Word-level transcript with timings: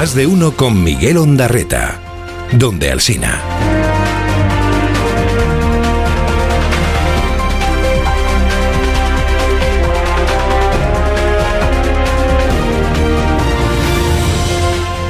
Más 0.00 0.14
de 0.14 0.26
uno 0.26 0.52
con 0.56 0.82
Miguel 0.82 1.18
Ondarreta. 1.18 2.00
Donde 2.52 2.90
Alsina. 2.90 3.42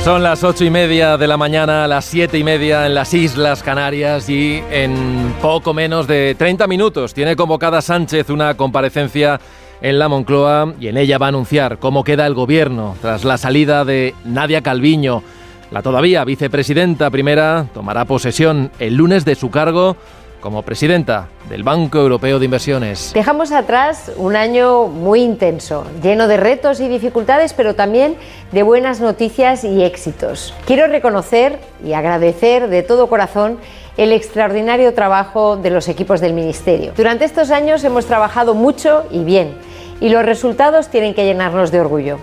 Son 0.02 0.24
las 0.24 0.42
ocho 0.42 0.64
y 0.64 0.70
media 0.70 1.16
de 1.16 1.29
la 1.29 1.36
mañana, 1.36 1.86
las 1.86 2.07
siete 2.07 2.38
y 2.38 2.43
media 2.43 2.86
en 2.86 2.95
las 2.95 3.14
Islas 3.14 3.62
Canarias 3.62 4.29
y 4.29 4.61
en 4.72 5.36
poco 5.41 5.72
menos 5.72 6.09
de 6.09 6.34
30 6.36 6.66
minutos 6.66 7.14
tiene 7.14 7.36
convocada 7.36 7.80
Sánchez 7.80 8.29
una 8.29 8.57
comparecencia 8.57 9.41
en 9.82 9.98
la 9.98 10.08
Moncloa 10.08 10.74
y 10.80 10.88
en 10.88 10.96
ella 10.96 11.18
va 11.18 11.26
a 11.26 11.28
anunciar 11.30 11.78
cómo 11.78 12.04
queda 12.04 12.26
el 12.26 12.34
gobierno 12.34 12.96
tras 13.00 13.24
la 13.24 13.38
salida 13.38 13.84
de 13.84 14.14
Nadia 14.24 14.62
Calviño. 14.62 15.22
La 15.70 15.82
todavía 15.82 16.24
vicepresidenta 16.24 17.10
primera 17.10 17.66
tomará 17.72 18.05
posesión 18.05 18.70
el 18.78 18.96
lunes 18.96 19.24
de 19.24 19.34
su 19.34 19.50
cargo 19.50 19.96
como 20.41 20.62
presidenta 20.62 21.28
del 21.48 21.62
Banco 21.62 21.98
Europeo 21.98 22.38
de 22.38 22.46
Inversiones. 22.46 23.12
Dejamos 23.14 23.52
atrás 23.52 24.10
un 24.16 24.36
año 24.36 24.86
muy 24.86 25.20
intenso, 25.20 25.84
lleno 26.02 26.28
de 26.28 26.38
retos 26.38 26.80
y 26.80 26.88
dificultades, 26.88 27.52
pero 27.52 27.74
también 27.74 28.16
de 28.50 28.62
buenas 28.62 29.00
noticias 29.00 29.64
y 29.64 29.84
éxitos. 29.84 30.55
Quiero 30.66 30.86
reconocer 30.86 31.58
y 31.84 31.92
agradecer 31.92 32.69
de 32.69 32.83
todo 32.83 33.08
corazón 33.08 33.58
el 33.96 34.12
extraordinario 34.12 34.94
trabajo 34.94 35.56
de 35.56 35.70
los 35.70 35.88
equipos 35.88 36.20
del 36.20 36.32
Ministerio. 36.32 36.92
Durante 36.96 37.24
estos 37.24 37.50
años 37.50 37.84
hemos 37.84 38.06
trabajado 38.06 38.54
mucho 38.54 39.04
y 39.10 39.24
bien, 39.24 39.54
y 40.00 40.08
los 40.08 40.24
resultados 40.24 40.88
tienen 40.88 41.14
que 41.14 41.24
llenarnos 41.24 41.70
de 41.70 41.80
orgullo. 41.80 42.18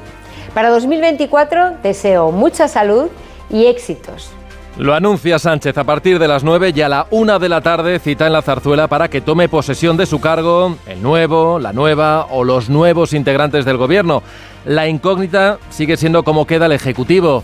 Para 0.53 0.69
2024 0.69 1.77
deseo 1.83 2.31
mucha 2.31 2.67
salud 2.67 3.09
y 3.49 3.67
éxitos. 3.67 4.31
Lo 4.77 4.93
anuncia 4.93 5.39
Sánchez 5.39 5.75
a 5.79 5.83
partir 5.83 6.19
de 6.19 6.27
las 6.27 6.43
9 6.43 6.71
y 6.75 6.81
a 6.81 6.89
la 6.89 7.07
1 7.09 7.39
de 7.39 7.49
la 7.49 7.61
tarde 7.61 7.97
cita 7.97 8.27
en 8.27 8.33
la 8.33 8.43
zarzuela 8.43 8.87
para 8.87 9.07
que 9.07 9.21
tome 9.21 9.49
posesión 9.49 9.97
de 9.97 10.05
su 10.05 10.21
cargo 10.21 10.75
el 10.85 11.01
nuevo, 11.01 11.57
la 11.57 11.73
nueva 11.73 12.27
o 12.29 12.43
los 12.43 12.69
nuevos 12.69 13.13
integrantes 13.13 13.65
del 13.65 13.77
gobierno. 13.77 14.21
La 14.65 14.87
incógnita 14.87 15.57
sigue 15.71 15.97
siendo 15.97 16.21
cómo 16.21 16.45
queda 16.45 16.67
el 16.67 16.73
Ejecutivo, 16.73 17.43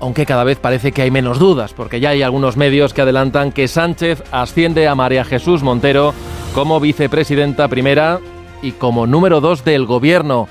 aunque 0.00 0.26
cada 0.26 0.44
vez 0.44 0.58
parece 0.58 0.92
que 0.92 1.02
hay 1.02 1.10
menos 1.10 1.38
dudas, 1.38 1.72
porque 1.72 2.00
ya 2.00 2.10
hay 2.10 2.22
algunos 2.22 2.56
medios 2.56 2.92
que 2.92 3.02
adelantan 3.02 3.52
que 3.52 3.68
Sánchez 3.68 4.22
asciende 4.30 4.88
a 4.88 4.94
María 4.94 5.24
Jesús 5.24 5.62
Montero 5.62 6.14
como 6.54 6.80
vicepresidenta 6.80 7.68
primera 7.68 8.20
y 8.62 8.72
como 8.72 9.06
número 9.06 9.40
dos 9.40 9.64
del 9.64 9.86
gobierno. 9.86 10.48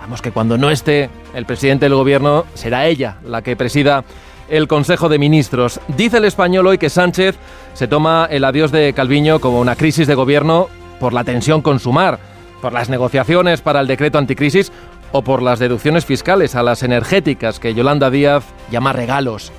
Vamos 0.00 0.20
que 0.20 0.32
cuando 0.32 0.58
no 0.58 0.70
esté 0.70 1.08
el 1.34 1.46
presidente 1.46 1.86
del 1.86 1.94
gobierno 1.94 2.44
será 2.54 2.86
ella 2.86 3.16
la 3.24 3.42
que 3.42 3.56
presida 3.56 4.04
el 4.48 4.68
Consejo 4.68 5.08
de 5.08 5.18
Ministros. 5.18 5.80
Dice 5.88 6.18
el 6.18 6.26
español 6.26 6.66
hoy 6.66 6.78
que 6.78 6.90
Sánchez 6.90 7.36
se 7.72 7.88
toma 7.88 8.28
el 8.30 8.44
adiós 8.44 8.70
de 8.70 8.92
Calviño 8.92 9.40
como 9.40 9.60
una 9.60 9.76
crisis 9.76 10.06
de 10.06 10.14
gobierno 10.14 10.68
por 11.00 11.12
la 11.12 11.24
tensión 11.24 11.62
con 11.62 11.80
Sumar, 11.80 12.18
por 12.60 12.72
las 12.72 12.88
negociaciones 12.88 13.62
para 13.62 13.80
el 13.80 13.86
decreto 13.86 14.18
anticrisis 14.18 14.72
o 15.14 15.22
por 15.22 15.42
las 15.42 15.60
deducciones 15.60 16.04
fiscales 16.04 16.56
a 16.56 16.64
las 16.64 16.82
energéticas 16.82 17.60
que 17.60 17.72
Yolanda 17.72 18.10
Díaz 18.10 18.42
llama 18.72 18.92
regalos. 18.92 19.52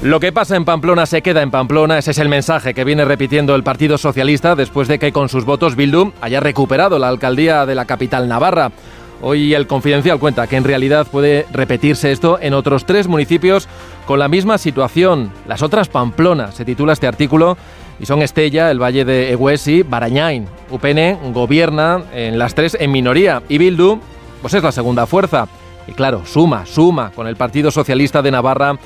Lo 0.00 0.18
que 0.18 0.32
pasa 0.32 0.56
en 0.56 0.64
Pamplona 0.64 1.04
se 1.04 1.20
queda 1.20 1.42
en 1.42 1.50
Pamplona, 1.50 1.98
ese 1.98 2.12
es 2.12 2.18
el 2.18 2.30
mensaje 2.30 2.72
que 2.72 2.82
viene 2.82 3.04
repitiendo 3.04 3.54
el 3.54 3.64
Partido 3.64 3.98
Socialista 3.98 4.56
después 4.56 4.88
de 4.88 4.98
que 4.98 5.12
con 5.12 5.28
sus 5.28 5.44
votos 5.44 5.76
Bildu 5.76 6.12
haya 6.22 6.40
recuperado 6.40 6.98
la 6.98 7.08
alcaldía 7.08 7.66
de 7.66 7.74
la 7.74 7.84
capital 7.84 8.28
navarra. 8.28 8.72
Hoy 9.20 9.52
el 9.52 9.66
Confidencial 9.66 10.18
cuenta 10.18 10.46
que 10.46 10.56
en 10.56 10.64
realidad 10.64 11.06
puede 11.06 11.46
repetirse 11.52 12.10
esto 12.10 12.38
en 12.40 12.54
otros 12.54 12.86
tres 12.86 13.08
municipios 13.08 13.68
con 14.06 14.18
la 14.18 14.28
misma 14.28 14.56
situación. 14.56 15.30
Las 15.46 15.60
otras 15.60 15.90
Pamplona, 15.90 16.50
se 16.50 16.64
titula 16.64 16.94
este 16.94 17.06
artículo, 17.06 17.58
y 18.00 18.06
son 18.06 18.22
Estella, 18.22 18.70
el 18.70 18.82
Valle 18.82 19.04
de 19.04 19.32
Eguesi, 19.32 19.82
Barañain. 19.82 20.46
UPN 20.70 21.32
gobierna 21.34 22.02
en 22.14 22.38
las 22.38 22.54
tres 22.54 22.74
en 22.80 22.90
minoría 22.90 23.42
y 23.50 23.58
Bildu, 23.58 24.00
pues 24.42 24.52
es 24.54 24.62
la 24.62 24.72
segunda 24.72 25.06
fuerza. 25.06 25.48
Y 25.86 25.92
claro, 25.92 26.26
suma, 26.26 26.66
suma 26.66 27.10
con 27.12 27.26
el 27.26 27.36
Partido 27.36 27.70
Socialista 27.70 28.20
de 28.20 28.30
Navarra 28.30 28.76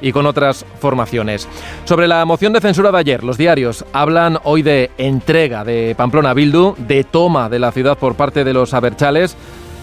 y 0.00 0.12
con 0.12 0.26
otras 0.26 0.64
formaciones. 0.78 1.48
Sobre 1.84 2.06
la 2.06 2.24
moción 2.24 2.52
de 2.52 2.60
censura 2.60 2.92
de 2.92 2.98
ayer, 2.98 3.24
los 3.24 3.38
diarios 3.38 3.84
hablan 3.92 4.38
hoy 4.44 4.62
de 4.62 4.90
entrega 4.98 5.64
de 5.64 5.94
Pamplona 5.96 6.34
Bildu, 6.34 6.74
de 6.78 7.04
toma 7.04 7.48
de 7.48 7.58
la 7.58 7.72
ciudad 7.72 7.98
por 7.98 8.14
parte 8.14 8.44
de 8.44 8.52
los 8.52 8.74
aberchales. 8.74 9.36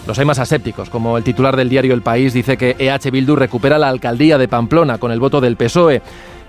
Los 0.06 0.18
hay 0.18 0.24
más 0.24 0.38
asépticos, 0.38 0.90
como 0.90 1.16
el 1.16 1.24
titular 1.24 1.56
del 1.56 1.68
diario 1.68 1.94
El 1.94 2.02
País 2.02 2.32
dice 2.32 2.56
que 2.56 2.76
EH 2.78 3.10
Bildu 3.10 3.36
recupera 3.36 3.78
la 3.78 3.88
alcaldía 3.88 4.38
de 4.38 4.48
Pamplona 4.48 4.98
con 4.98 5.10
el 5.10 5.20
voto 5.20 5.40
del 5.40 5.56
PSOE. 5.56 6.02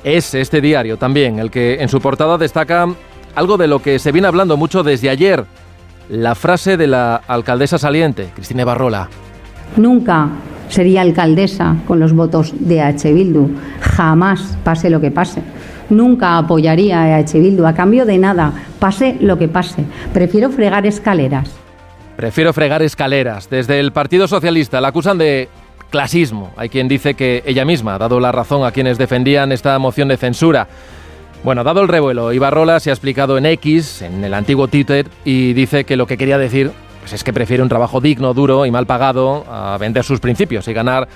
Es 0.03 0.35
este 0.35 0.61
diario 0.61 0.97
también 0.97 1.39
el 1.39 1.49
que 1.49 1.81
en 1.81 1.89
su 1.89 1.99
portada 1.99 2.37
destaca 2.37 2.87
algo 3.33 3.57
de 3.57 3.67
lo 3.67 3.81
que 3.81 3.97
se 3.97 4.11
viene 4.11 4.27
hablando 4.27 4.57
mucho 4.57 4.83
desde 4.83 5.09
ayer, 5.09 5.45
la 6.09 6.35
frase 6.35 6.77
de 6.77 6.87
la 6.87 7.15
alcaldesa 7.15 7.77
saliente, 7.77 8.29
Cristina 8.35 8.65
Barrola. 8.65 9.09
Nunca 9.77 10.29
sería 10.69 11.01
alcaldesa 11.01 11.75
con 11.87 11.99
los 11.99 12.13
votos 12.13 12.53
de 12.59 12.79
EH 12.79 13.13
Bildu. 13.13 13.49
Jamás, 13.81 14.57
pase 14.63 14.89
lo 14.89 15.01
que 15.01 15.11
pase. 15.11 15.41
Nunca 15.89 16.37
apoyaría 16.37 17.01
a 17.01 17.19
EH 17.19 17.39
Bildu 17.39 17.65
a 17.65 17.73
cambio 17.73 18.05
de 18.05 18.17
nada, 18.17 18.53
pase 18.79 19.17
lo 19.19 19.37
que 19.37 19.47
pase. 19.47 19.85
Prefiero 20.13 20.49
fregar 20.49 20.85
escaleras. 20.85 21.51
Prefiero 22.15 22.53
fregar 22.53 22.81
escaleras. 22.81 23.49
Desde 23.49 23.79
el 23.79 23.91
Partido 23.91 24.27
Socialista 24.27 24.79
la 24.79 24.89
acusan 24.89 25.17
de 25.17 25.49
clasismo. 25.89 26.51
Hay 26.57 26.69
quien 26.69 26.87
dice 26.87 27.13
que 27.13 27.43
ella 27.45 27.65
misma 27.65 27.95
ha 27.95 27.97
dado 27.97 28.19
la 28.19 28.31
razón 28.31 28.65
a 28.65 28.71
quienes 28.71 28.97
defendían 28.97 29.51
esta 29.51 29.77
moción 29.79 30.07
de 30.07 30.17
censura. 30.17 30.67
Bueno, 31.45 31.63
dado 31.63 31.81
el 31.83 31.87
revuelo, 31.87 32.33
Ibarrola 32.33 32.79
se 32.79 32.89
ha 32.89 32.93
explicado 32.93 33.37
en 33.37 33.45
X, 33.45 34.01
en 34.01 34.23
el 34.23 34.33
antiguo 34.33 34.67
Twitter, 34.67 35.07
y 35.23 35.53
dice 35.53 35.83
que 35.83 35.95
lo 35.95 36.07
que 36.07 36.17
quería 36.17 36.39
decir 36.39 36.71
pues 37.01 37.13
es 37.13 37.23
que 37.23 37.33
prefiere 37.33 37.61
un 37.61 37.69
trabajo 37.69 38.01
digno, 38.01 38.33
duro 38.33 38.65
y 38.65 38.71
mal 38.71 38.87
pagado 38.87 39.45
a 39.47 39.77
vender 39.77 40.03
sus 40.03 40.19
principios 40.19 40.67
y 40.67 40.73
ganar 40.73 41.07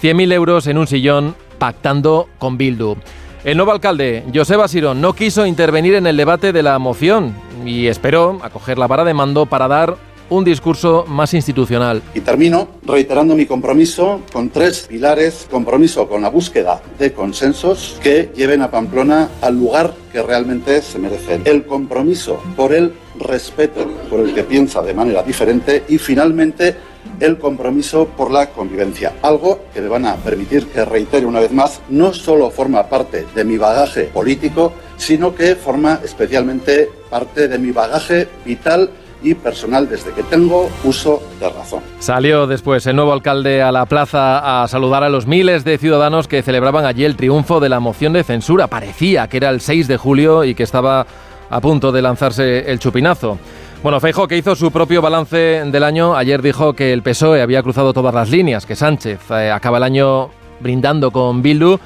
100.000 0.00 0.32
euros 0.32 0.66
en 0.68 0.78
un 0.78 0.86
sillón 0.86 1.36
pactando 1.58 2.30
con 2.38 2.56
Bildu. 2.56 2.96
El 3.44 3.58
nuevo 3.58 3.72
alcalde, 3.72 4.24
Joseba 4.34 4.68
Sirón, 4.68 5.02
no 5.02 5.12
quiso 5.12 5.44
intervenir 5.44 5.96
en 5.96 6.06
el 6.06 6.16
debate 6.16 6.54
de 6.54 6.62
la 6.62 6.78
moción 6.78 7.34
y 7.66 7.86
esperó 7.88 8.38
a 8.42 8.48
coger 8.48 8.78
la 8.78 8.86
vara 8.86 9.04
de 9.04 9.12
mando 9.12 9.44
para 9.44 9.68
dar 9.68 9.96
un 10.30 10.44
discurso 10.44 11.04
más 11.06 11.34
institucional. 11.34 12.02
Y 12.14 12.20
termino 12.20 12.68
reiterando 12.84 13.34
mi 13.34 13.46
compromiso 13.46 14.22
con 14.32 14.50
tres 14.50 14.86
pilares. 14.88 15.46
Compromiso 15.50 16.08
con 16.08 16.22
la 16.22 16.28
búsqueda 16.28 16.82
de 16.98 17.12
consensos 17.12 17.98
que 18.02 18.30
lleven 18.34 18.62
a 18.62 18.70
Pamplona 18.70 19.28
al 19.40 19.58
lugar 19.58 19.94
que 20.12 20.22
realmente 20.22 20.82
se 20.82 20.98
merecen. 20.98 21.42
El 21.44 21.66
compromiso 21.66 22.40
por 22.56 22.72
el 22.72 22.92
respeto 23.18 23.86
por 24.10 24.20
el 24.20 24.34
que 24.34 24.44
piensa 24.44 24.82
de 24.82 24.94
manera 24.94 25.22
diferente 25.22 25.84
y 25.88 25.98
finalmente 25.98 26.76
el 27.20 27.38
compromiso 27.38 28.06
por 28.06 28.30
la 28.30 28.50
convivencia, 28.50 29.14
algo 29.22 29.60
que 29.72 29.80
me 29.80 29.88
van 29.88 30.06
a 30.06 30.16
permitir 30.16 30.66
que 30.66 30.84
reitere 30.84 31.26
una 31.26 31.40
vez 31.40 31.52
más, 31.52 31.80
no 31.88 32.12
solo 32.12 32.50
forma 32.50 32.88
parte 32.88 33.26
de 33.34 33.44
mi 33.44 33.56
bagaje 33.56 34.04
político, 34.04 34.72
sino 34.96 35.34
que 35.34 35.54
forma 35.54 36.00
especialmente 36.02 36.90
parte 37.10 37.48
de 37.48 37.58
mi 37.58 37.70
bagaje 37.70 38.28
vital 38.44 38.90
y 39.24 39.34
personal 39.34 39.88
desde 39.88 40.12
que 40.12 40.22
tengo 40.22 40.70
uso 40.84 41.22
de 41.40 41.48
razón. 41.48 41.82
Salió 41.98 42.46
después 42.46 42.86
el 42.86 42.94
nuevo 42.94 43.12
alcalde 43.12 43.62
a 43.62 43.72
la 43.72 43.86
plaza 43.86 44.62
a 44.62 44.68
saludar 44.68 45.02
a 45.02 45.08
los 45.08 45.26
miles 45.26 45.64
de 45.64 45.78
ciudadanos 45.78 46.28
que 46.28 46.42
celebraban 46.42 46.84
allí 46.84 47.04
el 47.04 47.16
triunfo 47.16 47.58
de 47.58 47.70
la 47.70 47.80
moción 47.80 48.12
de 48.12 48.22
censura. 48.22 48.68
Parecía 48.68 49.26
que 49.28 49.38
era 49.38 49.50
el 49.50 49.60
6 49.60 49.88
de 49.88 49.96
julio 49.96 50.44
y 50.44 50.54
que 50.54 50.62
estaba 50.62 51.06
a 51.48 51.60
punto 51.60 51.90
de 51.90 52.02
lanzarse 52.02 52.70
el 52.70 52.78
chupinazo. 52.78 53.38
Bueno, 53.82 54.00
Feijo, 54.00 54.28
que 54.28 54.36
hizo 54.36 54.54
su 54.54 54.70
propio 54.70 55.02
balance 55.02 55.62
del 55.66 55.84
año, 55.84 56.16
ayer 56.16 56.40
dijo 56.40 56.72
que 56.74 56.92
el 56.92 57.02
PSOE 57.02 57.42
había 57.42 57.62
cruzado 57.62 57.92
todas 57.92 58.14
las 58.14 58.30
líneas, 58.30 58.66
que 58.66 58.76
Sánchez 58.76 59.20
eh, 59.30 59.50
acaba 59.50 59.78
el 59.78 59.84
año 59.84 60.30
brindando 60.60 61.10
con 61.10 61.42
Bildu 61.42 61.78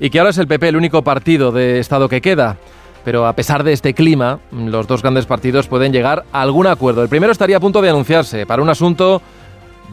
y 0.00 0.10
que 0.10 0.18
ahora 0.18 0.30
es 0.30 0.38
el 0.38 0.46
PP 0.46 0.68
el 0.68 0.76
único 0.76 1.02
partido 1.02 1.50
de 1.50 1.78
Estado 1.78 2.08
que 2.08 2.20
queda 2.20 2.58
pero 3.04 3.26
a 3.26 3.32
pesar 3.34 3.64
de 3.64 3.72
este 3.72 3.94
clima, 3.94 4.40
los 4.52 4.86
dos 4.86 5.02
grandes 5.02 5.26
partidos 5.26 5.66
pueden 5.66 5.92
llegar 5.92 6.24
a 6.32 6.42
algún 6.42 6.66
acuerdo. 6.66 7.02
El 7.02 7.08
primero 7.08 7.32
estaría 7.32 7.56
a 7.56 7.60
punto 7.60 7.80
de 7.80 7.90
anunciarse 7.90 8.46
para 8.46 8.62
un 8.62 8.68
asunto 8.68 9.22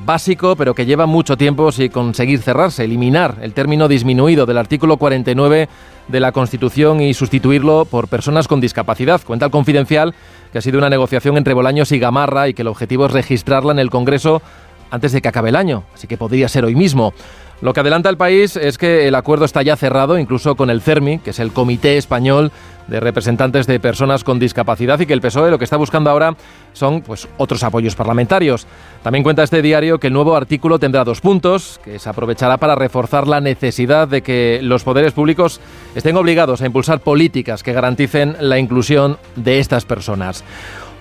básico, 0.03 0.55
pero 0.55 0.73
que 0.73 0.85
lleva 0.85 1.05
mucho 1.05 1.37
tiempo 1.37 1.71
sin 1.71 1.89
conseguir 1.89 2.41
cerrarse, 2.41 2.83
eliminar 2.83 3.35
el 3.41 3.53
término 3.53 3.87
disminuido 3.87 4.45
del 4.45 4.57
artículo 4.57 4.97
49 4.97 5.69
de 6.07 6.19
la 6.19 6.31
Constitución 6.31 7.01
y 7.01 7.13
sustituirlo 7.13 7.85
por 7.85 8.07
personas 8.07 8.47
con 8.47 8.61
discapacidad. 8.61 9.21
Cuenta 9.25 9.45
el 9.45 9.51
confidencial 9.51 10.13
que 10.51 10.59
ha 10.59 10.61
sido 10.61 10.77
una 10.77 10.89
negociación 10.89 11.37
entre 11.37 11.53
Bolaños 11.53 11.91
y 11.91 11.99
Gamarra 11.99 12.47
y 12.47 12.53
que 12.53 12.61
el 12.61 12.67
objetivo 12.67 13.05
es 13.05 13.11
registrarla 13.11 13.71
en 13.71 13.79
el 13.79 13.89
Congreso 13.89 14.41
antes 14.91 15.11
de 15.11 15.21
que 15.21 15.27
acabe 15.27 15.49
el 15.49 15.55
año, 15.55 15.83
así 15.93 16.07
que 16.07 16.17
podría 16.17 16.47
ser 16.47 16.65
hoy 16.65 16.75
mismo. 16.75 17.13
Lo 17.61 17.73
que 17.73 17.79
adelanta 17.79 18.09
el 18.09 18.17
país 18.17 18.57
es 18.57 18.77
que 18.77 19.07
el 19.07 19.15
acuerdo 19.15 19.45
está 19.45 19.61
ya 19.61 19.77
cerrado, 19.77 20.19
incluso 20.19 20.55
con 20.55 20.69
el 20.69 20.81
CERMI, 20.81 21.19
que 21.19 21.29
es 21.29 21.39
el 21.39 21.53
Comité 21.53 21.97
Español 21.97 22.51
de 22.87 22.99
Representantes 22.99 23.65
de 23.65 23.79
Personas 23.79 24.25
con 24.25 24.39
Discapacidad, 24.39 24.99
y 24.99 25.05
que 25.05 25.13
el 25.13 25.21
PSOE 25.21 25.49
lo 25.49 25.57
que 25.57 25.63
está 25.63 25.77
buscando 25.77 26.09
ahora 26.09 26.35
son 26.73 27.01
pues, 27.01 27.29
otros 27.37 27.63
apoyos 27.63 27.95
parlamentarios. 27.95 28.67
También 29.03 29.23
cuenta 29.23 29.41
este 29.41 29.61
diario 29.61 29.99
que 29.99 30.07
el 30.07 30.13
nuevo 30.13 30.35
artículo 30.35 30.79
tendrá 30.79 31.05
dos 31.05 31.21
puntos, 31.21 31.79
que 31.83 31.97
se 31.97 32.09
aprovechará 32.09 32.57
para 32.57 32.75
reforzar 32.75 33.25
la 33.25 33.39
necesidad 33.39 34.09
de 34.09 34.21
que 34.21 34.59
los 34.61 34.83
poderes 34.83 35.13
públicos 35.13 35.61
estén 35.95 36.17
obligados 36.17 36.61
a 36.61 36.65
impulsar 36.65 36.99
políticas 36.99 37.63
que 37.63 37.73
garanticen 37.73 38.35
la 38.41 38.59
inclusión 38.59 39.17
de 39.37 39.59
estas 39.59 39.85
personas. 39.85 40.43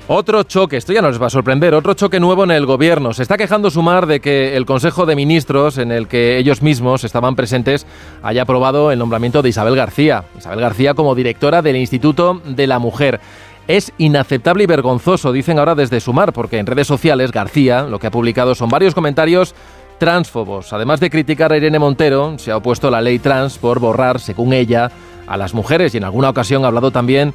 Otro 0.06 0.42
choque, 0.42 0.76
esto 0.76 0.92
ya 0.92 1.00
no 1.00 1.08
les 1.08 1.20
va 1.20 1.28
a 1.28 1.30
sorprender, 1.30 1.72
otro 1.72 1.94
choque 1.94 2.20
nuevo 2.20 2.44
en 2.44 2.50
el 2.50 2.66
gobierno. 2.66 3.14
Se 3.14 3.22
está 3.22 3.38
quejando 3.38 3.70
Sumar 3.70 4.06
de 4.06 4.20
que 4.20 4.54
el 4.54 4.66
Consejo 4.66 5.06
de 5.06 5.16
Ministros, 5.16 5.78
en 5.78 5.90
el 5.90 6.08
que 6.08 6.36
ellos 6.36 6.60
mismos 6.60 7.04
estaban 7.04 7.34
presentes, 7.36 7.86
haya 8.22 8.42
aprobado 8.42 8.92
el 8.92 8.98
nombramiento 8.98 9.40
de 9.40 9.48
Isabel 9.48 9.76
García. 9.76 10.24
Isabel 10.36 10.60
García 10.60 10.92
como 10.92 11.14
directora 11.14 11.62
del 11.62 11.76
Instituto 11.76 12.42
de 12.44 12.66
la 12.66 12.78
Mujer. 12.78 13.18
Es 13.66 13.94
inaceptable 13.96 14.64
y 14.64 14.66
vergonzoso, 14.66 15.32
dicen 15.32 15.58
ahora 15.58 15.74
desde 15.74 16.00
Sumar, 16.00 16.34
porque 16.34 16.58
en 16.58 16.66
redes 16.66 16.86
sociales 16.86 17.32
García 17.32 17.84
lo 17.84 17.98
que 17.98 18.08
ha 18.08 18.10
publicado 18.10 18.54
son 18.54 18.68
varios 18.68 18.94
comentarios 18.94 19.54
transfobos. 19.96 20.74
Además 20.74 21.00
de 21.00 21.08
criticar 21.08 21.50
a 21.50 21.56
Irene 21.56 21.78
Montero, 21.78 22.38
se 22.38 22.50
ha 22.50 22.58
opuesto 22.58 22.88
a 22.88 22.90
la 22.90 23.00
ley 23.00 23.20
trans 23.20 23.56
por 23.56 23.78
borrar, 23.78 24.20
según 24.20 24.52
ella, 24.52 24.90
a 25.26 25.38
las 25.38 25.54
mujeres 25.54 25.94
y 25.94 25.96
en 25.96 26.04
alguna 26.04 26.28
ocasión 26.28 26.64
ha 26.64 26.68
hablado 26.68 26.90
también 26.90 27.32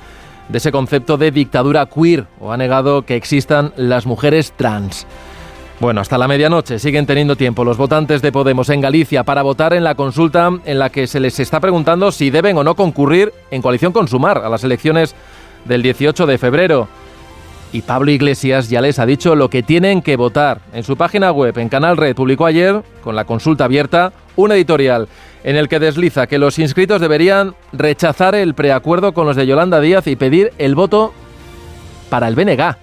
de 0.50 0.58
ese 0.58 0.72
concepto 0.72 1.18
de 1.18 1.32
dictadura 1.32 1.86
queer 1.86 2.26
o 2.40 2.52
ha 2.52 2.58
negado 2.58 3.04
que 3.04 3.16
existan 3.16 3.72
las 3.78 4.06
mujeres 4.06 4.52
trans. 4.58 5.08
Bueno, 5.80 6.02
hasta 6.02 6.18
la 6.18 6.28
medianoche 6.28 6.78
siguen 6.78 7.06
teniendo 7.06 7.38
tiempo 7.38 7.64
los 7.64 7.78
votantes 7.78 8.22
de 8.22 8.34
Podemos 8.34 8.68
en 8.70 8.82
Galicia 8.82 9.24
para 9.24 9.44
votar 9.44 9.74
en 9.74 9.86
la 9.86 9.96
consulta 9.96 10.52
en 10.66 10.78
la 10.78 10.90
que 10.90 11.08
se 11.08 11.22
les 11.22 11.40
está 11.40 11.62
preguntando 11.62 12.12
si 12.12 12.30
deben 12.32 12.58
o 12.58 12.66
no 12.66 12.76
concurrir 12.76 13.32
en 13.50 13.62
coalición 13.62 13.94
con 13.94 14.10
Sumar 14.10 14.40
a 14.40 14.50
las 14.50 14.66
elecciones 14.66 15.16
del 15.64 15.82
18 15.82 16.26
de 16.26 16.38
febrero. 16.38 16.90
Y 17.72 17.84
Pablo 17.84 18.12
Iglesias 18.12 18.70
ya 18.70 18.82
les 18.82 19.00
ha 19.00 19.06
dicho 19.06 19.36
lo 19.36 19.50
que 19.50 19.64
tienen 19.64 20.02
que 20.02 20.18
votar. 20.18 20.60
En 20.74 20.84
su 20.84 20.98
página 20.98 21.32
web, 21.32 21.58
en 21.58 21.70
Canal 21.70 21.96
Red, 21.96 22.16
publicó 22.16 22.46
ayer, 22.46 22.82
con 23.02 23.16
la 23.16 23.26
consulta 23.26 23.66
abierta, 23.66 24.12
un 24.36 24.52
editorial 24.52 25.08
en 25.44 25.56
el 25.56 25.68
que 25.68 25.80
desliza 25.80 26.28
que 26.28 26.38
los 26.38 26.60
inscritos 26.60 27.02
deberían 27.02 27.56
rechazar 27.72 28.36
el 28.36 28.54
preacuerdo 28.54 29.14
con 29.14 29.26
los 29.26 29.36
de 29.36 29.48
Yolanda 29.48 29.80
Díaz 29.80 30.08
y 30.08 30.16
pedir 30.16 30.52
el 30.58 30.76
voto 30.76 31.14
para 32.10 32.28
el 32.28 32.36
BNG. 32.36 32.76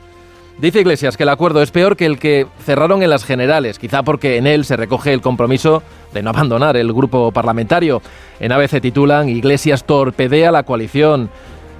Dice 0.58 0.80
Iglesias 0.80 1.18
que 1.18 1.24
el 1.24 1.28
acuerdo 1.28 1.60
es 1.60 1.70
peor 1.70 1.96
que 1.96 2.06
el 2.06 2.18
que 2.18 2.46
cerraron 2.64 3.02
en 3.02 3.10
las 3.10 3.24
generales, 3.24 3.78
quizá 3.78 4.02
porque 4.02 4.38
en 4.38 4.46
él 4.46 4.64
se 4.64 4.76
recoge 4.76 5.12
el 5.12 5.20
compromiso 5.20 5.82
de 6.14 6.22
no 6.22 6.30
abandonar 6.30 6.78
el 6.78 6.94
grupo 6.94 7.30
parlamentario. 7.30 8.00
En 8.40 8.52
ABC 8.52 8.80
titulan 8.80 9.28
Iglesias 9.28 9.84
torpedea 9.84 10.50
la 10.50 10.62
coalición. 10.62 11.28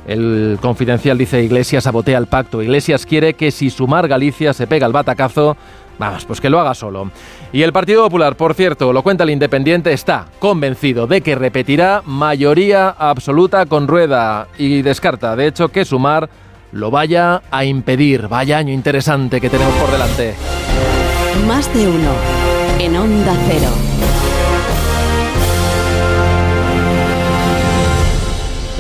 El 0.07 0.59
confidencial 0.61 1.17
dice 1.17 1.43
Iglesias 1.43 1.85
sabotea 1.85 2.19
el 2.19 2.27
pacto. 2.27 2.63
Iglesias 2.63 3.07
quiere 3.07 3.33
que 3.33 3.51
si 3.51 3.71
sumar 3.71 4.09
Galicia 4.09 4.53
se 4.53 4.67
pega 4.67 4.87
el 4.87 4.93
batacazo, 4.93 5.57
Vamos, 5.99 6.25
pues 6.25 6.41
que 6.41 6.51
lo 6.51 6.61
haga 6.61 6.75
solo. 6.75 7.11
Y 7.53 7.63
el 7.63 7.73
Partido 7.73 8.05
Popular, 8.05 8.37
por 8.37 8.55
cierto, 8.55 8.93
lo 8.93 9.03
cuenta 9.03 9.25
el 9.25 9.31
Independiente, 9.31 9.93
está 9.93 10.27
convencido 10.39 11.07
de 11.07 11.21
que 11.21 11.35
repetirá 11.35 12.03
mayoría 12.05 12.89
absoluta 12.91 13.67
con 13.67 13.89
rueda 13.89 14.49
y 14.59 14.83
descarta, 14.83 15.37
de 15.37 15.47
hecho, 15.47 15.69
que 15.69 15.85
sumar 15.85 16.29
lo 16.73 16.91
vaya 16.91 17.43
a 17.51 17.65
impedir. 17.65 18.29
Vaya 18.29 18.59
año 18.59 18.73
interesante 18.73 19.41
que 19.41 19.49
tenemos 19.49 19.75
por 19.75 19.91
delante. 19.91 20.35
Más 21.47 21.73
de 21.75 21.87
uno 21.89 22.13
en 22.79 22.97
Onda 22.97 23.35
Cero. 23.49 24.06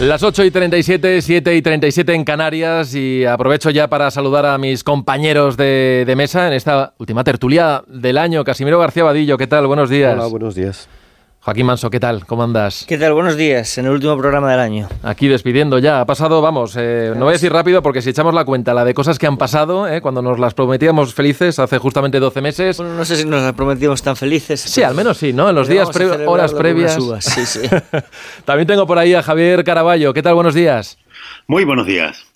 Las 0.00 0.22
8 0.22 0.44
y 0.44 0.50
37, 0.50 1.22
7 1.22 1.56
y 1.56 1.62
37 1.62 2.12
en 2.12 2.24
Canarias 2.24 2.94
y 2.94 3.24
aprovecho 3.24 3.70
ya 3.70 3.88
para 3.88 4.10
saludar 4.10 4.44
a 4.44 4.58
mis 4.58 4.84
compañeros 4.84 5.56
de, 5.56 6.12
mesa 6.14 6.46
en 6.46 6.52
esta 6.52 6.92
última 6.98 7.24
tertulia 7.24 7.82
del 7.86 8.18
año. 8.18 8.44
Casimiro 8.44 8.78
García 8.78 9.04
Vadillo, 9.04 9.38
¿qué 9.38 9.46
tal? 9.46 9.66
Buenos 9.66 9.88
días. 9.88 10.12
Hola, 10.12 10.26
buenos 10.26 10.54
días. 10.54 10.86
Joaquín 11.46 11.66
Manso, 11.66 11.90
¿qué 11.90 12.00
tal? 12.00 12.26
¿Cómo 12.26 12.42
andas? 12.42 12.84
¿Qué 12.88 12.98
tal? 12.98 13.12
Buenos 13.12 13.36
días, 13.36 13.78
en 13.78 13.86
el 13.86 13.92
último 13.92 14.18
programa 14.18 14.50
del 14.50 14.58
año. 14.58 14.88
Aquí 15.04 15.28
despidiendo 15.28 15.78
ya. 15.78 16.00
Ha 16.00 16.04
pasado, 16.04 16.42
vamos, 16.42 16.74
eh, 16.76 17.12
no 17.14 17.26
voy 17.26 17.28
a 17.28 17.32
decir 17.34 17.52
rápido 17.52 17.82
porque 17.82 18.02
si 18.02 18.10
echamos 18.10 18.34
la 18.34 18.44
cuenta, 18.44 18.74
la 18.74 18.84
de 18.84 18.94
cosas 18.94 19.16
que 19.16 19.28
han 19.28 19.36
pasado, 19.36 19.86
eh, 19.86 20.00
cuando 20.00 20.22
nos 20.22 20.40
las 20.40 20.54
prometíamos 20.54 21.14
felices 21.14 21.60
hace 21.60 21.78
justamente 21.78 22.18
12 22.18 22.40
meses. 22.40 22.78
Bueno, 22.78 22.94
no 22.94 23.04
sé 23.04 23.14
si 23.14 23.24
nos 23.24 23.42
las 23.42 23.52
prometíamos 23.52 24.02
tan 24.02 24.16
felices. 24.16 24.60
Sí, 24.60 24.82
al 24.82 24.96
menos 24.96 25.18
sí, 25.18 25.32
¿no? 25.32 25.48
En 25.48 25.54
los 25.54 25.68
días, 25.68 25.88
pre 25.90 26.26
horas 26.26 26.52
previas. 26.52 26.98
Sí, 27.20 27.46
sí. 27.46 27.60
También 28.44 28.66
tengo 28.66 28.84
por 28.84 28.98
ahí 28.98 29.14
a 29.14 29.22
Javier 29.22 29.62
Caraballo. 29.62 30.12
¿Qué 30.12 30.24
tal? 30.24 30.34
Buenos 30.34 30.54
días. 30.54 30.98
Muy 31.46 31.64
buenos 31.64 31.86
días. 31.86 32.26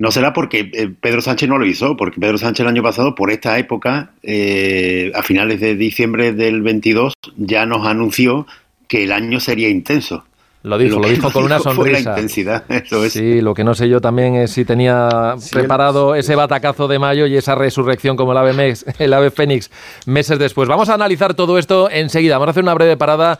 No 0.00 0.10
será 0.10 0.32
porque 0.32 0.70
eh, 0.72 0.88
Pedro 0.98 1.20
Sánchez 1.20 1.46
no 1.46 1.58
lo 1.58 1.66
hizo, 1.66 1.94
porque 1.94 2.18
Pedro 2.18 2.38
Sánchez 2.38 2.64
el 2.64 2.68
año 2.68 2.82
pasado, 2.82 3.14
por 3.14 3.30
esta 3.30 3.58
época, 3.58 4.12
eh, 4.22 5.12
a 5.14 5.22
finales 5.22 5.60
de 5.60 5.76
diciembre 5.76 6.32
del 6.32 6.62
22, 6.62 7.12
ya 7.36 7.66
nos 7.66 7.86
anunció 7.86 8.46
que 8.88 9.04
el 9.04 9.12
año 9.12 9.40
sería 9.40 9.68
intenso. 9.68 10.24
Lo 10.62 10.78
dijo, 10.78 10.96
lo, 10.96 11.02
lo 11.02 11.08
dijo 11.10 11.30
con 11.30 11.44
una 11.44 11.58
dijo 11.58 11.74
sonrisa. 11.74 11.98
Fue 11.98 12.04
la 12.04 12.10
intensidad, 12.10 12.64
eso 12.70 13.04
es. 13.04 13.12
Sí, 13.12 13.42
lo 13.42 13.52
que 13.52 13.62
no 13.62 13.74
sé 13.74 13.90
yo 13.90 14.00
también 14.00 14.36
es 14.36 14.52
si 14.52 14.64
tenía 14.64 15.34
sí, 15.38 15.50
preparado 15.54 16.14
el... 16.14 16.20
ese 16.20 16.34
batacazo 16.34 16.88
de 16.88 16.98
mayo 16.98 17.26
y 17.26 17.36
esa 17.36 17.54
resurrección 17.54 18.16
como 18.16 18.32
el 18.32 18.38
ave, 18.38 18.54
Mex, 18.54 18.86
el 18.98 19.12
ave 19.12 19.30
Fénix 19.30 19.70
meses 20.06 20.38
después. 20.38 20.66
Vamos 20.66 20.88
a 20.88 20.94
analizar 20.94 21.34
todo 21.34 21.58
esto 21.58 21.90
enseguida. 21.90 22.38
Vamos 22.38 22.48
a 22.48 22.50
hacer 22.52 22.62
una 22.62 22.72
breve 22.72 22.96
parada 22.96 23.38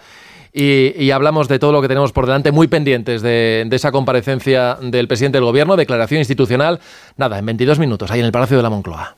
y, 0.52 1.10
hablamos 1.10 1.48
de 1.48 1.58
todo 1.58 1.72
lo 1.72 1.80
que 1.82 1.88
tenemos 1.88 2.12
por 2.12 2.26
delante, 2.26 2.52
muy 2.52 2.68
pendientes 2.68 3.22
de, 3.22 3.64
de, 3.66 3.76
esa 3.76 3.92
comparecencia 3.92 4.76
del 4.80 5.06
presidente 5.08 5.38
del 5.38 5.44
gobierno, 5.44 5.76
declaración 5.76 6.18
institucional. 6.18 6.80
Nada, 7.16 7.38
en 7.38 7.46
22 7.46 7.78
minutos, 7.78 8.10
ahí 8.10 8.20
en 8.20 8.26
el 8.26 8.32
Palacio 8.32 8.56
de 8.56 8.62
la 8.62 8.70
Moncloa. 8.70 9.16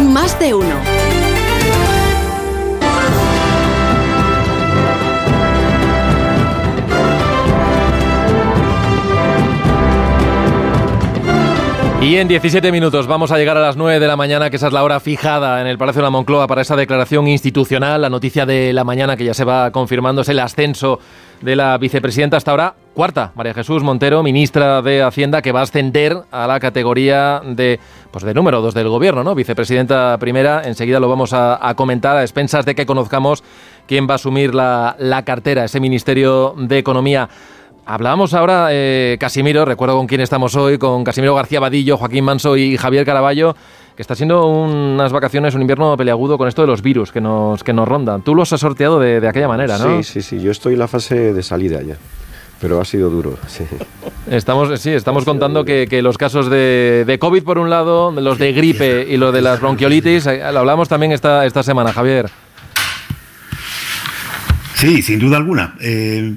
Más 0.00 0.38
de 0.38 0.54
uno. 0.54 1.27
Y 12.00 12.16
en 12.16 12.28
17 12.28 12.70
minutos 12.70 13.08
vamos 13.08 13.32
a 13.32 13.38
llegar 13.38 13.56
a 13.56 13.60
las 13.60 13.76
9 13.76 13.98
de 13.98 14.06
la 14.06 14.14
mañana, 14.14 14.50
que 14.50 14.56
esa 14.56 14.68
es 14.68 14.72
la 14.72 14.84
hora 14.84 15.00
fijada 15.00 15.60
en 15.60 15.66
el 15.66 15.78
Palacio 15.78 16.00
de 16.00 16.04
la 16.04 16.10
Moncloa 16.10 16.46
para 16.46 16.62
esa 16.62 16.76
declaración 16.76 17.26
institucional. 17.26 18.00
La 18.00 18.08
noticia 18.08 18.46
de 18.46 18.72
la 18.72 18.84
mañana 18.84 19.16
que 19.16 19.24
ya 19.24 19.34
se 19.34 19.44
va 19.44 19.72
confirmando 19.72 20.22
es 20.22 20.28
el 20.28 20.38
ascenso 20.38 21.00
de 21.42 21.56
la 21.56 21.76
vicepresidenta 21.76 22.36
hasta 22.36 22.52
ahora 22.52 22.74
cuarta, 22.94 23.32
María 23.34 23.52
Jesús 23.52 23.82
Montero, 23.82 24.22
ministra 24.22 24.80
de 24.80 25.02
Hacienda, 25.02 25.42
que 25.42 25.50
va 25.50 25.60
a 25.60 25.64
ascender 25.64 26.16
a 26.30 26.46
la 26.46 26.60
categoría 26.60 27.42
de, 27.44 27.80
pues 28.12 28.24
de 28.24 28.32
número 28.32 28.60
dos 28.60 28.74
del 28.74 28.88
gobierno, 28.88 29.24
¿no? 29.24 29.34
Vicepresidenta 29.34 30.16
primera, 30.18 30.62
enseguida 30.64 31.00
lo 31.00 31.08
vamos 31.08 31.32
a, 31.32 31.68
a 31.68 31.74
comentar 31.74 32.16
a 32.16 32.22
expensas 32.22 32.64
de 32.64 32.76
que 32.76 32.86
conozcamos 32.86 33.42
quién 33.88 34.06
va 34.08 34.12
a 34.12 34.14
asumir 34.16 34.54
la, 34.54 34.94
la 35.00 35.24
cartera, 35.24 35.64
ese 35.64 35.80
Ministerio 35.80 36.54
de 36.56 36.78
Economía. 36.78 37.28
Hablábamos 37.90 38.34
ahora, 38.34 38.68
eh, 38.70 39.16
Casimiro, 39.18 39.64
recuerdo 39.64 39.96
con 39.96 40.06
quién 40.06 40.20
estamos 40.20 40.54
hoy, 40.56 40.76
con 40.76 41.04
Casimiro 41.04 41.34
García 41.34 41.58
Vadillo, 41.58 41.96
Joaquín 41.96 42.22
Manso 42.22 42.54
y 42.54 42.76
Javier 42.76 43.06
Caraballo, 43.06 43.56
que 43.96 44.02
está 44.02 44.14
siendo 44.14 44.46
unas 44.46 45.10
vacaciones, 45.10 45.54
un 45.54 45.62
invierno 45.62 45.96
peleagudo 45.96 46.36
con 46.36 46.48
esto 46.48 46.60
de 46.60 46.68
los 46.68 46.82
virus 46.82 47.10
que 47.10 47.22
nos, 47.22 47.64
que 47.64 47.72
nos 47.72 47.88
rondan. 47.88 48.20
Tú 48.20 48.34
los 48.34 48.52
has 48.52 48.60
sorteado 48.60 49.00
de, 49.00 49.20
de 49.20 49.28
aquella 49.28 49.48
manera, 49.48 49.78
¿no? 49.78 50.02
Sí, 50.02 50.20
sí, 50.20 50.20
sí, 50.20 50.38
yo 50.38 50.50
estoy 50.50 50.74
en 50.74 50.80
la 50.80 50.86
fase 50.86 51.32
de 51.32 51.42
salida 51.42 51.80
ya. 51.80 51.96
Pero 52.60 52.78
ha 52.78 52.84
sido 52.84 53.08
duro, 53.08 53.38
sí. 53.46 53.64
Estamos, 54.30 54.78
sí, 54.78 54.90
estamos 54.90 55.24
contando 55.24 55.64
que, 55.64 55.86
que, 55.88 56.02
los 56.02 56.18
casos 56.18 56.50
de, 56.50 57.04
de, 57.06 57.18
COVID, 57.18 57.42
por 57.42 57.56
un 57.56 57.70
lado, 57.70 58.10
los 58.10 58.38
de 58.38 58.52
gripe 58.52 59.06
y 59.08 59.16
los 59.16 59.32
de 59.32 59.40
las 59.40 59.60
bronquiolitis, 59.62 60.26
eh, 60.26 60.42
lo 60.52 60.58
hablamos 60.58 60.90
también 60.90 61.12
esta, 61.12 61.46
esta 61.46 61.62
semana, 61.62 61.94
Javier. 61.94 62.28
Sí, 64.74 65.00
sin 65.00 65.18
duda 65.18 65.38
alguna. 65.38 65.74
Eh, 65.80 66.34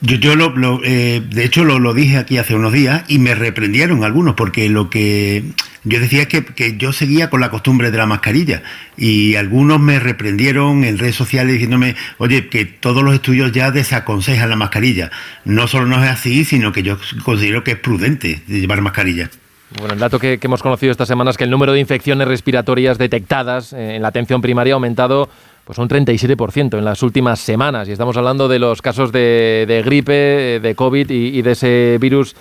yo, 0.00 0.16
yo 0.16 0.34
lo, 0.34 0.50
lo 0.56 0.80
eh, 0.82 1.20
de 1.20 1.44
hecho 1.44 1.64
lo, 1.64 1.92
dije 1.94 2.16
aquí 2.16 2.38
hace 2.38 2.54
unos 2.54 2.72
días 2.72 3.04
y 3.08 3.18
me 3.18 3.34
reprendieron 3.34 4.02
algunos 4.04 4.34
porque 4.34 4.68
lo 4.68 4.88
que 4.88 5.44
yo 5.84 6.00
decía 6.00 6.22
es 6.22 6.28
que, 6.28 6.44
que, 6.44 6.76
yo 6.76 6.92
seguía 6.92 7.28
con 7.28 7.40
la 7.40 7.50
costumbre 7.50 7.90
de 7.90 7.98
la 7.98 8.06
mascarilla 8.06 8.62
y 8.96 9.34
algunos 9.34 9.78
me 9.78 9.98
reprendieron 9.98 10.84
en 10.84 10.98
redes 10.98 11.16
sociales 11.16 11.54
diciéndome, 11.54 11.96
oye, 12.18 12.48
que 12.48 12.64
todos 12.64 13.02
los 13.02 13.14
estudios 13.14 13.52
ya 13.52 13.70
desaconsejan 13.70 14.48
la 14.48 14.56
mascarilla. 14.56 15.10
No 15.44 15.68
solo 15.68 15.86
no 15.86 16.02
es 16.02 16.10
así, 16.10 16.44
sino 16.44 16.72
que 16.72 16.82
yo 16.82 16.98
considero 17.24 17.62
que 17.64 17.72
es 17.72 17.78
prudente 17.78 18.42
llevar 18.46 18.80
mascarilla. 18.80 19.30
Bueno, 19.78 19.94
el 19.94 20.00
dato 20.00 20.18
que, 20.18 20.38
que 20.38 20.46
hemos 20.46 20.62
conocido 20.62 20.90
esta 20.90 21.06
semana 21.06 21.30
es 21.30 21.36
que 21.36 21.44
el 21.44 21.50
número 21.50 21.72
de 21.72 21.80
infecciones 21.80 22.26
respiratorias 22.26 22.98
detectadas 22.98 23.72
en 23.72 24.02
la 24.02 24.08
atención 24.08 24.42
primaria 24.42 24.74
ha 24.74 24.76
aumentado 24.76 25.30
pues 25.70 25.78
un 25.78 25.88
37% 25.88 26.78
en 26.78 26.84
las 26.84 27.00
últimas 27.00 27.38
semanas. 27.38 27.88
Y 27.88 27.92
estamos 27.92 28.16
hablando 28.16 28.48
de 28.48 28.58
los 28.58 28.82
casos 28.82 29.12
de, 29.12 29.66
de 29.68 29.82
gripe, 29.84 30.58
de 30.58 30.74
COVID 30.74 31.08
y, 31.08 31.42
de 31.42 31.52
ese 31.52 31.96
virus 32.00 32.34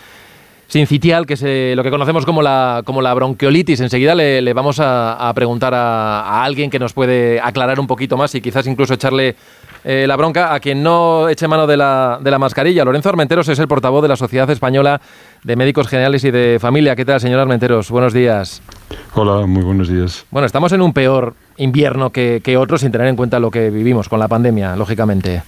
sincitial, 0.66 1.28
que 1.28 1.36
es 1.36 1.76
lo 1.76 1.84
que 1.84 1.92
conocemos 1.92 2.26
como 2.26 2.42
la, 2.42 2.82
como 2.84 3.04
la 3.04 3.14
bronquiolitis. 3.14 3.82
Enseguida 3.82 4.16
le, 4.16 4.52
vamos 4.54 4.80
a, 4.80 5.32
preguntar 5.36 5.76
a, 5.76 6.44
alguien 6.44 6.72
que 6.72 6.80
nos 6.80 6.94
puede 6.94 7.40
aclarar 7.40 7.80
un 7.80 7.86
poquito 7.86 8.18
más 8.18 8.34
y 8.34 8.42
quizás 8.42 8.66
incluso 8.66 8.96
echarle 8.96 9.36
eh, 9.84 10.06
la 10.08 10.16
bronca 10.16 10.52
a 10.52 10.60
quien 10.60 10.82
no 10.82 11.30
eche 11.30 11.48
mano 11.48 11.68
de 11.68 11.78
la, 11.78 12.18
de 12.20 12.32
la 12.32 12.40
mascarilla. 12.40 12.84
Lorenzo 12.84 13.10
Armenteros 13.10 13.48
es 13.48 13.60
el 13.60 13.68
portavoz 13.68 14.02
de 14.02 14.08
la 14.08 14.16
Sociedad 14.16 14.50
Española 14.50 15.00
de 15.44 15.56
Médicos 15.56 15.88
Generales 15.88 16.24
y 16.24 16.32
de 16.32 16.58
Familia. 16.60 16.96
¿Qué 16.96 17.06
tal, 17.06 17.22
señor 17.22 17.40
Armenteros? 17.40 17.92
Buenos 17.92 18.12
días. 18.12 18.64
Hola, 19.14 19.46
muy 19.46 19.64
buenos 19.64 19.90
días. 19.90 20.26
Bueno, 20.32 20.46
estamos 20.46 20.72
en 20.72 20.82
un 20.82 20.94
peor 20.94 21.34
invierno 21.58 22.12
que, 22.12 22.42
que 22.44 22.58
otro 22.58 22.78
sin 22.78 22.92
tener 22.92 23.08
en 23.08 23.16
cuenta 23.16 23.40
lo 23.40 23.52
que 23.52 23.70
vivimos 23.70 24.08
con 24.10 24.20
la 24.20 24.28
pandemia, 24.28 24.76
lógicamente. 24.76 25.44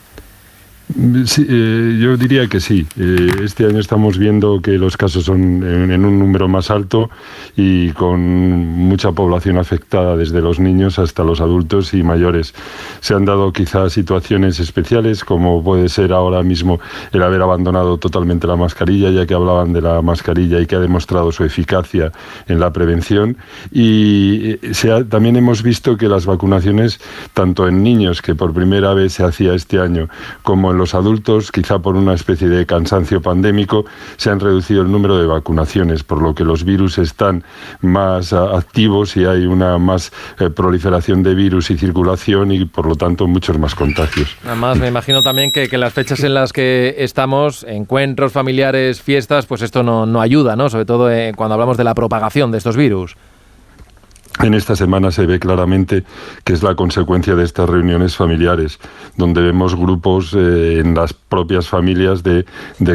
Eh, 0.97 1.97
yo 2.01 2.17
diría 2.17 2.47
que 2.47 2.59
sí. 2.59 2.85
Eh, 2.97 3.29
este 3.43 3.65
año 3.65 3.79
estamos 3.79 4.17
viendo 4.17 4.61
que 4.61 4.71
los 4.71 4.97
casos 4.97 5.25
son 5.25 5.41
en, 5.63 6.05
un 6.05 6.19
número 6.19 6.47
más 6.47 6.69
alto 6.71 7.09
y 7.55 7.91
con 7.91 8.19
mucha 8.19 9.11
población 9.11 9.57
afectada, 9.57 10.17
desde 10.17 10.41
los 10.41 10.59
niños 10.59 10.99
hasta 10.99 11.23
los 11.23 11.41
adultos 11.41 11.93
y 11.93 12.03
mayores. 12.03 12.53
Se 12.99 13.13
han 13.13 13.25
dado 13.25 13.53
quizás 13.53 13.93
situaciones 13.93 14.59
especiales, 14.59 15.23
como 15.23 15.63
puede 15.63 15.89
ser 15.89 16.13
ahora 16.13 16.43
mismo 16.43 16.79
el 17.11 17.23
haber 17.23 17.41
abandonado 17.41 17.97
totalmente 17.97 18.47
la 18.47 18.55
mascarilla, 18.55 19.11
ya 19.11 19.25
que 19.25 19.33
hablaban 19.33 19.73
de 19.73 19.81
la 19.81 20.01
mascarilla 20.01 20.59
y 20.59 20.65
que 20.65 20.75
ha 20.75 20.79
demostrado 20.79 21.31
su 21.31 21.43
eficacia 21.43 22.11
en 22.47 22.59
la 22.59 22.71
prevención. 22.73 23.37
Y 23.71 24.57
eh, 24.61 25.05
también 25.09 25.35
hemos 25.35 25.63
visto 25.63 25.97
que 25.97 26.07
las 26.07 26.25
vacunaciones, 26.25 26.99
tanto 27.33 27.67
en 27.67 27.83
niños, 27.83 28.21
que 28.21 28.35
por 28.35 28.53
primera 28.53 28.93
vez 28.93 29.13
se 29.13 29.23
hacía 29.23 29.53
este 29.53 29.79
año, 29.79 30.09
como 30.43 30.71
en 30.71 30.80
los 30.81 30.95
adultos, 30.95 31.51
quizá 31.51 31.77
por 31.77 31.95
una 31.95 32.15
especie 32.15 32.49
de 32.49 32.65
cansancio 32.65 33.21
pandémico, 33.21 33.85
se 34.17 34.31
han 34.31 34.39
reducido 34.39 34.81
el 34.81 34.91
número 34.91 35.19
de 35.19 35.27
vacunaciones, 35.27 36.03
por 36.03 36.23
lo 36.23 36.33
que 36.33 36.43
los 36.43 36.63
virus 36.63 36.97
están 36.97 37.43
más 37.81 38.33
ah, 38.33 38.57
activos 38.57 39.15
y 39.15 39.25
hay 39.25 39.45
una 39.45 39.77
más 39.77 40.11
eh, 40.39 40.49
proliferación 40.49 41.21
de 41.21 41.35
virus 41.35 41.69
y 41.69 41.77
circulación 41.77 42.51
y 42.51 42.65
por 42.65 42.87
lo 42.87 42.95
tanto 42.95 43.27
muchos 43.27 43.59
más 43.59 43.75
contagios. 43.75 44.35
Además, 44.43 44.79
me 44.79 44.87
imagino 44.87 45.21
también 45.21 45.51
que, 45.51 45.69
que 45.69 45.77
las 45.77 45.93
fechas 45.93 46.23
en 46.23 46.33
las 46.33 46.51
que 46.51 46.95
estamos, 46.97 47.63
encuentros 47.63 48.31
familiares, 48.31 49.03
fiestas, 49.03 49.45
pues 49.45 49.61
esto 49.61 49.83
no, 49.83 50.07
no 50.07 50.19
ayuda, 50.19 50.55
¿no? 50.55 50.67
Sobre 50.67 50.85
todo 50.85 51.11
eh, 51.11 51.33
cuando 51.35 51.53
hablamos 51.53 51.77
de 51.77 51.83
la 51.83 51.93
propagación 51.93 52.51
de 52.51 52.57
estos 52.57 52.75
virus. 52.75 53.15
En 54.39 54.55
esta 54.55 54.75
semana 54.75 55.11
se 55.11 55.25
ve 55.27 55.39
claramente 55.39 56.03
que 56.43 56.53
es 56.53 56.63
la 56.63 56.73
consecuencia 56.73 57.35
de 57.35 57.43
estas 57.43 57.69
reuniones 57.69 58.15
familiares, 58.15 58.79
donde 59.15 59.41
vemos 59.41 59.75
grupos 59.75 60.33
eh, 60.33 60.79
en 60.79 60.95
las 60.95 61.13
propias 61.13 61.67
familias 61.67 62.23
de, 62.23 62.45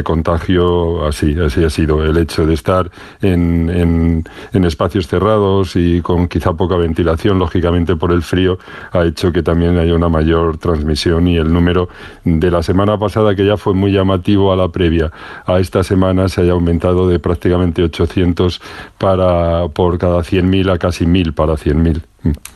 contagio, 0.03 1.05
así, 1.05 1.39
así 1.39 1.63
ha 1.63 1.69
sido. 1.69 2.03
El 2.03 2.17
hecho 2.17 2.45
de 2.45 2.53
estar 2.53 2.91
en, 3.21 4.25
espacios 4.51 5.07
cerrados 5.07 5.75
y 5.75 6.01
con 6.01 6.27
quizá 6.27 6.53
poca 6.53 6.75
ventilación, 6.75 7.39
lógicamente 7.39 7.95
por 7.95 8.11
el 8.11 8.21
frío, 8.21 8.59
ha 8.91 9.05
hecho 9.05 9.31
que 9.31 9.41
también 9.41 9.77
haya 9.77 9.95
una 9.95 10.09
mayor 10.09 10.57
transmisión 10.57 11.27
y 11.27 11.37
el 11.37 11.53
número 11.53 11.87
de 12.25 12.51
la 12.51 12.61
semana 12.61 12.99
pasada, 12.99 13.33
que 13.35 13.45
ya 13.45 13.55
fue 13.55 13.73
muy 13.73 13.91
llamativo 13.93 14.51
a 14.51 14.57
la 14.57 14.67
previa, 14.67 15.11
a 15.45 15.59
esta 15.59 15.83
semana 15.83 16.27
se 16.27 16.41
haya 16.41 16.51
aumentado 16.51 17.07
de 17.07 17.19
prácticamente 17.19 17.81
800 17.81 18.61
para, 18.97 19.69
por 19.69 19.97
cada 19.97 20.19
100.000 20.19 20.73
a 20.73 20.77
casi 20.77 21.05
1.000 21.05 21.26
para 21.33 21.53
100.000. 21.53 22.01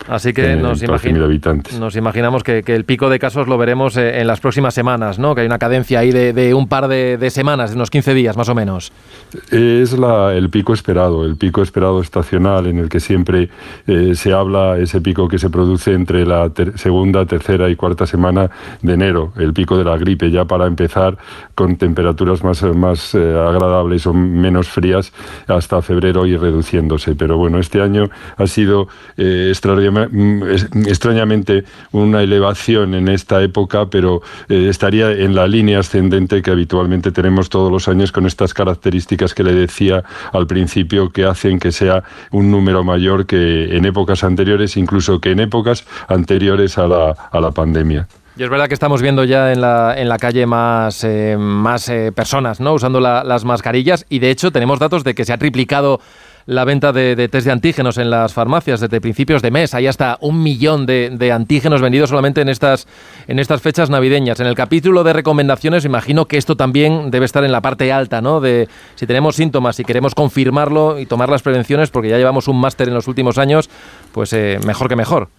Así 0.07 0.33
que 0.33 0.55
nos, 0.55 0.81
nos, 0.81 1.95
imaginamos 1.95 2.43
que, 2.43 2.63
el 2.65 2.83
pico 2.83 3.09
de 3.09 3.19
casos 3.19 3.47
lo 3.47 3.57
veremos 3.57 3.95
eh, 3.95 4.19
en 4.19 4.27
las 4.27 4.39
próximas 4.39 4.73
semanas, 4.73 5.19
¿no? 5.19 5.35
Que 5.35 5.41
hay 5.41 5.47
una 5.47 5.59
cadencia 5.59 5.99
ahí 5.99 6.11
de, 6.11 6.53
un 6.53 6.67
par 6.67 6.87
de, 6.87 7.29
semanas, 7.29 7.69
de 7.69 7.75
unos 7.75 7.91
15 7.91 8.13
días 8.13 8.35
más 8.35 8.49
o 8.49 8.55
menos. 8.55 8.91
Es 9.51 9.93
la, 9.93 10.33
el 10.33 10.49
pico 10.49 10.73
esperado, 10.73 11.25
el 11.25 11.37
pico 11.37 11.61
esperado 11.61 12.01
estacional 12.01 12.65
en 12.67 12.79
el 12.79 12.89
que 12.89 12.99
siempre 12.99 13.49
eh, 13.87 14.13
se 14.15 14.33
habla, 14.33 14.77
ese 14.79 14.99
pico 14.99 15.27
que 15.27 15.37
se 15.37 15.49
produce 15.49 15.93
entre 15.93 16.25
la 16.25 16.51
segunda, 16.75 17.25
tercera 17.25 17.69
y 17.69 17.75
cuarta 17.75 18.07
semana 18.07 18.49
de 18.81 18.93
enero, 18.93 19.31
el 19.37 19.53
pico 19.53 19.77
de 19.77 19.85
la 19.85 19.97
gripe, 19.97 20.31
ya 20.31 20.45
para 20.45 20.65
empezar 20.65 21.17
con 21.53 21.77
temperaturas 21.77 22.43
más, 22.43 22.63
más 22.63 23.13
eh, 23.13 23.19
agradables 23.19 24.07
o 24.07 24.13
menos 24.13 24.67
frías 24.67 25.13
hasta 25.47 25.81
febrero 25.81 26.25
y 26.25 26.35
reduciéndose. 26.35 27.15
Pero 27.15 27.37
bueno, 27.37 27.59
este 27.59 27.79
año 27.79 28.09
ha 28.37 28.47
sido 28.47 28.87
Mm, 29.17 29.50
extrañamente 29.51 31.63
una 31.91 32.21
elevación 32.21 32.95
en 32.95 33.07
esta 33.07 33.41
época, 33.41 33.87
pero 33.87 34.21
eh, 34.49 34.67
estaría 34.69 35.11
en 35.11 35.35
la 35.35 35.47
línea 35.47 35.79
ascendente 35.79 36.41
que 36.41 36.51
habitualmente 36.51 37.11
tenemos 37.11 37.49
todos 37.49 37.71
los 37.71 37.87
años 37.87 38.11
con 38.11 38.25
estas 38.25 38.53
características 38.53 39.33
que 39.33 39.43
le 39.43 39.53
decía 39.53 40.03
al 40.33 40.47
principio 40.47 41.11
que 41.11 41.25
hacen 41.25 41.59
que 41.59 41.71
sea 41.71 42.03
un 42.31 42.51
número 42.51 42.83
mayor 42.83 43.25
que 43.25 43.75
en 43.75 43.85
épocas 43.85 44.23
anteriores, 44.23 44.77
incluso 44.77 45.19
que 45.19 45.31
en 45.31 45.39
épocas 45.39 45.85
anteriores 46.07 46.77
a 46.77 46.87
la, 46.87 47.11
a 47.31 47.39
la 47.39 47.51
pandemia. 47.51 48.07
Y 48.37 48.43
es 48.43 48.49
verdad 48.49 48.67
que 48.67 48.73
estamos 48.73 49.01
viendo 49.01 49.25
ya 49.25 49.51
en 49.51 49.59
la, 49.59 49.93
en 49.97 50.07
la 50.07 50.17
calle 50.17 50.45
más, 50.45 51.03
eh, 51.03 51.35
más 51.37 51.89
eh, 51.89 52.13
personas 52.13 52.61
¿no? 52.61 52.73
usando 52.73 53.01
las 53.01 53.43
mascarillas 53.43 54.05
y 54.09 54.19
de 54.19 54.31
hecho 54.31 54.51
tenemos 54.51 54.79
datos 54.79 55.03
de 55.03 55.13
que 55.13 55.25
se 55.25 55.33
ha 55.33 55.37
triplicado 55.37 55.99
la 56.45 56.65
venta 56.65 56.91
de, 56.91 57.15
test 57.29 57.45
de 57.45 57.51
antígenos 57.51 57.97
en 57.97 58.09
las 58.09 58.33
farmacias 58.33 58.79
desde 58.79 59.01
principios 59.01 59.41
de 59.41 59.51
mes. 59.51 59.73
Hay 59.73 59.87
hasta 59.87 60.17
un 60.21 60.41
millón 60.43 60.85
de, 60.85 61.31
antígenos 61.33 61.81
vendidos 61.81 62.09
solamente 62.09 62.41
en 62.41 62.49
estas, 62.49 62.87
en 63.27 63.39
estas 63.39 63.61
fechas 63.61 63.89
navideñas. 63.89 64.39
En 64.39 64.47
el 64.47 64.55
capítulo 64.55 65.03
de 65.03 65.13
recomendaciones, 65.13 65.85
imagino 65.85 66.25
que 66.25 66.37
esto 66.37 66.55
también 66.55 67.11
debe 67.11 67.25
estar 67.25 67.43
en 67.43 67.51
la 67.51 67.61
parte 67.61 67.91
alta, 67.91 68.21
¿no? 68.21 68.41
De 68.41 68.67
si 68.95 69.05
tenemos 69.07 69.35
síntomas 69.35 69.79
y 69.79 69.83
queremos 69.83 70.15
confirmarlo 70.15 70.99
y 70.99 71.05
tomar 71.05 71.29
las 71.29 71.41
prevenciones, 71.41 71.89
porque 71.89 72.09
ya 72.09 72.17
llevamos 72.17 72.47
un 72.47 72.59
máster 72.59 72.87
en 72.87 72.93
los 72.93 73.07
últimos 73.07 73.37
años, 73.37 73.69
pues 74.11 74.33
eh, 74.33 74.59
mejor 74.65 74.87
que 74.87 74.95
mejor 74.95 75.29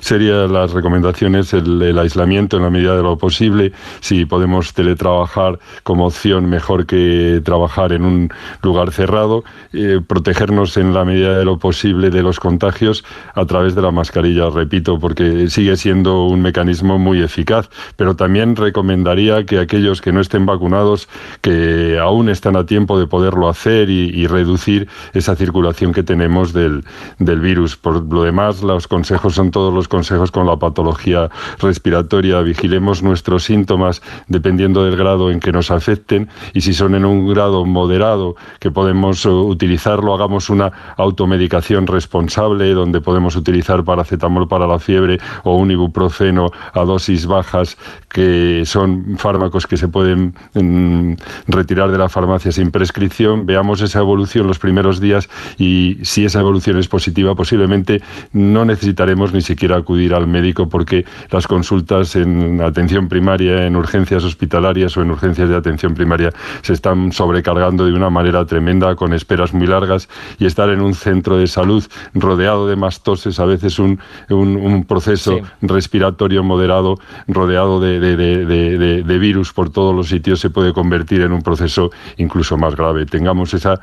serían 0.00 0.52
las 0.52 0.72
recomendaciones 0.72 1.52
el, 1.52 1.98
aislamiento 1.98 2.56
en 2.56 2.62
la 2.62 2.70
medida 2.70 2.96
de 2.96 3.02
lo 3.02 3.16
posible, 3.18 3.72
si 4.00 4.24
podemos 4.24 4.72
teletrabajar 4.72 5.58
como 5.82 6.06
opción 6.06 6.48
mejor 6.48 6.86
que 6.86 7.40
trabajar 7.44 7.92
en 7.92 8.04
un 8.04 8.32
lugar 8.62 8.92
cerrado, 8.92 9.44
eh, 9.72 10.00
protegernos 10.06 10.76
en 10.76 10.94
la 10.94 11.04
medida 11.04 11.38
de 11.38 11.44
lo 11.44 11.58
posible 11.58 12.10
de 12.10 12.22
los 12.22 12.40
contagios 12.40 13.04
a 13.34 13.44
través 13.44 13.74
de 13.74 13.82
la 13.82 13.90
mascarilla, 13.90 14.50
repito, 14.50 14.98
porque 14.98 15.48
sigue 15.50 15.76
siendo 15.76 16.24
un 16.26 16.42
mecanismo 16.42 16.98
muy 16.98 17.22
eficaz, 17.22 17.68
pero 17.96 18.16
también 18.16 18.56
recomendaría 18.56 19.44
que 19.44 19.58
aquellos 19.58 20.00
que 20.00 20.12
no 20.12 20.20
estén 20.20 20.46
vacunados, 20.46 21.08
que 21.40 21.98
aún 21.98 22.28
están 22.28 22.56
a 22.56 22.66
tiempo 22.66 22.98
de 22.98 23.06
poderlo 23.06 23.48
hacer 23.48 23.90
y, 23.90 24.26
reducir 24.30 24.88
esa 25.12 25.34
circulación 25.34 25.92
que 25.92 26.04
tenemos 26.04 26.52
del, 26.52 26.84
del 27.18 27.40
virus. 27.40 27.76
Por 27.76 28.12
lo 28.12 28.22
demás, 28.22 28.62
los 28.62 28.86
consejos 28.86 29.34
son 29.34 29.50
todos 29.50 29.69
los 29.72 29.88
consejos 29.88 30.30
con 30.30 30.46
la 30.46 30.56
patología 30.56 31.30
respiratoria, 31.58 32.40
vigilemos 32.40 33.02
nuestros 33.02 33.44
síntomas 33.44 34.02
dependiendo 34.28 34.84
del 34.84 34.96
grado 34.96 35.30
en 35.30 35.40
que 35.40 35.52
nos 35.52 35.70
afecten 35.70 36.28
y 36.54 36.60
si 36.60 36.74
son 36.74 36.94
en 36.94 37.04
un 37.04 37.28
grado 37.28 37.64
moderado 37.64 38.36
que 38.58 38.70
podemos 38.70 39.24
uh, 39.26 39.30
utilizarlo, 39.30 40.14
hagamos 40.14 40.50
una 40.50 40.72
automedicación 40.96 41.86
responsable 41.86 42.72
donde 42.72 43.00
podemos 43.00 43.36
utilizar 43.36 43.84
paracetamol 43.84 44.48
para 44.48 44.66
la 44.66 44.78
fiebre 44.78 45.18
o 45.44 45.56
un 45.56 45.70
ibuprofeno 45.70 46.50
a 46.72 46.80
dosis 46.84 47.26
bajas 47.26 47.76
que 48.08 48.62
son 48.66 49.16
fármacos 49.18 49.66
que 49.66 49.76
se 49.76 49.88
pueden 49.88 50.34
mm, 50.54 51.14
retirar 51.46 51.90
de 51.90 51.98
la 51.98 52.08
farmacia 52.08 52.52
sin 52.52 52.70
prescripción, 52.70 53.46
veamos 53.46 53.80
esa 53.80 54.00
evolución 54.00 54.46
los 54.46 54.58
primeros 54.58 55.00
días 55.00 55.28
y 55.58 55.98
si 56.02 56.24
esa 56.24 56.40
evolución 56.40 56.78
es 56.78 56.88
positiva 56.88 57.34
posiblemente 57.34 58.02
no 58.32 58.64
necesitaremos 58.64 59.32
ni 59.32 59.42
siquiera 59.42 59.49
acudir 59.72 60.14
al 60.14 60.26
médico 60.26 60.68
porque 60.68 61.04
las 61.30 61.46
consultas 61.46 62.16
en 62.16 62.60
atención 62.60 63.08
primaria, 63.08 63.66
en 63.66 63.76
urgencias 63.76 64.24
hospitalarias 64.24 64.96
o 64.96 65.02
en 65.02 65.10
urgencias 65.10 65.48
de 65.48 65.56
atención 65.56 65.94
primaria 65.94 66.32
se 66.62 66.72
están 66.72 67.12
sobrecargando 67.12 67.84
de 67.84 67.92
una 67.92 68.10
manera 68.10 68.44
tremenda 68.44 68.94
con 68.96 69.12
esperas 69.12 69.52
muy 69.52 69.66
largas 69.66 70.08
y 70.38 70.46
estar 70.46 70.70
en 70.70 70.80
un 70.80 70.94
centro 70.94 71.36
de 71.36 71.46
salud 71.46 71.84
rodeado 72.14 72.66
de 72.66 72.76
mastoses, 72.76 73.38
a 73.40 73.44
veces 73.44 73.78
un, 73.78 74.00
un, 74.28 74.84
proceso 74.84 75.38
respiratorio 75.62 76.42
moderado 76.42 76.98
rodeado 77.28 77.80
de, 77.80 78.00
de, 78.00 79.02
de 79.02 79.18
virus 79.18 79.52
por 79.52 79.70
todos 79.70 79.94
los 79.94 80.08
sitios 80.08 80.40
se 80.40 80.50
puede 80.50 80.72
convertir 80.72 81.20
en 81.22 81.32
un 81.32 81.42
proceso 81.42 81.90
incluso 82.16 82.56
más 82.56 82.74
grave. 82.74 83.06
Tengamos 83.06 83.54
esa 83.54 83.80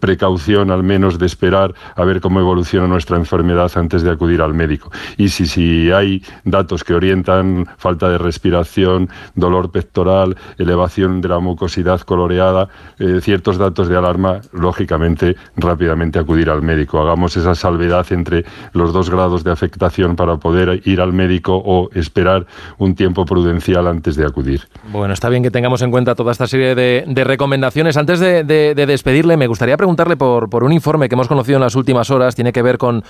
precaución 0.00 0.70
al 0.70 0.82
menos 0.82 1.18
de 1.18 1.26
esperar 1.26 1.74
a 1.94 2.04
ver 2.04 2.20
cómo 2.20 2.40
evoluciona 2.40 2.86
nuestra 2.86 3.16
enfermedad 3.16 3.70
antes 3.76 4.02
de 4.02 4.10
acudir 4.10 4.42
al 4.42 4.54
médico. 4.54 4.90
Y 5.16 5.28
si, 5.28 5.46
si 5.46 5.90
hay 5.90 6.22
datos 6.44 6.84
que 6.84 6.94
orientan 6.94 7.66
falta 7.76 8.08
de 8.08 8.18
respiración, 8.18 9.08
dolor 9.34 9.70
pectoral, 9.70 10.36
elevación 10.58 11.20
de 11.20 11.28
la 11.28 11.38
mucosidad 11.38 12.00
coloreada, 12.00 12.68
eh, 12.98 13.20
ciertos 13.20 13.58
datos 13.58 13.88
de 13.88 13.96
alarma, 13.96 14.40
lógicamente 14.52 15.36
rápidamente 15.56 16.18
acudir 16.18 16.50
al 16.50 16.62
médico. 16.62 17.00
Hagamos 17.00 17.36
esa 17.36 17.54
salvedad 17.54 18.06
entre 18.10 18.44
los 18.72 18.92
dos 18.92 19.10
grados 19.10 19.44
de 19.44 19.52
afectación 19.52 20.16
para 20.16 20.36
poder 20.36 20.82
ir 20.84 21.00
al 21.00 21.12
médico 21.12 21.56
o 21.64 21.90
esperar 21.94 22.46
un 22.78 22.94
tiempo 22.94 23.24
prudencial 23.24 23.86
antes 23.86 24.16
de 24.16 24.26
acudir. 24.26 24.62
Bueno, 24.90 25.14
está 25.14 25.28
bien 25.28 25.42
que 25.42 25.50
tengamos 25.50 25.82
en 25.82 25.90
cuenta 25.90 26.14
toda 26.14 26.32
esta 26.32 26.46
serie 26.46 26.74
de, 26.74 27.24
recomendaciones. 27.24 27.96
Antes 27.96 28.20
de, 28.20 28.44
despedirle, 28.74 29.36
me 29.36 29.46
gustaría 29.46 29.76
preguntarle 29.76 30.16
por, 30.16 30.48
por 30.48 30.62
un 30.64 30.72
informe 30.72 31.08
que 31.08 31.14
hemos 31.14 31.28
conocido 31.28 31.56
en 31.56 31.62
las 31.62 31.74
últimas 31.74 32.10
horas, 32.10 32.34
tiene 32.34 32.52
que 32.52 32.62
ver 32.62 32.78
con 32.78 33.02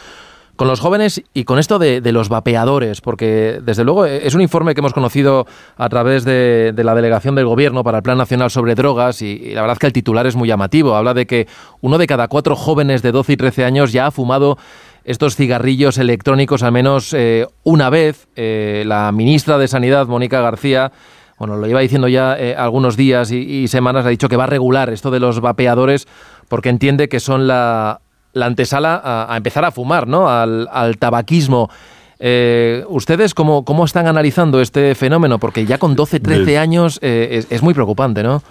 con 0.57 0.69
los 0.69 0.81
jóvenes 0.81 1.23
y 1.35 1.45
con 1.45 1.59
esto 1.59 1.79
de, 1.79 2.01
los 2.13 2.29
vapeadores, 2.29 3.01
porque 3.01 3.61
desde 3.63 3.85
luego 3.85 4.07
es 4.07 4.35
un 4.35 4.41
informe 4.41 4.75
que 4.75 4.81
hemos 4.81 4.95
conocido 4.95 5.47
a 5.77 5.89
través 5.89 6.25
de, 6.25 6.73
la 6.77 6.95
delegación 6.95 7.35
del 7.35 7.47
Gobierno 7.47 7.85
para 7.85 7.99
el 7.99 8.03
Plan 8.03 8.19
Nacional 8.19 8.51
sobre 8.51 8.75
Drogas 8.75 9.23
y, 9.23 9.53
la 9.55 9.61
verdad 9.61 9.77
que 9.77 9.87
el 9.87 9.93
titular 9.93 10.27
es 10.27 10.35
muy 10.35 10.49
llamativo. 10.49 10.97
Habla 10.97 11.15
de 11.15 11.27
que 11.27 11.47
uno 11.83 11.99
de 11.99 12.07
cada 12.07 12.29
cuatro 12.29 12.57
jóvenes 12.57 13.03
de 13.03 13.13
12 13.13 13.35
y 13.35 13.37
13 13.37 13.65
años 13.65 13.93
ya 13.93 14.07
ha 14.07 14.11
fumado 14.11 14.57
estos 15.05 15.37
cigarrillos 15.37 15.99
electrónicos 15.99 16.63
al 16.63 16.73
menos 16.73 17.13
eh, 17.13 17.47
una 17.63 17.91
vez. 17.91 18.27
Eh, 18.35 18.85
la 18.87 19.13
ministra 19.13 19.59
de 19.59 19.69
Sanidad, 19.69 20.07
Mónica 20.07 20.41
García, 20.41 20.91
bueno, 21.39 21.57
lo 21.57 21.69
iba 21.69 21.81
diciendo 21.81 22.09
ya 22.09 22.35
eh, 22.39 22.55
algunos 22.57 22.97
días 22.97 23.31
y, 23.31 23.37
y, 23.37 23.69
semanas, 23.69 24.07
ha 24.07 24.09
dicho 24.09 24.29
que 24.29 24.37
va 24.37 24.45
a 24.45 24.49
regular 24.49 24.89
esto 24.89 25.11
de 25.11 25.21
los 25.21 25.41
vapeadores 25.41 26.09
porque 26.49 26.71
entiende 26.71 27.09
que 27.09 27.21
son 27.21 27.47
la, 27.47 28.01
la 28.37 28.47
antesala 28.47 29.01
a, 29.29 29.37
empezar 29.37 29.65
a 29.65 29.71
fumar, 29.71 30.07
¿no? 30.07 30.29
Al, 30.29 30.97
tabaquismo. 30.99 31.71
Eh, 32.19 32.85
¿Ustedes 32.89 33.35
cómo, 33.35 33.65
cómo 33.65 33.85
están 33.85 34.07
analizando 34.07 34.61
este 34.61 34.95
fenómeno? 34.95 35.39
Porque 35.39 35.65
ya 35.65 35.79
con 35.79 35.97
12, 35.97 36.21
13 36.21 36.59
años 36.59 36.99
eh, 37.03 37.29
es, 37.33 37.47
es 37.51 37.63
muy 37.63 37.73
preocupante, 37.73 38.23
¿no? 38.23 38.43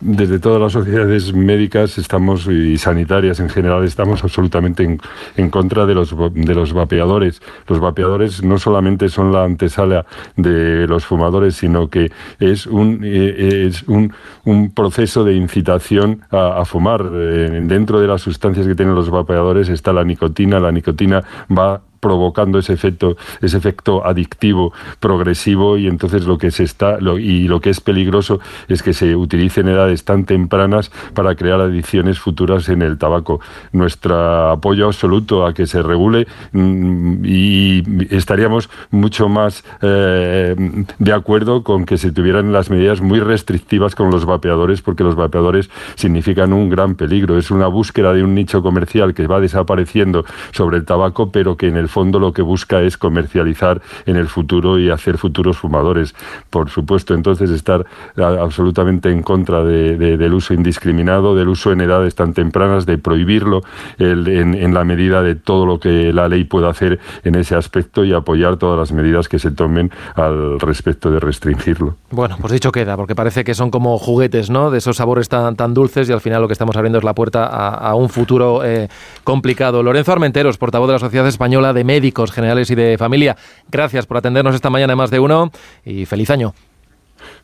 Desde 0.00 0.38
todas 0.38 0.60
las 0.60 0.72
sociedades 0.72 1.32
médicas 1.34 1.98
estamos 1.98 2.46
y 2.46 2.78
sanitarias 2.78 3.38
en 3.40 3.48
general 3.50 3.84
estamos 3.84 4.24
absolutamente 4.24 4.98
en, 5.36 5.50
contra 5.50 5.86
de 5.86 5.94
los 5.94 6.14
de 6.34 6.54
los 6.54 6.72
vapeadores. 6.72 7.42
Los 7.66 7.80
vapeadores 7.80 8.42
no 8.42 8.58
solamente 8.58 9.08
son 9.08 9.32
la 9.32 9.44
antesala 9.44 10.06
de 10.36 10.86
los 10.86 11.04
fumadores, 11.04 11.56
sino 11.56 11.88
que 11.88 12.10
es 12.38 12.66
un 12.66 13.00
eh, 13.04 13.66
es 13.66 13.82
un, 13.84 14.12
un, 14.44 14.70
proceso 14.70 15.24
de 15.24 15.34
incitación 15.34 16.22
a, 16.30 16.60
a 16.60 16.64
fumar. 16.64 17.06
Eh, 17.12 17.60
dentro 17.64 18.00
de 18.00 18.06
las 18.06 18.22
sustancias 18.22 18.66
que 18.66 18.74
tienen 18.74 18.94
los 18.94 19.10
vapeadores 19.10 19.68
está 19.68 19.92
la 19.92 20.04
nicotina. 20.04 20.60
La 20.60 20.72
nicotina 20.72 21.22
va 21.50 21.82
provocando 22.00 22.58
ese 22.58 22.72
efecto, 22.72 23.16
ese 23.40 23.58
efecto 23.58 24.06
adictivo 24.06 24.72
progresivo 24.98 25.76
y 25.76 25.86
entonces 25.86 26.24
lo 26.24 26.38
que 26.38 26.50
se 26.50 26.64
está 26.64 26.98
y 27.18 27.46
lo 27.46 27.60
que 27.60 27.70
es 27.70 27.80
peligroso 27.80 28.40
es 28.68 28.82
que 28.82 28.92
se 28.92 29.14
utilicen 29.14 29.68
edades 29.68 30.04
tan 30.04 30.24
tempranas 30.24 30.90
para 31.14 31.34
crear 31.34 31.60
adicciones 31.60 32.18
futuras 32.18 32.68
en 32.68 32.82
el 32.82 32.98
tabaco. 32.98 33.40
Nuestro 33.72 34.50
apoyo 34.50 34.86
absoluto 34.86 35.46
a 35.46 35.54
que 35.54 35.66
se 35.66 35.82
regule 35.82 36.26
mm, 36.52 37.24
y 37.24 37.82
estaríamos 38.10 38.70
mucho 38.90 39.28
más 39.28 39.64
eh, 39.82 40.56
de 40.98 41.12
acuerdo 41.12 41.62
con 41.62 41.84
que 41.84 41.98
se 41.98 42.12
tuvieran 42.12 42.52
las 42.52 42.70
medidas 42.70 43.00
muy 43.00 43.20
restrictivas 43.20 43.94
con 43.94 44.10
los 44.10 44.24
vapeadores 44.24 44.82
porque 44.82 45.04
los 45.04 45.16
vapeadores 45.16 45.70
significan 45.96 46.52
un 46.52 46.70
gran 46.70 46.94
peligro. 46.94 47.38
Es 47.38 47.50
una 47.50 47.66
búsqueda 47.66 48.12
de 48.12 48.24
un 48.24 48.34
nicho 48.34 48.62
comercial 48.62 49.14
que 49.14 49.26
va 49.26 49.40
desapareciendo 49.40 50.24
sobre 50.52 50.78
el 50.78 50.84
tabaco 50.84 51.30
pero 51.30 51.56
que 51.56 51.68
en 51.68 51.76
el 51.76 51.89
fondo 51.90 52.18
lo 52.18 52.32
que 52.32 52.42
busca 52.42 52.80
es 52.80 52.96
comercializar 52.96 53.82
en 54.06 54.16
el 54.16 54.28
futuro 54.28 54.78
y 54.78 54.90
hacer 54.90 55.18
futuros 55.18 55.58
fumadores. 55.58 56.14
Por 56.48 56.70
supuesto, 56.70 57.14
entonces 57.14 57.50
estar 57.50 57.84
absolutamente 58.16 59.10
en 59.10 59.22
contra 59.22 59.62
del 59.64 60.34
uso 60.34 60.54
indiscriminado, 60.54 61.34
del 61.34 61.48
uso 61.48 61.72
en 61.72 61.80
edades 61.80 62.14
tan 62.14 62.32
tempranas, 62.32 62.86
de 62.86 62.98
prohibirlo 62.98 63.62
en, 63.98 64.74
la 64.74 64.84
medida 64.84 65.22
de 65.22 65.34
todo 65.34 65.66
lo 65.66 65.80
que 65.80 66.12
la 66.12 66.28
ley 66.28 66.44
pueda 66.44 66.70
hacer 66.70 67.00
en 67.24 67.34
ese 67.34 67.54
aspecto 67.54 68.04
y 68.04 68.12
apoyar 68.12 68.56
todas 68.56 68.78
las 68.78 68.92
medidas 68.92 69.28
que 69.28 69.38
se 69.38 69.50
tomen 69.50 69.90
al 70.14 70.60
respecto 70.60 71.10
de 71.10 71.20
restringirlo. 71.20 71.96
Bueno, 72.10 72.36
pues 72.40 72.52
dicho 72.52 72.72
queda, 72.72 72.96
porque 72.96 73.14
parece 73.14 73.44
que 73.44 73.54
son 73.54 73.70
como 73.70 73.98
juguetes, 73.98 74.50
¿no? 74.50 74.70
De 74.70 74.78
esos 74.78 74.96
sabores 74.96 75.28
tan, 75.28 75.56
tan 75.56 75.74
dulces 75.74 76.08
y 76.08 76.12
al 76.12 76.20
final 76.20 76.42
lo 76.42 76.48
que 76.48 76.52
estamos 76.52 76.76
abriendo 76.76 76.98
es 76.98 77.04
la 77.04 77.14
puerta 77.14 77.46
a, 77.46 77.94
un 77.94 78.08
futuro 78.08 78.64
eh, 78.64 78.88
complicado. 79.24 79.82
Lorenzo 79.82 80.12
Armenteros, 80.12 80.58
portavoz 80.58 80.88
de 80.88 80.94
la 80.94 80.98
Sociedad 80.98 81.26
Española 81.26 81.72
de 81.72 81.79
médicos 81.84 82.32
generales 82.32 82.70
y 82.70 82.74
de 82.74 82.96
familia. 82.98 83.36
Gracias 83.70 84.06
por 84.06 84.16
atendernos 84.16 84.54
esta 84.54 84.70
mañana 84.70 84.92
en 84.92 84.98
más 84.98 85.10
de 85.10 85.20
uno 85.20 85.50
y 85.84 86.06
feliz 86.06 86.30
año. 86.30 86.54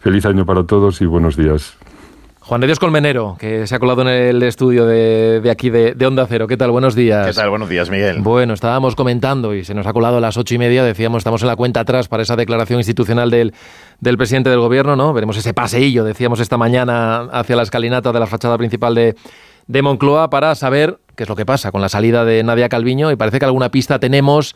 Feliz 0.01 0.25
año 0.27 0.47
para 0.47 0.65
todos 0.65 1.01
y 1.01 1.07
buenos 1.07 1.37
días. 1.37 1.77
Juan 2.47 2.61
de 2.61 2.69
Dios 2.69 2.79
Colmenero, 2.79 3.37
que 3.41 3.67
se 3.67 3.75
ha 3.75 3.81
colado 3.81 4.03
en 4.03 4.09
el 4.09 4.41
estudio 4.45 4.87
de, 4.87 5.43
aquí 5.51 5.69
de, 5.69 5.97
Onda 6.07 6.27
Cero. 6.29 6.47
¿Qué 6.47 6.57
tal? 6.57 6.71
Buenos 6.71 6.95
días. 6.95 7.27
¿Qué 7.27 7.33
tal? 7.33 7.51
Buenos 7.51 7.69
días, 7.69 7.91
Miguel. 7.91 8.21
Bueno, 8.21 8.55
estábamos 8.55 8.95
comentando 8.95 9.53
y 9.53 9.65
se 9.65 9.75
nos 9.75 9.85
ha 9.85 9.93
colado 9.93 10.19
a 10.19 10.21
las 10.21 10.37
ocho 10.37 10.55
y 10.55 10.59
media. 10.59 10.85
Decíamos, 10.85 11.19
estamos 11.19 11.43
en 11.43 11.49
la 11.49 11.57
cuenta 11.57 11.81
atrás 11.81 12.07
para 12.07 12.23
esa 12.23 12.37
declaración 12.37 12.79
institucional 12.79 13.33
del, 13.33 13.53
del 13.99 14.17
presidente 14.17 14.49
del 14.49 14.61
gobierno, 14.61 14.95
¿no? 14.95 15.13
Veremos 15.13 15.37
ese 15.37 15.55
paseillo, 15.55 16.05
decíamos 16.05 16.39
esta 16.39 16.57
mañana, 16.57 17.23
hacia 17.33 17.57
la 17.57 17.65
escalinata 17.65 18.13
de 18.13 18.21
la 18.21 18.29
fachada 18.29 18.57
principal 18.57 18.95
de, 18.95 19.17
de 19.67 19.83
Moncloa 19.83 20.31
para 20.31 20.55
saber 20.55 21.01
qué 21.17 21.25
es 21.25 21.29
lo 21.29 21.37
que 21.37 21.47
pasa 21.47 21.73
con 21.73 21.81
la 21.81 21.89
salida 21.89 22.25
de 22.25 22.43
Nadia 22.43 22.69
Calviño 22.69 23.11
y 23.11 23.17
parece 23.17 23.39
que 23.39 23.45
alguna 23.47 23.71
pista 23.71 23.99
tenemos 23.99 24.55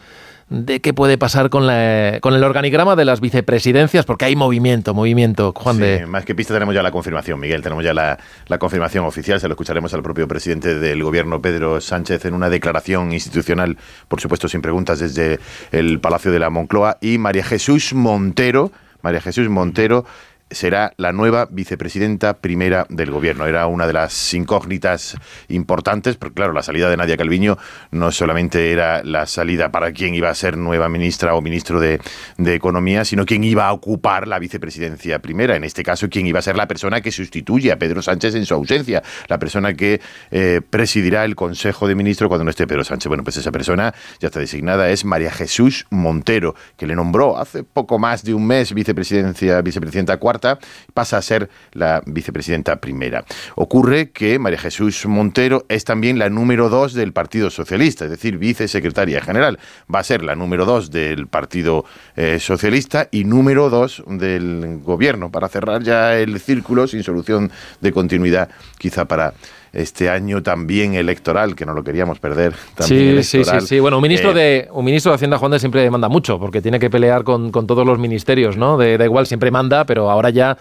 de 0.51 0.81
qué 0.81 0.92
puede 0.92 1.16
pasar 1.16 1.49
con, 1.49 1.66
la, 1.66 2.18
con 2.20 2.35
el 2.35 2.42
organigrama 2.42 2.96
de 2.96 3.05
las 3.05 3.20
vicepresidencias, 3.20 4.05
porque 4.05 4.25
hay 4.25 4.35
movimiento, 4.35 4.94
movimiento, 4.94 5.53
Juan 5.57 5.79
de... 5.79 6.05
Más 6.07 6.25
que 6.25 6.35
pista 6.35 6.53
tenemos 6.53 6.75
ya 6.75 6.83
la 6.83 6.90
confirmación, 6.90 7.38
Miguel, 7.38 7.62
tenemos 7.62 7.85
ya 7.85 7.94
la, 7.94 8.18
la, 8.49 8.59
confirmación 8.59 9.05
oficial, 9.05 9.40
se 9.40 9.46
lo 9.46 9.55
escucharemos 9.55 9.94
al 9.94 10.03
propio 10.03 10.27
presidente 10.27 10.79
del 10.79 11.03
gobierno, 11.05 11.40
Pedro 11.40 11.81
Sánchez, 11.81 12.25
en 12.25 12.35
una 12.35 12.51
declaración 12.51 13.12
institucional, 13.12 13.79
por 14.09 14.20
supuesto 14.20 14.49
sin 14.49 14.61
preguntas, 14.61 14.99
desde 14.99 15.38
el 15.70 16.01
Palacio 16.01 16.33
de 16.33 16.40
la 16.40 16.51
Moncloa, 16.51 16.99
y 17.01 17.18
María 17.18 17.44
Jesús 17.44 17.94
Montero, 17.94 18.73
María 19.03 19.20
Jesús 19.20 19.49
Montero, 19.49 20.05
será 20.50 20.92
la 20.96 21.12
nueva 21.12 21.46
vicepresidenta 21.50 22.38
primera 22.38 22.86
del 22.88 23.10
gobierno. 23.10 23.46
Era 23.46 23.66
una 23.66 23.86
de 23.86 23.92
las 23.92 24.34
incógnitas 24.34 25.16
importantes, 25.48 26.16
porque 26.16 26.34
claro, 26.34 26.52
la 26.52 26.62
salida 26.62 26.90
de 26.90 26.96
Nadia 26.96 27.16
Calviño 27.16 27.56
no 27.90 28.10
solamente 28.12 28.72
era 28.72 29.02
la 29.04 29.26
salida 29.26 29.70
para 29.70 29.92
quien 29.92 30.14
iba 30.14 30.28
a 30.28 30.34
ser 30.34 30.56
nueva 30.56 30.88
ministra 30.88 31.34
o 31.34 31.40
ministro 31.40 31.80
de, 31.80 32.00
Economía, 32.50 33.04
sino 33.04 33.26
quien 33.26 33.44
iba 33.44 33.68
a 33.68 33.72
ocupar 33.72 34.26
la 34.26 34.38
vicepresidencia 34.40 35.20
primera. 35.20 35.54
En 35.54 35.62
este 35.62 35.84
caso, 35.84 36.08
quien 36.08 36.26
iba 36.26 36.40
a 36.40 36.42
ser 36.42 36.56
la 36.56 36.66
persona 36.66 37.00
que 37.00 37.12
sustituye 37.12 37.70
a 37.70 37.78
Pedro 37.78 38.02
Sánchez 38.02 38.34
en 38.34 38.44
su 38.44 38.54
ausencia, 38.54 39.04
la 39.28 39.38
persona 39.38 39.74
que 39.74 40.00
eh, 40.32 40.60
presidirá 40.68 41.24
el 41.24 41.36
Consejo 41.36 41.86
de 41.86 41.94
Ministros 41.94 42.28
cuando 42.28 42.44
no 42.44 42.50
esté 42.50 42.66
Pedro 42.66 42.82
Sánchez. 42.82 43.08
Bueno, 43.08 43.22
pues 43.22 43.36
esa 43.36 43.52
persona 43.52 43.94
ya 44.18 44.28
está 44.28 44.40
designada, 44.40 44.90
es 44.90 45.04
María 45.04 45.30
Jesús 45.30 45.86
Montero, 45.90 46.56
que 46.76 46.88
le 46.88 46.96
nombró 46.96 47.38
hace 47.38 47.62
poco 47.62 48.00
más 48.00 48.24
de 48.24 48.34
un 48.34 48.46
mes 48.46 48.74
vicepresidencia, 48.74 49.62
vicepresidenta 49.62 50.16
cuarta 50.16 50.39
pasa 50.94 51.18
a 51.18 51.22
ser 51.22 51.50
la 51.72 52.03
vicepresidenta 52.07 52.81
primera. 52.81 53.24
Ocurre 53.55 54.11
que 54.11 54.38
María 54.38 54.59
Jesús 54.59 55.07
Montero 55.07 55.64
es 55.68 55.85
también 55.85 56.18
la 56.18 56.29
número 56.29 56.68
dos 56.68 56.94
del 56.94 57.12
Partido 57.12 57.50
Socialista, 57.50 58.05
es 58.05 58.11
decir, 58.11 58.38
vicesecretaria 58.38 59.20
general. 59.20 59.59
Va 59.92 60.00
a 60.00 60.05
ser 60.05 60.22
la 60.22 60.35
número 60.35 60.64
dos 60.64 60.90
del 60.90 61.26
Partido 61.26 61.85
eh, 62.16 62.38
Socialista 62.40 63.09
y 63.11 63.24
número 63.24 63.70
dos 63.70 64.03
del 64.07 64.81
gobierno, 64.83 65.31
para 65.31 65.48
cerrar 65.48 65.83
ya 65.83 66.16
el 66.16 66.40
círculo 66.40 66.87
sin 66.87 67.03
solución 67.03 67.50
de 67.81 67.92
continuidad, 67.92 68.48
quizá 68.79 69.05
para 69.05 69.35
este 69.72 70.11
año 70.11 70.42
también 70.42 70.94
electoral, 70.94 71.54
que 71.54 71.64
no 71.64 71.72
lo 71.72 71.85
queríamos 71.85 72.18
perder. 72.18 72.54
sí, 72.80 73.22
sí, 73.22 73.44
sí, 73.44 73.61
sí. 73.61 73.80
Bueno, 73.80 73.98
un 73.98 74.02
ministro, 74.02 74.33
eh, 74.33 74.35
de, 74.35 74.68
un 74.72 74.85
ministro 74.85 75.12
de 75.12 75.16
Hacienda, 75.16 75.38
Juan 75.38 75.52
de, 75.52 75.59
siempre 75.59 75.88
manda 75.90 76.09
mucho, 76.09 76.38
porque 76.38 76.61
tiene 76.61 76.78
que 76.78 76.90
pelear 76.90 77.24
con, 77.24 77.50
todos 77.52 77.87
los 77.87 77.98
ministerios, 77.98 78.56
¿no? 78.56 78.76
De, 78.76 78.98
da 78.98 79.04
igual, 79.04 79.26
siempre 79.26 79.50
manda, 79.50 79.85
pero 79.85 80.11
ahora 80.11 80.30
ya... 80.30 80.56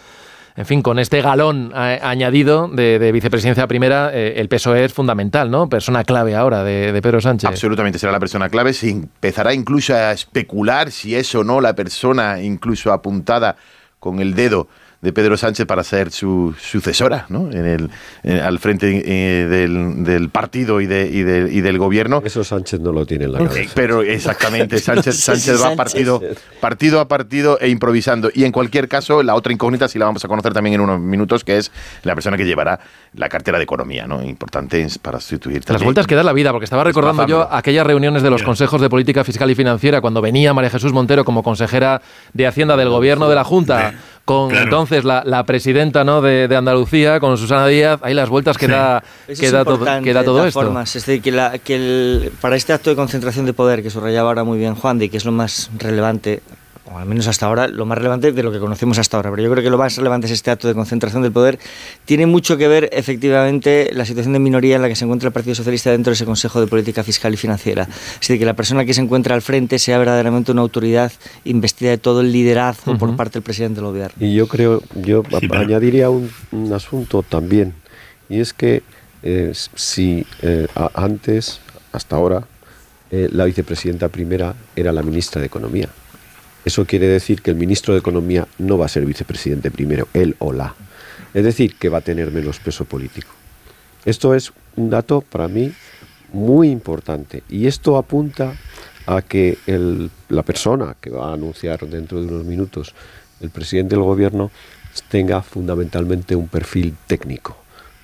En 0.56 0.66
fin, 0.66 0.82
con 0.82 1.00
este 1.00 1.22
galón 1.22 1.72
eh, 1.74 2.00
añadido 2.02 2.68
de, 2.68 3.12
vicepresidencia 3.14 3.66
primera, 3.66 4.12
eh, 4.14 4.34
el 4.38 4.50
PSOE 4.50 4.84
es 4.84 4.94
fundamental, 4.94 5.50
¿no? 5.50 5.70
Persona 5.70 6.04
clave 6.04 6.36
ahora 6.36 6.66
de, 6.66 6.92
de, 6.92 7.02
Pedro 7.02 7.22
Sánchez. 7.22 7.50
Absolutamente 7.50 7.98
será 7.98 8.12
la 8.12 8.20
persona 8.20 8.50
clave. 8.50 8.74
Se 8.74 8.90
empezará 8.90 9.54
incluso 9.54 9.94
a 9.94 10.12
especular 10.12 10.92
si 10.92 11.16
es 11.16 11.34
o 11.34 11.46
no 11.46 11.62
la 11.62 11.76
persona 11.76 12.42
incluso 12.42 12.92
apuntada 12.92 13.56
con 14.00 14.20
el 14.20 14.34
dedo 14.34 14.68
de 15.02 15.14
Pedro 15.14 15.38
Sánchez 15.38 15.66
para 15.66 15.84
ser 15.84 16.12
su 16.12 16.54
sucesora 16.60 17.26
¿no? 17.30 17.50
en 17.52 17.90
el, 18.24 18.42
al 18.42 18.60
frente 18.60 19.02
eh, 19.06 19.46
del, 19.48 20.04
del, 20.04 20.30
partido 20.30 20.82
y, 20.82 20.88
de, 20.88 21.08
y, 21.08 21.24
de, 21.24 21.50
y, 21.52 21.62
del 21.62 21.78
gobierno. 21.78 22.22
Eso 22.26 22.44
Sánchez 22.44 22.82
no 22.82 22.92
lo 22.92 23.06
tiene 23.06 23.26
en 23.26 23.32
la 23.32 23.40
cabeza. 23.40 23.72
Pero 23.76 24.02
exactamente, 24.02 24.78
Sánchez, 24.80 25.16
Sánchez 25.16 25.64
va 25.64 25.76
partido, 25.76 26.22
partido 26.60 27.00
a 27.00 27.08
partido 27.08 27.58
e 27.62 27.70
improvisando. 27.70 28.30
Y 28.34 28.44
en 28.44 28.52
cualquier 28.52 28.90
caso, 28.90 29.24
la 29.24 29.36
otra 29.36 29.54
incógnita 29.54 29.88
sí 29.88 29.98
la 29.98 30.06
vamos 30.06 30.26
a 30.26 30.28
conocer 30.28 30.54
también 30.54 30.76
en 30.76 30.82
unos 30.82 31.00
minutos, 31.00 31.46
que 31.46 31.58
es 31.58 31.72
la 32.04 32.14
persona 32.14 32.36
que 32.36 32.46
llevará 32.46 32.82
la 33.14 33.30
cartera 33.30 33.58
de 33.58 33.64
Economía, 33.64 34.06
¿no? 34.06 34.22
Importante 34.22 34.86
para 35.02 35.20
sustituir. 35.20 35.64
Las 35.68 35.84
vueltas 35.84 36.08
que 36.08 36.16
da 36.16 36.24
la 36.24 36.34
vida, 36.34 36.52
porque 36.52 36.66
estaba 36.66 36.84
recordando 36.84 37.26
yo 37.26 37.48
aquellas 37.50 37.88
reuniones 37.88 38.22
de 38.22 38.30
los 38.30 38.44
consejos 38.44 38.82
de 38.82 38.90
política 38.90 39.24
fiscal 39.24 39.50
y 39.50 39.56
financiera 39.56 40.02
cuando 40.02 40.22
venía 40.22 40.54
María 40.54 40.70
Jesús 40.70 40.92
Montero 40.92 41.24
como 41.24 41.42
consejera 41.42 42.02
de 42.34 42.48
Hacienda 42.48 42.76
del 42.76 42.90
Gobierno 42.90 43.30
de 43.30 43.36
la 43.36 43.44
Junta 43.46 43.94
con 44.30 44.56
entonces 44.56 45.04
la, 45.06 45.44
presidenta 45.44 46.04
¿no? 46.04 46.22
de, 46.22 46.56
Andalucía, 46.56 47.20
con 47.20 47.36
Susana 47.36 47.66
Díaz, 47.66 48.00
hay 48.04 48.14
las 48.14 48.30
vueltas 48.30 48.60
que 48.60 48.68
da, 48.68 49.04
que 49.26 49.50
da, 49.50 49.66
todo, 49.66 49.84
que 50.04 50.14
da 50.14 50.24
todo 50.24 50.46
esto. 50.46 50.62
Formas. 50.62 50.96
Es 50.96 51.04
decir, 51.04 51.20
que, 51.20 51.32
la, 51.32 51.58
que 51.58 51.76
el, 51.76 52.32
para 52.40 52.56
este 52.56 52.72
acto 52.72 52.92
de 52.92 52.96
concentración 52.96 53.48
de 53.48 53.54
poder 53.54 53.82
que 53.82 53.90
subrayaba 53.90 54.30
ahora 54.30 54.44
muy 54.44 54.60
bien 54.60 54.76
Juan, 54.76 55.00
de 55.00 55.10
que 55.10 55.18
es 55.18 55.26
lo 55.26 55.32
más 55.32 55.72
relevante 55.80 56.44
o 56.92 56.98
al 56.98 57.06
menos 57.06 57.28
hasta 57.28 57.46
ahora, 57.46 57.68
lo 57.68 57.86
más 57.86 57.98
relevante 57.98 58.32
de 58.32 58.44
lo 58.44 58.52
que 58.52 58.60
conocemos 58.60 58.98
hasta 58.98 59.18
ahora, 59.18 59.30
pero 59.30 59.44
yo 59.44 59.52
creo 59.52 59.64
que 59.64 59.70
lo 59.70 59.78
más 59.78 59.96
relevante 59.96 60.28
es 60.28 60.34
este 60.34 60.52
acto 60.52 60.68
de 60.68 60.74
concentración 60.74 61.22
del 61.22 61.32
poder, 61.32 61.60
tiene 62.06 62.26
mucho 62.26 62.58
que 62.58 62.68
ver 62.68 62.90
efectivamente 62.92 63.90
la 63.94 64.06
situación 64.06 64.34
de 64.34 64.40
minoría 64.40 64.76
en 64.76 64.82
la 64.82 64.88
que 64.88 64.96
se 64.96 65.06
encuentra 65.06 65.28
el 65.28 65.34
Partido 65.34 65.56
Socialista 65.56 65.92
dentro 65.92 66.12
de 66.12 66.16
ese 66.16 66.26
Consejo 66.26 66.60
de 66.60 66.68
Política 66.68 67.04
Fiscal 67.04 67.34
y 67.34 67.38
Financiera. 67.38 67.84
Es 67.84 68.20
decir, 68.22 68.40
que 68.40 68.46
la 68.46 68.56
persona 68.56 68.86
que 68.86 68.94
se 68.94 69.02
encuentra 69.02 69.36
al 69.36 69.42
frente 69.42 69.80
sea 69.80 69.98
verdaderamente 69.98 70.52
una 70.52 70.62
autoridad 70.62 71.12
investida 71.44 71.92
de 71.92 71.98
todo 71.98 72.22
el 72.22 72.32
liderazgo 72.32 72.98
por 72.98 73.16
parte 73.16 73.34
del 73.34 73.44
presidente 73.44 73.82
del 73.82 73.86
gobierno. 73.86 74.16
Y 74.20 74.34
yo 74.34 74.48
creo, 74.48 74.82
yo 74.96 75.24
añadiría 75.52 76.10
un, 76.10 76.30
asunto 76.74 77.24
también, 77.24 77.74
y 78.30 78.40
es 78.40 78.54
que 78.54 78.84
eh, 79.24 79.52
si 79.54 80.26
eh, 80.42 80.68
antes, 80.94 81.62
hasta 81.92 82.16
ahora, 82.16 82.44
eh, 83.12 83.28
la 83.32 83.46
vicepresidenta 83.46 84.08
primera 84.08 84.54
era 84.76 84.92
la 84.92 85.02
ministra 85.02 85.42
de 85.42 85.48
Economía. 85.48 85.90
Eso 86.66 86.86
quiere 86.86 87.08
decir 87.08 87.42
que 87.42 87.52
el 87.52 87.58
ministro 87.58 87.94
de 87.94 88.00
Economía 88.00 88.48
no 88.58 88.78
va 88.78 88.86
a 88.86 88.90
ser 88.90 89.06
vicepresidente 89.06 89.72
primero, 89.72 90.08
él 90.14 90.36
o 90.40 90.52
la. 90.52 90.76
Es 91.34 91.44
decir, 91.44 91.76
que 91.76 91.90
va 91.90 92.00
a 92.00 92.02
tener 92.02 92.32
menos 92.32 92.60
peso 92.60 92.86
político. 92.86 93.30
Esto 94.06 94.34
es 94.34 94.52
un 94.76 94.90
dato 94.90 95.22
para 95.22 95.48
mí 95.48 95.72
muy 96.32 96.70
importante 96.70 97.44
y 97.50 97.68
esto 97.68 97.98
apunta 97.98 98.56
a 99.06 99.22
que 99.22 99.58
la 100.30 100.44
persona 100.44 100.96
que 101.02 101.10
va 101.10 101.30
a 101.30 101.34
anunciar 101.34 101.80
dentro 101.88 102.22
de 102.22 102.28
unos 102.28 102.46
minutos 102.46 102.94
el 103.42 103.50
presidente 103.50 103.96
del 103.96 104.04
gobierno 104.04 104.52
tenga 105.10 105.42
fundamentalmente 105.42 106.36
un 106.36 106.48
perfil 106.48 106.96
técnico 107.08 107.59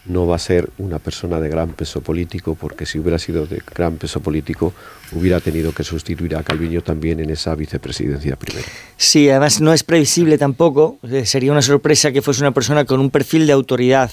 no 0.06 0.28
va 0.28 0.36
a 0.36 0.40
ser 0.40 0.70
una 0.78 1.00
persona 1.00 1.40
de 1.40 1.50
gran 1.50 1.70
peso 1.70 2.02
político, 2.02 2.56
porque 2.56 2.86
si 2.86 3.00
hubiera 3.00 3.20
sido 3.20 3.46
de 3.46 3.62
gran 3.76 3.98
peso 3.98 4.20
político, 4.20 4.74
hubiera 5.12 5.40
tenido 5.40 5.72
que 5.74 5.84
sustituir 5.84 6.36
a 6.36 6.44
Calviño 6.44 6.82
también 6.82 7.20
en 7.20 7.30
esa 7.30 7.56
vicepresidencia 7.56 8.36
primero. 8.36 8.68
Sí, 8.98 9.30
además 9.30 9.62
no 9.62 9.74
es 9.74 9.84
previsible 9.84 10.38
tampoco, 10.38 10.98
eh, 11.04 11.26
sería 11.26 11.52
una 11.52 11.62
sorpresa 11.62 12.12
que 12.12 12.22
fuese 12.22 12.42
una 12.42 12.52
persona 12.52 12.86
con 12.86 13.00
un 13.00 13.10
perfil 13.10 13.48
de 13.48 13.54
autoridad 13.54 14.12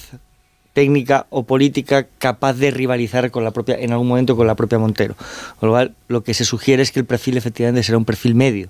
técnica 0.73 1.27
o 1.29 1.43
política 1.43 2.07
capaz 2.17 2.53
de 2.53 2.71
rivalizar 2.71 3.29
con 3.29 3.43
la 3.43 3.51
propia, 3.51 3.77
en 3.79 3.91
algún 3.91 4.07
momento 4.07 4.35
con 4.35 4.47
la 4.47 4.55
propia 4.55 4.79
Montero. 4.79 5.15
Con 5.59 5.69
lo 5.69 5.73
cual, 5.73 5.93
lo 6.07 6.23
que 6.23 6.33
se 6.33 6.45
sugiere 6.45 6.81
es 6.81 6.91
que 6.91 6.99
el 6.99 7.05
perfil 7.05 7.37
efectivamente 7.37 7.83
será 7.83 7.97
un 7.97 8.05
perfil 8.05 8.33
medio 8.33 8.69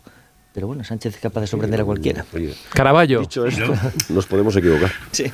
pero 0.54 0.68
bueno, 0.68 0.84
Sánchez 0.84 1.16
es 1.16 1.22
capaz 1.22 1.42
de 1.42 1.48
sorprender 1.48 1.82
a 1.82 1.86
cualquiera. 1.86 2.26
Caraballo. 2.74 3.22
Dicho 3.22 3.46
esto, 3.46 3.74
nos 4.10 4.26
podemos 4.28 4.56
equivocar. 4.56 4.92
Sí. 5.12 5.32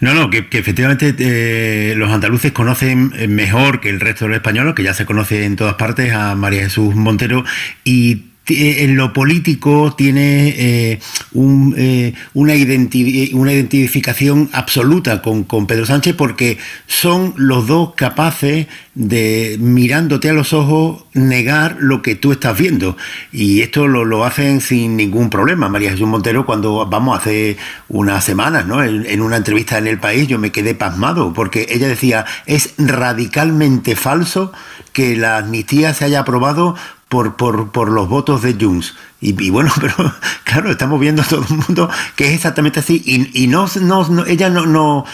No, 0.00 0.14
no, 0.14 0.30
que, 0.30 0.46
efectivamente 0.50 1.14
eh, 1.18 1.94
los 1.96 2.10
andaluces 2.10 2.52
conocen 2.52 3.12
mejor 3.34 3.80
que 3.80 3.90
el 3.90 4.00
resto 4.00 4.26
de 4.26 4.30
los 4.30 4.36
españoles, 4.36 4.74
que 4.74 4.84
ya 4.84 4.94
se 4.94 5.06
conoce 5.06 5.44
en 5.44 5.56
todas 5.56 5.74
partes, 5.74 6.12
a 6.12 6.34
María 6.36 6.62
Jesús 6.62 6.94
Montero, 6.94 7.44
y 7.82 8.12
eh, 8.12 8.33
en 8.46 8.96
lo 8.96 9.12
político 9.12 9.94
tiene 9.96 10.48
eh, 10.48 11.00
eh, 11.34 12.14
una, 12.34 12.54
identificación 12.54 14.50
absoluta 14.52 15.22
con, 15.22 15.44
Pedro 15.66 15.86
Sánchez 15.86 16.14
porque 16.14 16.58
son 16.86 17.32
los 17.36 17.66
dos 17.66 17.94
capaces 17.94 18.66
de, 18.94 19.56
mirándote 19.58 20.28
a 20.28 20.34
los 20.34 20.52
ojos, 20.52 21.04
negar 21.14 21.78
lo 21.80 22.02
que 22.02 22.16
tú 22.16 22.32
estás 22.32 22.58
viendo. 22.58 22.96
Y 23.32 23.62
esto 23.62 23.88
lo, 23.88 24.24
hacen 24.24 24.60
sin 24.60 24.96
ningún 24.96 25.30
problema. 25.30 25.68
María 25.68 25.90
Jesús 25.90 26.06
Montero, 26.06 26.44
cuando 26.44 26.86
vamos 26.86 27.18
hace 27.18 27.56
unas 27.88 28.24
semanas, 28.24 28.66
¿no? 28.66 28.82
en 28.82 29.20
una 29.22 29.36
entrevista 29.36 29.78
en 29.78 29.86
El 29.86 29.98
País, 29.98 30.28
yo 30.28 30.38
me 30.38 30.52
quedé 30.52 30.74
pasmado 30.74 31.32
porque 31.32 31.66
ella 31.70 31.88
decía, 31.88 32.26
es 32.46 32.74
radicalmente 32.76 33.96
falso 33.96 34.52
que 34.92 35.16
la 35.16 35.38
amnistía 35.38 35.94
se 35.94 36.04
haya 36.04 36.20
aprobado 36.20 36.76
por, 37.14 37.36
por, 37.36 37.70
por 37.70 37.90
los 37.90 38.08
votos 38.08 38.42
de 38.42 38.54
Junts. 38.54 38.94
Y, 39.20 39.50
bueno, 39.50 39.70
pero 39.80 39.94
claro, 40.42 40.70
estamos 40.70 40.98
viendo 40.98 41.22
todo 41.22 41.44
el 41.48 41.56
mundo 41.56 41.88
que 42.16 42.26
es 42.26 42.32
exactamente 42.34 42.80
así. 42.80 43.00
Y, 43.06 43.44
y 43.44 43.46
no, 43.46 43.68
no, 43.80 44.26
ella 44.26 44.50
no, 44.50 44.66
no, 44.66 45.04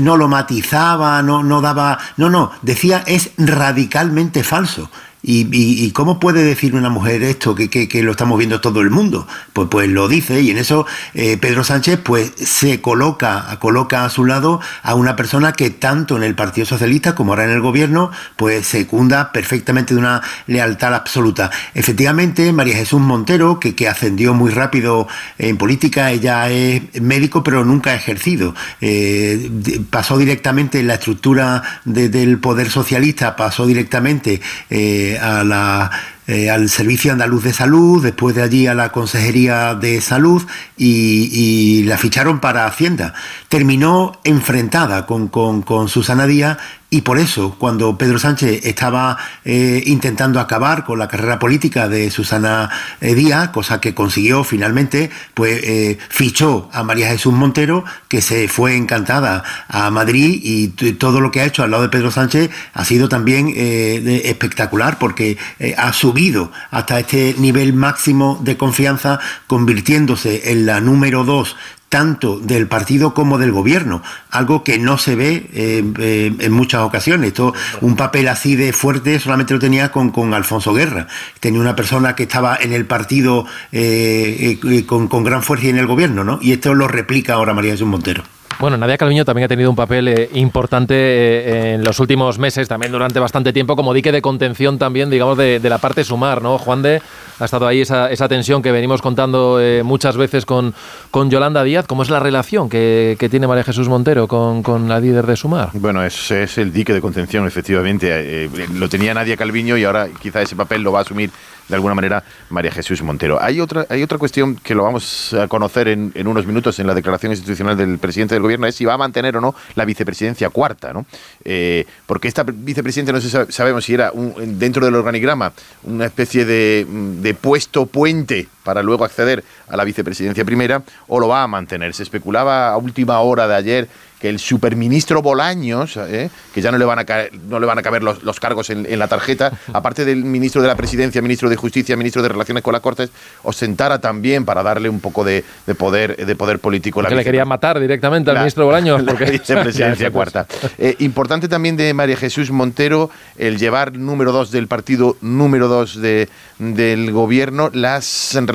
no 0.00 0.16
lo 0.16 0.26
matizaba, 0.26 1.22
no, 1.22 1.44
no 1.44 1.60
daba. 1.60 1.98
No, 2.16 2.28
no, 2.28 2.50
decía 2.62 3.04
es 3.06 3.30
radicalmente 3.38 4.42
falso. 4.42 4.90
¿Y, 5.26 5.90
cómo 5.92 6.20
puede 6.20 6.44
decir 6.44 6.74
una 6.74 6.90
mujer 6.90 7.22
esto 7.22 7.54
que, 7.54 8.02
lo 8.02 8.10
estamos 8.10 8.36
viendo 8.36 8.60
todo 8.60 8.82
el 8.82 8.90
mundo? 8.90 9.26
Pues, 9.54 9.68
pues 9.70 9.88
lo 9.88 10.06
dice 10.06 10.42
y 10.42 10.50
en 10.50 10.58
eso 10.58 10.86
eh, 11.14 11.38
Pedro 11.38 11.64
Sánchez 11.64 12.00
pues 12.02 12.32
se 12.36 12.82
coloca, 12.82 13.56
coloca 13.58 14.04
a 14.04 14.10
su 14.10 14.26
lado 14.26 14.60
a 14.82 14.94
una 14.94 15.16
persona 15.16 15.52
que 15.52 15.70
tanto 15.70 16.18
en 16.18 16.24
el 16.24 16.34
Partido 16.34 16.66
Socialista 16.66 17.14
como 17.14 17.32
ahora 17.32 17.44
en 17.44 17.52
el 17.52 17.62
gobierno 17.62 18.10
pues 18.36 18.66
secunda 18.66 19.32
perfectamente 19.32 19.94
de 19.94 20.00
una 20.00 20.20
lealtad 20.46 20.94
absoluta. 20.94 21.50
Efectivamente, 21.72 22.52
María 22.52 22.76
Jesús 22.76 23.00
Montero, 23.00 23.58
que, 23.60 23.88
ascendió 23.88 24.34
muy 24.34 24.50
rápido 24.50 25.08
en 25.38 25.56
política, 25.56 26.10
ella 26.10 26.50
es 26.50 27.00
médico 27.00 27.42
pero 27.42 27.64
nunca 27.64 27.90
ha 27.90 27.94
ejercido. 27.94 28.54
Eh, 28.82 29.50
pasó 29.88 30.18
directamente 30.18 30.80
en 30.80 30.86
la 30.86 30.94
estructura 30.94 31.62
del 31.84 32.38
poder 32.38 32.70
socialista, 32.70 33.36
pasó 33.36 33.66
directamente 33.66 34.40
eh, 34.68 35.13
a 35.18 35.44
la, 35.44 35.90
eh, 36.26 36.50
al 36.50 36.70
Servicio 36.70 37.12
Andaluz 37.12 37.44
de 37.44 37.52
Salud, 37.52 38.02
después 38.02 38.34
de 38.34 38.42
allí 38.42 38.66
a 38.66 38.74
la 38.74 38.92
Consejería 38.92 39.74
de 39.74 40.00
Salud 40.00 40.42
y, 40.76 41.82
la 41.84 41.98
ficharon 41.98 42.40
para 42.40 42.66
Hacienda. 42.66 43.12
Terminó 43.48 44.18
enfrentada 44.24 45.04
con, 45.04 45.28
con, 45.28 45.62
con 45.62 45.88
Susana 45.88 46.26
Díaz 46.26 46.58
y 46.90 47.00
por 47.00 47.18
eso, 47.18 47.56
cuando 47.58 47.98
Pedro 47.98 48.20
Sánchez 48.20 48.64
estaba 48.66 49.18
eh, 49.44 49.82
intentando 49.86 50.38
acabar 50.38 50.84
con 50.84 50.98
la 50.98 51.08
carrera 51.08 51.40
política 51.40 51.88
de 51.88 52.08
Susana 52.10 52.70
eh, 53.00 53.16
Díaz, 53.16 53.48
cosa 53.48 53.80
que 53.80 53.94
consiguió 53.94 54.44
finalmente, 54.44 55.10
pues 55.34 55.60
eh, 55.64 55.98
fichó 56.08 56.68
a 56.72 56.84
María 56.84 57.08
Jesús 57.08 57.34
Montero, 57.34 57.84
que 58.06 58.22
se 58.22 58.46
fue 58.46 58.76
encantada 58.76 59.42
a 59.66 59.90
Madrid 59.90 60.40
y 60.42 60.68
todo 60.68 61.20
lo 61.20 61.32
que 61.32 61.40
ha 61.40 61.46
hecho 61.46 61.64
al 61.64 61.72
lado 61.72 61.82
de 61.82 61.88
Pedro 61.88 62.12
Sánchez 62.12 62.50
ha 62.74 62.84
sido 62.84 63.08
también 63.08 63.52
espectacular 63.56 64.98
porque 64.98 65.36
ha 65.76 65.92
subido 65.92 66.52
hasta 66.70 67.00
este 67.00 67.34
nivel 67.38 67.72
máximo 67.72 68.38
de 68.42 68.56
confianza, 68.56 69.18
convirtiéndose 69.46 70.52
en 70.52 70.66
la 70.66 70.80
número 70.80 71.24
dos 71.24 71.56
tanto 71.94 72.40
del 72.40 72.66
partido 72.66 73.14
como 73.14 73.38
del 73.38 73.52
gobierno, 73.52 74.02
algo 74.32 74.64
que 74.64 74.80
no 74.80 74.98
se 74.98 75.14
ve 75.14 75.48
eh, 75.52 75.84
eh, 76.00 76.34
en 76.40 76.52
muchas 76.52 76.80
ocasiones. 76.80 77.28
Esto, 77.28 77.54
un 77.82 77.94
papel 77.94 78.26
así 78.26 78.56
de 78.56 78.72
fuerte 78.72 79.20
solamente 79.20 79.54
lo 79.54 79.60
tenía 79.60 79.92
con, 79.92 80.10
con 80.10 80.34
Alfonso 80.34 80.74
Guerra. 80.74 81.06
Tenía 81.38 81.60
una 81.60 81.76
persona 81.76 82.16
que 82.16 82.24
estaba 82.24 82.56
en 82.56 82.72
el 82.72 82.84
partido 82.84 83.46
eh, 83.70 84.58
con, 84.88 85.06
con, 85.06 85.22
gran 85.22 85.44
fuerza 85.44 85.66
y 85.66 85.68
en 85.68 85.78
el 85.78 85.86
gobierno, 85.86 86.24
¿no? 86.24 86.40
Y 86.42 86.50
esto 86.50 86.74
lo 86.74 86.88
replica 86.88 87.34
ahora 87.34 87.54
María 87.54 87.70
Jesús 87.70 87.86
Montero. 87.86 88.24
Bueno, 88.60 88.76
Nadia 88.76 88.96
Calviño 88.96 89.24
también 89.24 89.46
ha 89.46 89.48
tenido 89.48 89.70
un 89.70 89.76
papel 89.76 90.08
eh, 90.08 90.30
importante 90.34 90.94
eh, 90.94 91.74
en 91.74 91.84
los 91.84 91.98
últimos 92.00 92.38
meses, 92.38 92.68
también 92.68 92.92
durante 92.92 93.18
bastante 93.18 93.52
tiempo, 93.52 93.76
como 93.76 93.92
dique 93.92 94.12
de 94.12 94.22
contención 94.22 94.78
también, 94.78 95.10
digamos, 95.10 95.36
de, 95.36 95.60
la 95.64 95.78
parte 95.78 96.04
sumar, 96.04 96.42
¿no? 96.42 96.58
Juan 96.58 96.82
de 96.82 97.02
ha 97.40 97.44
estado 97.44 97.66
ahí 97.66 97.80
esa, 97.80 98.10
esa 98.10 98.28
tensión 98.28 98.62
que 98.62 98.70
venimos 98.70 99.02
contando 99.02 99.60
eh, 99.60 99.82
muchas 99.82 100.16
veces 100.16 100.46
con, 100.46 100.72
con 101.10 101.30
Yolanda 101.30 101.64
Díaz. 101.64 101.86
¿Cómo 101.86 102.02
es 102.02 102.10
la 102.10 102.20
relación 102.20 102.68
que, 102.68 103.16
tiene 103.30 103.46
María 103.46 103.64
Jesús 103.64 103.88
Montero 103.88 104.28
con, 104.28 104.62
con, 104.62 104.88
la 104.88 105.00
líder 105.00 105.26
de 105.26 105.34
sumar? 105.34 105.70
Bueno, 105.72 106.04
es, 106.04 106.30
es 106.30 106.58
el 106.58 106.72
dique 106.72 106.92
de 106.92 107.00
contención, 107.00 107.46
efectivamente. 107.46 108.48
lo 108.74 108.88
tenía 108.88 109.14
Nadia 109.14 109.36
Calviño 109.36 109.76
y 109.76 109.84
ahora 109.84 110.08
quizá 110.20 110.42
ese 110.42 110.54
papel 110.54 110.82
lo 110.82 110.92
va 110.92 111.00
a 111.00 111.02
asumir 111.02 111.30
de 111.68 111.74
alguna 111.74 111.94
manera 111.94 112.22
María 112.50 112.70
Jesús 112.70 113.02
Montero. 113.02 113.40
Hay 113.42 113.60
otra, 113.60 113.86
hay 113.88 114.02
otra 114.02 114.18
cuestión 114.18 114.56
que 114.56 114.74
lo 114.74 114.84
vamos 114.84 115.34
a 115.34 115.48
conocer 115.48 115.88
en, 115.88 116.12
en, 116.14 116.26
unos 116.26 116.46
minutos 116.46 116.78
en 116.78 116.86
la 116.86 116.94
declaración 116.94 117.32
institucional 117.32 117.76
del 117.76 117.98
presidente 117.98 118.34
del 118.34 118.42
gobierno, 118.42 118.66
es 118.66 118.74
si 118.74 118.84
va 118.84 118.94
a 118.94 118.98
mantener 118.98 119.36
o 119.36 119.40
no 119.40 119.54
la 119.74 119.84
vicepresidencia 119.84 120.50
cuarta, 120.50 120.92
¿no? 120.92 121.06
Eh, 121.44 121.86
porque 122.06 122.28
esta 122.28 122.42
vicepresidencia 122.42 123.12
no 123.12 123.46
sabemos 123.50 123.84
si 123.84 123.94
era 123.94 124.12
un, 124.12 124.58
dentro 124.58 124.84
del 124.84 124.94
organigrama 124.94 125.52
una 125.84 126.06
especie 126.06 126.44
de 126.44 127.36
puesto 127.40 127.86
puente 127.86 128.48
para 128.64 128.82
luego 128.82 129.04
acceder 129.04 129.44
a 129.68 129.76
la 129.76 129.84
vicepresidencia 129.84 130.44
primera 130.44 130.82
o 131.06 131.20
lo 131.20 131.28
va 131.28 131.42
a 131.42 131.46
mantener. 131.46 131.94
Se 131.94 132.02
especulaba 132.02 132.70
a 132.70 132.76
última 132.76 133.20
hora 133.20 133.46
de 133.46 133.54
ayer 133.54 133.88
que 134.24 134.30
el 134.30 134.38
superministro 134.38 135.20
Bolaños, 135.20 135.98
¿eh? 135.98 136.30
que 136.54 136.62
ya 136.62 136.72
no 136.72 136.78
le 136.78 136.86
van 136.86 136.98
a 136.98 137.04
caer, 137.04 137.30
no 137.46 137.60
le 137.60 137.66
van 137.66 137.78
a 137.78 137.82
caber 137.82 138.02
los, 138.02 138.40
cargos 138.40 138.70
en, 138.70 138.98
la 138.98 139.06
tarjeta, 139.06 139.52
aparte 139.74 140.06
del 140.06 140.24
ministro 140.24 140.62
de 140.62 140.68
la 140.68 140.76
Presidencia, 140.76 141.20
ministro 141.20 141.50
de 141.50 141.56
Justicia, 141.56 141.94
ministro 141.94 142.22
de 142.22 142.30
Relaciones 142.30 142.62
con 142.62 142.72
las 142.72 142.80
Cortes, 142.80 143.10
ostentara 143.42 143.98
también 143.98 144.46
para 144.46 144.62
darle 144.62 144.88
un 144.88 145.00
poco 145.00 145.24
de, 145.24 145.44
poder 145.76 146.16
de 146.24 146.36
poder 146.36 146.58
político. 146.58 147.02
La 147.02 147.10
que 147.10 147.16
le 147.16 147.24
quería 147.24 147.44
matar 147.44 147.78
directamente 147.78 148.30
al 148.30 148.38
ministro 148.38 148.64
Bolaños. 148.64 149.02
Porque... 149.06 149.26
La 149.26 149.30
vicepresidencia 149.30 150.10
cuarta. 150.10 150.46
Eh, 150.78 150.96
importante 151.00 151.46
también 151.46 151.76
de 151.76 151.92
María 151.92 152.16
Jesús 152.16 152.50
Montero 152.50 153.10
el 153.36 153.58
llevar 153.58 153.92
número 153.92 154.32
dos 154.32 154.50
del 154.50 154.68
partido, 154.68 155.18
número 155.20 155.68
dos 155.68 156.00
de, 156.00 156.30
del 156.58 157.12
gobierno, 157.12 157.68
las 157.74 158.04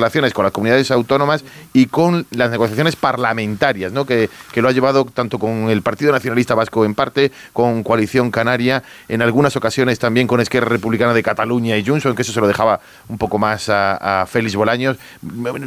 relaciones 0.00 0.32
con 0.32 0.44
las 0.44 0.52
comunidades 0.52 0.90
autónomas 0.90 1.44
y 1.72 1.86
con 1.86 2.26
las 2.30 2.50
negociaciones 2.50 2.96
parlamentarias, 2.96 3.92
¿no? 3.92 4.06
que, 4.06 4.30
que 4.52 4.62
lo 4.62 4.68
ha 4.68 4.72
llevado 4.72 5.04
tanto 5.04 5.38
con 5.38 5.68
el 5.68 5.82
Partido 5.82 6.10
Nacionalista 6.10 6.54
Vasco 6.54 6.84
en 6.84 6.94
parte, 6.94 7.30
con 7.52 7.82
Coalición 7.82 8.30
Canaria, 8.30 8.82
en 9.08 9.22
algunas 9.22 9.56
ocasiones 9.56 9.98
también 9.98 10.26
con 10.26 10.40
Esquerra 10.40 10.68
Republicana 10.68 11.12
de 11.12 11.22
Cataluña 11.22 11.76
y 11.76 11.84
Junts, 11.84 12.06
aunque 12.06 12.22
eso 12.22 12.32
se 12.32 12.40
lo 12.40 12.48
dejaba 12.48 12.80
un 13.08 13.18
poco 13.18 13.38
más 13.38 13.68
a, 13.68 14.26
Félix 14.26 14.56
Bolaños. 14.56 14.96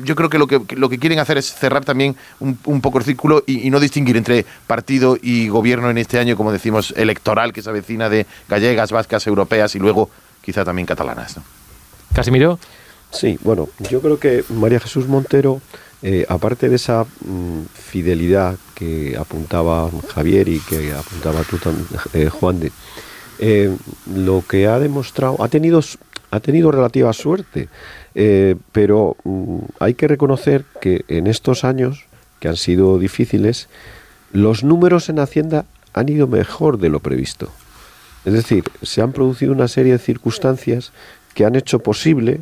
Yo 0.04 0.16
creo 0.16 0.30
que 0.30 0.38
lo 0.38 0.48
que, 0.48 0.62
lo 0.76 0.90
que 0.90 1.00
quieren 1.00 1.20
hacer 1.20 1.38
es 1.38 1.54
cerrar 1.54 1.86
también 1.86 2.16
un, 2.40 2.82
poco 2.82 2.98
el 2.98 3.04
círculo 3.04 3.44
y, 3.46 3.70
no 3.70 3.80
distinguir 3.80 4.18
entre 4.18 4.46
partido 4.68 5.18
y 5.22 5.48
gobierno 5.48 5.90
en 5.90 5.98
este 5.98 6.20
año, 6.20 6.36
como 6.36 6.52
decimos, 6.52 6.94
electoral 6.98 7.54
que 7.54 7.62
se 7.62 7.70
avecina 7.70 8.10
de 8.10 8.26
gallegas, 8.50 8.92
vascas, 8.92 9.26
europeas 9.28 9.76
y 9.76 9.80
luego 9.80 10.10
quizá 10.42 10.66
también 10.66 10.86
catalanas. 10.86 11.38
Casimiro. 12.14 12.60
Sí, 13.14 13.38
bueno, 13.44 13.70
yo 13.90 14.02
creo 14.02 14.20
que 14.20 14.44
María 14.50 14.80
Jesús 14.80 15.08
Montero 15.08 15.62
eh, 16.06 16.26
aparte 16.28 16.68
de 16.68 16.76
esa 16.76 17.06
mm, 17.06 17.62
fidelidad 17.74 18.58
que 18.76 19.16
apuntaba 19.18 19.90
Javier 20.14 20.50
y 20.50 20.60
que 20.60 20.92
apuntaba 20.92 21.44
tú 21.44 21.58
también, 21.58 21.88
eh, 22.14 22.28
Juan 22.28 22.60
de, 22.60 22.74
eh, 23.40 23.74
lo 24.14 24.44
que 24.46 24.68
ha 24.68 24.80
demostrado, 24.80 25.42
ha 25.42 25.48
tenido, 25.48 25.80
ha 26.30 26.40
tenido 26.42 26.72
relativa 26.74 27.14
suerte, 27.14 27.70
pero 28.74 29.16
mm, 29.24 29.60
hay 29.80 29.94
que 29.94 30.10
reconocer 30.10 30.66
que 30.82 31.06
en 31.08 31.28
estos 31.28 31.64
años, 31.64 32.06
que 32.42 32.50
han 32.50 32.58
sido 32.58 33.00
difíciles, 33.00 33.70
los 34.34 34.66
números 34.66 35.08
en 35.08 35.20
Hacienda 35.20 35.66
han 35.94 36.10
ido 36.10 36.28
mejor 36.28 36.80
de 36.80 36.90
lo 36.90 37.00
previsto. 37.00 37.50
Es 38.26 38.34
decir, 38.34 38.66
se 38.82 39.02
han 39.02 39.14
producido 39.14 39.54
una 39.54 39.70
serie 39.70 39.94
de 39.94 40.00
circunstancias 40.00 40.92
que 41.34 41.46
han 41.46 41.56
hecho 41.56 41.80
posible 41.80 42.42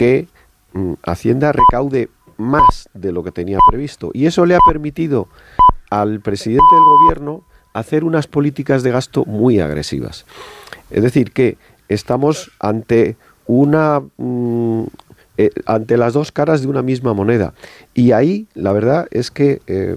que 0.00 0.28
mm, 0.72 0.94
Hacienda 1.02 1.52
recaude 1.52 2.08
más 2.38 2.88
de 2.94 3.12
lo 3.12 3.22
que 3.22 3.32
tenía 3.32 3.58
previsto. 3.68 4.10
Y 4.14 4.24
eso 4.24 4.46
le 4.46 4.54
ha 4.54 4.60
permitido 4.66 5.28
al 5.90 6.20
presidente 6.20 6.74
del 6.74 6.84
gobierno 6.84 7.44
hacer 7.74 8.04
unas 8.04 8.26
políticas 8.26 8.82
de 8.82 8.92
gasto 8.92 9.26
muy 9.26 9.60
agresivas. 9.60 10.24
Es 10.88 11.02
decir, 11.02 11.32
que 11.32 11.58
estamos 11.90 12.50
ante 12.60 13.18
una 13.46 14.00
mm, 14.16 14.84
eh, 15.36 15.50
ante 15.64 15.96
las 15.96 16.12
dos 16.12 16.32
caras 16.32 16.60
de 16.60 16.68
una 16.68 16.82
misma 16.82 17.14
moneda. 17.14 17.54
Y 17.94 18.12
ahí 18.12 18.46
la 18.54 18.72
verdad 18.72 19.06
es 19.10 19.30
que 19.30 19.62
eh, 19.66 19.96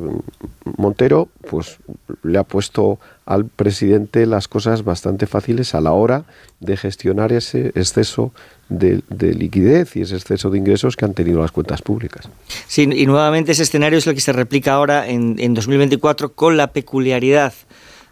Montero 0.77 1.27
pues 1.49 1.79
le 2.23 2.37
ha 2.37 2.45
puesto 2.45 2.97
al 3.25 3.45
presidente 3.45 4.25
las 4.25 4.47
cosas 4.47 4.85
bastante 4.85 5.27
fáciles 5.27 5.75
a 5.75 5.81
la 5.81 5.91
hora 5.91 6.23
de 6.61 6.77
gestionar 6.77 7.33
ese 7.33 7.73
exceso 7.75 8.31
de, 8.77 9.33
liquidez 9.33 9.95
y 9.95 10.01
ese 10.01 10.15
exceso 10.15 10.49
de 10.49 10.57
ingresos 10.57 10.95
que 10.95 11.05
han 11.05 11.13
tenido 11.13 11.41
las 11.41 11.51
cuentas 11.51 11.81
públicas. 11.81 12.27
Sí, 12.67 12.83
y 12.83 13.05
nuevamente 13.05 13.51
ese 13.51 13.63
escenario 13.63 13.97
es 13.97 14.05
lo 14.05 14.13
que 14.13 14.21
se 14.21 14.33
replica 14.33 14.73
ahora 14.73 15.07
en, 15.07 15.35
en 15.39 15.53
2024 15.53 16.33
con 16.33 16.57
la 16.57 16.67
peculiaridad 16.67 17.53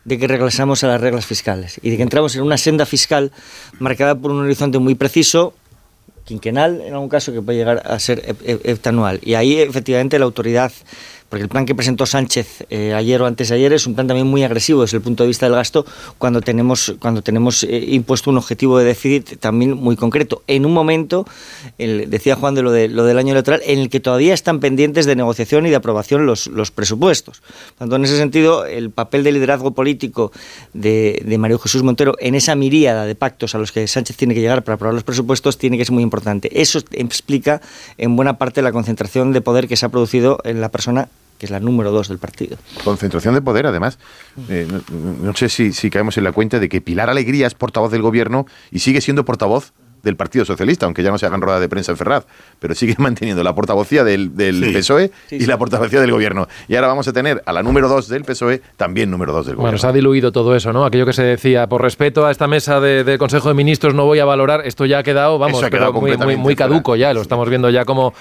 de 0.05 0.17
que 0.17 0.27
regresamos 0.27 0.83
a 0.83 0.87
las 0.87 1.01
reglas 1.01 1.25
fiscales 1.25 1.79
y 1.81 1.91
de 1.91 1.97
que 1.97 2.03
entramos 2.03 2.35
en 2.35 2.41
una 2.41 2.57
senda 2.57 2.85
fiscal 2.85 3.31
marcada 3.79 4.15
por 4.15 4.31
un 4.31 4.41
horizonte 4.41 4.79
muy 4.79 4.95
preciso, 4.95 5.53
quinquenal 6.25 6.81
en 6.81 6.93
algún 6.93 7.09
caso, 7.09 7.31
que 7.31 7.41
puede 7.41 7.57
llegar 7.57 7.81
a 7.85 7.99
ser 7.99 8.35
heptanual. 8.43 9.19
Y 9.23 9.35
ahí 9.35 9.59
efectivamente 9.59 10.17
la 10.17 10.25
autoridad 10.25 10.71
porque 11.31 11.43
el 11.43 11.49
plan 11.49 11.65
que 11.65 11.73
presentó 11.73 12.05
Sánchez 12.05 12.65
eh, 12.69 12.93
ayer 12.93 13.21
o 13.21 13.25
antes 13.25 13.47
de 13.47 13.55
ayer 13.55 13.71
es 13.71 13.87
un 13.87 13.95
plan 13.95 14.05
también 14.05 14.27
muy 14.27 14.43
agresivo 14.43 14.81
desde 14.81 14.97
el 14.97 15.03
punto 15.03 15.23
de 15.23 15.27
vista 15.27 15.45
del 15.45 15.55
gasto 15.55 15.85
cuando 16.17 16.41
tenemos, 16.41 16.93
cuando 16.99 17.21
tenemos 17.21 17.63
eh, 17.63 17.85
impuesto 17.87 18.29
un 18.29 18.37
objetivo 18.37 18.77
de 18.77 18.83
déficit 18.83 19.39
también 19.39 19.75
muy 19.75 19.95
concreto. 19.95 20.43
En 20.47 20.65
un 20.65 20.73
momento, 20.73 21.25
decía 21.77 22.35
Juan 22.35 22.53
de 22.53 22.63
lo, 22.63 22.71
de 22.73 22.89
lo 22.89 23.05
del 23.05 23.17
año 23.17 23.31
electoral, 23.31 23.61
en 23.65 23.79
el 23.79 23.89
que 23.89 24.01
todavía 24.01 24.33
están 24.33 24.59
pendientes 24.59 25.05
de 25.05 25.15
negociación 25.15 25.65
y 25.65 25.69
de 25.69 25.77
aprobación 25.77 26.25
los, 26.25 26.47
los 26.47 26.69
presupuestos. 26.71 27.41
Tanto 27.77 27.95
en 27.95 28.03
ese 28.03 28.17
sentido, 28.17 28.65
el 28.65 28.91
papel 28.91 29.23
de 29.23 29.31
liderazgo 29.31 29.71
político 29.71 30.33
de, 30.73 31.23
de 31.25 31.37
Mario 31.37 31.59
Jesús 31.59 31.81
Montero 31.81 32.15
en 32.19 32.35
esa 32.35 32.55
miríada 32.55 33.05
de 33.05 33.15
pactos 33.15 33.55
a 33.55 33.57
los 33.57 33.71
que 33.71 33.87
Sánchez 33.87 34.17
tiene 34.17 34.33
que 34.33 34.41
llegar 34.41 34.65
para 34.65 34.75
aprobar 34.75 34.93
los 34.93 35.05
presupuestos 35.05 35.57
tiene 35.57 35.77
que 35.77 35.85
ser 35.85 35.93
muy 35.93 36.03
importante. 36.03 36.61
Eso 36.61 36.79
explica 36.91 37.61
en 37.97 38.17
buena 38.17 38.37
parte 38.37 38.61
la 38.61 38.73
concentración 38.73 39.31
de 39.31 39.39
poder 39.39 39.69
que 39.69 39.77
se 39.77 39.85
ha 39.85 39.89
producido 39.89 40.39
en 40.43 40.59
la 40.59 40.69
persona 40.69 41.07
que 41.41 41.47
es 41.47 41.51
la 41.51 41.59
número 41.59 41.89
dos 41.89 42.07
del 42.07 42.19
partido. 42.19 42.55
Concentración 42.83 43.33
de 43.33 43.41
poder, 43.41 43.65
además. 43.65 43.97
Eh, 44.47 44.67
no, 45.23 45.35
sé 45.35 45.49
si, 45.49 45.73
si 45.73 45.89
caemos 45.89 46.15
en 46.19 46.23
la 46.23 46.33
cuenta 46.33 46.59
de 46.59 46.69
que 46.69 46.81
Pilar 46.81 47.09
Alegría 47.09 47.47
es 47.47 47.55
portavoz 47.55 47.91
del 47.91 48.03
gobierno 48.03 48.45
y 48.69 48.77
sigue 48.77 49.01
siendo 49.01 49.25
portavoz 49.25 49.73
del 50.03 50.15
Partido 50.15 50.45
Socialista, 50.45 50.85
aunque 50.85 51.01
ya 51.01 51.09
no 51.09 51.17
se 51.17 51.25
hagan 51.25 51.41
rueda 51.41 51.59
de 51.59 51.67
prensa 51.67 51.93
en 51.93 51.97
Ferraz, 51.97 52.27
pero 52.59 52.75
sigue 52.75 52.93
manteniendo 52.99 53.43
la 53.43 53.55
portavocía 53.55 54.03
del, 54.03 54.29
PSOE 54.29 55.09
y 55.31 55.47
la 55.47 55.57
portavocía 55.57 55.99
del 55.99 56.11
gobierno. 56.11 56.47
Y 56.67 56.75
ahora 56.75 56.89
vamos 56.89 57.07
a 57.07 57.13
tener 57.13 57.41
a 57.43 57.53
la 57.53 57.63
número 57.63 57.89
dos 57.89 58.07
del 58.07 58.23
PSOE, 58.23 58.61
también 58.77 59.09
número 59.09 59.33
dos 59.33 59.47
del 59.47 59.55
gobierno. 59.55 59.63
Bueno, 59.63 59.77
se 59.79 59.87
ha 59.87 59.91
diluido 59.91 60.31
todo 60.31 60.55
eso, 60.55 60.71
¿no? 60.71 60.85
Aquello 60.85 61.07
que 61.07 61.13
se 61.13 61.23
decía, 61.23 61.65
por 61.65 61.81
respeto 61.81 62.27
a 62.27 62.29
esta 62.29 62.45
mesa 62.45 62.79
de, 62.79 63.17
Consejo 63.17 63.47
de 63.47 63.55
Ministros 63.55 63.95
no 63.95 64.05
voy 64.05 64.19
a 64.19 64.25
valorar, 64.25 64.61
esto 64.63 64.85
ya 64.85 64.99
ha 64.99 65.03
quedado, 65.03 65.39
vamos, 65.39 65.59
muy, 66.19 66.37
muy, 66.37 66.55
caduco 66.55 66.95
ya, 66.95 67.15
lo 67.15 67.21
estamos 67.21 67.49
viendo 67.49 67.71
ya 67.71 67.83
como 67.83 68.13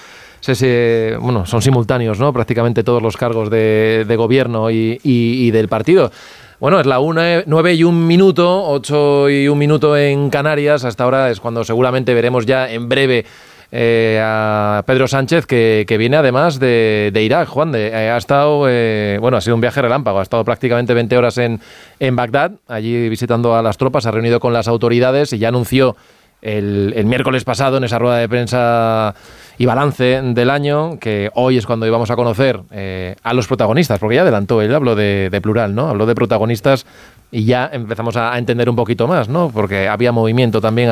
bueno, 1.20 1.46
son 1.46 1.62
simultáneos, 1.62 2.18
¿no? 2.18 2.32
Prácticamente 2.32 2.82
todos 2.82 3.02
los 3.02 3.16
cargos 3.16 3.50
de, 3.50 4.14
gobierno 4.16 4.70
y, 4.70 5.50
del 5.50 5.68
partido. 5.68 6.10
Bueno, 6.58 6.78
es 6.78 6.86
la 6.86 7.00
1, 7.00 7.44
9 7.46 7.74
y 7.74 7.84
un 7.84 8.06
minuto, 8.06 8.68
8 8.68 9.30
y 9.30 9.48
un 9.48 9.58
minuto 9.58 9.96
en 9.96 10.28
Canarias. 10.28 10.84
Hasta 10.84 11.04
ahora 11.04 11.30
es 11.30 11.40
cuando 11.40 11.64
seguramente 11.64 12.12
veremos 12.12 12.44
ya 12.44 12.70
en 12.70 12.88
breve 12.88 13.24
eh, 13.72 14.20
a 14.22 14.82
Pedro 14.84 15.06
Sánchez, 15.06 15.46
que, 15.46 15.96
viene 15.98 16.16
además 16.16 16.58
de, 16.58 17.12
Irak. 17.14 17.48
Juan, 17.48 17.72
de, 17.72 17.88
eh, 17.88 18.10
ha 18.10 18.16
estado, 18.16 18.66
eh, 18.68 19.18
bueno, 19.20 19.36
ha 19.36 19.40
sido 19.40 19.54
un 19.54 19.60
viaje 19.60 19.80
relámpago, 19.80 20.18
ha 20.18 20.22
estado 20.22 20.44
prácticamente 20.44 20.92
20 20.92 21.16
horas 21.16 21.38
en, 21.38 21.60
en 22.00 22.16
Bagdad, 22.16 22.52
allí 22.66 23.08
visitando 23.08 23.54
a 23.54 23.62
las 23.62 23.78
tropas, 23.78 24.06
ha 24.06 24.10
reunido 24.10 24.40
con 24.40 24.52
las 24.52 24.66
autoridades 24.66 25.32
y 25.32 25.38
ya 25.38 25.48
anunció 25.48 25.96
el, 26.42 26.92
el 26.96 27.06
miércoles 27.06 27.44
pasado 27.44 27.76
en 27.76 27.84
esa 27.84 27.98
rueda 27.98 28.16
de 28.16 28.28
prensa 28.28 29.14
y 29.58 29.66
balance 29.66 30.22
del 30.22 30.50
año, 30.50 30.98
que 30.98 31.30
hoy 31.34 31.58
es 31.58 31.66
cuando 31.66 31.86
íbamos 31.86 32.10
a 32.10 32.16
conocer 32.16 32.60
eh, 32.70 33.16
a 33.22 33.34
los 33.34 33.46
protagonistas, 33.46 33.98
porque 33.98 34.16
ya 34.16 34.22
adelantó, 34.22 34.62
él 34.62 34.74
habló 34.74 34.94
de, 34.94 35.28
de 35.30 35.40
plural, 35.40 35.74
¿no? 35.74 35.88
Habló 35.88 36.06
de 36.06 36.14
protagonistas 36.14 36.86
y 37.32 37.44
ya 37.44 37.70
empezamos 37.72 38.16
a, 38.16 38.36
entender 38.38 38.68
un 38.68 38.76
poquito 38.76 39.06
más, 39.06 39.28
¿no? 39.28 39.50
Porque 39.50 39.88
había 39.88 40.12
movimiento 40.12 40.60
también, 40.60 40.90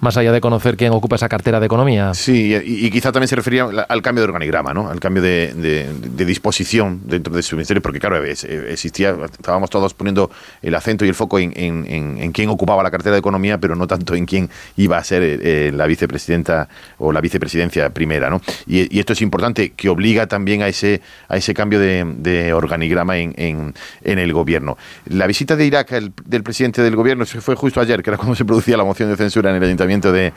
más 0.00 0.16
allá 0.16 0.32
de 0.32 0.40
conocer 0.40 0.76
quién 0.76 0.92
ocupa 0.92 1.16
esa 1.16 1.28
cartera 1.28 1.58
de 1.58 1.66
economía. 1.66 2.14
Sí, 2.14 2.54
y, 2.64 2.90
quizá 2.90 3.10
también 3.12 3.28
se 3.28 3.36
refería 3.36 3.64
al 3.64 4.02
cambio 4.02 4.22
de 4.22 4.26
organigrama, 4.26 4.72
¿no? 4.72 4.88
Al 4.88 5.00
cambio 5.00 5.22
de, 5.22 5.90
disposición 6.24 7.00
dentro 7.04 7.34
de 7.34 7.42
su 7.42 7.56
ministerio, 7.56 7.82
porque 7.82 7.98
claro, 7.98 8.22
existía, 8.24 9.16
estábamos 9.32 9.70
todos 9.70 9.94
poniendo 9.94 10.30
el 10.62 10.74
acento 10.74 11.04
y 11.04 11.08
el 11.08 11.14
foco 11.14 11.38
en, 11.38 11.52
en, 11.56 12.32
quién 12.32 12.48
ocupaba 12.50 12.82
la 12.82 12.90
cartera 12.90 13.14
de 13.14 13.18
economía, 13.18 13.58
pero 13.58 13.74
no 13.74 13.86
tanto 13.86 14.14
en 14.14 14.26
quién 14.26 14.48
iba 14.76 14.98
a 14.98 15.04
ser 15.04 15.22
eh, 15.24 15.72
la 15.74 15.86
vicepresidenta 15.86 16.68
o 16.98 17.12
la 17.12 17.20
vicepresidencia 17.20 17.90
primera, 17.90 18.30
¿no? 18.30 18.40
Y, 18.66 19.00
esto 19.00 19.14
es 19.14 19.22
importante, 19.22 19.70
que 19.70 19.88
obliga 19.88 20.26
también 20.26 20.62
a 20.62 20.68
ese, 20.68 21.00
a 21.28 21.36
ese 21.36 21.54
cambio 21.54 21.80
de, 21.80 22.52
organigrama 22.52 23.16
en, 23.16 23.74
el 24.02 24.32
gobierno. 24.32 24.76
La 25.06 25.26
visita 25.26 25.56
de 25.56 25.64
Irak 25.64 25.79
del 25.84 26.42
presidente 26.42 26.82
del 26.82 26.96
gobierno, 26.96 27.24
se 27.24 27.40
fue 27.40 27.54
justo 27.54 27.80
ayer, 27.80 28.02
que 28.02 28.10
era 28.10 28.16
cuando 28.16 28.34
se 28.34 28.44
producía 28.44 28.76
la 28.76 28.84
moción 28.84 29.08
de 29.08 29.16
censura 29.16 29.50
en 29.50 29.56
el 29.56 29.64
ayuntamiento 29.64 30.12
de, 30.12 30.32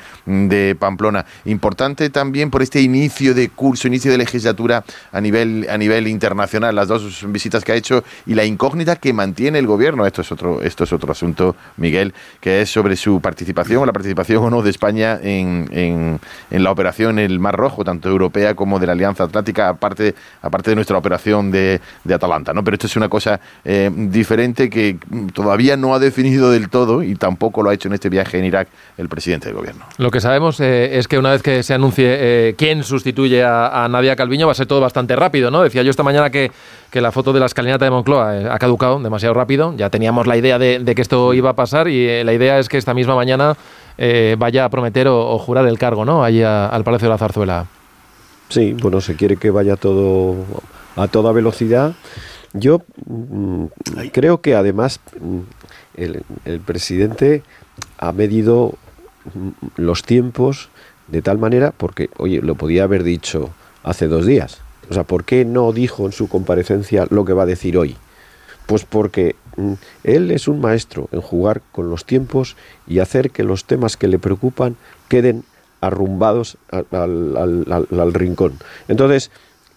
Pamplona. 0.79 1.25
Importante 1.45 2.09
también 2.09 2.49
por 2.49 2.61
este 2.61 2.81
inicio 2.81 3.33
de 3.33 3.49
curso, 3.49 3.87
inicio 3.87 4.11
de 4.11 4.17
legislatura 4.17 4.83
a 5.11 5.21
nivel, 5.21 5.67
a 5.69 5.77
nivel 5.77 6.07
internacional, 6.07 6.75
las 6.75 6.87
dos 6.87 7.25
visitas 7.31 7.63
que 7.63 7.71
ha 7.71 7.75
hecho 7.75 8.03
y 8.25 8.35
la 8.35 8.45
incógnita 8.45 8.95
que 8.95 9.13
mantiene 9.13 9.59
el 9.59 9.67
gobierno. 9.67 10.05
Esto 10.05 10.21
es 10.21 10.31
otro, 10.31 10.61
esto 10.61 10.83
es 10.83 10.93
otro 10.93 11.11
asunto, 11.11 11.55
Miguel, 11.77 12.13
que 12.39 12.61
es 12.61 12.69
sobre 12.69 12.95
su 12.95 13.21
participación 13.21 13.83
o 13.83 13.85
la 13.85 13.93
participación 13.93 14.43
o 14.43 14.49
no 14.49 14.61
de 14.61 14.69
España 14.69 15.19
en, 15.21 15.69
en, 15.71 16.63
la 16.63 16.71
operación 16.71 17.19
el 17.19 17.39
Mar 17.39 17.55
Rojo, 17.55 17.83
tanto 17.83 18.09
europea 18.09 18.55
como 18.55 18.79
de 18.79 18.87
la 18.87 18.93
Alianza 18.93 19.25
Atlántica, 19.25 19.69
aparte, 19.69 20.15
aparte 20.41 20.71
de 20.71 20.75
nuestra 20.75 20.97
operación 20.97 21.51
de, 21.51 21.81
Atalanta. 22.13 22.53
¿no? 22.53 22.63
Pero 22.63 22.75
esto 22.75 22.87
es 22.87 22.95
una 22.95 23.09
cosa 23.09 23.39
eh, 23.65 23.89
diferente 23.93 24.69
que 24.69 24.97
todavía 25.33 25.75
no 25.75 25.93
ha 25.93 25.99
definido 25.99 26.51
del 26.51 26.69
todo 26.69 27.03
y 27.03 27.15
tampoco 27.15 27.63
lo 27.63 27.69
ha 27.69 27.73
hecho 27.73 27.87
en 27.87 27.95
este 27.95 28.09
viaje 28.09 28.37
en 28.37 28.45
Irak 28.45 28.67
el 28.97 29.09
presidente 29.09 29.47
del 29.47 29.55
gobierno. 29.55 29.85
Lo 29.97 30.11
que 30.11 30.21
sabemos 30.21 30.59
eh, 30.59 30.97
es 30.97 31.07
que 31.07 31.17
una 31.17 31.31
vez 31.31 31.41
que 31.41 31.63
se 31.63 31.73
anuncie 31.73 32.05
eh, 32.07 32.55
quién 32.57 32.83
sustituye 32.83 33.43
a, 33.43 33.87
Nadia 33.89 34.15
Calviño 34.15 34.45
va 34.45 34.53
a 34.53 34.55
ser 34.55 34.67
todo 34.67 34.79
bastante 34.79 35.15
rápido, 35.15 35.51
¿no? 35.51 35.63
Decía 35.63 35.83
yo 35.83 35.89
esta 35.89 36.03
mañana 36.03 36.29
que, 36.29 36.51
que 36.91 37.01
la 37.01 37.11
foto 37.11 37.33
de 37.33 37.39
la 37.39 37.47
escalinata 37.47 37.83
de 37.83 37.91
Moncloa 37.91 38.37
eh, 38.37 38.47
ha 38.49 38.59
caducado 38.59 38.99
demasiado 38.99 39.33
rápido. 39.33 39.73
Ya 39.75 39.89
teníamos 39.89 40.27
la 40.27 40.37
idea 40.37 40.59
de, 40.59 40.83
que 40.95 41.01
esto 41.01 41.33
iba 41.33 41.49
a 41.49 41.55
pasar 41.55 41.87
y 41.87 42.23
la 42.23 42.33
idea 42.33 42.59
es 42.59 42.69
que 42.69 42.77
esta 42.77 42.93
misma 42.93 43.15
mañana 43.15 43.57
vaya 44.37 44.65
a 44.65 44.69
prometer 44.69 45.07
o, 45.07 45.37
jurar 45.39 45.67
el 45.67 45.77
cargo, 45.77 46.05
¿no? 46.05 46.23
Allí 46.23 46.43
al 46.43 46.83
Palacio 46.83 47.07
de 47.07 47.13
la 47.13 47.17
Zarzuela. 47.17 47.65
Sí, 48.49 48.73
bueno, 48.73 49.01
se 49.01 49.15
quiere 49.15 49.37
que 49.37 49.49
vaya 49.49 49.75
todo 49.75 50.35
a 50.95 51.07
toda 51.07 51.31
velocidad. 51.31 51.93
Yo 52.53 52.81
mm, 53.05 53.65
creo 54.11 54.41
que 54.41 54.55
además 54.55 54.99
mm, 55.19 55.39
el, 55.95 56.59
presidente 56.61 57.43
ha 57.97 58.11
medido 58.11 58.75
mm, 59.33 59.49
los 59.81 60.03
tiempos 60.03 60.69
de 61.07 61.21
tal 61.21 61.37
manera, 61.37 61.73
porque, 61.75 62.09
oye, 62.17 62.41
lo 62.41 62.55
podía 62.55 62.83
haber 62.83 63.03
dicho 63.03 63.49
hace 63.83 64.07
dos 64.07 64.25
días. 64.25 64.59
O 64.89 64.93
sea, 64.93 65.03
¿por 65.03 65.25
qué 65.25 65.45
no 65.45 65.71
dijo 65.71 66.05
en 66.05 66.11
su 66.11 66.29
comparecencia 66.29 67.07
lo 67.09 67.25
que 67.25 67.33
va 67.33 67.43
a 67.43 67.47
decir 67.47 67.77
hoy? 67.77 67.97
Pues 68.67 68.85
porque 68.85 69.35
él 70.03 70.31
es 70.31 70.47
un 70.47 70.61
maestro 70.61 71.09
en 71.11 71.21
jugar 71.21 71.61
con 71.71 71.89
los 71.89 72.05
tiempos 72.05 72.55
y 72.87 72.99
hacer 72.99 73.31
que 73.31 73.43
los 73.43 73.65
temas 73.65 73.97
que 73.97 74.07
le 74.07 74.19
preocupan 74.19 74.77
queden 75.09 75.43
arrumbados 75.81 76.57
al 76.91 78.13
rincón. 78.13 78.53
Entonces, 78.87 79.31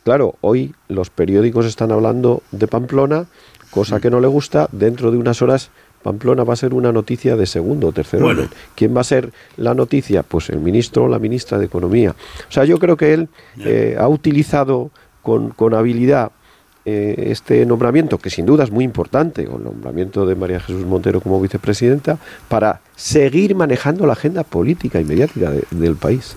Claro, 0.07 0.37
hoy 0.41 0.73
los 0.87 1.11
periódicos 1.11 1.67
están 1.67 1.91
hablando 1.91 2.45
de 2.53 2.69
Pamplona, 2.69 3.27
cosa 3.73 3.99
que 3.99 4.09
no 4.09 4.21
le 4.21 4.29
gusta, 4.29 4.69
dentro 4.71 5.11
de 5.11 5.19
unas 5.19 5.43
horas 5.43 5.71
Pamplona 6.05 6.45
va 6.45 6.53
a 6.53 6.57
ser 6.57 6.75
una 6.75 6.93
noticia 6.93 7.35
de 7.35 7.45
segundo 7.45 7.89
o 7.89 7.93
tercer 7.93 8.23
orden. 8.23 8.49
¿Quién 8.77 8.97
va 8.97 9.01
a 9.01 9.05
ser 9.05 9.33
la 9.57 9.75
noticia? 9.75 10.23
Pues 10.23 10.49
el 10.51 10.61
ministro 10.61 11.07
o 11.07 11.09
la 11.09 11.19
ministra 11.19 11.59
de 11.59 11.65
Economía. 11.65 12.15
O 12.49 12.53
sea, 12.53 12.65
yo 12.65 12.79
creo 12.79 12.97
que 12.97 13.15
él 13.15 13.29
eh, 13.59 13.97
ha 13.99 14.07
utilizado 14.07 14.93
con, 15.23 15.75
habilidad 15.75 16.31
eh, 16.85 17.25
este 17.33 17.67
nombramiento, 17.67 18.19
que 18.19 18.31
sin 18.31 18.47
duda 18.47 18.63
es 18.63 18.71
muy 18.71 18.85
importante, 18.85 19.43
el 19.43 19.65
nombramiento 19.65 20.25
de 20.25 20.37
María 20.37 20.61
Jesús 20.61 20.87
Montero 20.87 21.21
como 21.21 21.41
vicepresidenta, 21.41 22.17
para 22.49 22.81
seguir 22.95 23.57
manejando 23.57 24.07
la 24.07 24.13
agenda 24.13 24.45
política 24.45 25.01
y 25.01 25.05
mediática 25.05 25.51
del 25.73 25.97
país. 25.97 26.37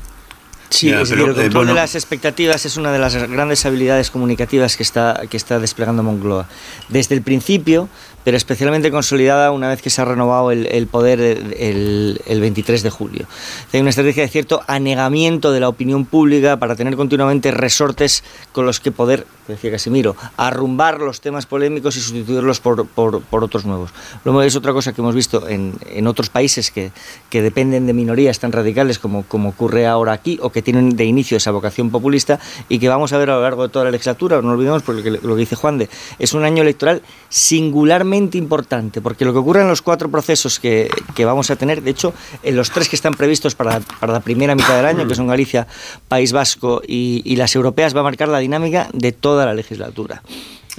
Sí, 0.69 0.89
el 0.89 1.33
control 1.33 1.67
de 1.67 1.73
las 1.73 1.95
expectativas 1.95 2.65
es 2.65 2.77
una 2.77 2.91
de 2.91 2.99
las 2.99 3.15
grandes 3.15 3.65
habilidades 3.65 4.11
comunicativas 4.11 4.77
que 4.77 4.83
está, 4.83 5.23
que 5.29 5.35
está 5.35 5.59
desplegando 5.59 6.03
Moncloa. 6.03 6.47
Desde 6.89 7.15
el 7.15 7.21
principio, 7.21 7.89
pero 8.23 8.37
especialmente 8.37 8.91
consolidada 8.91 9.51
una 9.51 9.69
vez 9.69 9.81
que 9.81 9.89
se 9.89 10.01
ha 10.01 10.05
renovado 10.05 10.51
el, 10.51 10.87
poder 10.87 11.19
el, 11.19 12.39
23 12.39 12.83
de 12.83 12.89
julio. 12.89 13.25
Hay 13.73 13.79
una 13.79 13.89
estrategia 13.89 14.23
de 14.23 14.29
cierto 14.29 14.61
anegamiento 14.67 15.51
de 15.51 15.59
la 15.59 15.69
opinión 15.69 16.05
pública 16.05 16.57
para 16.57 16.75
tener 16.75 16.95
continuamente 16.95 17.51
resortes 17.51 18.23
con 18.51 18.65
los 18.65 18.79
que 18.79 18.91
poder, 18.91 19.25
decía 19.47 19.71
Casimiro, 19.71 20.15
arrumbar 20.37 20.99
los 20.99 21.21
temas 21.21 21.45
polémicos 21.45 21.95
y 21.95 22.01
sustituirlos 22.01 22.59
por, 22.59 22.87
otros 23.31 23.65
nuevos. 23.65 23.91
Luego 24.25 24.41
es 24.41 24.55
otra 24.55 24.73
cosa 24.73 24.93
que 24.93 25.01
hemos 25.01 25.15
visto 25.15 25.47
en, 25.47 26.07
otros 26.07 26.29
países 26.29 26.71
que, 26.71 26.91
que, 27.29 27.41
dependen 27.41 27.85
de 27.85 27.93
minorías 27.93 28.39
tan 28.39 28.51
radicales 28.51 28.99
como, 28.99 29.23
como 29.23 29.49
ocurre 29.49 29.85
ahora 29.87 30.13
aquí 30.13 30.39
o 30.41 30.49
que 30.49 30.61
tienen 30.61 30.95
de 30.95 31.05
inicio 31.05 31.37
esa 31.37 31.51
vocación 31.51 31.89
populista 31.89 32.39
y 32.67 32.79
que 32.79 32.89
vamos 32.89 33.13
a 33.13 33.17
ver 33.17 33.29
a 33.29 33.35
lo 33.35 33.41
largo 33.41 33.63
de 33.63 33.69
toda 33.69 33.85
la 33.85 33.91
legislatura, 33.91 34.41
no 34.41 34.51
olvidemos 34.51 34.83
porque 34.83 35.11
lo 35.11 35.35
que 35.35 35.39
dice 35.39 35.55
Juan 35.55 35.77
de, 35.77 35.89
es 36.17 36.33
un 36.33 36.43
año 36.43 36.63
electoral 36.63 37.01
singularmente 37.29 38.08
importante, 38.13 39.01
porque 39.01 39.25
lo 39.25 39.33
que 39.33 39.39
ocurre 39.39 39.61
en 39.61 39.67
los 39.67 39.81
cuatro 39.81 40.09
procesos 40.09 40.59
que, 40.59 40.89
vamos 41.19 41.49
a 41.51 41.55
tener, 41.55 41.81
de 41.81 41.91
hecho, 41.91 42.13
en 42.43 42.55
los 42.55 42.71
tres 42.71 42.89
que 42.89 42.95
están 42.95 43.13
previstos 43.13 43.55
para, 43.55 43.81
la 44.01 44.19
primera 44.19 44.55
mitad 44.55 44.75
del 44.75 44.85
año, 44.85 45.07
que 45.07 45.15
son 45.15 45.27
Galicia, 45.27 45.67
País 46.07 46.31
Vasco 46.31 46.81
y, 46.85 47.21
y 47.25 47.35
las 47.35 47.55
europeas, 47.55 47.95
va 47.95 48.01
a 48.01 48.03
marcar 48.03 48.27
la 48.27 48.39
dinámica 48.39 48.89
de 48.93 49.11
toda 49.11 49.45
la 49.45 49.53
legislatura. 49.53 50.21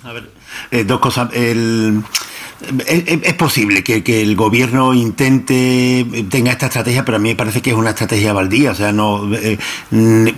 A 0.05 0.13
ver, 0.13 0.31
eh, 0.71 0.85
dos 0.85 1.01
cosas. 1.01 1.31
El, 1.35 2.03
es, 2.87 3.35
posible 3.35 3.83
que, 3.83 4.23
el 4.23 4.37
gobierno 4.37 4.93
intente, 4.93 6.07
tenga 6.29 6.53
esta 6.53 6.67
estrategia, 6.67 7.05
pero 7.05 7.17
a 7.17 7.19
mí 7.19 7.31
me 7.31 7.37
parece 7.37 7.63
que 7.63 7.71
es 7.71 7.77
una 7.77 7.91
estrategia 7.91 8.33
baldía. 8.33 8.73
O 8.73 8.75
sea, 8.75 8.93
no 8.93 9.31
eh, 9.35 9.59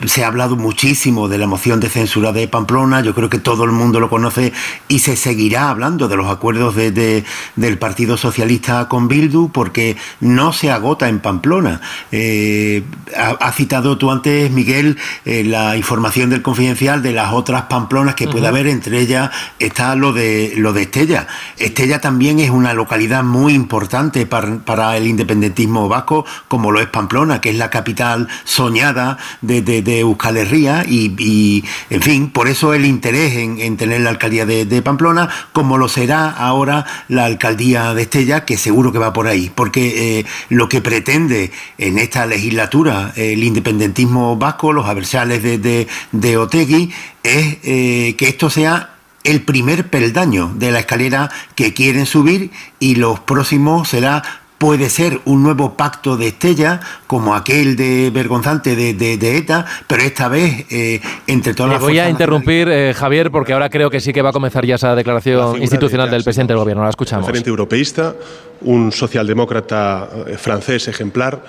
se 0.06 0.24
ha 0.24 0.28
hablado 0.28 0.56
muchísimo 0.56 1.28
de 1.28 1.38
la 1.38 1.46
moción 1.46 1.80
de 1.80 1.88
censura 1.88 2.32
de 2.32 2.46
Pamplona, 2.48 3.00
yo 3.00 3.14
creo 3.14 3.28
que 3.28 3.38
todo 3.38 3.64
el 3.64 3.72
mundo 3.72 3.98
lo 3.98 4.08
conoce 4.08 4.52
y 4.88 5.00
se 5.00 5.16
seguirá 5.16 5.70
hablando 5.70 6.08
de 6.08 6.16
los 6.16 6.28
acuerdos 6.28 6.76
de, 6.76 7.24
del 7.56 7.78
Partido 7.78 8.16
Socialista 8.16 8.88
con 8.88 9.08
Bildu, 9.08 9.50
porque 9.50 9.96
no 10.20 10.52
se 10.52 10.70
agota 10.70 11.08
en 11.08 11.20
Pamplona. 11.20 11.80
Eh, 12.12 12.84
ha, 13.16 13.52
citado 13.52 13.98
tú 13.98 14.10
antes, 14.10 14.50
Miguel, 14.50 14.96
la 15.24 15.76
información 15.76 16.30
del 16.30 16.42
confidencial 16.42 17.02
de 17.02 17.12
las 17.12 17.32
otras 17.32 17.62
Pamplonas 17.62 18.14
que 18.14 18.28
puede 18.28 18.46
haber, 18.46 18.66
entre 18.66 19.00
ellas 19.00 19.30
está 19.58 19.94
lo 19.96 20.12
de 20.12 20.54
lo 20.56 20.72
de 20.72 20.82
Estella. 20.82 21.26
Estella 21.58 22.00
también 22.00 22.11
es 22.20 22.50
una 22.50 22.74
localidad 22.74 23.24
muy 23.24 23.54
importante 23.54 24.26
para, 24.26 24.96
el 24.96 25.06
independentismo 25.06 25.88
vasco, 25.88 26.24
como 26.48 26.70
lo 26.70 26.80
es 26.80 26.88
Pamplona, 26.88 27.40
que 27.40 27.50
es 27.50 27.56
la 27.56 27.70
capital 27.70 28.28
soñada 28.44 29.18
de, 29.40 29.62
de, 29.62 30.00
Euskal 30.00 30.36
Herria, 30.36 30.84
y, 30.86 31.64
en 31.90 32.02
fin, 32.02 32.30
por 32.30 32.48
eso 32.48 32.74
el 32.74 32.84
interés 32.84 33.34
en, 33.36 33.76
tener 33.76 34.02
la 34.02 34.10
alcaldía 34.10 34.46
de, 34.46 34.82
Pamplona, 34.82 35.28
como 35.52 35.78
lo 35.78 35.88
será 35.88 36.30
ahora 36.30 36.84
la 37.08 37.24
alcaldía 37.24 37.94
de 37.94 38.02
Estella, 38.02 38.44
que 38.44 38.56
seguro 38.56 38.92
que 38.92 38.98
va 38.98 39.12
por 39.12 39.26
ahí, 39.26 39.50
porque 39.54 40.18
eh, 40.18 40.26
lo 40.48 40.68
que 40.68 40.80
pretende 40.80 41.50
en 41.78 41.98
esta 41.98 42.26
legislatura 42.26 43.12
el 43.16 43.42
independentismo 43.42 44.36
vasco, 44.36 44.72
los 44.72 44.86
adversarios 44.86 45.42
de, 45.42 45.88
de, 46.12 46.36
Otegui, 46.36 46.92
es 47.22 47.58
eh, 47.62 48.14
que 48.16 48.28
esto 48.28 48.50
sea 48.50 48.92
el 49.24 49.42
primer 49.42 49.88
peldaño 49.88 50.52
de 50.54 50.70
la 50.70 50.80
escalera 50.80 51.30
que 51.54 51.74
quieren 51.74 52.06
subir 52.06 52.50
y 52.78 52.96
los 52.96 53.20
próximos 53.20 53.88
será 53.88 54.22
puede 54.62 54.90
ser 54.90 55.18
un 55.24 55.42
nuevo 55.42 55.76
pacto 55.76 56.16
de 56.16 56.28
Estella, 56.28 56.78
como 57.08 57.34
aquel 57.34 57.74
de 57.74 58.10
vergonzante 58.14 58.76
de, 58.76 59.36
ETA, 59.36 59.66
pero 59.88 60.02
esta 60.02 60.28
vez 60.28 60.66
eh, 60.70 61.00
entre 61.26 61.52
todas 61.52 61.72
las 61.72 61.80
voy 61.80 61.98
a 61.98 62.08
interrumpir, 62.08 62.68
eh, 62.68 62.94
Javier, 62.94 63.32
porque 63.32 63.54
ahora 63.54 63.68
creo 63.68 63.90
que 63.90 63.98
sí 63.98 64.12
que 64.12 64.22
va 64.22 64.30
a 64.30 64.32
comenzar 64.32 64.64
ya 64.64 64.76
esa 64.76 64.94
declaración 64.94 65.60
institucional 65.60 66.08
del 66.08 66.22
presidente 66.22 66.52
del 66.52 66.60
gobierno. 66.60 66.84
La 66.84 66.90
escuchamos. 66.90 67.28
Un 67.28 67.42
europeísta, 67.44 68.14
un 68.60 68.92
socialdemócrata 68.92 70.08
eh, 70.28 70.36
francés 70.36 70.86
ejemplar 70.86 71.42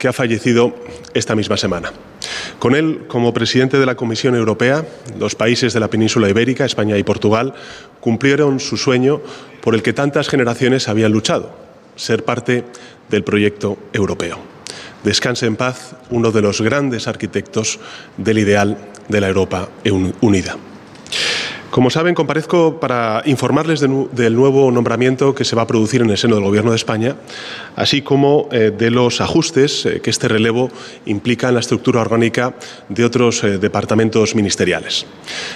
que 0.00 0.08
ha 0.08 0.12
fallecido 0.14 0.74
esta 1.12 1.36
misma 1.36 1.58
semana. 1.58 1.92
Con 2.58 2.74
él, 2.74 3.02
como 3.06 3.34
presidente 3.34 3.78
de 3.78 3.84
la 3.84 3.96
Comisión 3.96 4.34
Europea, 4.34 4.84
los 5.18 5.34
países 5.34 5.74
de 5.74 5.80
la 5.80 5.88
península 5.88 6.28
ibérica, 6.28 6.64
España 6.64 6.96
y 6.96 7.02
Portugal, 7.02 7.52
cumplieron 8.00 8.60
su 8.60 8.78
sueño 8.78 9.20
por 9.60 9.74
el 9.74 9.82
que 9.82 9.92
tantas 9.92 10.28
generaciones 10.28 10.88
habían 10.88 11.12
luchado, 11.12 11.54
ser 11.96 12.24
parte 12.24 12.64
del 13.10 13.24
proyecto 13.24 13.76
europeo. 13.92 14.38
Descanse 15.04 15.44
en 15.44 15.56
paz 15.56 15.94
uno 16.08 16.32
de 16.32 16.40
los 16.40 16.62
grandes 16.62 17.06
arquitectos 17.06 17.78
del 18.16 18.38
ideal 18.38 18.78
de 19.08 19.20
la 19.20 19.28
Europa 19.28 19.68
unida. 20.22 20.56
Como 21.70 21.88
saben, 21.88 22.16
comparezco 22.16 22.80
para 22.80 23.22
informarles 23.26 23.78
del 23.78 24.34
nuevo 24.34 24.72
nombramiento 24.72 25.36
que 25.36 25.44
se 25.44 25.54
va 25.54 25.62
a 25.62 25.66
producir 25.68 26.02
en 26.02 26.10
el 26.10 26.18
seno 26.18 26.34
del 26.34 26.44
Gobierno 26.44 26.70
de 26.72 26.76
España, 26.76 27.14
así 27.76 28.02
como 28.02 28.48
eh, 28.50 28.72
de 28.76 28.90
los 28.90 29.20
ajustes 29.20 29.86
eh, 29.86 30.00
que 30.00 30.10
este 30.10 30.26
relevo 30.26 30.68
implica 31.06 31.46
en 31.46 31.54
la 31.54 31.60
estructura 31.60 32.00
orgánica 32.00 32.56
de 32.88 33.04
otros 33.04 33.44
eh, 33.44 33.58
departamentos 33.58 34.34
ministeriales. 34.34 35.06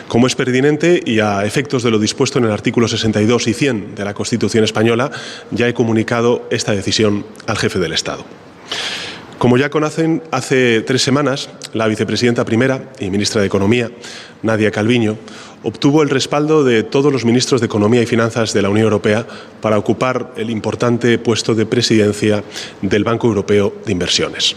Como 0.07 0.29
es 0.29 0.37
pertinente 0.37 1.03
y 1.05 1.19
a 1.19 1.45
efectos 1.45 1.83
de 1.83 1.91
lo 1.91 1.99
dispuesto 1.99 2.39
en 2.39 2.45
el 2.45 2.53
artículo 2.53 2.87
62 2.87 3.49
y 3.49 3.55
100 3.55 3.95
de 3.97 4.05
la 4.05 4.15
Constitución 4.15 4.63
española, 4.63 5.11
ya 5.51 5.67
he 5.67 5.75
comunicado 5.75 6.47
esta 6.51 6.71
decisión 6.71 7.27
al 7.49 7.59
jefe 7.59 7.81
del 7.81 7.93
Estado. 7.93 8.25
Como 9.39 9.59
ya 9.59 9.69
conocen, 9.69 10.23
hace 10.31 10.81
tres 10.83 11.03
semanas 11.03 11.51
la 11.73 11.89
vicepresidenta 11.89 12.45
primera 12.45 12.93
y 13.01 13.11
ministra 13.11 13.41
de 13.41 13.49
Economía, 13.49 13.91
Nadia 14.43 14.71
Calviño, 14.71 15.19
obtuvo 15.65 16.03
el 16.03 16.11
respaldo 16.11 16.63
de 16.63 16.83
todos 16.83 17.13
los 17.13 17.25
ministros 17.25 17.61
de 17.61 17.67
Economía 17.67 18.03
y 18.03 18.07
Finanzas 18.07 18.53
de 18.53 18.63
la 18.63 18.69
Unión 18.69 18.85
Europea 18.85 19.27
para 19.61 19.79
ocupar 19.79 20.33
el 20.37 20.51
importante 20.51 21.19
puesto 21.19 21.55
de 21.55 21.67
presidencia 21.67 22.45
del 22.83 23.05
Banco 23.05 23.27
Europeo 23.27 23.75
de 23.85 23.93
Inversiones. 23.93 24.55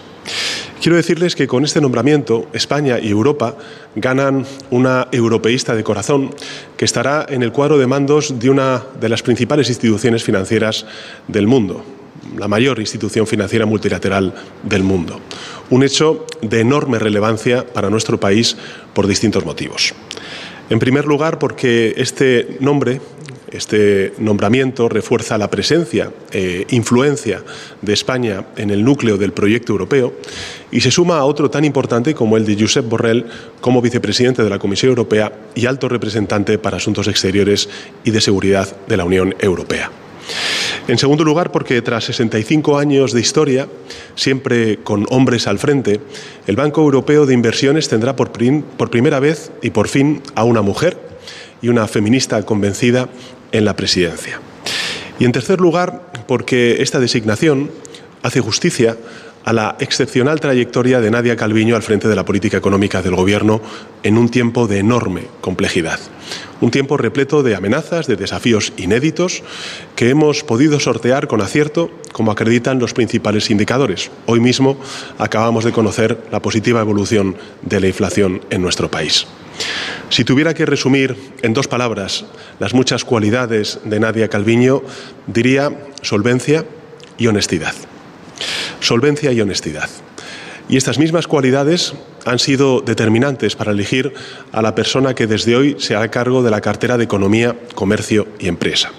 Quiero 0.82 0.98
decirles 0.98 1.36
que 1.36 1.48
con 1.48 1.64
este 1.64 1.82
nombramiento 1.82 2.48
España 2.54 3.00
y 3.00 3.10
Europa 3.10 3.56
ganan 3.96 4.46
una 4.70 5.08
europeísta 5.12 5.76
de 5.76 5.84
corazón 5.84 6.30
que 6.76 6.86
estará 6.86 7.26
en 7.28 7.42
el 7.42 7.52
cuadro 7.52 7.78
de 7.78 7.88
mandos 7.88 8.38
de 8.38 8.50
una 8.50 8.84
de 9.00 9.10
las 9.10 9.24
principales 9.24 9.70
instituciones 9.70 10.24
financieras 10.24 10.86
del 11.28 11.48
mundo, 11.48 11.84
la 12.38 12.48
mayor 12.48 12.80
institución 12.80 13.26
financiera 13.26 13.66
multilateral 13.66 14.36
del 14.64 14.84
mundo. 14.84 15.20
Un 15.70 15.84
hecho 15.84 16.26
de 16.42 16.60
enorme 16.60 17.00
relevancia 17.00 17.66
para 17.66 17.90
nuestro 17.90 18.20
país 18.20 18.58
por 18.94 19.08
distintos 19.08 19.46
motivos. 19.46 19.94
En 20.70 20.80
primer 20.80 21.06
lugar, 21.06 21.40
porque 21.40 21.94
este 21.96 22.58
nombre, 22.60 23.00
este 23.52 24.14
nombramiento 24.18 24.90
refuerza 24.90 25.38
la 25.38 25.50
presencia 25.50 26.12
e 26.32 26.68
influencia 26.72 27.42
de 27.82 27.94
España 27.94 28.46
en 28.58 28.70
el 28.70 28.84
núcleo 28.84 29.18
del 29.18 29.32
proyecto 29.32 29.72
europeo 29.72 30.14
y 30.70 30.82
se 30.82 30.92
suma 30.92 31.20
a 31.20 31.26
otro 31.26 31.50
tan 31.50 31.64
importante 31.64 32.14
como 32.14 32.36
el 32.36 32.46
de 32.46 32.58
Josep 32.60 32.86
Borrell 32.88 33.26
como 33.62 33.82
vicepresidente 33.82 34.44
de 34.44 34.50
la 34.50 34.60
Comisión 34.60 34.90
Europea 34.90 35.32
y 35.56 35.66
alto 35.66 35.88
representante 35.88 36.58
para 36.58 36.78
Asuntos 36.78 37.08
Exteriores 37.08 37.70
y 38.04 38.12
de 38.12 38.20
Seguridad 38.20 38.68
de 38.88 38.98
la 38.98 39.06
Unión 39.06 39.36
Europea. 39.40 39.90
En 40.88 40.98
segundo 40.98 41.24
lugar, 41.24 41.52
porque 41.52 41.82
tras 41.82 42.06
65 42.06 42.78
años 42.78 43.12
de 43.12 43.20
historia, 43.20 43.68
siempre 44.16 44.78
con 44.78 45.06
hombres 45.10 45.48
al 45.48 45.60
frente, 45.60 46.00
el 46.48 46.56
Banco 46.56 46.82
Europeo 46.82 47.26
de 47.26 47.34
Inversiones 47.34 47.90
tendrá 47.90 48.16
por, 48.16 48.32
por 48.78 48.90
primera 48.90 49.20
vez 49.20 49.52
y 49.62 49.72
por 49.72 49.88
fin 49.88 50.22
a 50.36 50.44
una 50.44 50.62
mujer 50.62 50.98
y 51.62 51.70
una 51.70 51.88
feminista 51.88 52.44
convencida 52.44 53.10
en 53.52 53.66
la 53.66 53.76
presidencia. 53.76 54.40
Y 55.20 55.26
en 55.26 55.32
tercer 55.32 55.60
lugar, 55.60 56.12
porque 56.28 56.82
esta 56.82 57.00
designación 57.00 57.72
hace 58.24 58.40
justicia 58.40 58.98
a 59.48 59.54
la 59.54 59.78
excepcional 59.80 60.42
trayectoria 60.42 61.00
de 61.00 61.10
Nadia 61.10 61.38
Calviño 61.38 61.78
al 61.78 61.82
frente 61.82 62.10
de 62.10 62.18
la 62.18 62.26
política 62.26 62.58
económica 62.58 63.02
del 63.02 63.16
Gobierno 63.16 63.62
en 64.04 64.18
un 64.18 64.28
tiempo 64.28 64.68
de 64.68 64.80
enorme 64.80 65.24
complejidad. 65.40 66.02
Un 66.60 66.70
tiempo 66.70 66.98
repleto 66.98 67.44
de 67.44 67.56
amenazas, 67.56 68.08
de 68.08 68.18
desafíos 68.18 68.74
inéditos 68.76 69.44
que 69.96 70.10
hemos 70.10 70.44
podido 70.44 70.82
sortear 70.82 71.30
con 71.30 71.40
acierto, 71.40 71.90
como 72.12 72.34
acreditan 72.34 72.78
los 72.78 72.94
principales 72.94 73.50
indicadores. 73.50 74.12
Hoy 74.26 74.42
mismo 74.42 74.78
acabamos 75.18 75.64
de 75.64 75.72
conocer 75.72 76.26
la 76.30 76.42
positiva 76.42 76.82
evolución 76.82 77.38
de 77.62 77.80
la 77.80 77.88
inflación 77.88 78.42
en 78.50 78.62
nuestro 78.62 78.92
país. 78.92 79.28
Si 80.10 80.26
tuviera 80.26 80.54
que 80.56 80.66
resumir 80.66 81.16
en 81.42 81.54
dos 81.54 81.70
palabras 81.70 82.26
las 82.60 82.74
muchas 82.74 83.06
cualidades 83.06 83.80
de 83.86 84.02
Nadia 84.02 84.28
Calviño, 84.28 84.84
diría 85.26 85.72
solvencia 86.02 86.66
y 87.18 87.28
honestidad 87.28 87.76
solvencia 88.80 89.32
y 89.32 89.42
honestidad. 89.42 89.90
Y 90.70 90.76
estas 90.76 91.00
mismas 91.00 91.28
cualidades 91.28 91.94
han 92.26 92.40
sido 92.40 92.82
determinantes 92.82 93.56
para 93.56 93.72
elegir 93.72 94.14
a 94.52 94.62
la 94.62 94.76
persona 94.76 95.14
que 95.14 95.28
desde 95.28 95.56
hoy 95.56 95.78
se 95.80 95.96
hará 95.96 96.12
cargo 96.12 96.44
de 96.44 96.52
la 96.52 96.60
cartera 96.60 96.98
de 96.98 97.06
Economía, 97.06 97.56
Comercio 97.74 98.28
y 98.40 98.48
Empresa. 98.48 98.92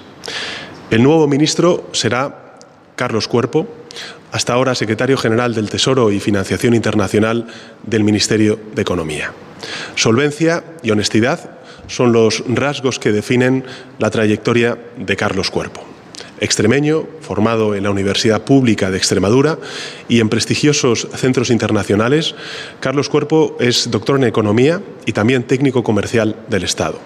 El 0.90 1.02
nuevo 1.02 1.28
ministro 1.28 1.88
será 1.92 2.56
Carlos 2.96 3.28
Cuerpo, 3.28 3.68
hasta 4.32 4.54
ahora 4.54 4.74
secretario 4.74 5.18
general 5.18 5.54
del 5.54 5.68
Tesoro 5.68 6.10
y 6.10 6.20
Financiación 6.20 6.74
Internacional 6.74 7.46
del 7.82 8.04
Ministerio 8.04 8.58
de 8.74 8.82
Economía. 8.82 9.32
Solvencia 9.94 10.64
y 10.82 10.90
honestidad 10.90 11.58
son 11.86 12.12
los 12.12 12.44
rasgos 12.48 12.98
que 12.98 13.12
definen 13.12 13.64
la 13.98 14.10
trayectoria 14.10 14.78
de 14.96 15.16
Carlos 15.16 15.50
Cuerpo 15.50 15.87
extremeño, 16.40 17.06
formado 17.20 17.74
en 17.74 17.84
la 17.84 17.90
Universidad 17.90 18.42
Pública 18.42 18.90
de 18.90 18.98
Extremadura 18.98 19.58
y 20.08 20.20
en 20.20 20.28
prestigiosos 20.28 21.08
centros 21.14 21.50
internacionales, 21.50 22.34
Carlos 22.80 23.08
Cuerpo 23.08 23.56
es 23.60 23.90
doctor 23.90 24.16
en 24.16 24.24
Economía 24.24 24.82
y 25.06 25.12
también 25.12 25.44
técnico 25.44 25.82
comercial 25.82 26.36
del 26.48 26.64
Estado. 26.64 26.98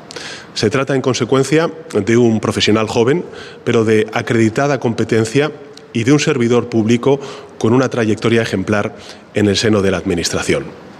Se 0.54 0.70
trata, 0.70 0.94
en 0.94 1.02
consecuencia, 1.02 1.70
de 1.94 2.16
un 2.16 2.40
profesional 2.40 2.88
joven, 2.88 3.24
pero 3.64 3.84
de 3.84 4.06
acreditada 4.12 4.80
competencia 4.80 5.52
y 5.92 6.04
de 6.04 6.12
un 6.12 6.20
servidor 6.20 6.68
público 6.68 7.20
con 7.58 7.74
una 7.74 7.88
trayectoria 7.88 8.42
ejemplar 8.42 8.96
en 9.34 9.48
el 9.48 9.56
seno 9.56 9.82
de 9.82 9.90
la 9.90 9.98
Administración. 9.98 10.91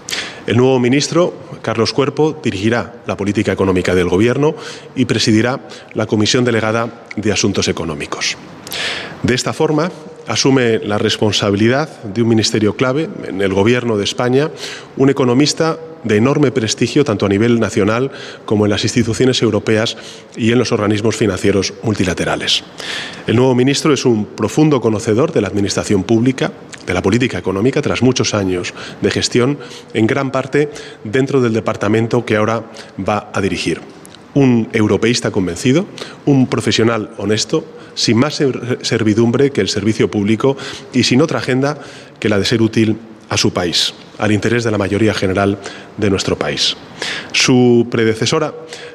El 0.45 0.57
nuevo 0.57 0.77
ministro, 0.77 1.33
Carlos 1.61 1.93
Cuerpo, 1.93 2.37
dirigirá 2.43 2.95
la 3.07 3.15
política 3.15 3.53
económica 3.53 3.95
del 3.95 4.09
Gobierno 4.09 4.55
y 4.93 5.05
presidirá 5.05 5.61
la 5.93 6.05
Comisión 6.05 6.43
Delegada 6.43 7.05
de 7.15 7.31
Asuntos 7.31 7.69
Económicos. 7.69 8.35
De 9.23 9.35
esta 9.35 9.53
forma, 9.53 9.89
asume 10.27 10.79
la 10.79 10.97
responsabilidad 10.97 11.87
de 12.03 12.21
un 12.21 12.27
ministerio 12.27 12.75
clave 12.75 13.09
en 13.25 13.41
el 13.41 13.53
Gobierno 13.53 13.95
de 13.95 14.03
España, 14.03 14.51
un 14.97 15.09
economista 15.09 15.77
de 16.03 16.17
enorme 16.17 16.51
prestigio 16.51 17.03
tanto 17.03 17.25
a 17.25 17.29
nivel 17.29 17.59
nacional 17.59 18.11
como 18.45 18.65
en 18.65 18.71
las 18.71 18.83
instituciones 18.83 19.41
europeas 19.41 19.97
y 20.35 20.51
en 20.51 20.59
los 20.59 20.71
organismos 20.71 21.15
financieros 21.15 21.73
multilaterales. 21.83 22.63
El 23.27 23.35
nuevo 23.35 23.55
ministro 23.55 23.93
es 23.93 24.05
un 24.05 24.25
profundo 24.25 24.81
conocedor 24.81 25.31
de 25.31 25.41
la 25.41 25.47
administración 25.47 26.03
pública, 26.03 26.51
de 26.85 26.93
la 26.93 27.01
política 27.01 27.37
económica, 27.37 27.81
tras 27.81 28.01
muchos 28.01 28.33
años 28.33 28.73
de 29.01 29.11
gestión, 29.11 29.57
en 29.93 30.07
gran 30.07 30.31
parte 30.31 30.69
dentro 31.03 31.41
del 31.41 31.53
departamento 31.53 32.25
que 32.25 32.35
ahora 32.35 32.63
va 32.97 33.31
a 33.33 33.41
dirigir. 33.41 33.81
Un 34.33 34.67
europeísta 34.73 35.31
convencido, 35.31 35.85
un 36.25 36.47
profesional 36.47 37.11
honesto, 37.17 37.65
sin 37.95 38.17
más 38.17 38.41
servidumbre 38.81 39.51
que 39.51 39.61
el 39.61 39.69
servicio 39.69 40.09
público 40.09 40.57
y 40.91 41.03
sin 41.03 41.21
otra 41.21 41.39
agenda 41.39 41.77
que 42.19 42.29
la 42.29 42.39
de 42.39 42.45
ser 42.45 42.61
útil 42.61 42.97
a 43.29 43.37
su 43.37 43.53
país, 43.53 43.93
al 44.17 44.31
interés 44.31 44.63
de 44.63 44.71
la 44.71 44.77
mayoría 44.77 45.13
general 45.13 45.57
de 45.97 46.09
nuestro 46.09 46.37
país. 46.37 46.75
Su 47.31 47.87
predecesora 47.89 48.53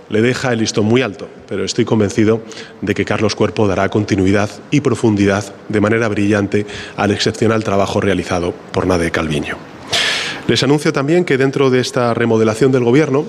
le 0.08 0.22
deja 0.22 0.52
el 0.52 0.60
listón 0.60 0.86
muy 0.86 1.02
alto, 1.02 1.28
pero 1.48 1.64
estoy 1.64 1.84
convencido 1.84 2.42
de 2.80 2.94
que 2.94 3.04
Carlos 3.04 3.34
Cuerpo 3.34 3.66
dará 3.66 3.88
continuidad 3.88 4.50
y 4.70 4.80
profundidad 4.80 5.44
de 5.68 5.80
manera 5.80 6.08
brillante 6.08 6.66
al 6.96 7.10
excepcional 7.10 7.64
trabajo 7.64 8.00
realizado 8.00 8.54
por 8.72 8.86
Nade 8.86 9.10
Calviño. 9.10 9.56
Les 10.46 10.62
anuncio 10.62 10.92
también 10.92 11.24
que 11.24 11.36
dentro 11.36 11.68
de 11.68 11.80
esta 11.80 12.14
remodelación 12.14 12.72
del 12.72 12.84
Gobierno, 12.84 13.26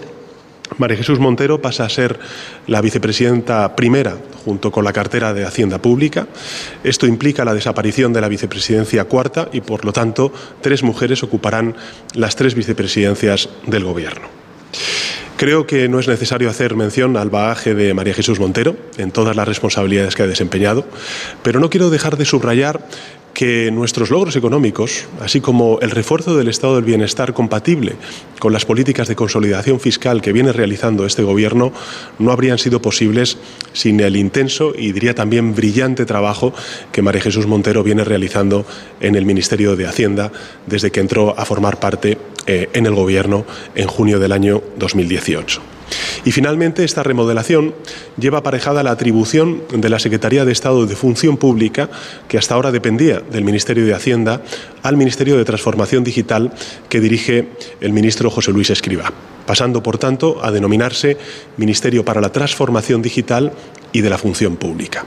María 0.78 0.97
Jesús 0.97 1.20
Montero 1.20 1.61
pasa 1.61 1.86
a 1.86 1.89
ser 1.89 2.20
la 2.67 2.82
vicepresidenta 2.82 3.76
primera 3.76 4.17
junto 4.45 4.72
con 4.72 4.86
la 4.86 4.93
cartera 4.93 5.34
de 5.34 5.45
Hacienda 5.45 5.82
Pública. 5.82 6.28
Esto 6.84 7.05
implica 7.07 7.45
la 7.45 7.53
desaparición 7.53 8.13
de 8.13 8.22
la 8.22 8.30
vicepresidencia 8.30 9.05
cuarta 9.05 9.49
y, 9.51 9.61
por 9.61 9.86
lo 9.86 9.93
tanto, 9.93 10.32
tres 10.61 10.84
mujeres 10.84 11.24
ocuparán 11.24 11.76
las 12.13 12.36
tres 12.36 12.55
vicepresidencias 12.55 13.49
del 13.67 13.84
Gobierno. 13.84 14.28
Creo 15.39 15.65
que 15.65 15.88
no 15.88 15.99
es 15.99 16.09
necesario 16.09 16.49
hacer 16.49 16.76
mención 16.76 17.15
al 17.15 17.30
bagaje 17.30 17.74
de 17.74 17.93
María 17.93 18.13
Jesús 18.13 18.41
Montero 18.41 18.76
en 18.97 19.11
todas 19.11 19.38
las 19.38 19.47
responsabilidades 19.47 20.13
que 20.13 20.24
ha 20.24 20.28
desempeñado, 20.28 20.86
pero 21.43 21.61
no 21.61 21.70
quiero 21.70 21.89
dejar 21.89 22.17
de 22.17 22.26
subrayar 22.26 22.82
que 23.34 23.71
nuestros 23.71 24.09
logros 24.09 24.36
económicos, 24.36 25.05
así 25.21 25.41
como 25.41 25.80
el 25.82 25.91
refuerzo 25.91 26.36
del 26.36 26.47
estado 26.47 26.75
del 26.75 26.84
bienestar 26.84 27.34
compatible 27.34 27.95
con 28.39 28.53
las 28.53 28.65
políticas 28.65 29.07
de 29.07 29.15
consolidación 29.15 29.80
fiscal 29.80 30.21
que 30.21 30.34
viene 30.34 30.51
realizando 30.51 31.05
este 31.05 31.23
Gobierno, 31.23 31.71
no 32.19 32.32
habrían 32.32 32.57
sido 32.57 32.82
posibles 32.82 33.38
sin 33.73 33.99
el 33.99 34.15
intenso 34.15 34.73
y 34.75 34.91
diría 34.91 35.15
también 35.15 35.55
brillante 35.55 36.05
trabajo 36.05 36.53
que 36.91 37.01
María 37.01 37.21
Jesús 37.21 37.47
Montero 37.47 37.84
viene 37.84 38.03
realizando 38.03 38.65
en 38.99 39.15
el 39.15 39.25
Ministerio 39.25 39.75
de 39.75 39.88
Hacienda 39.88 40.32
desde 40.65 40.91
que 40.91 40.99
entró 40.99 41.38
a 41.38 41.45
formar 41.45 41.80
parte 41.80 42.17
eh, 42.51 42.67
en 42.73 42.87
el 42.87 42.95
Gobierno 42.95 43.45
en 43.75 43.87
junio 43.87 44.17
del 44.17 44.31
año 44.31 44.63
2018. 44.79 45.61
Y 46.25 46.31
finalmente, 46.31 46.83
esta 46.83 47.03
remodelación 47.03 47.75
lleva 48.17 48.39
aparejada 48.39 48.81
la 48.81 48.89
atribución 48.89 49.61
de 49.71 49.87
la 49.87 49.99
Secretaría 49.99 50.45
de 50.45 50.51
Estado 50.51 50.87
de 50.87 50.95
Función 50.95 51.37
Pública, 51.37 51.91
que 52.27 52.39
hasta 52.39 52.55
ahora 52.55 52.71
dependía 52.71 53.19
del 53.19 53.43
Ministerio 53.43 53.85
de 53.85 53.93
Hacienda, 53.93 54.41
al 54.81 54.97
Ministerio 54.97 55.37
de 55.37 55.45
Transformación 55.45 56.03
Digital 56.03 56.51
que 56.89 56.99
dirige 56.99 57.49
el 57.81 57.93
ministro 57.93 58.31
José 58.31 58.51
Luis 58.51 58.71
Escriba, 58.71 59.13
pasando, 59.45 59.83
por 59.83 59.99
tanto, 59.99 60.43
a 60.43 60.49
denominarse 60.49 61.17
Ministerio 61.57 62.03
para 62.03 62.19
la 62.19 62.31
Transformación 62.31 63.03
Digital 63.03 63.53
y 63.91 64.01
de 64.01 64.09
la 64.09 64.17
Función 64.17 64.55
Pública. 64.57 65.05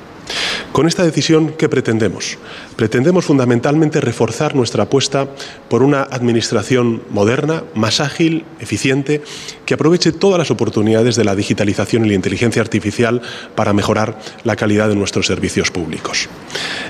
Con 0.73 0.87
esta 0.87 1.05
decisión, 1.05 1.55
¿qué 1.59 1.69
pretendemos? 1.69 2.39
Pretendemos 2.77 3.27
fundamentalmente 3.27 4.01
reforzar 4.01 4.55
nuestra 4.55 4.85
apuesta 4.85 5.29
por 5.69 5.83
una 5.83 6.03
administración 6.03 7.03
moderna, 7.11 7.65
más 7.75 8.01
ágil, 8.01 8.47
eficiente, 8.59 9.21
que 9.67 9.75
aproveche 9.75 10.13
todas 10.13 10.39
las 10.39 10.51
oportunidades 10.51 11.17
de 11.17 11.25
la 11.25 11.37
digitalización 11.37 12.07
y 12.07 12.09
la 12.09 12.15
inteligencia 12.15 12.63
artificial 12.63 13.21
para 13.55 13.75
mejorar 13.75 14.19
la 14.45 14.57
calidad 14.57 14.89
de 14.89 14.97
nuestros 14.97 15.27
servicios 15.27 15.71
públicos. 15.71 16.31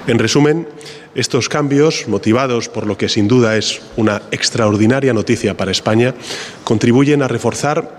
En 0.07 0.21
resumen, 0.21 0.69
estos 1.17 1.49
cambios, 1.49 2.07
motivados 2.07 2.69
por 2.69 2.87
lo 2.87 2.97
que 2.97 3.09
sin 3.09 3.27
duda 3.27 3.57
es 3.57 3.83
una 3.97 4.23
extraordinaria 4.31 5.13
noticia 5.13 5.57
para 5.57 5.73
España, 5.73 6.15
contribuyen 6.63 7.23
a 7.23 7.29
reforzar 7.29 7.97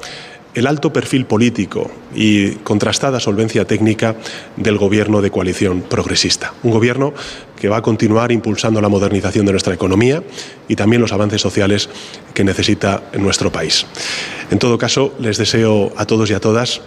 el 0.53 0.67
alto 0.67 0.93
perfil 0.93 1.25
político 1.25 1.89
y 2.15 2.51
contrastada 2.63 3.19
solvencia 3.19 3.65
técnica 3.65 4.15
del 4.55 4.77
gobierno 4.77 5.21
de 5.21 5.31
coalición 5.31 5.81
progresista. 5.81 6.53
Un 6.63 6.71
gobierno 6.71 7.13
que 7.59 7.69
va 7.69 7.77
a 7.77 7.81
continuar 7.81 8.31
impulsando 8.31 8.81
la 8.81 8.89
modernización 8.89 9.45
de 9.45 9.53
nuestra 9.53 9.73
economía 9.73 10.23
y 10.67 10.75
también 10.75 11.01
los 11.01 11.13
avances 11.13 11.41
sociales 11.41 11.89
que 12.33 12.43
necesita 12.43 13.03
nuestro 13.17 13.51
país. 13.51 13.85
En 14.51 14.59
todo 14.59 14.77
caso, 14.77 15.13
les 15.19 15.37
deseo 15.37 15.91
a 15.97 16.05
todos 16.05 16.29
y 16.29 16.33
a 16.33 16.39
todas 16.39 16.81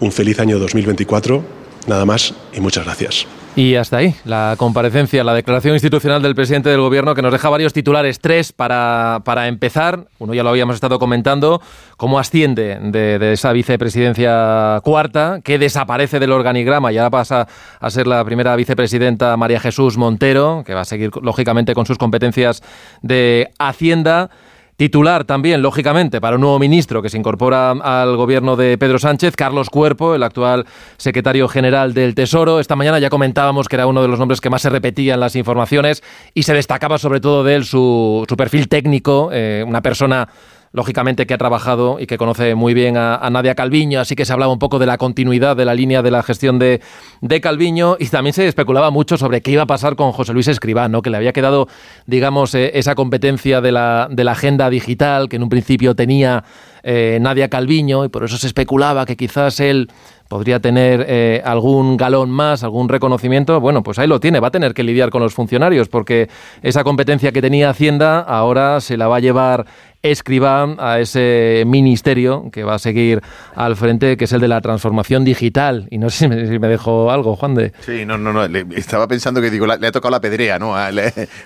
un 0.00 0.12
feliz 0.12 0.38
año 0.40 0.58
2024 0.58 1.65
Nada 1.86 2.04
más 2.04 2.34
y 2.52 2.60
muchas 2.60 2.84
gracias. 2.84 3.26
Y 3.56 3.76
hasta 3.76 3.96
ahí 3.96 4.14
la 4.26 4.54
comparecencia, 4.58 5.24
la 5.24 5.32
declaración 5.32 5.74
institucional 5.74 6.20
del 6.20 6.34
presidente 6.34 6.68
del 6.68 6.80
gobierno 6.80 7.14
que 7.14 7.22
nos 7.22 7.32
deja 7.32 7.48
varios 7.48 7.72
titulares, 7.72 8.20
tres 8.20 8.52
para, 8.52 9.22
para 9.24 9.48
empezar. 9.48 10.08
Uno 10.18 10.34
ya 10.34 10.42
lo 10.42 10.50
habíamos 10.50 10.74
estado 10.74 10.98
comentando, 10.98 11.62
cómo 11.96 12.18
asciende 12.18 12.78
de, 12.78 13.18
de, 13.18 13.32
esa 13.32 13.52
vicepresidencia 13.52 14.78
cuarta, 14.84 15.40
que 15.42 15.58
desaparece 15.58 16.20
del 16.20 16.32
organigrama 16.32 16.92
y 16.92 16.98
ahora 16.98 17.08
pasa 17.08 17.48
a 17.80 17.88
ser 17.88 18.06
la 18.06 18.22
primera 18.26 18.54
vicepresidenta 18.56 19.34
María 19.38 19.58
Jesús 19.58 19.96
Montero, 19.96 20.62
que 20.66 20.74
va 20.74 20.82
a 20.82 20.84
seguir 20.84 21.10
lógicamente 21.22 21.72
con 21.72 21.86
sus 21.86 21.96
competencias 21.96 22.62
de 23.00 23.48
Hacienda. 23.58 24.28
Titular 24.76 25.24
también, 25.24 25.62
lógicamente, 25.62 26.20
para 26.20 26.36
un 26.36 26.42
nuevo 26.42 26.58
ministro 26.58 27.00
que 27.00 27.08
se 27.08 27.16
incorpora 27.16 27.70
al 27.70 28.14
gobierno 28.16 28.56
de 28.56 28.76
Pedro 28.76 28.98
Sánchez, 28.98 29.34
Carlos 29.34 29.70
Cuerpo, 29.70 30.14
el 30.14 30.22
actual 30.22 30.66
secretario 30.98 31.48
general 31.48 31.94
del 31.94 32.14
Tesoro. 32.14 32.60
Esta 32.60 32.76
mañana 32.76 32.98
ya 32.98 33.08
comentábamos 33.08 33.68
que 33.68 33.76
era 33.76 33.86
uno 33.86 34.02
de 34.02 34.08
los 34.08 34.18
nombres 34.18 34.42
que 34.42 34.50
más 34.50 34.60
se 34.60 34.68
repetía 34.68 35.14
en 35.14 35.20
las 35.20 35.34
informaciones 35.34 36.02
y 36.34 36.42
se 36.42 36.52
destacaba 36.52 36.98
sobre 36.98 37.20
todo 37.20 37.42
de 37.42 37.54
él 37.54 37.64
su, 37.64 38.26
su 38.28 38.36
perfil 38.36 38.68
técnico, 38.68 39.30
eh, 39.32 39.64
una 39.66 39.80
persona 39.80 40.28
lógicamente 40.72 41.26
que 41.26 41.34
ha 41.34 41.38
trabajado 41.38 41.98
y 42.00 42.06
que 42.06 42.18
conoce 42.18 42.54
muy 42.54 42.74
bien 42.74 42.96
a, 42.96 43.16
a, 43.16 43.30
Nadia 43.30 43.54
Calviño, 43.54 44.00
así 44.00 44.14
que 44.14 44.24
se 44.24 44.32
hablaba 44.32 44.52
un 44.52 44.58
poco 44.58 44.78
de 44.78 44.86
la 44.86 44.98
continuidad 44.98 45.56
de 45.56 45.64
la 45.64 45.74
línea 45.74 46.02
de 46.02 46.10
la 46.10 46.22
gestión 46.22 46.58
de, 46.58 46.80
de 47.20 47.40
Calviño 47.40 47.96
y 47.98 48.06
también 48.06 48.34
se 48.34 48.46
especulaba 48.46 48.90
mucho 48.90 49.16
sobre 49.16 49.40
qué 49.40 49.52
iba 49.52 49.62
a 49.62 49.66
pasar 49.66 49.96
con 49.96 50.12
José 50.12 50.32
Luis 50.32 50.48
Escribano, 50.48 51.02
que 51.02 51.10
le 51.10 51.16
había 51.16 51.32
quedado, 51.32 51.68
digamos, 52.06 52.54
eh, 52.54 52.72
esa 52.74 52.94
competencia 52.94 53.60
de 53.60 53.72
la, 53.72 54.08
de 54.10 54.24
la 54.24 54.32
agenda 54.32 54.70
digital 54.70 55.28
que 55.28 55.36
en 55.36 55.42
un 55.42 55.48
principio 55.48 55.94
tenía 55.94 56.44
eh, 56.82 57.18
Nadia 57.20 57.48
Calviño 57.48 58.04
y 58.04 58.08
por 58.08 58.22
eso 58.22 58.36
se 58.36 58.46
especulaba 58.46 59.06
que 59.06 59.16
quizás 59.16 59.58
él 59.58 59.88
podría 60.28 60.60
tener 60.60 61.04
eh, 61.08 61.42
algún 61.44 61.96
galón 61.96 62.30
más, 62.30 62.62
algún 62.62 62.88
reconocimiento, 62.88 63.60
bueno, 63.60 63.82
pues 63.82 63.98
ahí 63.98 64.06
lo 64.06 64.20
tiene, 64.20 64.40
va 64.40 64.48
a 64.48 64.52
tener 64.52 64.74
que 64.74 64.82
lidiar 64.82 65.10
con 65.10 65.22
los 65.22 65.34
funcionarios 65.34 65.88
porque 65.88 66.28
esa 66.62 66.84
competencia 66.84 67.32
que 67.32 67.42
tenía 67.42 67.70
Hacienda 67.70 68.20
ahora 68.20 68.80
se 68.80 68.96
la 68.96 69.08
va 69.08 69.16
a 69.16 69.20
llevar 69.20 69.66
Escribá 70.10 70.74
a 70.78 71.00
ese 71.00 71.64
ministerio 71.66 72.50
que 72.52 72.64
va 72.64 72.74
a 72.74 72.78
seguir 72.78 73.20
al 73.54 73.76
frente, 73.76 74.16
que 74.16 74.24
es 74.24 74.32
el 74.32 74.40
de 74.40 74.48
la 74.48 74.60
transformación 74.60 75.24
digital. 75.24 75.88
Y 75.90 75.98
no 75.98 76.10
sé 76.10 76.18
si 76.18 76.28
me, 76.28 76.46
si 76.46 76.58
me 76.58 76.68
dejó 76.68 77.10
algo, 77.10 77.36
Juan 77.36 77.54
de. 77.54 77.72
Sí, 77.80 78.04
no, 78.04 78.18
no, 78.18 78.32
no. 78.32 78.46
Le, 78.48 78.66
estaba 78.74 79.06
pensando 79.06 79.40
que 79.40 79.50
digo, 79.50 79.66
le, 79.66 79.86
ha 79.86 79.92
tocado 79.92 80.10
la 80.10 80.20
pedrea, 80.20 80.58
¿no? 80.58 80.76
A, 80.76 80.88
o 80.90 80.92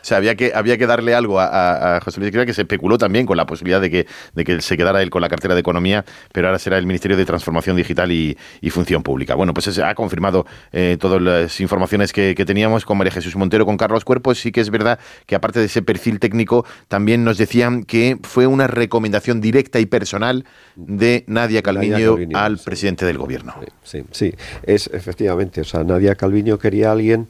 sea, 0.02 0.16
había 0.16 0.34
que, 0.34 0.52
había 0.54 0.78
que 0.78 0.86
darle 0.86 1.14
algo 1.14 1.40
a, 1.40 1.96
a 1.96 2.00
José 2.00 2.20
Luis 2.20 2.30
que 2.30 2.54
se 2.54 2.62
especuló 2.62 2.98
también 2.98 3.26
con 3.26 3.36
la 3.36 3.46
posibilidad 3.46 3.80
de 3.80 3.90
que, 3.90 4.06
de 4.34 4.44
que 4.44 4.60
se 4.60 4.76
quedara 4.76 5.02
él 5.02 5.10
con 5.10 5.20
la 5.20 5.28
cartera 5.28 5.54
de 5.54 5.60
Economía, 5.60 6.04
pero 6.32 6.48
ahora 6.48 6.58
será 6.58 6.78
el 6.78 6.86
Ministerio 6.86 7.16
de 7.16 7.24
Transformación 7.24 7.76
Digital 7.76 8.12
y, 8.12 8.36
Función 8.70 9.02
Pública. 9.02 9.34
Bueno, 9.34 9.52
pues 9.52 9.66
se 9.66 9.82
ha 9.82 9.96
confirmado 9.96 10.46
eh, 10.70 10.96
todas 11.00 11.20
las 11.20 11.60
informaciones 11.60 12.12
que, 12.12 12.36
que 12.36 12.44
teníamos 12.44 12.84
con 12.84 12.96
María 12.96 13.12
Jesús 13.12 13.34
Montero, 13.34 13.66
con 13.66 13.76
Carlos 13.76 14.04
Cuerpos. 14.04 14.38
Sí 14.38 14.52
que 14.52 14.60
es 14.60 14.70
verdad 14.70 15.00
que 15.26 15.34
aparte 15.34 15.58
de 15.58 15.66
ese 15.66 15.82
perfil 15.82 16.20
técnico, 16.20 16.64
también 16.86 17.24
nos 17.24 17.36
decían 17.36 17.82
que 17.82 18.16
fue 18.22 18.46
una 18.50 18.66
recomendación 18.66 19.40
directa 19.40 19.80
y 19.80 19.86
personal 19.86 20.44
de 20.76 21.24
Nadia 21.26 21.62
Calviño, 21.62 21.92
Nadia 21.92 22.06
Calviño 22.08 22.38
al 22.38 22.58
sí. 22.58 22.64
presidente 22.64 23.06
del 23.06 23.18
gobierno. 23.18 23.54
Sí, 23.82 24.02
sí, 24.10 24.34
es 24.64 24.90
efectivamente, 24.92 25.62
o 25.62 25.64
sea, 25.64 25.84
Nadia 25.84 26.14
Calviño 26.14 26.58
quería 26.58 26.90
a 26.90 26.92
alguien 26.92 27.28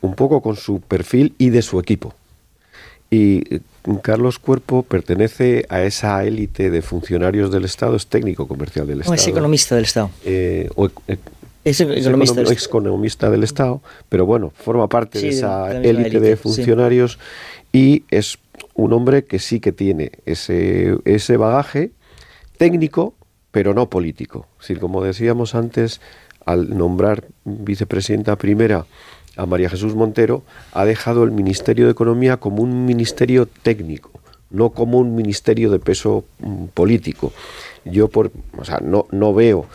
un 0.00 0.14
poco 0.14 0.42
con 0.42 0.56
su 0.56 0.80
perfil 0.80 1.34
y 1.38 1.50
de 1.50 1.62
su 1.62 1.80
equipo. 1.80 2.14
Y 3.10 3.60
Carlos 4.02 4.38
Cuerpo 4.38 4.84
pertenece 4.84 5.66
a 5.68 5.82
esa 5.82 6.24
élite 6.24 6.70
de 6.70 6.80
funcionarios 6.80 7.52
del 7.52 7.64
Estado, 7.64 7.94
es 7.96 8.06
técnico 8.06 8.48
comercial 8.48 8.86
del 8.86 9.00
Estado. 9.00 9.12
O 9.12 9.14
es 9.14 9.26
economista 9.28 9.74
del 9.74 9.84
Estado. 9.84 10.10
Eh, 10.24 10.70
o, 10.76 10.88
eh, 11.08 11.18
es 11.64 11.80
economista, 11.80 12.42
es 12.42 12.66
economista 12.66 13.30
del 13.30 13.44
Estado, 13.44 13.82
pero 14.08 14.26
bueno, 14.26 14.52
forma 14.56 14.88
parte 14.88 15.20
sí, 15.20 15.26
de 15.26 15.32
esa 15.32 15.80
élite 15.80 16.20
de 16.20 16.36
funcionarios 16.36 17.18
sí. 17.72 17.78
y 17.78 18.04
es 18.16 18.38
un 18.74 18.92
hombre 18.92 19.24
que 19.24 19.38
sí 19.38 19.60
que 19.60 19.72
tiene 19.72 20.12
ese, 20.26 20.98
ese 21.04 21.36
bagaje 21.36 21.92
técnico, 22.58 23.14
pero 23.50 23.74
no 23.74 23.90
político. 23.90 24.46
Es 24.66 24.78
como 24.78 25.02
decíamos 25.02 25.54
antes, 25.54 26.00
al 26.44 26.76
nombrar 26.76 27.24
vicepresidenta 27.44 28.36
primera 28.36 28.86
a 29.36 29.46
María 29.46 29.70
Jesús 29.70 29.94
Montero, 29.94 30.42
ha 30.72 30.84
dejado 30.84 31.24
el 31.24 31.30
Ministerio 31.30 31.86
de 31.86 31.92
Economía 31.92 32.36
como 32.36 32.62
un 32.62 32.84
ministerio 32.84 33.46
técnico, 33.46 34.10
no 34.50 34.70
como 34.70 34.98
un 34.98 35.14
ministerio 35.14 35.70
de 35.70 35.78
peso 35.78 36.24
mm, 36.40 36.66
político. 36.66 37.32
Yo 37.84 38.08
por, 38.08 38.30
o 38.58 38.64
sea, 38.64 38.78
no, 38.80 39.06
no 39.10 39.32
veo, 39.32 39.66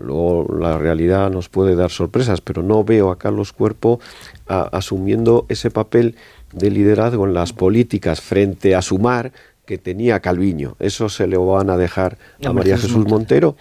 luego 0.00 0.46
la 0.58 0.78
realidad 0.78 1.30
nos 1.30 1.48
puede 1.48 1.74
dar 1.74 1.90
sorpresas, 1.90 2.40
pero 2.40 2.62
no 2.62 2.84
veo 2.84 3.10
a 3.10 3.18
Carlos 3.18 3.52
Cuerpo 3.52 4.00
a, 4.46 4.62
asumiendo 4.62 5.46
ese 5.48 5.70
papel 5.70 6.16
de 6.52 6.70
liderazgo 6.70 7.26
en 7.26 7.34
las 7.34 7.52
políticas 7.52 8.20
frente 8.20 8.74
a 8.74 8.82
Sumar 8.82 9.32
que 9.66 9.78
tenía 9.78 10.20
Calviño. 10.20 10.76
Eso 10.78 11.08
se 11.08 11.26
le 11.26 11.36
van 11.36 11.70
a 11.70 11.76
dejar 11.76 12.18
a 12.44 12.52
María 12.52 12.76
Jesús 12.76 13.06
Montero. 13.06 13.56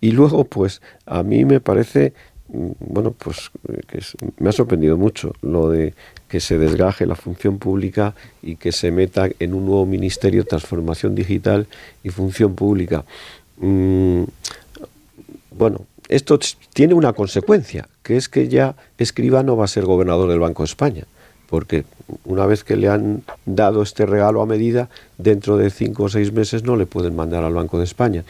Y 0.00 0.12
luego, 0.12 0.44
pues, 0.44 0.80
a 1.06 1.22
mí 1.22 1.44
me 1.44 1.60
parece, 1.60 2.12
mm, 2.48 2.70
bueno, 2.78 3.12
pues 3.12 3.50
que 3.88 3.98
es, 3.98 4.14
me 4.38 4.50
ha 4.50 4.52
sorprendido 4.52 4.96
mucho 4.96 5.32
lo 5.42 5.70
de 5.70 5.94
que 6.28 6.40
se 6.40 6.58
desgaje 6.58 7.06
la 7.06 7.16
función 7.16 7.58
pública 7.58 8.14
y 8.42 8.56
que 8.56 8.70
se 8.70 8.90
meta 8.90 9.28
en 9.38 9.54
un 9.54 9.66
nuevo 9.66 9.86
ministerio 9.86 10.42
de 10.42 10.48
transformación 10.48 11.14
digital 11.14 11.66
y 12.04 12.10
función 12.10 12.54
pública. 12.54 13.04
Mm, 13.56 14.24
bueno, 15.56 15.86
esto 16.08 16.38
tiene 16.72 16.94
una 16.94 17.12
consecuencia, 17.14 17.88
que 18.02 18.16
es 18.16 18.28
que 18.28 18.48
ya 18.48 18.76
Escribano 18.98 19.56
va 19.56 19.64
a 19.64 19.68
ser 19.68 19.84
gobernador 19.84 20.30
del 20.30 20.38
Banco 20.38 20.62
de 20.62 20.68
España 20.68 21.04
porque 21.48 21.84
una 22.24 22.46
vez 22.46 22.62
que 22.62 22.76
le 22.76 22.88
han 22.88 23.22
dado 23.46 23.82
este 23.82 24.06
regalo 24.06 24.42
a 24.42 24.46
medida, 24.46 24.88
dentro 25.16 25.56
de 25.56 25.70
cinco 25.70 26.04
o 26.04 26.08
seis 26.08 26.32
meses 26.32 26.62
no 26.62 26.76
le 26.76 26.86
pueden 26.86 27.16
mandar 27.16 27.44
al 27.44 27.54
Banco 27.54 27.78
de 27.78 27.84
España. 27.84 28.24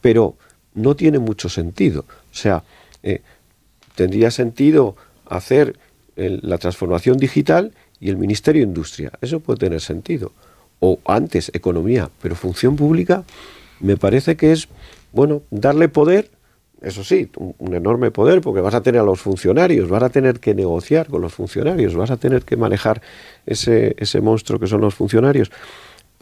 Pero 0.00 0.34
no 0.74 0.96
tiene 0.96 1.18
mucho 1.18 1.48
sentido. 1.48 2.04
O 2.08 2.34
sea, 2.34 2.64
eh, 3.02 3.20
tendría 3.94 4.30
sentido 4.30 4.96
hacer 5.26 5.76
la 6.16 6.58
transformación 6.58 7.18
digital 7.18 7.72
y 8.00 8.08
el 8.08 8.16
Ministerio 8.16 8.62
de 8.62 8.68
Industria. 8.68 9.12
Eso 9.20 9.40
puede 9.40 9.58
tener 9.58 9.80
sentido. 9.80 10.32
O 10.80 11.00
antes, 11.06 11.50
economía, 11.54 12.10
pero 12.22 12.34
función 12.34 12.76
pública 12.76 13.24
me 13.80 13.96
parece 13.96 14.36
que 14.36 14.52
es, 14.52 14.68
bueno, 15.12 15.42
darle 15.50 15.88
poder 15.88 16.30
eso 16.84 17.02
sí, 17.02 17.30
un, 17.36 17.74
enorme 17.74 18.10
poder 18.10 18.40
porque 18.40 18.60
vas 18.60 18.74
a 18.74 18.82
tener 18.82 19.00
a 19.00 19.04
los 19.04 19.20
funcionarios, 19.20 19.88
vas 19.88 20.02
a 20.02 20.10
tener 20.10 20.40
que 20.40 20.54
negociar 20.54 21.08
con 21.08 21.22
los 21.22 21.32
funcionarios, 21.32 21.94
vas 21.94 22.10
a 22.10 22.16
tener 22.16 22.42
que 22.42 22.56
manejar 22.56 23.00
ese, 23.46 23.94
ese 23.98 24.20
monstruo 24.20 24.60
que 24.60 24.66
son 24.66 24.80
los 24.80 24.94
funcionarios. 24.94 25.50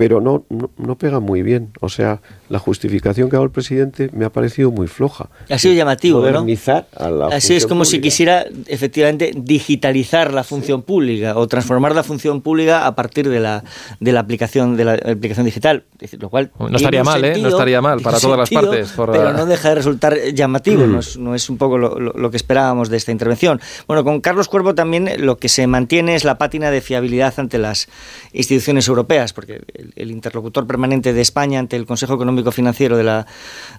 Pero 0.03 0.21
no, 0.21 0.45
no, 0.51 0.69
no, 0.79 0.99
pega 0.99 1.21
muy 1.21 1.43
bien. 1.43 1.71
O 1.81 1.89
sea, 1.89 2.21
la 2.49 2.59
justificación 2.59 3.31
que 3.31 3.37
ha 3.37 3.39
dado 3.39 3.45
el 3.45 3.53
presidente 3.53 4.11
me 4.13 4.25
ha 4.25 4.31
parecido 4.31 4.73
muy 4.73 4.89
floja. 4.89 5.31
Ha 5.49 5.59
sido 5.59 5.75
llamativo, 5.75 6.19
Modernizar 6.19 6.89
¿no? 6.99 7.07
a 7.07 7.11
la 7.11 7.27
Así 7.29 7.55
es 7.55 7.69
como 7.69 7.85
pública. 7.85 7.91
si 7.91 8.01
quisiera 8.01 8.45
efectivamente 8.67 9.31
digitalizar 9.33 10.35
la 10.35 10.43
función 10.43 10.81
sí. 10.81 10.87
pública 10.89 11.37
o 11.39 11.47
transformar 11.47 11.95
la 11.95 12.03
función 12.03 12.41
pública 12.41 12.85
a 12.85 12.97
partir 12.97 13.29
de 13.29 13.39
la, 13.39 13.63
de 14.01 14.11
la 14.11 14.19
aplicación 14.19 14.77
de 14.77 14.87
la 14.87 14.95
aplicación 14.95 15.47
digital. 15.47 15.85
Lo 16.19 16.31
cual 16.31 16.51
no 16.59 16.77
estaría 16.77 17.05
mal, 17.05 17.21
sentido, 17.21 17.37
¿eh? 17.37 17.43
No 17.43 17.49
estaría 17.51 17.81
mal 17.81 18.01
para 18.01 18.19
todas 18.19 18.49
sentido, 18.49 18.73
las 18.73 18.73
partes. 18.73 18.93
Por 18.97 19.13
pero 19.13 19.33
no 19.33 19.47
deja 19.47 19.69
de 19.69 19.75
resultar 19.77 20.19
llamativo. 20.35 20.85
Mm. 20.85 20.93
No, 20.93 20.99
es, 20.99 21.17
no, 21.17 21.35
es, 21.37 21.49
un 21.49 21.59
poco 21.59 21.79
lo, 21.79 22.01
lo, 22.01 22.13
lo, 22.15 22.31
que 22.33 22.39
esperábamos 22.39 22.89
de 22.89 22.97
esta 22.97 23.13
intervención. 23.13 23.61
Bueno, 23.87 24.03
con 24.03 24.21
Carlos 24.21 24.49
Cuervo 24.49 24.75
también 24.75 25.09
lo 25.19 25.39
que 25.39 25.49
se 25.49 25.65
mantiene 25.69 26.17
es 26.17 26.25
la 26.25 26.39
pátina 26.39 26.73
de 26.73 26.81
fiabilidad 26.81 27.35
ante 27.37 27.59
las 27.59 27.89
instituciones 28.33 28.89
europeas, 28.89 29.33
porque 29.33 29.63
el, 29.75 29.92
el 29.97 30.11
interlocutor 30.11 30.67
permanente 30.67 31.13
de 31.13 31.21
España 31.21 31.59
ante 31.59 31.77
el 31.77 31.87
Consejo 31.87 32.15
Económico 32.15 32.53
Financiero 32.53 32.97
de 32.97 33.05
la, 33.05 33.27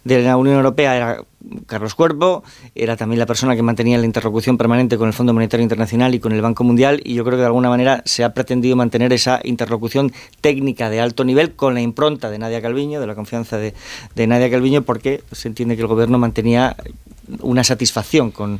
de 0.03 0.21
la 0.21 0.37
Unión 0.37 0.55
Europea 0.57 0.95
era 0.95 1.23
Carlos 1.67 1.95
Cuervo, 1.95 2.43
era 2.75 2.95
también 2.97 3.19
la 3.19 3.25
persona 3.25 3.55
que 3.55 3.61
mantenía 3.61 3.97
la 3.97 4.05
interlocución 4.05 4.57
permanente 4.57 4.97
con 4.97 5.07
el 5.07 5.13
Fondo 5.13 5.33
Monetario 5.33 5.63
Internacional 5.63 6.15
y 6.15 6.19
con 6.19 6.31
el 6.31 6.41
Banco 6.41 6.63
Mundial, 6.63 7.01
y 7.03 7.13
yo 7.13 7.23
creo 7.23 7.37
que 7.37 7.41
de 7.41 7.47
alguna 7.47 7.69
manera 7.69 8.01
se 8.05 8.23
ha 8.23 8.33
pretendido 8.33 8.75
mantener 8.75 9.13
esa 9.13 9.39
interlocución 9.43 10.13
técnica 10.41 10.89
de 10.89 11.01
alto 11.01 11.23
nivel 11.23 11.53
con 11.53 11.73
la 11.73 11.81
impronta 11.81 12.29
de 12.29 12.39
Nadia 12.39 12.61
Calviño, 12.61 12.99
de 12.99 13.07
la 13.07 13.15
confianza 13.15 13.57
de, 13.57 13.73
de 14.15 14.27
Nadia 14.27 14.49
Calviño, 14.49 14.83
porque 14.83 15.23
se 15.31 15.47
entiende 15.47 15.75
que 15.75 15.81
el 15.81 15.87
gobierno 15.87 16.17
mantenía 16.17 16.75
una 17.41 17.63
satisfacción 17.63 18.31
con, 18.31 18.59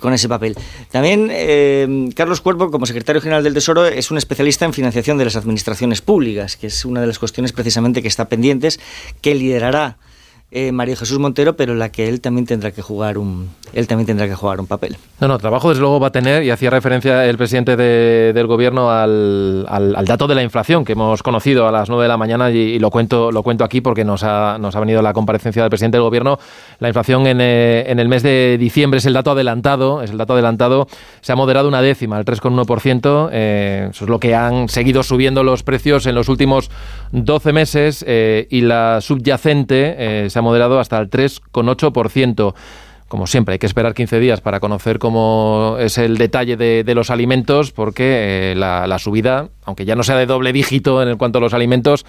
con 0.00 0.12
ese 0.12 0.28
papel. 0.28 0.56
También 0.90 1.28
eh, 1.30 2.08
Carlos 2.14 2.40
Cuervo, 2.40 2.70
como 2.70 2.86
secretario 2.86 3.20
general 3.20 3.44
del 3.44 3.54
Tesoro, 3.54 3.86
es 3.86 4.10
un 4.10 4.18
especialista 4.18 4.64
en 4.64 4.72
financiación 4.72 5.18
de 5.18 5.24
las 5.24 5.36
administraciones 5.36 6.00
públicas, 6.00 6.56
que 6.56 6.68
es 6.68 6.84
una 6.84 7.00
de 7.00 7.06
las 7.06 7.18
cuestiones 7.18 7.52
precisamente 7.52 8.02
que 8.02 8.08
está 8.08 8.28
pendientes, 8.28 8.80
que 9.20 9.34
liderará 9.34 9.98
eh, 10.50 10.72
María 10.72 10.96
Jesús 10.96 11.18
Montero, 11.18 11.56
pero 11.56 11.72
en 11.72 11.78
la 11.78 11.90
que 11.90 12.08
él 12.08 12.20
también 12.20 12.46
tendrá 12.46 12.70
que 12.70 12.82
jugar 12.82 13.18
un 13.18 13.50
él 13.72 13.86
también 13.86 14.06
tendrá 14.06 14.26
que 14.26 14.34
jugar 14.34 14.60
un 14.60 14.66
papel. 14.66 14.96
No, 15.20 15.28
no, 15.28 15.38
trabajo 15.38 15.68
desde 15.68 15.80
luego 15.80 16.00
va 16.00 16.08
a 16.08 16.12
tener, 16.12 16.42
y 16.42 16.50
hacía 16.50 16.70
referencia 16.70 17.26
el 17.26 17.36
presidente 17.36 17.76
del 17.76 18.46
gobierno 18.46 18.90
al, 18.90 19.66
al, 19.68 20.04
dato 20.06 20.26
de 20.26 20.34
la 20.34 20.42
inflación 20.42 20.84
que 20.84 20.92
hemos 20.92 21.22
conocido 21.22 21.68
a 21.68 21.72
las 21.72 21.88
9 21.88 22.04
de 22.04 22.08
la 22.08 22.16
mañana 22.16 22.50
y, 22.50 22.78
lo 22.78 22.90
cuento 22.90 23.30
lo 23.30 23.42
cuento 23.42 23.64
aquí 23.64 23.80
porque 23.80 24.04
nos 24.04 24.22
ha, 24.22 24.56
nos 24.58 24.74
ha 24.74 24.80
venido 24.80 25.02
la 25.02 25.12
comparecencia 25.12 25.62
del 25.62 25.70
presidente 25.70 25.96
del 25.96 26.04
gobierno. 26.04 26.38
La 26.78 26.88
inflación 26.88 27.26
en, 27.26 27.40
eh, 27.40 27.84
en, 27.88 27.98
el 27.98 28.08
mes 28.08 28.22
de 28.22 28.56
diciembre 28.58 28.98
es 28.98 29.06
el 29.06 29.12
dato 29.12 29.32
adelantado, 29.32 30.02
es 30.02 30.10
el 30.10 30.18
dato 30.18 30.32
adelantado, 30.32 30.86
se 31.20 31.32
ha 31.32 31.36
moderado 31.36 31.68
una 31.68 31.82
décima, 31.82 32.18
el 32.18 32.24
3,1%, 32.24 33.28
eh, 33.32 33.88
eso 33.90 34.04
es 34.04 34.10
lo 34.10 34.20
que 34.20 34.34
han 34.34 34.68
seguido 34.68 35.02
subiendo 35.02 35.42
los 35.42 35.62
precios 35.62 36.06
en 36.06 36.14
los 36.14 36.28
últimos 36.28 36.70
12 37.12 37.52
meses 37.52 38.04
eh, 38.06 38.46
y 38.50 38.62
la 38.62 39.00
subyacente 39.00 39.94
eh, 39.98 40.30
ha 40.38 40.42
moderado 40.42 40.78
hasta 40.78 40.98
el 40.98 41.10
3,8%. 41.10 42.54
Como 43.08 43.26
siempre, 43.26 43.54
hay 43.54 43.58
que 43.58 43.66
esperar 43.66 43.94
15 43.94 44.20
días 44.20 44.42
para 44.42 44.60
conocer 44.60 44.98
cómo 44.98 45.76
es 45.80 45.96
el 45.96 46.18
detalle 46.18 46.58
de, 46.58 46.94
los 46.94 47.10
alimentos, 47.10 47.72
porque 47.72 48.52
eh, 48.52 48.54
la, 48.54 48.98
subida, 48.98 49.48
aunque 49.64 49.86
ya 49.86 49.96
no 49.96 50.02
sea 50.02 50.16
de 50.16 50.26
doble 50.26 50.52
dígito 50.52 51.02
en 51.02 51.16
cuanto 51.16 51.38
a 51.38 51.40
los 51.40 51.54
alimentos, 51.54 52.04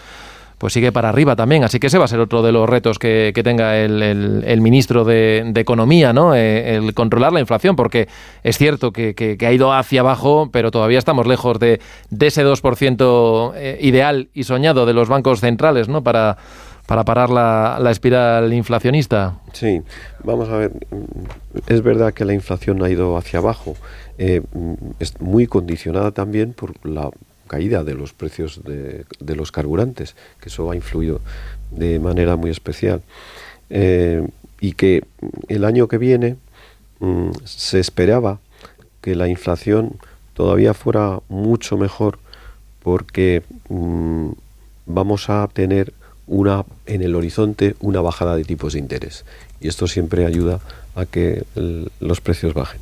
pues 0.57 0.73
sigue 0.73 0.91
para 0.91 1.07
arriba 1.07 1.37
también. 1.37 1.63
Así 1.63 1.79
que 1.79 1.87
ese 1.87 1.97
va 1.97 2.03
a 2.03 2.09
ser 2.09 2.19
otro 2.19 2.41
de 2.41 2.51
los 2.51 2.69
retos 2.69 2.99
que, 2.99 3.31
tenga 3.45 3.77
el, 3.77 4.59
ministro 4.59 5.05
de, 5.05 5.53
Economía, 5.55 6.11
¿no? 6.11 6.35
Eh, 6.35 6.75
el 6.75 6.93
controlar 6.93 7.31
la 7.31 7.39
inflación, 7.39 7.77
porque 7.77 8.09
es 8.43 8.57
cierto 8.57 8.91
que, 8.91 9.37
ha 9.39 9.51
ido 9.53 9.71
hacia 9.71 10.01
abajo, 10.01 10.49
pero 10.51 10.69
todavía 10.69 10.99
estamos 10.99 11.27
lejos 11.27 11.59
de, 11.59 11.79
ese 12.19 12.45
2% 12.45 13.53
eh, 13.55 13.77
ideal 13.81 14.27
y 14.33 14.43
soñado 14.43 14.85
de 14.85 14.93
los 14.93 15.07
bancos 15.07 15.39
centrales, 15.39 15.87
¿no? 15.87 16.03
Para, 16.03 16.37
para 16.89 17.05
parar 17.05 17.29
la, 17.29 17.91
espiral 17.91 18.51
inflacionista. 18.51 19.37
Sí, 19.53 19.83
vamos 20.23 20.49
a 20.49 20.57
ver, 20.57 20.71
es 21.67 21.83
verdad 21.83 22.15
que 22.15 22.25
la 22.25 22.33
inflación 22.33 22.83
ha 22.83 22.89
ido 22.89 23.15
hacia 23.15 23.37
abajo, 23.37 23.75
eh, 24.17 24.41
es 24.97 25.21
muy 25.21 25.45
condicionada 25.45 26.09
también 26.09 26.53
por 26.53 26.83
la 26.83 27.11
caída 27.45 27.83
de 27.83 27.93
los 27.93 28.13
precios 28.13 28.63
de, 28.63 29.35
los 29.35 29.51
carburantes, 29.51 30.15
que 30.41 30.49
eso 30.49 30.71
ha 30.71 30.75
influido 30.75 31.21
de 31.69 31.99
manera 31.99 32.35
muy 32.37 32.49
especial. 32.49 33.03
Eh, 33.69 34.27
y 34.59 34.71
que 34.71 35.03
el 35.47 35.65
año 35.65 35.87
que 35.87 35.99
viene 35.99 36.37
mm, 37.01 37.29
se 37.45 37.79
esperaba 37.79 38.39
que 39.01 39.13
la 39.13 39.27
inflación 39.27 39.97
todavía 40.33 40.73
fuera 40.73 41.19
mucho 41.29 41.77
mejor 41.77 42.17
porque 42.81 43.43
mm, 43.69 44.31
vamos 44.87 45.29
a 45.29 45.47
tener 45.53 45.93
una 46.29 46.63
en 46.85 47.01
el 47.01 47.15
horizonte 47.15 47.75
una 47.81 48.01
bajada 48.01 48.35
de 48.35 48.45
tipos 48.45 48.73
de 48.73 48.79
interés 48.79 49.25
y 49.59 49.67
esto 49.67 49.87
siempre 49.87 50.25
ayuda 50.25 50.61
a 50.95 51.05
que 51.05 51.43
los 51.99 52.21
precios 52.21 52.53
bajen. 52.53 52.81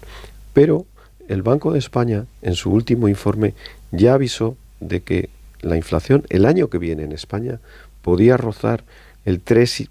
Pero 0.53 0.85
el 1.27 1.41
Banco 1.41 1.71
de 1.71 1.79
España 1.79 2.25
en 2.41 2.55
su 2.55 2.71
último 2.71 3.07
informe 3.07 3.53
ya 3.91 4.13
avisó 4.13 4.55
de 4.79 5.01
que 5.01 5.29
la 5.61 5.77
inflación 5.77 6.23
el 6.29 6.45
año 6.45 6.69
que 6.69 6.77
viene 6.77 7.03
en 7.03 7.11
España 7.11 7.59
podía 8.01 8.37
rozar 8.37 8.83
el 9.25 9.41
3, 9.41 9.89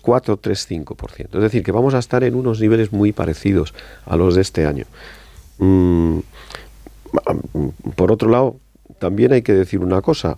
4, 0.00 0.36
3, 0.36 0.70
5%. 0.70 1.20
Es 1.34 1.40
decir, 1.40 1.62
que 1.62 1.72
vamos 1.72 1.94
a 1.94 1.98
estar 1.98 2.24
en 2.24 2.34
unos 2.34 2.60
niveles 2.60 2.92
muy 2.92 3.12
parecidos 3.12 3.74
a 4.06 4.16
los 4.16 4.34
de 4.34 4.42
este 4.42 4.66
año. 4.66 4.84
Mm, 5.58 6.18
por 7.94 8.12
otro 8.12 8.28
lado, 8.28 8.56
también 8.98 9.32
hay 9.32 9.42
que 9.42 9.54
decir 9.54 9.80
una 9.80 10.02
cosa. 10.02 10.36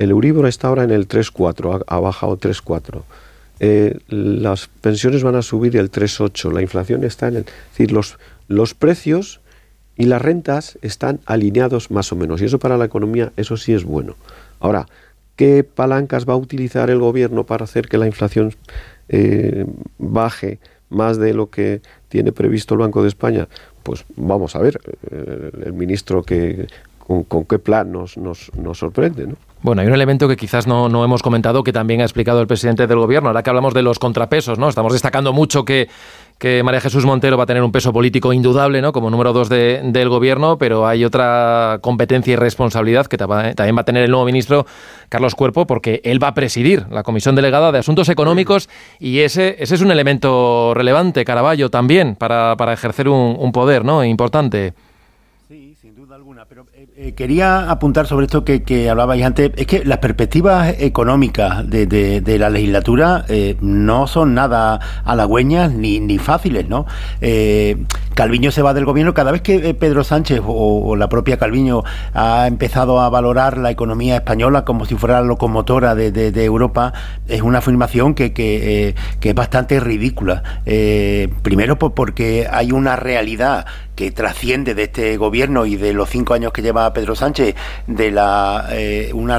El 0.00 0.10
Euribor 0.10 0.48
está 0.48 0.68
ahora 0.68 0.82
en 0.82 0.90
el 0.90 1.06
3,4, 1.06 1.84
ha, 1.86 1.96
ha 1.96 2.00
bajado 2.00 2.38
3,4. 2.38 3.02
Eh, 3.62 3.98
las 4.08 4.68
pensiones 4.68 5.22
van 5.22 5.36
a 5.36 5.42
subir 5.42 5.76
el 5.76 5.90
3,8. 5.90 6.50
La 6.50 6.62
inflación 6.62 7.04
está 7.04 7.28
en 7.28 7.36
el... 7.36 7.42
Es 7.42 7.78
decir, 7.78 7.92
los, 7.92 8.74
precios 8.74 9.40
y 9.96 10.06
las 10.06 10.22
rentas 10.22 10.78
están 10.80 11.20
alineados 11.26 11.90
más 11.90 12.10
o 12.12 12.16
menos. 12.16 12.40
Y 12.40 12.46
eso 12.46 12.58
para 12.58 12.78
la 12.78 12.86
economía, 12.86 13.32
eso 13.36 13.58
sí 13.58 13.74
es 13.74 13.84
bueno. 13.84 14.16
Ahora, 14.58 14.86
¿qué 15.36 15.64
palancas 15.64 16.26
va 16.26 16.32
a 16.32 16.38
utilizar 16.38 16.88
el 16.88 16.98
gobierno 16.98 17.44
para 17.44 17.64
hacer 17.64 17.86
que 17.86 17.98
la 17.98 18.06
inflación 18.06 18.54
eh, 19.10 19.66
baje 19.98 20.58
más 20.88 21.18
de 21.18 21.34
lo 21.34 21.50
que 21.50 21.82
tiene 22.08 22.32
previsto 22.32 22.72
el 22.72 22.80
Banco 22.80 23.02
de 23.02 23.08
España? 23.08 23.48
Pues 23.82 24.06
vamos 24.16 24.56
a 24.56 24.60
ver, 24.60 24.80
eh, 25.10 25.50
el 25.66 25.74
ministro 25.74 26.22
que 26.22 26.68
con, 27.06 27.44
qué 27.44 27.58
plan 27.58 27.92
nos, 27.92 28.16
nos 28.16 28.78
sorprende, 28.78 29.26
¿no? 29.26 29.49
Bueno, 29.62 29.82
hay 29.82 29.88
un 29.88 29.94
elemento 29.94 30.26
que 30.26 30.38
quizás 30.38 30.66
no, 30.66 30.88
no, 30.88 31.04
hemos 31.04 31.22
comentado 31.22 31.62
que 31.62 31.72
también 31.72 32.00
ha 32.00 32.04
explicado 32.04 32.40
el 32.40 32.46
presidente 32.46 32.86
del 32.86 32.98
gobierno. 32.98 33.28
Ahora 33.28 33.42
que 33.42 33.50
hablamos 33.50 33.74
de 33.74 33.82
los 33.82 33.98
contrapesos, 33.98 34.58
¿no? 34.58 34.70
Estamos 34.70 34.94
destacando 34.94 35.34
mucho 35.34 35.66
que, 35.66 35.86
que 36.38 36.62
María 36.62 36.80
Jesús 36.80 37.04
Montero 37.04 37.36
va 37.36 37.42
a 37.42 37.46
tener 37.46 37.62
un 37.62 37.70
peso 37.70 37.92
político 37.92 38.32
indudable, 38.32 38.80
¿no? 38.80 38.92
Como 38.92 39.10
número 39.10 39.34
dos 39.34 39.50
de, 39.50 39.82
del 39.84 40.08
gobierno, 40.08 40.56
pero 40.56 40.86
hay 40.86 41.04
otra 41.04 41.78
competencia 41.82 42.32
y 42.32 42.36
responsabilidad 42.36 43.06
que 43.06 43.18
también 43.18 43.76
va 43.76 43.82
a 43.82 43.84
tener 43.84 44.02
el 44.02 44.10
nuevo 44.10 44.24
ministro 44.24 44.64
Carlos 45.10 45.34
Cuerpo, 45.34 45.66
porque 45.66 46.00
él 46.04 46.22
va 46.22 46.28
a 46.28 46.34
presidir 46.34 46.86
la 46.90 47.02
Comisión 47.02 47.34
Delegada 47.34 47.70
de 47.70 47.80
Asuntos 47.80 48.08
Económicos 48.08 48.70
y 48.98 49.18
ese, 49.18 49.56
ese 49.58 49.74
es 49.74 49.82
un 49.82 49.90
elemento 49.90 50.72
relevante, 50.72 51.26
Caraballo, 51.26 51.68
también, 51.68 52.16
para, 52.16 52.56
para 52.56 52.72
ejercer 52.72 53.10
un, 53.10 53.36
un 53.38 53.52
poder, 53.52 53.84
¿no? 53.84 54.02
Importante. 54.04 54.72
Eh, 56.96 57.14
quería 57.14 57.70
apuntar 57.70 58.06
sobre 58.06 58.26
esto 58.26 58.44
que, 58.44 58.90
hablabais 58.90 59.24
antes. 59.24 59.52
Es 59.56 59.66
que 59.66 59.84
las 59.84 59.98
perspectivas 59.98 60.74
económicas 60.78 61.68
de, 61.68 61.86
de, 61.86 62.38
la 62.38 62.50
legislatura 62.50 63.24
eh, 63.28 63.56
no 63.60 64.06
son 64.06 64.34
nada 64.34 64.80
halagüeñas 65.04 65.72
ni, 65.72 65.98
ni 65.98 66.18
fáciles, 66.18 66.68
¿no? 66.68 66.86
Eh, 67.22 67.84
Calviño 68.14 68.50
se 68.50 68.60
va 68.60 68.74
del 68.74 68.84
gobierno. 68.84 69.14
Cada 69.14 69.32
vez 69.32 69.40
que 69.40 69.72
Pedro 69.72 70.04
Sánchez 70.04 70.42
o, 70.44 70.94
la 70.94 71.08
propia 71.08 71.38
Calviño 71.38 71.84
ha 72.12 72.46
empezado 72.46 73.00
a 73.00 73.08
valorar 73.08 73.56
la 73.56 73.70
economía 73.70 74.16
española 74.16 74.64
como 74.64 74.84
si 74.84 74.96
fuera 74.96 75.20
la 75.20 75.26
locomotora 75.26 75.94
de, 75.94 76.12
de 76.12 76.44
Europa, 76.44 76.92
es 77.28 77.40
una 77.40 77.58
afirmación 77.58 78.14
que, 78.14 78.34
que, 78.34 78.94
que 79.20 79.28
es 79.30 79.34
bastante 79.34 79.80
ridícula. 79.80 80.42
primero 81.42 81.78
porque 81.78 82.46
hay 82.50 82.72
una 82.72 82.96
realidad 82.96 83.64
que 84.00 84.10
trasciende 84.12 84.74
de 84.74 84.84
este 84.84 85.18
gobierno 85.18 85.66
y 85.66 85.76
de 85.76 85.92
los 85.92 86.08
cinco 86.08 86.32
años 86.32 86.54
que 86.54 86.62
lleva 86.62 86.90
Pedro 86.94 87.14
Sánchez 87.14 87.54
de 87.86 88.10
la 88.10 88.66
eh, 88.70 89.10
una, 89.12 89.38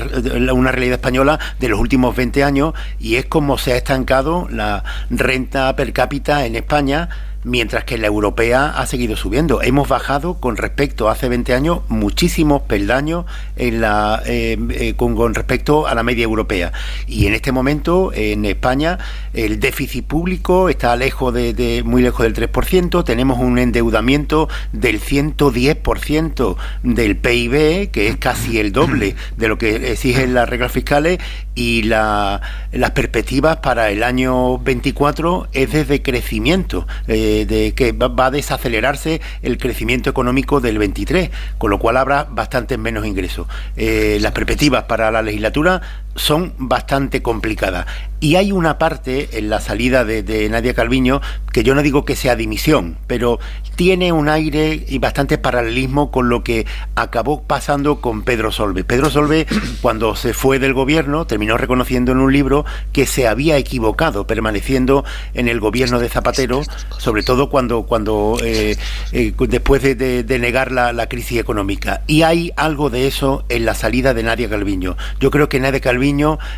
una 0.53 0.72
realidad 0.72 0.99
española 0.99 1.39
de 1.59 1.68
los 1.68 1.80
últimos 1.80 2.16
20 2.16 2.43
años 2.43 2.76
y 2.99 3.16
es 3.16 3.26
como 3.26 3.57
se 3.57 3.74
ha 3.74 3.76
estancado 3.76 4.47
la 4.51 4.84
renta 5.09 5.76
per 5.76 5.93
cápita 5.93 6.45
en 6.45 6.55
España 6.55 7.09
mientras 7.44 7.84
que 7.84 7.98
la 7.98 8.08
europea 8.08 8.70
ha 8.70 8.86
seguido 8.86 9.16
subiendo. 9.16 9.62
Hemos 9.62 9.88
bajado 9.88 10.36
con 10.36 10.58
respecto 10.58 11.10
a 11.10 11.14
hace 11.14 11.30
20 11.30 11.54
años 11.54 11.80
muchísimos 11.88 12.62
peldaños 12.64 13.26
en 13.56 13.82
la, 13.82 14.22
eh, 14.26 14.58
eh, 14.72 14.94
con, 14.96 15.34
respecto 15.34 15.88
a 15.88 15.96
la 15.96 16.04
media 16.04 16.24
europea. 16.24 16.72
Y 17.08 17.28
en 17.28 17.34
este 17.34 17.52
momento 17.52 18.12
en 18.14 18.46
España 18.46 19.00
el 19.34 19.60
déficit 19.60 20.06
público 20.06 20.70
está 20.70 20.96
lejos 20.96 21.34
de, 21.34 21.84
muy 21.86 22.02
lejos 22.02 22.24
del 22.24 22.34
3%, 22.34 23.04
tenemos 23.04 23.39
un 23.39 23.58
endeudamiento 23.58 24.50
del 24.72 25.00
110% 25.00 26.56
del 26.84 27.18
PIB, 27.18 27.92
que 27.92 28.08
es 28.08 28.18
casi 28.18 28.60
el 28.60 28.72
doble 28.72 29.16
de 29.38 29.48
lo 29.48 29.58
que 29.58 29.92
exigen 29.92 30.34
las 30.34 30.50
reglas 30.50 30.72
fiscales, 30.72 31.20
y 31.56 31.84
la, 31.84 32.42
las 32.72 32.92
perspectivas 32.92 33.58
para 33.58 33.89
el 33.89 34.04
año 34.04 34.58
24 34.60 35.48
es 35.52 35.72
desde 35.72 36.02
crecimiento. 36.02 36.88
Eh, 37.08 37.31
de, 37.46 37.74
que 37.74 37.92
va, 37.92 38.26
a 38.26 38.32
desacelerarse 38.32 39.22
el 39.42 39.58
crecimiento 39.58 40.10
económico 40.10 40.62
del 40.62 40.78
23, 40.78 41.30
con 41.58 41.70
lo 41.70 41.80
cual 41.80 41.98
habrá 41.98 42.26
bastante 42.26 42.78
menos 42.78 43.06
ingresos. 43.06 43.48
Eh, 43.76 44.20
las 44.22 44.32
perspectivas 44.32 44.84
para 44.84 45.12
la 45.12 45.22
legislatura 45.22 45.82
son 46.22 46.54
bastante 46.58 47.22
complicadas. 47.22 47.88
Y 48.24 48.36
hay 48.36 48.52
una 48.52 48.78
parte 48.78 49.30
en 49.40 49.50
la 49.50 49.60
salida 49.60 50.06
de, 50.06 50.48
Nadia 50.48 50.76
Calviño 50.76 51.22
que 51.52 51.64
yo 51.64 51.74
no 51.74 51.82
digo 51.82 52.06
que 52.06 52.16
sea 52.16 52.36
dimisión, 52.36 52.98
pero 53.08 53.40
tiene 53.76 54.12
un 54.12 54.30
aire 54.30 54.86
y 54.88 55.00
bastante 55.00 55.40
paralelismo 55.40 56.12
con 56.12 56.30
lo 56.30 56.44
que 56.44 56.68
acabó 56.96 57.42
pasando 57.42 58.00
con 58.00 58.22
Pedro 58.22 58.52
Solve. 58.52 58.84
Pedro 58.84 59.10
Solve, 59.10 59.48
cuando 59.82 60.16
se 60.16 60.36
fue 60.36 60.60
del 60.60 60.76
gobierno, 60.76 61.26
terminó 61.26 61.58
reconociendo 61.58 62.12
en 62.12 62.20
un 62.20 62.32
libro 62.32 62.64
que 62.94 63.08
se 63.08 63.28
había 63.28 63.58
equivocado 63.58 64.28
permaneciendo 64.28 65.04
en 65.34 65.48
el 65.48 65.60
gobierno 65.60 66.00
de 66.00 66.08
Zapatero, 66.08 66.62
sobre 67.00 67.24
todo 67.24 67.50
cuando, 67.50 67.84
cuando 67.84 68.38
eh, 68.44 68.78
eh, 69.14 69.34
después 69.36 69.82
de, 69.82 70.40
negar 70.40 70.72
la, 70.72 70.94
la, 70.94 71.10
crisis 71.10 71.40
económica. 71.40 72.04
Y 72.06 72.22
hay 72.22 72.54
algo 72.56 72.92
de 72.92 73.08
eso 73.08 73.46
en 73.50 73.66
la 73.66 73.74
salida 73.74 74.14
de 74.14 74.22
Nadia 74.22 74.48
Calviño. 74.48 74.96
Yo 75.20 75.32
creo 75.32 75.50
que 75.50 75.60
Nadia 75.60 75.80
Calviño, 75.80 76.11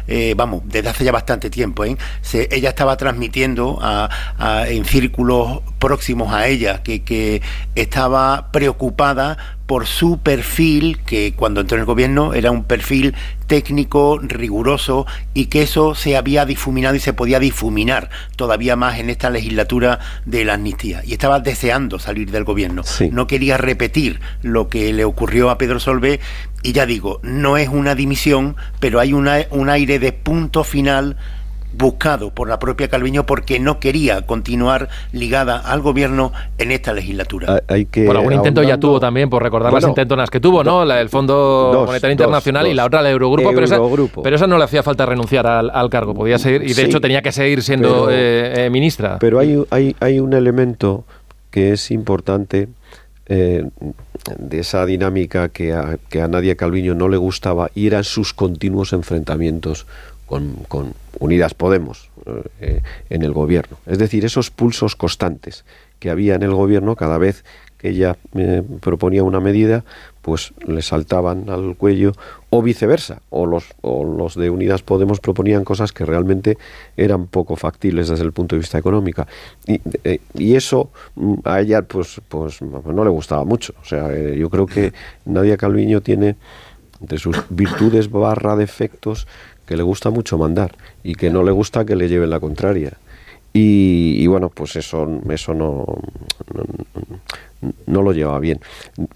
eh, 0.07 0.33
vamos, 0.35 0.61
desde 0.65 0.89
hace 0.89 1.03
ya 1.03 1.11
bastante 1.11 1.49
tiempo. 1.49 1.85
¿eh? 1.85 1.97
ella 2.33 2.69
estaba 2.69 2.97
transmitiendo 2.97 3.79
en 4.67 4.85
círculos 4.85 5.61
próximos 5.79 6.33
a 6.33 6.47
ella 6.47 6.81
que, 6.83 7.41
estaba 7.75 8.51
preocupada 8.51 9.37
por 9.65 9.87
su 9.87 10.17
perfil, 10.19 10.99
que 11.05 11.33
cuando 11.35 11.61
entró 11.61 11.77
en 11.77 11.81
el 11.81 11.85
gobierno 11.85 12.33
era 12.33 12.51
un 12.51 12.63
perfil 12.63 13.15
técnico, 13.47 14.19
riguroso, 14.19 15.05
y 15.33 15.45
que 15.45 15.61
eso 15.61 15.95
se 15.95 16.17
había 16.17 16.45
difuminado 16.45 16.95
y 16.95 16.99
se 16.99 17.13
podía 17.13 17.39
difuminar 17.39 18.09
todavía 18.35 18.75
más 18.75 18.99
en 18.99 19.09
esta 19.09 19.29
legislatura 19.29 19.99
de 20.25 20.45
la 20.45 20.55
amnistía. 20.55 21.01
Y 21.05 21.13
estaba 21.13 21.39
deseando 21.39 21.99
salir 21.99 22.31
del 22.31 22.43
gobierno. 22.43 22.83
No 23.11 23.27
quería 23.27 23.57
repetir 23.57 24.19
lo 24.41 24.67
que 24.67 24.91
le 24.93 25.05
ocurrió 25.05 25.49
a 25.49 25.57
Pedro 25.57 25.79
Solvé. 25.79 26.19
Y 26.61 26.71
ya 26.71 26.85
digo, 26.85 27.19
no 27.23 27.57
es 27.57 27.69
una 27.69 27.95
dimisión, 27.95 28.55
pero 28.79 28.99
hay 28.99 29.13
una, 29.13 29.39
un 29.49 29.69
aire 29.69 29.99
de 29.99 30.13
punto 30.13 30.63
final 30.63 31.17
buscado 31.73 32.31
por 32.31 32.47
la 32.47 32.59
propia 32.59 32.87
Calviño 32.87 33.25
porque 33.25 33.59
no 33.59 33.79
quería 33.79 34.25
continuar 34.25 34.89
ligada 35.11 35.57
al 35.57 35.81
gobierno 35.81 36.31
en 36.57 36.71
esta 36.71 36.93
legislatura. 36.93 37.63
Hay 37.67 37.85
que 37.85 38.05
por 38.05 38.17
algún 38.17 38.33
intento 38.33 38.63
ya 38.63 38.77
tuvo 38.77 38.99
también, 38.99 39.29
por 39.29 39.41
recordar 39.43 39.73
las 39.73 39.83
intentonas 39.83 40.29
que 40.29 40.39
tuvo, 40.39 40.63
¿no? 40.63 40.83
el 40.83 41.09
Fondo 41.09 41.83
Monetario 41.85 42.13
Internacional 42.13 42.67
y 42.67 42.73
la 42.73 42.85
otra, 42.85 43.01
el 43.01 43.07
Eurogrupo, 43.07 43.51
Pero, 44.23 44.35
esa, 44.35 44.47
no 44.47 44.57
le 44.57 44.63
hacía 44.63 44.83
falta 44.83 45.05
renunciar 45.05 45.47
al, 45.47 45.89
cargo, 45.89 46.13
podía 46.13 46.37
seguir, 46.37 46.63
y 46.63 46.73
de 46.73 46.83
hecho 46.83 47.01
tenía 47.01 47.21
que 47.21 47.31
seguir 47.31 47.61
siendo 47.61 48.09
eh, 48.09 48.65
eh, 48.65 48.69
ministra. 48.69 49.17
Pero 49.19 49.39
hay, 49.39 49.63
hay, 49.69 49.95
hay 49.99 50.19
un 50.19 50.33
elemento 50.33 51.05
que 51.51 51.73
es 51.73 51.91
importante 51.91 52.67
eh, 53.27 53.63
de 54.37 54.59
esa 54.59 54.85
dinámica 54.85 55.49
que 55.49 55.73
a, 55.73 55.97
que 56.09 56.21
a 56.21 56.27
Nadia 56.27 56.55
Calviño 56.55 56.95
no 56.95 57.07
le 57.07 57.17
gustaba 57.17 57.69
y 57.73 57.87
eran 57.87 58.03
sus 58.03 58.33
continuos 58.33 58.91
enfrentamientos 58.91 59.85
con, 60.25 60.93
Unidas 61.19 61.53
Podemos 61.53 62.09
eh, 62.59 62.81
en 63.09 63.23
el 63.23 63.33
gobierno. 63.33 63.77
Es 63.85 63.97
decir, 63.97 64.25
esos 64.25 64.49
pulsos 64.49 64.95
constantes 64.95 65.63
que 65.99 66.09
había 66.09 66.35
en 66.35 66.43
el 66.43 66.53
gobierno 66.53 66.95
cada 66.95 67.17
vez 67.17 67.43
que 67.77 67.89
ella 67.89 68.17
eh, 68.35 68.63
proponía 68.79 69.23
una 69.23 69.39
medida, 69.39 69.83
pues 70.21 70.53
le 70.65 70.81
saltaban 70.81 71.49
al 71.49 71.75
cuello 71.75 72.13
o 72.49 72.61
viceversa, 72.61 73.21
o 73.29 73.45
los, 73.45 73.73
o 73.81 74.05
los 74.05 74.35
de 74.35 74.49
Unidas 74.49 74.81
Podemos 74.81 75.19
proponían 75.19 75.65
cosas 75.65 75.91
que 75.91 76.05
realmente 76.05 76.57
eran 76.97 77.27
poco 77.27 77.55
factibles 77.55 78.07
desde 78.07 78.23
el 78.23 78.31
punto 78.31 78.55
de 78.55 78.61
vista 78.61 78.77
económico. 78.77 79.27
Y, 79.67 79.81
eh, 80.03 80.19
y 80.33 80.55
eso 80.55 80.91
mm, 81.15 81.35
a 81.43 81.59
ella 81.59 81.81
pues, 81.81 82.21
pues 82.27 82.61
no 82.61 83.03
le 83.03 83.09
gustaba 83.09 83.43
mucho. 83.43 83.73
O 83.81 83.85
sea, 83.85 84.13
yo 84.33 84.49
creo 84.49 84.65
que 84.65 84.93
Nadia 85.25 85.57
Calviño 85.57 86.01
tiene 86.01 86.37
entre 87.03 87.17
sus 87.17 87.35
virtudes 87.49 88.09
barra 88.09 88.55
defectos 88.55 89.27
que 89.65 89.77
le 89.77 89.83
gusta 89.83 90.09
mucho 90.09 90.37
mandar 90.37 90.75
y 91.03 91.15
que 91.15 91.29
no 91.29 91.43
le 91.43 91.51
gusta 91.51 91.85
que 91.85 91.95
le 91.95 92.09
lleven 92.09 92.29
la 92.29 92.39
contraria. 92.39 92.93
Y, 93.55 94.25
bueno, 94.25 94.49
pues 94.49 94.75
eso, 94.75 95.21
eso 95.29 95.53
no, 95.53 95.85
no, 97.85 98.01
lo 98.01 98.11
lleva 98.11 98.39
bien. 98.39 98.59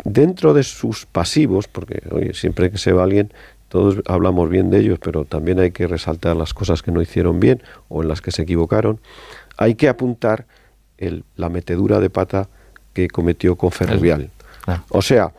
Dentro 0.04 0.54
de 0.54 0.62
sus 0.62 1.08
pasivos, 1.08 1.68
porque 1.68 2.04
oye, 2.12 2.36
siempre 2.36 2.70
que 2.70 2.78
se 2.78 2.91
va 2.93 3.04
alguien, 3.04 3.34
todos 3.68 3.98
hablamos 4.06 4.48
bien 4.50 4.70
de 4.70 4.80
ellos, 4.80 5.00
pero 5.02 5.26
también 5.26 5.60
hay 5.60 5.72
que 5.72 5.88
resaltar 5.88 6.36
las 6.36 6.54
cosas 6.54 6.84
que 6.84 6.91
no 6.91 7.02
hicieron 7.02 7.39
bien 7.39 7.64
o 7.89 8.04
en 8.04 8.10
las 8.10 8.22
que 8.22 8.32
se 8.32 8.43
equivocaron, 8.43 9.00
hay 9.58 9.74
que 9.74 9.89
apuntar 9.89 10.45
el, 11.00 11.24
la 11.36 11.50
metedura 11.50 12.00
de 12.00 12.12
pata 12.12 12.48
que 12.93 13.08
cometió 13.08 13.56
con 13.56 13.72
Ferrovial. 13.72 14.30
Ah. 14.68 14.84
O 14.89 15.02
sea, 15.02 15.34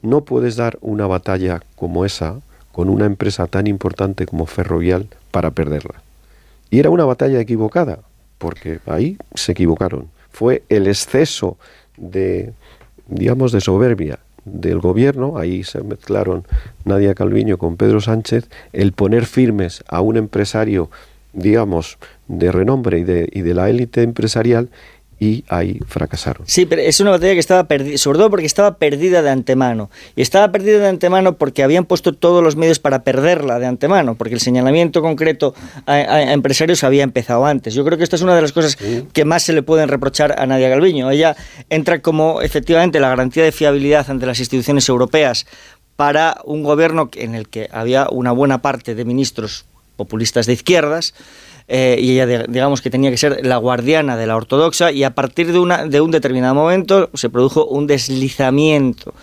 no 0.00 0.24
puedes 0.24 0.56
dar 0.56 0.78
una 0.80 1.06
batalla 1.06 1.62
como 1.76 2.06
esa 2.06 2.40
con 2.72 2.88
una 2.88 3.06
empresa 3.06 3.46
tan 3.46 3.66
importante 3.66 4.26
como 4.26 4.46
Ferrovial 4.46 5.08
para 5.30 5.50
perderla. 5.50 6.02
Y 6.70 6.78
era 6.78 6.90
una 6.90 7.04
batalla 7.04 7.40
equivocada, 7.40 8.00
porque 8.38 8.80
ahí 8.86 9.16
se 9.34 9.52
equivocaron. 9.52 10.08
Fue 10.30 10.62
el 10.68 10.86
exceso 10.86 11.58
de, 11.96 12.52
digamos, 13.08 13.52
de 13.52 13.60
soberbia 13.60 14.20
del 14.44 14.78
gobierno, 14.78 15.36
ahí 15.36 15.64
se 15.64 15.82
mezclaron 15.82 16.44
Nadia 16.84 17.14
Calviño 17.14 17.58
con 17.58 17.76
Pedro 17.76 18.00
Sánchez, 18.00 18.48
el 18.72 18.92
poner 18.92 19.26
firmes 19.26 19.84
a 19.88 20.00
un 20.00 20.16
empresario, 20.16 20.90
digamos, 21.32 21.98
de 22.28 22.50
renombre 22.50 23.00
y 23.00 23.04
de, 23.04 23.28
y 23.32 23.42
de 23.42 23.54
la 23.54 23.68
élite 23.68 24.02
empresarial 24.02 24.70
y 25.20 25.44
ahí 25.48 25.78
fracasaron. 25.86 26.44
Sí, 26.46 26.64
pero 26.64 26.80
es 26.80 26.98
una 26.98 27.10
batalla 27.10 27.34
que 27.34 27.40
estaba 27.40 27.64
perdida, 27.64 27.98
sobre 27.98 28.18
todo 28.18 28.30
porque 28.30 28.46
estaba 28.46 28.78
perdida 28.78 29.20
de 29.20 29.28
antemano. 29.28 29.90
Y 30.16 30.22
estaba 30.22 30.50
perdida 30.50 30.78
de 30.78 30.88
antemano 30.88 31.36
porque 31.36 31.62
habían 31.62 31.84
puesto 31.84 32.14
todos 32.14 32.42
los 32.42 32.56
medios 32.56 32.78
para 32.78 33.04
perderla 33.04 33.58
de 33.58 33.66
antemano, 33.66 34.14
porque 34.14 34.32
el 34.32 34.40
señalamiento 34.40 35.02
concreto 35.02 35.54
a, 35.84 36.22
empresarios 36.32 36.82
había 36.84 37.02
empezado 37.02 37.44
antes. 37.44 37.74
Yo 37.74 37.84
creo 37.84 37.98
que 37.98 38.04
esta 38.04 38.16
es 38.16 38.22
una 38.22 38.34
de 38.34 38.40
las 38.40 38.52
cosas 38.52 38.78
que 39.12 39.24
más 39.26 39.42
se 39.42 39.52
le 39.52 39.62
pueden 39.62 39.90
reprochar 39.90 40.40
a 40.40 40.46
Nadia 40.46 40.70
Galviño. 40.70 41.10
Ella 41.10 41.36
entra 41.68 42.00
como 42.00 42.40
efectivamente 42.40 42.98
la 42.98 43.10
garantía 43.10 43.44
de 43.44 43.52
fiabilidad 43.52 44.10
ante 44.10 44.24
las 44.24 44.38
instituciones 44.38 44.88
europeas 44.88 45.46
para 45.96 46.40
un 46.44 46.62
gobierno 46.62 47.10
en 47.14 47.34
el 47.34 47.46
que 47.46 47.68
había 47.72 48.08
una 48.10 48.32
buena 48.32 48.62
parte 48.62 48.94
de 48.94 49.04
ministros 49.04 49.66
populistas 49.96 50.46
de 50.46 50.54
izquierdas 50.54 51.12
eh, 51.72 51.96
y 52.00 52.18
ella 52.18 52.26
digamos 52.48 52.82
que 52.82 52.90
tenía 52.90 53.12
que 53.12 53.16
ser 53.16 53.46
la 53.46 53.56
guardiana 53.56 54.16
de 54.16 54.26
la 54.26 54.36
ortodoxa 54.36 54.90
y 54.90 55.04
a 55.04 55.14
partir 55.14 55.52
de, 55.52 55.60
una, 55.60 55.86
de 55.86 56.00
un 56.00 56.10
determinado 56.10 56.52
momento 56.52 57.10
se 57.14 57.30
produjo 57.30 57.64
un 57.64 57.86
deslizamiento 57.86 59.14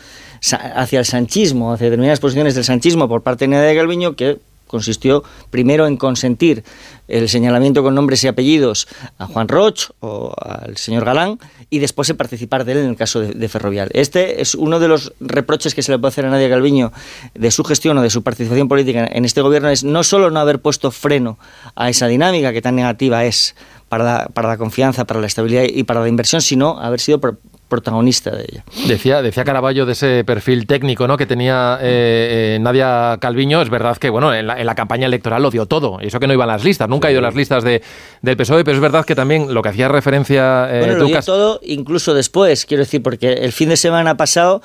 hacia 0.41 0.99
el 0.99 1.05
sanchismo, 1.05 1.73
hacia 1.73 1.87
determinadas 1.87 2.21
posiciones 2.21 2.55
del 2.55 2.63
sanchismo 2.63 3.09
por 3.09 3.21
parte 3.21 3.45
de 3.45 3.49
Nadia 3.49 3.73
Galviño 3.73 4.15
que 4.15 4.39
consistió 4.67 5.23
primero 5.49 5.87
en 5.87 5.97
consentir 5.97 6.63
el 7.07 7.29
señalamiento 7.29 7.83
con 7.83 7.95
nombres 7.95 8.23
y 8.23 8.27
apellidos 8.27 8.87
a 9.17 9.25
Juan 9.25 9.47
Roch 9.47 9.91
o 10.01 10.33
al 10.37 10.77
señor 10.77 11.05
Galán 11.05 11.39
y 11.69 11.79
después 11.79 12.09
en 12.09 12.17
participar 12.17 12.65
de 12.65 12.73
él 12.73 12.77
en 12.79 12.89
el 12.89 12.95
caso 12.95 13.21
de, 13.21 13.47
Ferrovial. 13.47 13.89
Este 13.93 14.41
es 14.41 14.55
uno 14.55 14.79
de 14.79 14.87
los 14.87 15.13
reproches 15.19 15.73
que 15.73 15.81
se 15.81 15.91
le 15.91 15.99
puede 15.99 16.09
hacer 16.09 16.25
a 16.25 16.29
Nadia 16.29 16.49
Galviño 16.49 16.91
de 17.33 17.51
su 17.51 17.63
gestión 17.63 17.97
o 17.97 18.01
de 18.01 18.09
su 18.09 18.23
participación 18.23 18.67
política 18.67 19.07
en 19.09 19.25
este 19.25 19.41
gobierno 19.41 19.69
es 19.69 19.83
no 19.83 20.03
solo 20.03 20.29
no 20.29 20.39
haber 20.39 20.59
puesto 20.59 20.91
freno 20.91 21.39
a 21.75 21.89
esa 21.89 22.07
dinámica 22.07 22.51
que 22.51 22.61
tan 22.61 22.75
negativa 22.75 23.25
es 23.25 23.55
para 23.89 24.27
para 24.33 24.49
la 24.49 24.57
confianza, 24.57 25.05
para 25.05 25.21
la 25.21 25.27
estabilidad 25.27 25.63
y 25.63 25.83
para 25.83 26.01
la 26.01 26.09
inversión, 26.09 26.41
sino 26.41 26.79
haber 26.79 26.99
sido 26.99 27.21
protagonista 27.67 28.31
de 28.31 28.43
ella. 28.43 28.63
Decía, 28.87 29.21
decía 29.21 29.43
Caraballo 29.43 29.85
de 29.85 29.93
ese 29.93 30.23
perfil 30.23 30.65
técnico 30.67 31.07
¿no? 31.07 31.17
que 31.17 31.25
tenía 31.25 31.77
eh, 31.81 32.55
eh, 32.55 32.59
Nadia 32.59 33.17
Calviño. 33.19 33.61
Es 33.61 33.69
verdad 33.69 33.97
que 33.97 34.09
bueno, 34.09 34.33
en 34.33 34.47
la, 34.47 34.75
campaña 34.75 35.07
electoral 35.07 35.41
lo 35.41 35.49
dio 35.49 35.65
todo. 35.65 35.99
Eso 35.99 36.19
que 36.19 36.27
no 36.27 36.33
iba 36.33 36.43
a 36.43 36.47
las 36.47 36.63
listas, 36.63 36.87
nunca 36.87 37.07
ha 37.07 37.11
ido 37.11 37.19
a 37.19 37.23
las 37.23 37.35
listas 37.35 37.63
de, 37.63 37.81
del 38.21 38.37
PSOE, 38.37 38.63
pero 38.63 38.75
es 38.75 38.81
verdad 38.81 39.05
que 39.05 39.15
también 39.15 39.53
lo 39.53 39.61
que 39.61 39.69
hacía 39.69 39.87
referencia. 39.87 40.67
Eh, 40.71 40.79
bueno, 40.79 40.95
lo 40.95 41.05
dio 41.05 41.21
todo 41.21 41.59
incluso 41.63 42.13
después, 42.13 42.65
quiero 42.65 42.83
decir, 42.83 43.01
porque 43.03 43.33
el 43.33 43.51
fin 43.51 43.69
de 43.69 43.77
semana 43.77 44.17
pasado, 44.17 44.61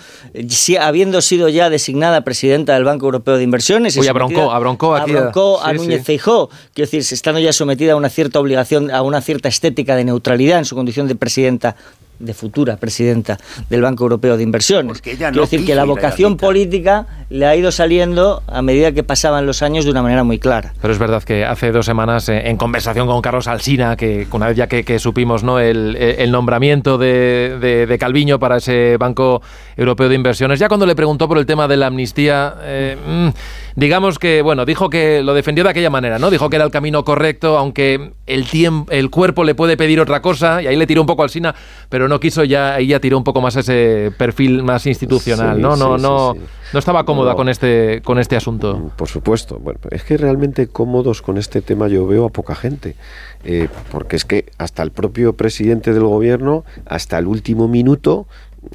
habiendo 0.81 1.21
sido 1.23 1.49
ya 1.49 1.71
designada 1.71 2.23
presidenta 2.23 2.75
del 2.75 2.85
Banco 2.85 3.07
Europeo 3.07 3.37
de 3.37 3.43
Inversiones. 3.43 3.97
Uy, 3.97 4.07
abroncó, 4.07 4.53
abroncó 4.53 4.95
aquí. 4.95 5.11
Abroncó 5.11 5.63
a 5.63 5.73
Núñez 5.73 6.05
Feijó, 6.05 6.51
quiero 6.75 6.91
decir, 6.91 7.01
estando 7.01 7.41
ya 7.41 7.53
sometida 7.53 7.95
a 7.95 7.97
una 7.97 8.11
cierta 8.11 8.39
obligación, 8.39 8.91
a 8.91 9.03
una 9.03 9.21
cierta 9.21 9.49
estética 9.49 9.97
de 9.97 10.05
neutralidad 10.05 10.59
en 10.59 10.65
su 10.65 10.77
condición 10.77 11.09
de 11.09 11.15
presidenta 11.15 11.77
de 12.23 12.35
futura 12.35 12.77
presidenta 12.77 13.39
del 13.69 13.83
Banco 13.83 14.05
Europeo 14.05 14.37
de 14.37 14.43
Inversiones. 14.43 15.03
Quiero 15.03 15.43
decir 15.43 15.67
que 15.67 15.75
la 15.75 15.85
vocación 15.85 16.37
política 16.37 17.07
le 17.29 17.47
ha 17.47 17.57
ido 17.57 17.73
saliendo 17.73 18.43
a 18.47 18.63
medida 18.63 18.93
que 18.93 19.03
pasaban 19.03 19.47
los 19.47 19.63
años 19.63 19.85
de 19.85 19.91
una 19.91 20.03
manera 20.03 20.25
muy 20.25 20.39
clara. 20.39 20.73
Pero 20.81 20.93
es 20.93 20.99
verdad 20.99 21.23
que 21.23 21.45
hace 21.45 21.73
dos 21.73 21.87
semanas, 21.87 22.29
eh, 22.29 22.49
en 22.49 22.57
conversación 22.57 23.07
con 23.07 23.21
Carlos 23.21 23.49
Alsina, 23.49 23.97
que 23.97 24.27
una 24.33 24.49
vez 24.49 24.57
ya 24.57 24.67
que, 24.67 24.99
supimos 24.99 25.43
¿no? 25.43 25.59
el, 25.59 26.31
nombramiento 26.31 26.99
de, 26.99 27.97
Calviño 27.99 28.39
para 28.39 28.57
ese 28.57 28.97
Banco 28.99 29.43
Europeo 29.77 30.09
de 30.09 30.15
Inversiones, 30.15 30.59
ya 30.59 30.69
cuando 30.69 30.87
le 30.87 30.95
preguntó 30.95 31.29
por 31.29 31.39
el 31.39 31.47
tema 31.47 31.69
de 31.69 31.77
la 31.77 31.87
amnistía, 31.87 32.55
eh, 32.63 32.97
mm, 33.05 33.29
digamos 33.77 34.19
que, 34.19 34.43
bueno, 34.43 34.65
dijo 34.65 34.91
que 34.91 35.23
lo 35.23 35.35
defendió 35.35 35.65
de 35.65 35.71
aquella 35.71 35.91
manera, 35.91 36.19
¿no? 36.19 36.31
Dijo 36.31 36.51
que 36.51 36.57
era 36.57 36.65
el 36.65 36.71
camino 36.71 37.05
correcto, 37.05 37.59
aunque 37.59 38.13
el, 38.27 38.47
tiempo, 38.47 38.91
el 38.93 39.11
cuerpo 39.11 39.45
le 39.45 39.55
puede 39.55 39.77
pedir 39.77 40.01
otra 40.01 40.23
cosa, 40.23 40.63
y 40.63 40.67
ahí 40.67 40.77
le 40.77 40.87
tiró 40.87 41.01
un 41.01 41.07
poco 41.07 41.23
al 41.23 41.31
Sina, 41.31 41.55
pero 41.89 42.09
no 42.09 42.21
quiso 42.21 42.45
ya, 42.45 42.75
ahí 42.75 42.89
ya 42.89 43.01
tiró 43.01 43.19
un 43.19 43.25
poco 43.25 43.41
más 43.41 43.57
ese 43.57 44.13
perfil 44.17 44.63
más 44.63 44.87
institucional, 44.87 45.61
¿no? 45.61 45.77
no, 45.77 45.99
no, 45.99 46.35
no 46.73 46.79
estaba 46.79 47.05
cómoda 47.05 47.35
con 47.35 47.49
este 47.49 48.01
con 48.03 48.19
este 48.19 48.37
asunto. 48.37 48.77
Mm, 48.77 48.89
por 48.97 49.09
supuesto. 49.09 49.59
Bueno, 49.59 49.81
es 49.91 50.05
que 50.05 50.17
realmente 50.17 50.69
cómodos 50.69 51.21
con 51.21 51.37
este 51.37 51.61
tema 51.61 51.89
yo 51.89 52.07
veo 52.07 52.27
a 52.27 52.29
poca 52.31 52.55
gente. 52.55 52.97
Eh, 53.45 53.69
porque 53.91 54.17
es 54.17 54.25
que 54.25 54.47
hasta 54.59 54.83
el 54.83 54.93
propio 54.93 55.35
presidente 55.35 55.93
del 55.93 56.05
gobierno, 56.05 56.65
hasta 56.87 57.19
el 57.19 57.27
último 57.27 57.69
minuto, 57.69 58.27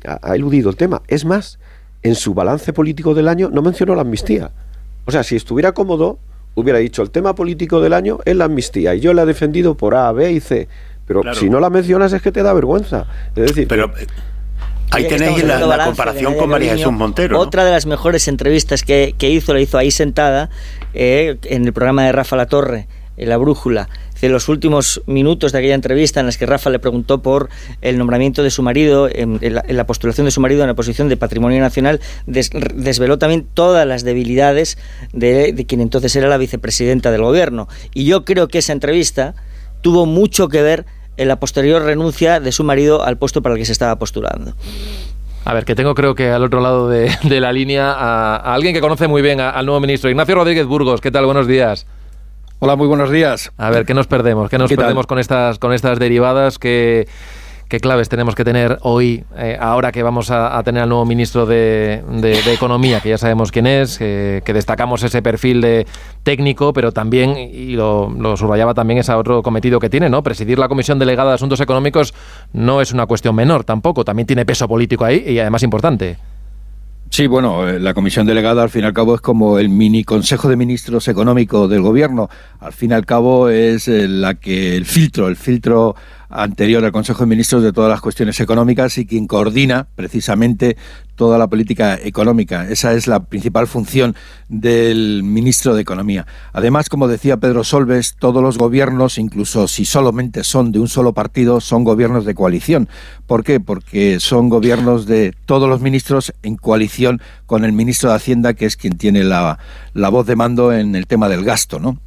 ha 0.05 0.35
eludido 0.35 0.69
el 0.69 0.75
tema. 0.75 1.01
Es 1.07 1.25
más, 1.25 1.59
en 2.03 2.15
su 2.15 2.33
balance 2.33 2.73
político 2.73 3.13
del 3.13 3.27
año 3.27 3.49
no 3.49 3.61
mencionó 3.61 3.95
la 3.95 4.01
amnistía. 4.01 4.51
O 5.07 5.11
sea, 5.11 5.23
si 5.23 5.37
estuviera 5.37 5.71
cómodo, 5.71 6.19
hubiera 6.53 6.79
dicho 6.79 7.01
el 7.01 7.11
tema 7.11 7.33
político 7.33 7.79
del 7.79 7.93
año 7.93 8.19
es 8.25 8.35
la 8.35 8.45
amnistía 8.45 8.93
y 8.93 8.99
yo 8.99 9.13
la 9.13 9.23
he 9.23 9.25
defendido 9.25 9.75
por 9.77 9.95
A, 9.95 10.11
B 10.11 10.33
y 10.33 10.41
C. 10.41 10.67
Pero 11.05 11.33
si 11.33 11.49
no 11.49 11.61
la 11.61 11.69
mencionas 11.69 12.11
es 12.11 12.21
que 12.21 12.33
te 12.33 12.43
da 12.43 12.51
vergüenza. 12.51 13.07
Es 13.33 13.47
decir, 13.47 13.69
pero 13.69 13.85
eh, 13.97 14.05
ahí 14.91 15.07
tenéis 15.07 15.45
la, 15.45 15.85
comparación 15.85 16.35
con 16.35 16.49
María 16.49 16.75
Jesús 16.75 16.91
Montero. 16.91 17.39
Otra 17.39 17.63
de 17.63 17.71
las 17.71 17.85
mejores 17.85 18.27
entrevistas 18.27 18.83
que, 18.83 19.15
hizo, 19.17 19.53
la 19.53 19.61
hizo 19.61 19.77
ahí 19.77 19.91
sentada, 19.91 20.49
eh, 20.93 21.37
en 21.43 21.65
el 21.65 21.71
programa 21.71 22.03
de 22.03 22.11
Rafa 22.11 22.35
La 22.35 22.47
Torre, 22.47 22.89
en 23.15 23.29
La 23.29 23.37
Brújula, 23.37 23.87
de 24.21 24.29
los 24.29 24.49
últimos 24.49 25.01
minutos 25.05 25.51
de 25.51 25.59
aquella 25.59 25.75
entrevista 25.75 26.19
en 26.19 26.25
las 26.25 26.37
que 26.37 26.45
Rafa 26.45 26.69
le 26.69 26.79
preguntó 26.79 27.21
por 27.21 27.49
el 27.81 27.97
nombramiento 27.97 28.43
de 28.43 28.49
su 28.49 28.63
marido, 28.63 29.09
en, 29.11 29.39
la, 29.41 29.85
postulación 29.85 30.25
de 30.25 30.31
su 30.31 30.41
marido 30.41 30.61
en 30.61 30.67
la 30.67 30.75
posición 30.75 31.09
de 31.09 31.17
patrimonio 31.17 31.59
nacional, 31.59 31.99
desveló 32.25 33.17
también 33.17 33.47
todas 33.53 33.85
las 33.87 34.03
debilidades 34.03 34.77
de, 35.13 35.53
de 35.53 35.65
quien 35.65 35.81
entonces 35.81 36.15
era 36.15 36.27
la 36.27 36.37
vicepresidenta 36.37 37.11
del 37.11 37.21
gobierno. 37.21 37.67
Y 37.93 38.05
yo 38.05 38.25
creo 38.25 38.47
que 38.47 38.59
esa 38.59 38.73
entrevista 38.73 39.35
tuvo 39.81 40.05
mucho 40.05 40.49
que 40.49 40.61
ver 40.61 40.85
en 41.17 41.27
la 41.27 41.39
posterior 41.39 41.81
renuncia 41.81 42.39
de 42.39 42.51
su 42.51 42.63
marido 42.63 43.03
al 43.03 43.17
puesto 43.17 43.41
para 43.41 43.53
el 43.55 43.59
que 43.59 43.65
se 43.65 43.71
estaba 43.71 43.97
postulando. 43.97 44.53
A 45.45 45.53
ver, 45.53 45.65
que 45.65 45.75
tengo 45.75 45.95
creo 45.95 46.13
que 46.13 46.29
al 46.29 46.43
otro 46.43 46.59
lado 46.59 46.89
de, 46.89 47.09
la 47.23 47.51
línea 47.51 47.91
a, 47.91 48.53
alguien 48.53 48.73
que 48.73 48.81
conoce 48.81 49.07
muy 49.07 49.21
bien 49.21 49.39
al 49.39 49.65
nuevo 49.65 49.79
ministro, 49.79 50.09
Ignacio 50.09 50.35
Rodríguez 50.35 50.65
Burgos. 50.65 51.01
¿Qué 51.01 51.11
tal? 51.11 51.25
Buenos 51.25 51.47
días. 51.47 51.87
Hola, 52.59 52.75
muy 52.75 52.87
buenos 52.87 53.11
días. 53.11 53.51
A 53.57 53.69
ver, 53.69 53.85
¿qué 53.85 53.93
nos 53.93 54.07
perdemos? 54.07 54.49
¿Qué 54.49 54.57
nos 54.57 54.73
perdemos 54.73 55.05
con 55.05 55.19
estas, 55.19 55.59
con 55.59 55.73
estas 55.73 55.99
derivadas 55.99 56.57
que 56.57 57.07
qué 57.69 57.79
claves 57.79 58.09
tenemos 58.09 58.33
que 58.33 58.43
tener 58.43 58.79
hoy, 58.81 59.25
eh, 59.37 59.55
ahora 59.59 59.91
que 59.91 60.01
vamos 60.01 60.31
a, 60.31 60.59
tener 60.63 60.81
al 60.81 60.89
nuevo 60.89 61.05
ministro 61.05 61.45
de, 61.45 62.01
Economía, 62.51 62.99
que 62.99 63.09
ya 63.09 63.19
sabemos 63.19 63.51
quién 63.51 63.67
es, 63.67 63.99
que 63.99 64.41
destacamos 64.43 65.03
ese 65.03 65.21
perfil 65.21 65.61
de 65.61 65.85
técnico, 66.23 66.73
pero 66.73 66.91
también, 66.91 67.37
y 67.37 67.73
lo, 67.73 68.09
lo, 68.09 68.35
subrayaba 68.37 68.73
también, 68.73 68.99
ese 68.99 69.13
otro 69.13 69.43
cometido 69.43 69.79
que 69.79 69.91
tiene, 69.91 70.09
¿no? 70.09 70.23
Presidir 70.23 70.57
la 70.57 70.67
Comisión 70.67 70.97
Delegada 70.97 71.29
de 71.29 71.35
Asuntos 71.35 71.59
Económicos 71.61 72.15
no 72.53 72.81
es 72.81 72.91
una 72.91 73.05
cuestión 73.05 73.35
menor 73.35 73.65
tampoco, 73.65 74.03
también 74.03 74.25
tiene 74.25 74.45
peso 74.45 74.67
político 74.67 75.05
ahí 75.05 75.23
y 75.27 75.37
además 75.37 75.61
importante. 75.61 76.17
Sí, 77.09 77.25
bueno, 77.25 77.67
eh, 77.67 77.79
la 77.79 77.93
comisión 77.93 78.27
delegada 78.27 78.63
al 78.63 78.69
fin 78.69 78.83
y 78.83 78.85
al 78.85 78.93
cabo 78.93 79.15
es 79.15 79.21
como 79.21 79.59
el 79.59 79.69
mini 79.69 80.03
Consejo 80.03 80.49
de 80.49 80.57
Ministros 80.57 81.07
Económico 81.07 81.67
del 81.67 81.81
Gobierno. 81.81 82.29
Al 82.59 82.73
fin 82.73 82.91
y 82.91 82.93
al 82.93 83.05
cabo 83.05 83.49
es 83.49 83.87
eh, 83.87 84.07
la 84.07 84.35
que 84.35 84.75
el 84.75 84.85
filtro, 84.85 85.27
el 85.27 85.35
filtro 85.35 85.95
anterior 86.29 86.83
al 86.83 86.91
Consejo 86.91 87.21
de 87.21 87.27
Ministros 87.27 87.63
de 87.63 87.73
todas 87.73 87.89
las 87.89 88.01
cuestiones 88.01 88.39
económicas 88.39 88.97
y 88.97 89.05
quien 89.05 89.27
coordina 89.27 89.87
precisamente 89.95 90.77
toda 91.15 91.37
la 91.37 91.47
política 91.47 91.97
económica. 92.01 92.69
Esa 92.69 92.93
es 92.93 93.07
la 93.07 93.23
principal 93.25 93.67
función 93.67 94.15
del 94.49 95.23
ministro 95.23 95.75
de 95.75 95.81
Economía. 95.81 96.27
Además, 96.53 96.89
como 96.89 97.07
decía 97.07 97.37
Pedro 97.37 97.63
Solves, 97.63 98.15
todos 98.19 98.41
los 98.43 98.57
gobiernos, 98.57 99.17
incluso 99.17 99.67
si 99.67 99.83
solamente 99.83 100.43
son 100.43 100.71
de 100.71 100.79
un 100.79 100.87
solo 100.87 101.13
partido, 101.13 101.59
son 101.59 101.83
gobiernos 101.83 102.23
de 102.23 102.35
coalición. 102.35 102.87
¿Por 103.25 103.43
qué? 103.43 103.59
Porque 103.59 104.19
son 104.19 104.49
gobiernos 104.49 105.07
de 105.07 105.33
todos 105.45 105.67
los 105.67 105.81
ministros 105.81 106.33
en 106.43 106.55
coalición 106.55 107.19
con 107.45 107.65
el 107.65 107.73
ministro 107.73 108.11
de 108.11 108.15
Hacienda, 108.15 108.53
que 108.53 108.65
es 108.65 108.77
quien 108.77 108.97
tiene 108.97 109.23
la, 109.23 109.57
la 109.93 110.09
voz 110.09 110.27
de 110.27 110.35
mando 110.35 110.71
en 110.71 110.95
el 110.95 111.07
tema 111.07 111.29
del 111.29 111.43
gasto, 111.43 111.79
¿no? 111.79 111.97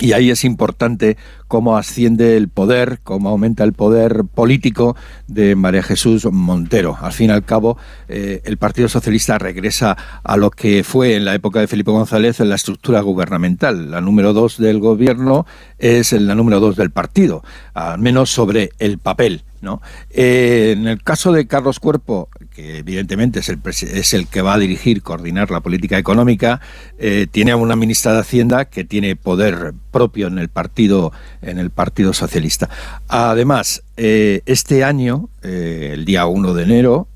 Y 0.00 0.12
ahí 0.12 0.30
es 0.30 0.44
importante 0.44 1.16
cómo 1.48 1.76
asciende 1.76 2.36
el 2.36 2.48
poder, 2.48 3.00
cómo 3.02 3.30
aumenta 3.30 3.64
el 3.64 3.72
poder 3.72 4.24
político 4.24 4.96
de 5.26 5.56
María 5.56 5.82
Jesús 5.82 6.26
Montero. 6.30 6.96
Al 7.00 7.12
fin 7.12 7.30
y 7.30 7.32
al 7.32 7.44
cabo, 7.44 7.78
eh, 8.08 8.40
el 8.44 8.58
Partido 8.58 8.88
Socialista 8.88 9.38
regresa 9.38 9.96
a 10.22 10.36
lo 10.36 10.50
que 10.50 10.84
fue 10.84 11.16
en 11.16 11.24
la 11.24 11.34
época 11.34 11.60
de 11.60 11.66
Felipe 11.66 11.90
González 11.90 12.38
en 12.40 12.48
la 12.48 12.54
estructura 12.54 13.00
gubernamental. 13.00 13.90
La 13.90 14.00
número 14.00 14.32
dos 14.32 14.58
del 14.58 14.78
gobierno 14.78 15.46
es 15.78 16.12
la 16.12 16.34
número 16.34 16.60
dos 16.60 16.76
del 16.76 16.90
partido, 16.90 17.42
al 17.74 17.98
menos 17.98 18.30
sobre 18.30 18.70
el 18.78 18.98
papel. 18.98 19.42
¿no? 19.60 19.82
Eh, 20.10 20.74
en 20.76 20.86
el 20.86 21.02
caso 21.02 21.32
de 21.32 21.46
Carlos 21.46 21.80
Cuerpo, 21.80 22.28
que 22.58 22.78
evidentemente 22.78 23.38
es 23.38 24.14
el, 24.14 24.26
que 24.26 24.42
va 24.42 24.54
a 24.54 24.58
dirigir, 24.58 25.02
coordinar 25.02 25.48
la 25.52 25.60
política 25.60 25.96
económica, 25.96 26.60
eh, 26.98 27.28
tiene 27.30 27.52
a 27.52 27.56
una 27.56 27.76
ministra 27.76 28.12
de 28.14 28.18
Hacienda 28.18 28.64
que 28.64 28.82
tiene 28.82 29.14
poder 29.14 29.74
propio 29.92 30.26
en 30.26 30.40
el 30.40 30.48
partido, 30.48 31.12
en 31.40 31.60
el 31.60 31.70
partido 31.70 32.12
Socialista. 32.12 32.68
Además, 33.06 33.84
eh, 33.96 34.40
este 34.46 34.82
año, 34.82 35.28
el 35.40 36.04
día 36.04 36.26
1 36.26 36.52
de 36.52 36.62
enero, 36.64 37.06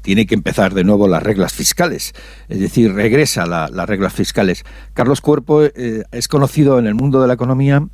tiene 0.00 0.26
que 0.26 0.34
empezar 0.34 0.72
de 0.72 0.84
nuevo 0.84 1.08
las 1.08 1.22
reglas 1.22 1.52
fiscales, 1.52 2.14
es 2.48 2.60
decir, 2.60 2.94
regresa 2.94 3.44
las 3.46 3.88
reglas 3.88 4.14
fiscales. 4.14 4.64
Carlos 4.94 5.20
Cuerpo 5.20 5.62
es 5.64 6.28
conocido 6.28 6.78
en 6.78 6.86
el 6.86 6.94
mundo 6.94 7.20
de 7.20 7.26
la 7.26 7.34
economía 7.34 7.86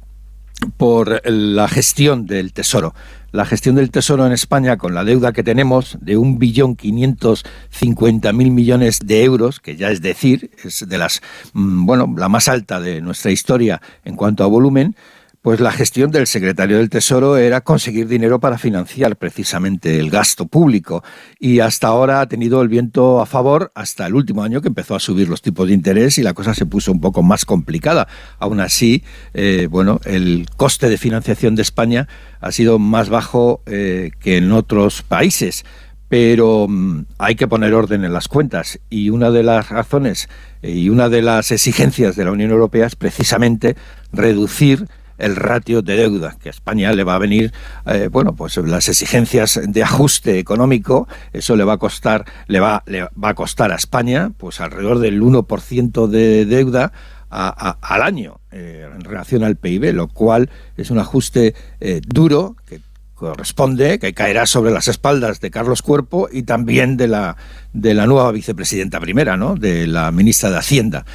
por 0.77 1.23
la 1.29 1.69
gestión 1.69 2.27
del 2.27 2.53
Tesoro. 2.53 2.95
La 3.33 3.47
gestión 3.47 3.77
del 3.77 3.91
Tesoro 3.91 4.27
en 4.27 4.33
España 4.33 4.77
con 4.77 4.95
la 4.95 5.05
deuda 5.05 5.33
que 5.33 5.43
tenemos 5.43 5.97
de 6.01 6.19
un 6.19 6.39
billón 6.39 6.77
quinientos 6.77 7.45
cincuenta 7.71 8.33
mil 8.33 8.51
millones 8.51 8.99
de 9.03 9.25
euros, 9.25 9.59
que 9.59 9.77
ya 9.77 9.91
es 9.91 10.03
decir, 10.03 10.51
es 10.63 10.87
de 10.87 10.99
las, 10.99 11.23
mm, 11.55 11.87
bueno, 11.87 12.15
la 12.17 12.29
más 12.29 12.49
alta 12.49 12.81
de 12.81 13.01
nuestra 13.01 13.31
historia 13.31 13.81
en 14.05 14.17
cuanto 14.17 14.45
a 14.45 14.49
volumen, 14.49 14.95
pues 15.43 15.59
la 15.59 15.73
gestión 15.73 16.13
del 16.13 16.29
secretario 16.29 16.79
del 16.79 16.89
Tesoro 16.89 17.37
era 17.37 17.63
conseguir 17.63 18.07
dinero 18.07 18.39
para 18.39 18.59
financiar 18.59 19.17
precisamente 19.17 19.99
el 19.99 20.09
gasto 20.09 20.47
público. 20.47 21.03
Y 21.41 21.59
hasta 21.59 21.89
ahora 21.89 22.21
ha 22.21 22.29
tenido 22.29 22.63
el 22.63 22.69
viento 22.69 23.21
a 23.21 23.27
favor 23.27 23.73
hasta 23.75 24.07
el 24.07 24.15
último 24.15 24.45
año 24.45 24.63
que 24.63 24.69
empezó 24.69 24.95
a 24.95 25.01
subir 25.01 25.29
los 25.29 25.43
tipos 25.43 25.67
de 25.67 25.75
interés 25.75 26.17
y 26.19 26.23
la 26.23 26.33
cosa 26.33 26.55
se 26.55 26.65
puso 26.65 26.93
un 26.93 27.01
poco 27.01 27.25
más 27.25 27.45
complicada. 27.45 28.07
Aún 28.39 28.61
así, 28.61 29.03
eh, 29.35 29.67
bueno, 29.69 30.01
el 30.05 30.47
coste 30.57 30.89
de 30.89 30.97
financiación 30.97 31.57
de 31.57 31.63
España 31.63 32.07
ha 32.41 32.53
sido 32.53 32.79
más 32.79 33.09
bajo 33.09 33.63
eh, 33.67 34.13
que 34.21 34.37
en 34.37 34.53
otros 34.53 35.03
países. 35.03 35.65
Pero 36.09 36.67
mm, 36.69 37.07
hay 37.19 37.35
que 37.35 37.49
poner 37.49 37.75
orden 37.75 38.05
en 38.05 38.13
las 38.13 38.29
cuentas. 38.29 38.79
Y 38.91 39.11
una 39.11 39.33
de 39.33 39.43
las 39.43 39.71
razones 39.71 40.29
eh, 40.63 40.71
y 40.71 40.89
una 40.89 41.09
de 41.09 41.23
las 41.23 41.51
exigencias 41.51 42.15
de 42.15 42.27
la 42.27 42.31
Unión 42.31 42.53
Europea 42.53 42.87
es 42.87 42.95
precisamente 42.95 43.75
reducir 44.13 44.87
el 45.19 45.37
ratio 45.37 45.83
de 45.83 45.97
deuda, 45.97 46.37
que 46.41 46.49
a 46.49 46.51
España 46.51 46.93
le 46.93 47.05
va 47.05 47.15
a 47.15 47.19
venir, 47.19 47.53
eh, 47.87 48.09
bueno, 48.11 48.35
pues 48.35 48.57
las 48.57 48.89
exigencias 48.89 49.61
de 49.67 49.83
ajuste 49.83 50.39
económico, 50.39 51.09
eso 51.33 51.57
le 51.57 51.65
va 51.65 51.75
a 51.75 51.79
costar, 51.79 52.25
le 52.47 52.61
va, 52.61 52.83
le 52.87 53.03
va 53.03 53.29
a 53.31 53.35
costar 53.35 53.73
a 53.73 53.77
España, 53.77 54.33
pues 54.37 54.61
alrededor 54.61 54.99
del 54.99 55.23
1% 55.23 56.07
de 56.07 56.47
deuda 56.47 56.93
al 57.33 58.03
año 58.03 58.41
eh, 58.51 58.87
en 58.95 59.05
relación 59.05 59.43
al 59.43 59.57
PIB, 59.57 59.95
lo 59.95 60.09
cual 60.09 60.51
es 60.77 60.91
un 60.91 60.99
ajuste 60.99 61.55
eh, 61.81 62.03
duro 62.07 62.57
que 62.67 62.81
corresponde, 63.15 63.99
que 63.99 64.13
caerá 64.13 64.47
sobre 64.47 64.73
las 64.73 64.89
espaldas 64.89 65.41
de 65.41 65.51
Carlos 65.51 65.81
Cuerpo 65.81 66.29
y 66.31 66.43
también 66.43 66.97
de 66.97 67.09
la, 67.09 67.37
de 67.73 67.95
la 67.95 68.07
nueva 68.07 68.33
vicepresidenta 68.33 69.01
primera, 69.01 69.37
¿no? 69.37 69.55
de 69.55 69.87
la 69.87 70.11
ministra 70.11 70.51
de 70.51 70.59
Hacienda. 70.59 71.07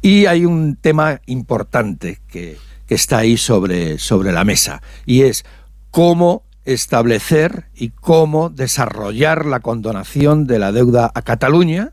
Y 0.00 0.26
hay 0.26 0.44
un 0.44 0.76
tema 0.76 1.20
importante 1.26 2.20
que, 2.28 2.56
que 2.86 2.94
está 2.94 3.18
ahí 3.18 3.36
sobre, 3.36 3.98
sobre 3.98 4.32
la 4.32 4.44
mesa 4.44 4.82
y 5.04 5.22
es 5.22 5.44
cómo 5.90 6.44
establecer 6.64 7.66
y 7.74 7.90
cómo 7.90 8.50
desarrollar 8.50 9.46
la 9.46 9.60
condonación 9.60 10.46
de 10.46 10.58
la 10.58 10.72
deuda 10.72 11.10
a 11.14 11.22
Cataluña 11.22 11.92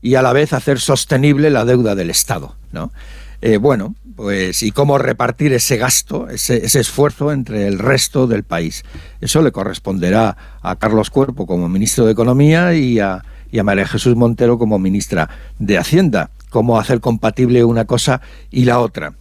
y 0.00 0.16
a 0.16 0.22
la 0.22 0.32
vez 0.32 0.52
hacer 0.52 0.80
sostenible 0.80 1.50
la 1.50 1.64
deuda 1.64 1.94
del 1.94 2.10
Estado, 2.10 2.56
¿no? 2.72 2.90
Eh, 3.42 3.58
bueno, 3.58 3.94
pues 4.16 4.62
y 4.62 4.70
cómo 4.70 4.96
repartir 4.96 5.52
ese 5.52 5.76
gasto, 5.76 6.28
ese, 6.30 6.64
esfuerzo 6.64 7.30
entre 7.30 7.66
el 7.66 7.78
resto 7.78 8.26
del 8.26 8.42
país. 8.42 8.84
Eso 9.20 9.42
le 9.42 9.52
corresponderá 9.52 10.36
a 10.62 10.76
Carlos 10.76 11.10
Cuerpo 11.10 11.46
como 11.46 11.68
ministro 11.68 12.06
de 12.06 12.12
Economía 12.12 12.74
y 12.74 13.00
a, 13.00 13.22
y 13.50 13.58
a 13.58 13.64
María 13.64 13.86
Jesús 13.86 14.16
Montero 14.16 14.56
como 14.58 14.78
ministra 14.78 15.28
de 15.58 15.76
Hacienda. 15.76 16.30
Cómo 16.48 16.78
hacer 16.78 17.00
compatible 17.00 17.64
una 17.64 17.84
cosa 17.84 18.22
y 18.50 18.64
la 18.64 18.78
otra 18.78 19.14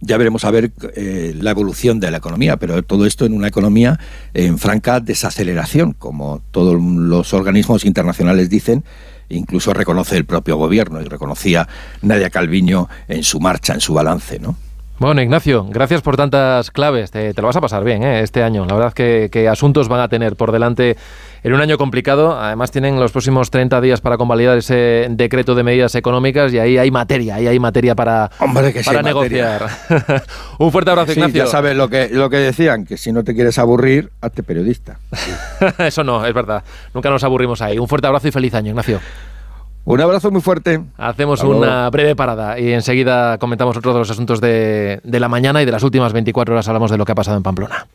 ya 0.00 0.16
veremos 0.16 0.44
a 0.44 0.50
ver 0.50 0.72
eh, 0.94 1.34
la 1.40 1.50
evolución 1.50 2.00
de 2.00 2.10
la 2.10 2.18
economía, 2.18 2.56
pero 2.56 2.82
todo 2.82 3.06
esto 3.06 3.26
en 3.26 3.32
una 3.32 3.48
economía 3.48 3.98
en 4.34 4.58
franca 4.58 5.00
desaceleración, 5.00 5.92
como 5.92 6.40
todos 6.50 6.80
los 6.80 7.34
organismos 7.34 7.84
internacionales 7.84 8.48
dicen, 8.48 8.84
incluso 9.28 9.74
reconoce 9.74 10.16
el 10.16 10.24
propio 10.24 10.56
gobierno 10.56 11.00
y 11.00 11.04
reconocía 11.04 11.68
Nadia 12.02 12.30
Calviño 12.30 12.88
en 13.08 13.22
su 13.22 13.40
marcha, 13.40 13.74
en 13.74 13.80
su 13.80 13.94
balance, 13.94 14.38
¿no? 14.38 14.56
Bueno, 14.98 15.22
Ignacio, 15.22 15.64
gracias 15.70 16.02
por 16.02 16.16
tantas 16.16 16.72
claves. 16.72 17.12
Te, 17.12 17.32
lo 17.32 17.44
vas 17.44 17.54
a 17.54 17.60
pasar 17.60 17.84
bien 17.84 18.02
¿eh? 18.02 18.20
este 18.20 18.42
año. 18.42 18.66
La 18.66 18.74
verdad 18.74 18.92
que, 18.92 19.28
que 19.30 19.46
asuntos 19.46 19.86
van 19.86 20.00
a 20.00 20.08
tener 20.08 20.34
por 20.34 20.50
delante 20.50 20.96
en 21.42 21.52
un 21.52 21.60
año 21.60 21.78
complicado. 21.78 22.38
Además, 22.38 22.70
tienen 22.70 22.98
los 22.98 23.12
próximos 23.12 23.50
30 23.50 23.80
días 23.80 24.00
para 24.00 24.16
convalidar 24.16 24.58
ese 24.58 25.06
decreto 25.10 25.54
de 25.54 25.62
medidas 25.62 25.94
económicas 25.94 26.52
y 26.52 26.58
ahí 26.58 26.78
hay 26.78 26.90
materia, 26.90 27.36
ahí 27.36 27.46
hay 27.46 27.58
materia 27.58 27.94
para, 27.94 28.30
para 28.84 29.02
negociar. 29.02 29.68
un 30.58 30.72
fuerte 30.72 30.90
abrazo, 30.90 31.12
Ignacio. 31.12 31.44
Ya 31.44 31.50
sabes 31.50 31.76
lo 31.76 31.88
que, 31.88 32.08
lo 32.10 32.30
que 32.30 32.38
decían, 32.38 32.84
que 32.84 32.96
si 32.96 33.12
no 33.12 33.24
te 33.24 33.34
quieres 33.34 33.58
aburrir, 33.58 34.10
hazte 34.20 34.42
periodista. 34.42 34.98
Eso 35.78 36.04
no, 36.04 36.24
es 36.24 36.34
verdad. 36.34 36.62
Nunca 36.94 37.10
nos 37.10 37.24
aburrimos 37.24 37.62
ahí. 37.62 37.78
Un 37.78 37.88
fuerte 37.88 38.06
abrazo 38.06 38.28
y 38.28 38.32
feliz 38.32 38.54
año, 38.54 38.70
Ignacio. 38.70 39.00
Un 39.84 40.00
abrazo 40.02 40.30
muy 40.30 40.42
fuerte. 40.42 40.80
Hacemos 40.98 41.42
una 41.42 41.88
breve 41.88 42.14
parada 42.14 42.58
y 42.58 42.72
enseguida 42.72 43.38
comentamos 43.38 43.74
otro 43.74 43.94
de 43.94 44.00
los 44.00 44.10
asuntos 44.10 44.38
de, 44.38 45.00
de 45.02 45.20
la 45.20 45.28
mañana 45.28 45.62
y 45.62 45.64
de 45.64 45.72
las 45.72 45.82
últimas 45.82 46.12
24 46.12 46.54
horas 46.54 46.68
hablamos 46.68 46.90
de 46.90 46.98
lo 46.98 47.06
que 47.06 47.12
ha 47.12 47.14
pasado 47.14 47.38
en 47.38 47.42
Pamplona. 47.42 47.86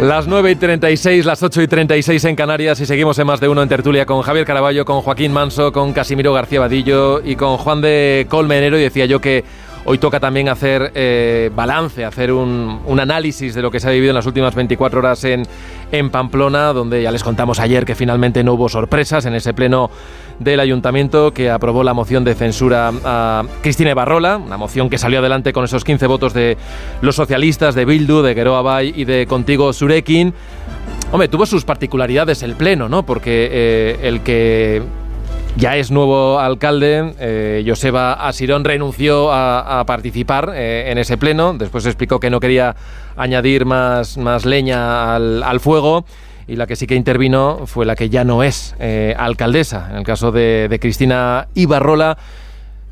Las 0.00 0.26
9 0.26 0.50
y 0.50 0.56
36, 0.56 1.24
las 1.24 1.42
8 1.42 1.62
y 1.62 1.68
36 1.68 2.24
en 2.24 2.36
Canarias 2.36 2.80
y 2.80 2.84
seguimos 2.86 3.18
en 3.18 3.26
más 3.26 3.40
de 3.40 3.48
uno 3.48 3.62
en 3.62 3.68
tertulia 3.68 4.04
con 4.04 4.20
Javier 4.22 4.44
Caraballo, 4.44 4.84
con 4.84 5.00
Joaquín 5.00 5.32
Manso, 5.32 5.72
con 5.72 5.92
Casimiro 5.92 6.32
García 6.32 6.60
Vadillo 6.60 7.22
y 7.24 7.36
con 7.36 7.56
Juan 7.56 7.80
de 7.80 8.26
Colmenero. 8.28 8.76
Y 8.76 8.82
decía 8.82 9.06
yo 9.06 9.20
que 9.20 9.44
hoy 9.84 9.98
toca 9.98 10.20
también 10.20 10.48
hacer 10.48 10.90
eh, 10.94 11.50
balance, 11.54 12.04
hacer 12.04 12.32
un, 12.32 12.80
un, 12.84 13.00
análisis 13.00 13.54
de 13.54 13.62
lo 13.62 13.70
que 13.70 13.80
se 13.80 13.88
ha 13.88 13.92
vivido 13.92 14.10
en 14.10 14.16
las 14.16 14.26
últimas 14.26 14.54
24 14.54 14.98
horas 14.98 15.24
en, 15.24 15.44
en 15.92 16.10
Pamplona, 16.10 16.72
donde 16.72 17.02
ya 17.02 17.12
les 17.12 17.22
contamos 17.22 17.60
ayer 17.60 17.84
que 17.84 17.94
finalmente 17.94 18.42
no 18.42 18.54
hubo 18.54 18.68
sorpresas 18.68 19.24
en 19.26 19.34
ese 19.34 19.54
pleno 19.54 19.90
del 20.38 20.60
ayuntamiento 20.60 21.32
que 21.32 21.50
aprobó 21.50 21.84
la 21.84 21.94
moción 21.94 22.24
de 22.24 22.34
censura 22.34 22.92
a 23.04 23.44
Cristina 23.62 23.94
Barrola, 23.94 24.36
una 24.36 24.56
moción 24.56 24.90
que 24.90 24.98
salió 24.98 25.20
adelante 25.20 25.52
con 25.52 25.64
esos 25.64 25.84
15 25.84 26.06
votos 26.06 26.34
de 26.34 26.56
los 27.00 27.16
socialistas, 27.16 27.74
de 27.74 27.84
Bildu, 27.84 28.22
de 28.22 28.34
Geroa 28.34 28.62
Bay 28.62 28.92
y 28.94 29.04
de 29.04 29.26
Contigo 29.26 29.72
Surekin. 29.72 30.34
Hombre, 31.12 31.28
tuvo 31.28 31.46
sus 31.46 31.64
particularidades 31.64 32.42
el 32.42 32.54
pleno, 32.54 32.88
¿no? 32.88 33.04
Porque 33.06 33.48
eh, 33.52 33.98
el 34.02 34.20
que 34.20 34.82
ya 35.56 35.76
es 35.76 35.92
nuevo 35.92 36.40
alcalde, 36.40 37.14
eh, 37.20 37.64
Joseba 37.66 38.14
Asirón 38.14 38.64
renunció 38.64 39.32
a, 39.32 39.84
participar 39.86 40.52
eh, 40.54 40.90
en 40.90 40.98
ese 40.98 41.16
pleno, 41.16 41.54
después 41.54 41.86
explicó 41.86 42.18
que 42.18 42.30
no 42.30 42.40
quería 42.40 42.74
añadir 43.16 43.64
más, 43.64 44.16
más 44.16 44.44
leña 44.44 45.14
al 45.14 45.60
fuego 45.60 46.04
y 46.46 46.56
la 46.56 46.66
que 46.66 46.76
sí 46.76 46.86
que 46.86 46.94
intervino 46.94 47.66
fue 47.66 47.86
la 47.86 47.96
que 47.96 48.10
ya 48.10 48.24
no 48.24 48.42
es 48.42 48.74
eh, 48.78 49.14
alcaldesa, 49.18 49.88
en 49.90 49.96
el 49.96 50.04
caso 50.04 50.32
de, 50.32 50.68
de, 50.68 50.78
Cristina 50.78 51.48
Ibarrola, 51.54 52.18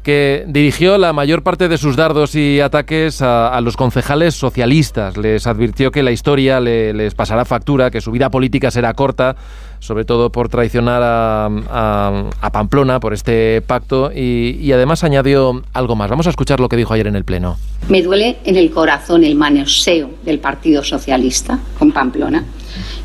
que 0.03 0.44
dirigió 0.46 0.98
la 0.98 1.12
mayor 1.12 1.42
parte 1.42 1.68
de 1.68 1.78
sus 1.78 1.96
dardos 1.96 2.34
y 2.34 2.61
ataques 2.61 3.22
a, 3.22 3.61
los 3.61 3.76
concejales 3.76 4.34
socialistas. 4.34 5.16
Les 5.16 5.46
advirtió 5.46 5.90
que 5.90 6.03
la 6.03 6.11
historia 6.11 6.61
le, 6.61 6.92
les 6.92 7.14
pasará 7.14 7.44
factura, 7.44 7.90
que 7.90 8.00
su 8.00 8.11
vida 8.11 8.30
política 8.30 8.70
será 8.70 8.94
corta, 8.94 9.36
sobre 9.78 10.05
todo 10.05 10.30
por 10.30 10.48
traicionar 10.48 11.03
a, 11.05 12.50
Pamplona, 12.53 13.00
por 13.00 13.14
este 13.14 13.62
pacto, 13.62 14.12
y 14.12 14.70
además 14.72 15.05
añadió 15.05 15.62
algo 15.72 15.96
más. 15.96 16.11
Vamos 16.11 16.26
a 16.26 16.30
escuchar 16.30 16.61
lo 16.61 16.68
que 16.68 16.76
dijo 16.76 16.92
ayer 16.94 17.07
en 17.07 17.16
el 17.16 17.24
Pleno. 17.24 17.57
Me 17.88 18.03
duele 18.03 18.38
en 18.44 18.57
el 18.57 18.70
corazón 18.70 19.24
el 19.24 19.34
manoseo 19.34 20.11
del 20.24 20.38
Partido 20.38 20.84
Socialista 20.84 21.59
con 21.78 21.92
Pamplona 21.92 22.44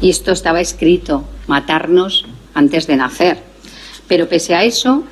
y 0.01 0.09
esto 0.09 0.31
estaba 0.31 0.61
escrito, 0.61 1.23
matarnos 1.47 2.25
antes 2.53 2.87
de 2.87 2.95
nacer. 2.95 3.37
Pero 4.07 4.29
pese 4.29 4.55
a 4.55 4.63
eso, 4.63 5.03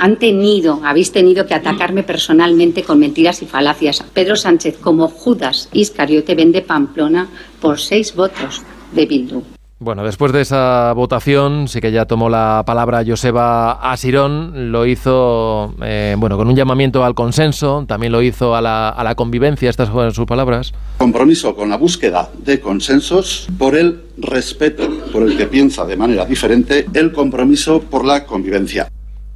han 0.00 0.16
tenido, 0.16 0.80
habéis 0.82 1.12
tenido 1.12 1.46
que 1.46 1.54
atacarme 1.54 2.02
personalmente 2.02 2.82
con 2.82 2.98
mentiras 2.98 3.42
y 3.42 3.46
falacias. 3.46 4.02
Pedro 4.14 4.34
Sánchez, 4.34 4.78
como 4.78 5.08
Judas 5.08 5.68
Iscariote, 5.72 6.34
vende 6.34 6.62
Pamplona 6.62 7.28
por 7.60 7.78
seis 7.78 8.14
votos 8.16 8.62
de 8.92 9.04
Bildu. 9.04 9.42
Bueno, 9.78 10.02
después 10.02 10.32
de 10.32 10.40
esa 10.40 10.92
votación, 10.94 11.68
sí 11.68 11.80
que 11.80 11.92
ya 11.92 12.06
tomó 12.06 12.30
la 12.30 12.62
palabra 12.66 13.02
Joseba 13.06 13.72
Asirón, 13.72 14.72
lo 14.72 14.86
hizo 14.86 15.74
eh, 15.82 16.16
bueno, 16.18 16.38
con 16.38 16.48
un 16.48 16.56
llamamiento 16.56 17.04
al 17.04 17.14
consenso, 17.14 17.84
también 17.86 18.12
lo 18.12 18.22
hizo 18.22 18.54
a 18.54 18.62
la, 18.62 18.90
a 18.90 19.04
la 19.04 19.14
convivencia, 19.14 19.68
estas 19.68 19.90
fueron 19.90 20.14
sus 20.14 20.26
palabras. 20.26 20.72
Compromiso 20.98 21.54
con 21.54 21.68
la 21.68 21.76
búsqueda 21.76 22.30
de 22.38 22.60
consensos 22.60 23.48
por 23.58 23.74
el 23.74 24.02
respeto 24.16 24.88
por 25.12 25.22
el 25.22 25.36
que 25.36 25.46
piensa 25.46 25.84
de 25.84 25.96
manera 25.96 26.24
diferente, 26.24 26.86
el 26.92 27.12
compromiso 27.12 27.80
por 27.80 28.04
la 28.04 28.24
convivencia. 28.24 28.88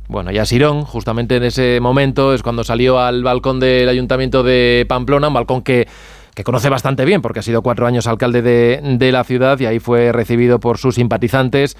Bueno, 0.08 0.30
y 0.30 0.38
Asirón, 0.38 0.82
justamente 0.82 1.36
en 1.36 1.44
ese 1.44 1.80
momento, 1.80 2.34
es 2.34 2.42
cuando 2.42 2.62
salió 2.64 2.98
al 2.98 3.22
balcón 3.22 3.60
del 3.60 3.88
Ayuntamiento 3.88 4.42
de 4.42 4.84
Pamplona, 4.88 5.28
un 5.28 5.34
balcón 5.34 5.62
que 5.62 5.86
que 6.34 6.42
conoce 6.42 6.68
bastante 6.68 7.04
bien 7.04 7.22
porque 7.22 7.38
ha 7.38 7.42
sido 7.42 7.62
cuatro 7.62 7.86
años 7.86 8.08
alcalde 8.08 8.42
de, 8.42 8.80
de, 8.82 9.12
la 9.12 9.22
ciudad 9.22 9.56
y 9.60 9.66
ahí 9.66 9.78
fue 9.78 10.10
recibido 10.10 10.58
por 10.58 10.78
sus 10.78 10.96
simpatizantes 10.96 11.76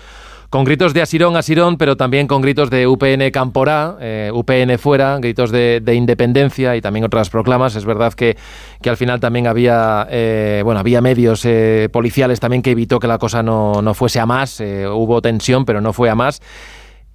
con 0.55 0.63
gritos 0.63 0.95
de 0.95 1.03
Asirón, 1.03 1.37
Asirón, 1.37 1.79
pero 1.79 1.97
también 1.97 2.29
con 2.29 2.41
gritos 2.41 2.71
de 2.71 2.87
UPN 2.87 3.33
Camporá, 3.33 3.97
eh, 4.01 4.31
UPN 4.33 4.79
fuera, 4.79 5.19
gritos 5.19 5.51
de, 5.51 5.81
de, 5.83 5.95
independencia 5.97 6.77
y 6.77 6.81
también 6.81 7.05
otras 7.05 7.29
proclamas. 7.29 7.75
Es 7.75 7.85
verdad 7.85 8.13
que, 8.13 8.37
que 8.81 8.89
al 8.89 8.97
final 8.97 9.19
también 9.19 9.49
había, 9.49 10.07
eh, 10.09 10.61
bueno, 10.63 10.79
había 10.79 11.01
medios 11.01 11.45
eh, 11.45 11.89
policiales 11.93 12.39
también 12.39 12.63
que 12.63 12.71
evitó 12.71 13.01
que 13.01 13.09
la 13.09 13.19
cosa 13.19 13.43
no, 13.43 13.83
no 13.83 13.95
fuese 13.95 14.21
a 14.21 14.27
más. 14.27 14.61
Eh, 14.61 14.87
hubo 14.87 15.21
tensión, 15.21 15.65
pero 15.65 15.81
no 15.81 15.93
fue 15.93 16.09
a 16.09 16.15
más. 16.15 16.41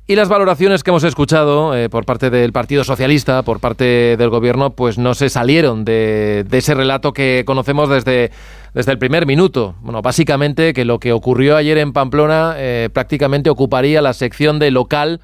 Y 0.09 0.15
las 0.15 0.27
valoraciones 0.27 0.81
que 0.81 0.89
hemos 0.89 1.03
escuchado 1.03 1.77
eh, 1.77 1.87
por 1.87 2.03
parte 2.03 2.31
del 2.31 2.51
Partido 2.51 2.83
Socialista, 2.83 3.43
por 3.43 3.59
parte 3.59 4.17
del 4.17 4.29
Gobierno, 4.31 4.71
pues 4.71 4.97
no 4.97 5.13
se 5.13 5.29
salieron 5.29 5.85
de, 5.85 6.43
ese 6.51 6.73
relato 6.73 7.13
que 7.13 7.43
conocemos 7.45 7.89
desde, 7.89 8.31
desde 8.73 8.91
el 8.91 8.97
primer 8.97 9.27
minuto. 9.27 9.75
Bueno, 9.81 10.01
básicamente 10.01 10.73
que 10.73 10.83
lo 10.83 10.97
que 10.97 11.13
ocurrió 11.13 11.55
ayer 11.55 11.77
en 11.77 11.93
Pamplona 11.93 12.55
eh, 12.57 12.89
prácticamente 12.91 13.51
ocuparía 13.51 14.01
la 14.01 14.13
sección 14.13 14.57
de 14.57 14.71
local 14.71 15.21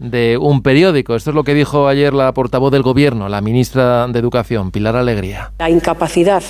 de 0.00 0.36
un 0.36 0.62
periódico. 0.62 1.14
Esto 1.14 1.30
es 1.30 1.36
lo 1.36 1.44
que 1.44 1.54
dijo 1.54 1.86
ayer 1.86 2.12
la 2.12 2.34
portavoz 2.34 2.72
del 2.72 2.82
Gobierno, 2.82 3.28
la 3.28 3.40
ministra 3.40 4.08
de 4.08 4.18
Educación, 4.18 4.72
Pilar 4.72 4.96
Alegría. 4.96 5.52
La 5.60 5.70
incapacidad 5.70 6.42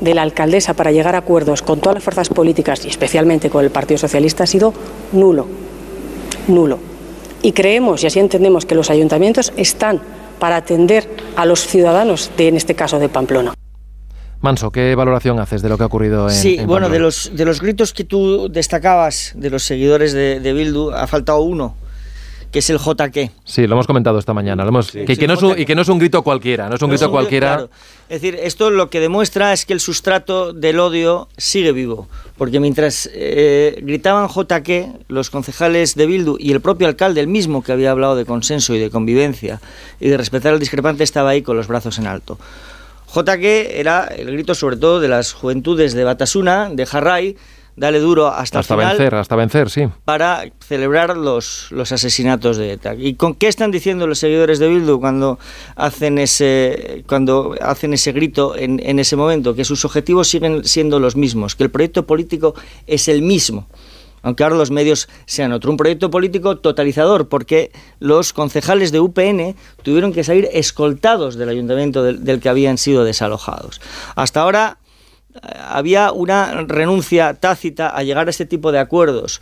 de 0.00 0.14
la 0.14 0.22
alcaldesa 0.22 0.72
para 0.72 0.92
llegar 0.92 1.14
a 1.14 1.18
acuerdos 1.18 1.60
con 1.60 1.80
todas 1.80 1.96
las 1.96 2.04
fuerzas 2.04 2.30
políticas 2.30 2.86
y 2.86 2.88
especialmente 2.88 3.50
con 3.50 3.62
el 3.66 3.70
Partido 3.70 3.98
Socialista 3.98 4.44
ha 4.44 4.46
sido 4.46 4.72
nulo. 5.12 5.46
Nulo 6.46 6.96
y 7.48 7.52
creemos 7.52 8.04
y 8.04 8.06
así 8.06 8.18
entendemos 8.18 8.66
que 8.66 8.74
los 8.74 8.90
ayuntamientos 8.90 9.54
están 9.56 10.02
para 10.38 10.56
atender 10.56 11.08
a 11.34 11.46
los 11.46 11.66
ciudadanos 11.66 12.30
de, 12.36 12.48
en 12.48 12.56
este 12.56 12.74
caso, 12.74 12.98
de 12.98 13.08
Pamplona. 13.08 13.54
Manso, 14.42 14.70
¿qué 14.70 14.94
valoración 14.94 15.40
haces 15.40 15.62
de 15.62 15.70
lo 15.70 15.78
que 15.78 15.84
ha 15.84 15.86
ocurrido 15.86 16.28
en 16.28 16.34
Sí, 16.34 16.58
en 16.58 16.66
bueno, 16.66 16.90
de 16.90 16.98
los, 16.98 17.30
de 17.34 17.46
los 17.46 17.62
gritos 17.62 17.94
que 17.94 18.04
tú 18.04 18.50
destacabas 18.50 19.32
de 19.34 19.48
los 19.48 19.62
seguidores 19.62 20.12
de, 20.12 20.40
de 20.40 20.52
Bildu, 20.52 20.90
ha 20.90 21.06
faltado 21.06 21.40
uno, 21.40 21.74
que 22.50 22.60
es 22.60 22.70
el 22.70 22.78
JQ. 22.78 23.30
Sí, 23.44 23.66
lo 23.66 23.74
hemos 23.74 23.86
comentado 23.86 24.18
esta 24.18 24.32
mañana. 24.32 24.62
Lo 24.62 24.70
hemos, 24.70 24.86
sí, 24.86 25.04
que, 25.04 25.26
no 25.26 25.34
es 25.34 25.42
un, 25.42 25.58
y 25.58 25.64
que 25.64 25.74
no 25.74 25.82
es 25.82 25.88
un 25.88 25.98
grito 25.98 26.22
cualquiera, 26.22 26.68
no 26.68 26.76
es 26.76 26.82
un 26.82 26.88
no 26.88 26.92
grito 26.92 27.04
es 27.04 27.08
un, 27.08 27.12
cualquiera. 27.12 27.46
Claro. 27.48 27.70
Es 28.08 28.22
decir, 28.22 28.38
esto 28.42 28.70
lo 28.70 28.88
que 28.88 29.00
demuestra 29.00 29.52
es 29.52 29.66
que 29.66 29.74
el 29.74 29.80
sustrato 29.80 30.52
del 30.52 30.80
odio 30.80 31.28
sigue 31.36 31.72
vivo. 31.72 32.08
Porque 32.38 32.60
mientras 32.60 33.08
eh, 33.12 33.78
gritaban 33.82 34.28
JQ, 34.28 35.08
los 35.08 35.28
concejales 35.30 35.94
de 35.94 36.06
Bildu 36.06 36.36
y 36.38 36.52
el 36.52 36.60
propio 36.60 36.86
alcalde, 36.86 37.20
el 37.20 37.26
mismo 37.26 37.62
que 37.62 37.72
había 37.72 37.90
hablado 37.90 38.16
de 38.16 38.24
consenso 38.24 38.74
y 38.74 38.78
de 38.78 38.90
convivencia 38.90 39.60
y 40.00 40.08
de 40.08 40.16
respetar 40.16 40.54
al 40.54 40.60
discrepante, 40.60 41.04
estaba 41.04 41.30
ahí 41.30 41.42
con 41.42 41.56
los 41.56 41.66
brazos 41.66 41.98
en 41.98 42.06
alto. 42.06 42.38
JQ 43.14 43.44
era 43.44 44.04
el 44.04 44.30
grito 44.30 44.54
sobre 44.54 44.76
todo 44.76 45.00
de 45.00 45.08
las 45.08 45.32
juventudes 45.32 45.94
de 45.94 46.04
Batasuna, 46.04 46.70
de 46.70 46.86
Jarray, 46.86 47.36
dale 47.78 48.00
duro 48.00 48.28
hasta, 48.28 48.58
hasta 48.58 48.74
el 48.74 48.80
final. 48.80 48.96
vencer, 48.96 49.14
hasta 49.14 49.36
vencer, 49.36 49.70
sí. 49.70 49.88
Para 50.04 50.44
celebrar 50.60 51.16
los, 51.16 51.68
los 51.70 51.92
asesinatos 51.92 52.56
de 52.56 52.72
ETA. 52.72 52.94
¿Y 52.94 53.14
con 53.14 53.34
qué 53.34 53.48
están 53.48 53.70
diciendo 53.70 54.06
los 54.06 54.18
seguidores 54.18 54.58
de 54.58 54.68
Bildu 54.68 55.00
cuando 55.00 55.38
hacen 55.76 56.18
ese, 56.18 57.04
cuando 57.06 57.54
hacen 57.60 57.94
ese 57.94 58.12
grito 58.12 58.56
en, 58.56 58.80
en 58.84 58.98
ese 58.98 59.16
momento? 59.16 59.54
Que 59.54 59.64
sus 59.64 59.84
objetivos 59.84 60.28
siguen 60.28 60.64
siendo 60.64 61.00
los 61.00 61.16
mismos, 61.16 61.54
que 61.54 61.64
el 61.64 61.70
proyecto 61.70 62.06
político 62.06 62.54
es 62.86 63.08
el 63.08 63.22
mismo 63.22 63.66
aunque 64.22 64.42
ahora 64.42 64.56
los 64.56 64.70
medios 64.70 65.08
sean 65.26 65.52
otro. 65.52 65.70
Un 65.70 65.76
proyecto 65.76 66.10
político 66.10 66.58
totalizador, 66.58 67.28
porque 67.28 67.70
los 68.00 68.32
concejales 68.32 68.92
de 68.92 69.00
UPN 69.00 69.54
tuvieron 69.82 70.12
que 70.12 70.24
salir 70.24 70.48
escoltados 70.52 71.36
del 71.36 71.48
ayuntamiento 71.48 72.02
del, 72.02 72.24
del 72.24 72.40
que 72.40 72.48
habían 72.48 72.78
sido 72.78 73.04
desalojados. 73.04 73.80
Hasta 74.16 74.40
ahora 74.40 74.78
había 75.42 76.12
una 76.12 76.64
renuncia 76.66 77.34
tácita 77.34 77.88
a 77.88 78.02
llegar 78.02 78.26
a 78.26 78.30
este 78.30 78.46
tipo 78.46 78.72
de 78.72 78.78
acuerdos 78.78 79.40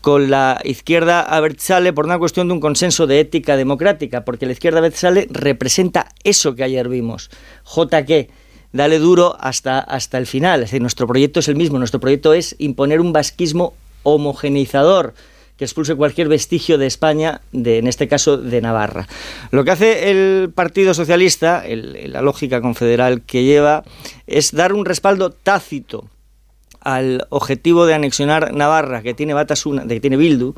con 0.00 0.30
la 0.30 0.60
izquierda 0.64 1.22
Abertzale 1.22 1.94
por 1.94 2.04
una 2.04 2.18
cuestión 2.18 2.48
de 2.48 2.52
un 2.52 2.60
consenso 2.60 3.06
de 3.06 3.20
ética 3.20 3.56
democrática, 3.56 4.24
porque 4.24 4.44
la 4.44 4.52
izquierda 4.52 4.80
Abertzale 4.80 5.26
representa 5.30 6.08
eso 6.24 6.54
que 6.54 6.62
ayer 6.62 6.90
vimos. 6.90 7.30
JQ, 7.64 8.28
dale 8.72 8.98
duro 8.98 9.34
hasta, 9.40 9.78
hasta 9.78 10.18
el 10.18 10.26
final. 10.26 10.60
Es 10.60 10.70
decir, 10.70 10.82
nuestro 10.82 11.06
proyecto 11.06 11.40
es 11.40 11.48
el 11.48 11.56
mismo, 11.56 11.78
nuestro 11.78 12.00
proyecto 12.00 12.34
es 12.34 12.54
imponer 12.58 13.00
un 13.00 13.14
vasquismo 13.14 13.72
homogeneizador 14.02 15.14
que 15.56 15.64
expulse 15.64 15.94
cualquier 15.94 16.28
vestigio 16.28 16.78
de 16.78 16.86
España, 16.86 17.40
de, 17.52 17.78
en 17.78 17.86
este 17.86 18.08
caso 18.08 18.36
de 18.36 18.60
Navarra. 18.60 19.06
Lo 19.50 19.64
que 19.64 19.70
hace 19.70 20.10
el 20.10 20.50
Partido 20.52 20.94
Socialista, 20.94 21.64
el, 21.64 22.12
la 22.12 22.22
lógica 22.22 22.60
confederal 22.60 23.22
que 23.22 23.44
lleva, 23.44 23.84
es 24.26 24.52
dar 24.52 24.72
un 24.72 24.84
respaldo 24.84 25.30
tácito 25.30 26.08
al 26.80 27.26
objetivo 27.30 27.86
de 27.86 27.94
anexionar 27.94 28.52
Navarra 28.52 29.02
que 29.02 29.14
tiene 29.14 29.34
Batasuna, 29.34 29.86
que 29.86 30.00
tiene 30.00 30.16
Bildu, 30.16 30.54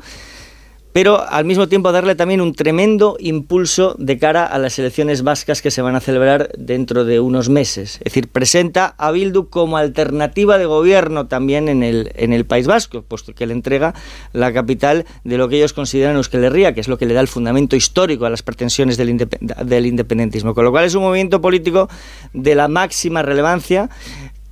pero 0.97 1.23
al 1.29 1.45
mismo 1.45 1.67
tiempo 1.67 1.91
darle 1.91 2.15
también 2.15 2.41
un 2.41 2.55
tremendo 2.55 3.17
impulso 3.19 3.95
de 3.99 4.17
cara 4.17 4.47
a 4.47 4.57
las 4.57 4.79
elecciones 4.79 5.21
vascas 5.21 5.61
que 5.61 5.69
se 5.69 5.83
van 5.83 5.95
a 5.95 5.99
celebrar 5.99 6.49
dentro 6.57 7.05
de 7.05 7.19
unos 7.19 7.49
meses. 7.49 7.97
Es 7.97 8.05
decir, 8.05 8.29
presenta 8.29 8.95
a 8.97 9.11
Bildu 9.11 9.47
como 9.47 9.77
alternativa 9.77 10.57
de 10.57 10.65
gobierno 10.65 11.27
también 11.27 11.69
en 11.69 11.83
el, 11.83 12.11
en 12.15 12.33
el 12.33 12.47
País 12.47 12.65
Vasco, 12.65 13.03
puesto 13.03 13.35
que 13.35 13.45
le 13.45 13.53
entrega 13.53 13.93
la 14.33 14.51
capital 14.51 15.05
de 15.23 15.37
lo 15.37 15.47
que 15.49 15.57
ellos 15.57 15.73
consideran 15.73 16.15
Euskal 16.15 16.43
Herria, 16.43 16.73
que 16.73 16.81
es 16.81 16.87
lo 16.87 16.97
que 16.97 17.05
le 17.05 17.13
da 17.13 17.21
el 17.21 17.27
fundamento 17.27 17.75
histórico 17.75 18.25
a 18.25 18.31
las 18.31 18.41
pretensiones 18.41 18.97
del, 18.97 19.29
del 19.65 19.85
independentismo. 19.85 20.55
Con 20.55 20.65
lo 20.65 20.71
cual 20.71 20.85
es 20.85 20.95
un 20.95 21.03
movimiento 21.03 21.41
político 21.41 21.89
de 22.33 22.55
la 22.55 22.67
máxima 22.69 23.21
relevancia 23.21 23.91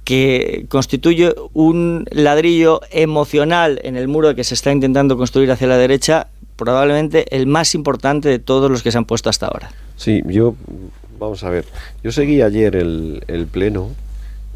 que 0.05 0.67
constituye 0.69 1.33
un 1.53 2.05
ladrillo 2.11 2.79
emocional 2.91 3.81
en 3.83 3.97
el 3.97 4.07
muro 4.07 4.35
que 4.35 4.43
se 4.43 4.53
está 4.53 4.71
intentando 4.71 5.17
construir 5.17 5.51
hacia 5.51 5.67
la 5.67 5.77
derecha, 5.77 6.27
probablemente 6.56 7.26
el 7.36 7.47
más 7.47 7.76
importante 7.76 8.30
de 8.30 8.39
todos 8.39 8.72
los 8.72 8.84
que 8.84 8.91
se 8.91 8.97
han 8.97 9.06
puesto 9.06 9.30
hasta 9.30 9.47
ahora. 9.47 9.72
Sí, 9.97 10.22
yo, 10.26 10.56
vamos 11.20 11.43
a 11.43 11.49
ver, 11.49 11.66
yo 12.03 12.12
seguí 12.12 12.41
ayer 12.41 12.76
el, 12.76 13.24
el 13.28 13.47
pleno, 13.47 13.91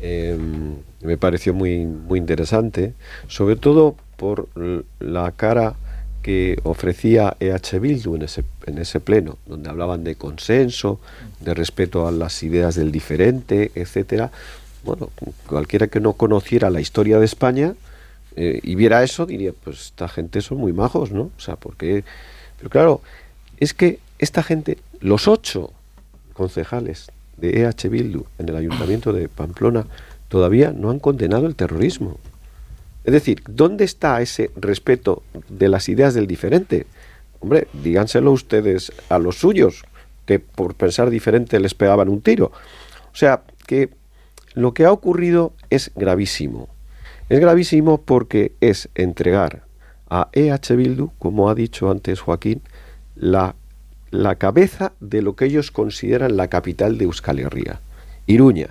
em, 0.02 0.76
me 1.02 1.18
pareció 1.18 1.54
muy, 1.54 1.86
muy 1.86 2.20
interesante, 2.20 2.93
sobre 3.28 3.56
todo 3.56 3.95
por 4.18 4.47
la 5.00 5.32
cara 5.32 5.76
que 6.22 6.60
ofrecía 6.64 7.38
EH 7.39 7.80
Bildu 7.80 8.16
en 8.16 8.24
ese, 8.24 8.43
en 8.66 8.78
ese 8.78 9.00
pleno, 9.00 9.38
donde 9.45 9.70
hablaban 9.70 10.04
de 10.04 10.16
consenso, 10.16 11.00
de 11.39 11.54
respeto 11.54 12.08
a 12.08 12.12
las 12.12 12.43
ideas 12.43 12.76
del 12.76 12.91
diferente, 12.91 13.72
etcétera. 13.76 14.32
Bueno, 14.84 15.10
cualquiera 15.47 15.88
que 15.88 16.02
no 16.02 16.14
conociera 16.14 16.70
la 16.70 16.82
historia 16.82 17.20
de 17.20 17.26
España 17.26 17.74
eh, 18.41 18.61
y 18.63 18.75
viera 18.75 19.03
eso 19.03 19.25
diría, 19.25 19.51
pues 19.51 19.87
esta 19.87 20.07
gente 20.07 20.39
son 20.39 20.59
muy 20.59 20.71
majos, 20.71 21.11
¿no? 21.11 21.23
O 21.23 21.39
sea, 21.39 21.57
porque... 21.57 22.05
Pero 22.57 22.69
claro, 22.69 23.01
es 23.57 23.73
que 23.73 23.99
esta 24.17 24.43
gente, 24.43 24.77
los 25.01 25.27
ocho 25.27 25.73
concejales 26.31 27.11
de 27.35 27.61
EH 27.61 27.89
Bildu 27.89 28.23
en 28.37 28.47
el 28.47 28.55
ayuntamiento 28.55 29.11
de 29.11 29.27
Pamplona, 29.27 29.87
todavía 30.29 30.71
no 30.71 30.89
han 30.89 30.99
condenado 30.99 31.47
el 31.47 31.55
terrorismo. 31.55 32.17
Es 33.03 33.11
decir, 33.11 33.43
¿dónde 33.45 33.83
está 33.83 34.21
ese 34.21 34.51
respeto 34.55 35.21
de 35.49 35.67
las 35.67 35.89
ideas 35.89 36.13
del 36.13 36.25
diferente? 36.25 36.87
Hombre, 37.41 37.67
díganselo 37.73 38.31
ustedes 38.31 38.93
a 39.09 39.19
los 39.19 39.37
suyos, 39.37 39.83
que 40.25 40.39
por 40.39 40.75
pensar 40.75 41.09
diferente 41.09 41.59
les 41.59 41.73
pegaban 41.73 42.07
un 42.07 42.21
tiro. 42.21 42.53
O 43.11 43.17
sea, 43.17 43.41
que 43.67 43.89
lo 44.53 44.73
que 44.73 44.85
ha 44.85 44.93
ocurrido 44.93 45.51
es 45.69 45.91
gravísimo. 45.93 46.69
Es 47.30 47.39
gravísimo 47.39 48.01
porque 48.01 48.53
es 48.59 48.89
entregar 48.95 49.61
a 50.09 50.30
EH 50.34 50.75
Bildu, 50.75 51.11
como 51.19 51.49
ha 51.49 51.53
dicho 51.53 51.91
antes 51.91 52.21
Joaquín, 52.21 52.63
la, 53.15 53.55
la 54.09 54.36
cabeza 54.36 54.93
de 54.99 55.21
lo 55.21 55.36
que 55.36 55.45
ellos 55.45 55.69
consideran 55.69 56.38
la 56.38 56.47
capital 56.47 56.97
de 56.97 57.05
Euskal 57.05 57.38
Herria, 57.38 57.82
Iruña. 58.25 58.69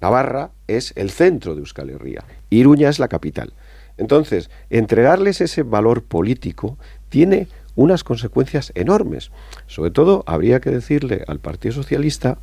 Navarra 0.00 0.50
es 0.66 0.92
el 0.96 1.10
centro 1.10 1.54
de 1.54 1.60
Euskal 1.60 1.90
Herria. 1.90 2.24
Iruña 2.50 2.88
es 2.88 2.98
la 2.98 3.06
capital. 3.06 3.52
Entonces, 3.98 4.50
entregarles 4.68 5.40
ese 5.40 5.62
valor 5.62 6.02
político 6.02 6.76
tiene 7.08 7.46
unas 7.76 8.02
consecuencias 8.02 8.72
enormes. 8.74 9.30
Sobre 9.68 9.92
todo, 9.92 10.24
habría 10.26 10.60
que 10.60 10.70
decirle 10.70 11.22
al 11.28 11.38
Partido 11.38 11.74
Socialista 11.74 12.38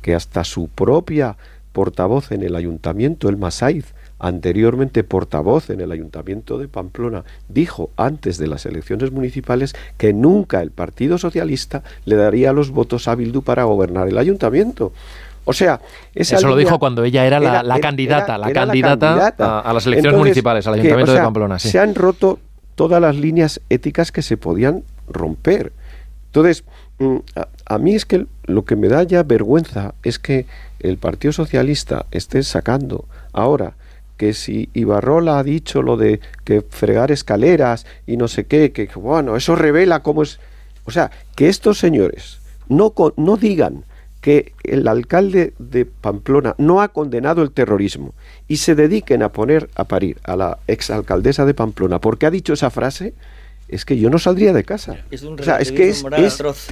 que 0.00 0.14
hasta 0.14 0.42
su 0.42 0.68
propia 0.68 1.36
portavoz 1.72 2.32
en 2.32 2.42
el 2.42 2.56
ayuntamiento, 2.56 3.28
el 3.28 3.36
Masaiz, 3.36 3.92
anteriormente 4.18 5.04
portavoz 5.04 5.70
en 5.70 5.80
el 5.80 5.92
ayuntamiento 5.92 6.58
de 6.58 6.68
Pamplona, 6.68 7.24
dijo 7.48 7.90
antes 7.96 8.38
de 8.38 8.46
las 8.46 8.66
elecciones 8.66 9.12
municipales 9.12 9.74
que 9.98 10.12
nunca 10.12 10.62
el 10.62 10.70
Partido 10.70 11.18
Socialista 11.18 11.82
le 12.04 12.16
daría 12.16 12.52
los 12.52 12.70
votos 12.70 13.08
a 13.08 13.14
Bildu 13.14 13.42
para 13.42 13.64
gobernar 13.64 14.08
el 14.08 14.18
ayuntamiento. 14.18 14.92
O 15.44 15.52
sea, 15.52 15.80
eso 16.14 16.48
lo 16.48 16.56
dijo 16.56 16.78
cuando 16.78 17.04
ella 17.04 17.24
era 17.24 17.38
la, 17.38 17.80
candidata, 17.80 18.36
la, 18.36 18.52
candidata 18.52 19.60
a, 19.60 19.72
las 19.72 19.86
elecciones 19.86 20.18
municipales, 20.18 20.66
al 20.66 20.74
Ayuntamiento 20.74 21.12
de 21.12 21.20
Pamplona. 21.20 21.58
Se 21.60 21.78
han 21.78 21.94
roto 21.94 22.40
todas 22.74 23.00
las 23.00 23.14
líneas 23.14 23.60
éticas 23.70 24.10
que 24.10 24.22
se 24.22 24.36
podían 24.36 24.82
romper. 25.08 25.72
Entonces, 26.26 26.64
mm, 26.98 27.16
a, 27.64 27.78
mí 27.78 27.94
es 27.94 28.04
que 28.04 28.26
lo 28.44 28.64
que 28.64 28.74
me 28.74 28.88
da 28.88 29.04
ya 29.04 29.22
vergüenza 29.22 29.94
es 30.02 30.18
que 30.18 30.46
el 30.80 30.98
Partido 30.98 31.32
Socialista 31.32 32.06
esté 32.10 32.42
sacando 32.42 33.04
ahora 33.32 33.74
que 34.16 34.32
si 34.34 34.70
Ibarrola 34.74 35.38
ha 35.38 35.42
dicho 35.44 35.82
lo 35.82 35.96
de 35.96 36.20
que 36.44 36.62
fregar 36.62 37.10
escaleras 37.10 37.86
y 38.06 38.16
no 38.16 38.28
sé 38.28 38.44
qué, 38.44 38.72
que 38.72 38.88
bueno, 38.94 39.36
eso 39.36 39.56
revela 39.56 40.02
cómo 40.02 40.22
es... 40.22 40.40
O 40.84 40.90
sea, 40.90 41.10
que 41.34 41.48
estos 41.48 41.78
señores 41.78 42.38
no, 42.68 42.94
no 43.16 43.36
digan 43.36 43.84
que 44.20 44.54
el 44.64 44.88
alcalde 44.88 45.52
de 45.58 45.84
Pamplona 45.84 46.54
no 46.58 46.80
ha 46.80 46.88
condenado 46.88 47.42
el 47.42 47.52
terrorismo 47.52 48.12
y 48.48 48.56
se 48.56 48.74
dediquen 48.74 49.22
a 49.22 49.32
poner 49.32 49.70
a 49.76 49.84
parir 49.84 50.18
a 50.24 50.34
la 50.34 50.58
exalcaldesa 50.66 51.44
de 51.44 51.54
Pamplona 51.54 52.00
porque 52.00 52.26
ha 52.26 52.30
dicho 52.30 52.52
esa 52.52 52.70
frase, 52.70 53.14
es 53.68 53.84
que 53.84 53.98
yo 53.98 54.10
no 54.10 54.18
saldría 54.18 54.52
de 54.52 54.64
casa. 54.64 54.96
Es 55.10 55.22
o 55.22 55.36
sea, 55.42 55.58
es 55.58 55.72
que 55.72 55.88
es, 55.88 56.04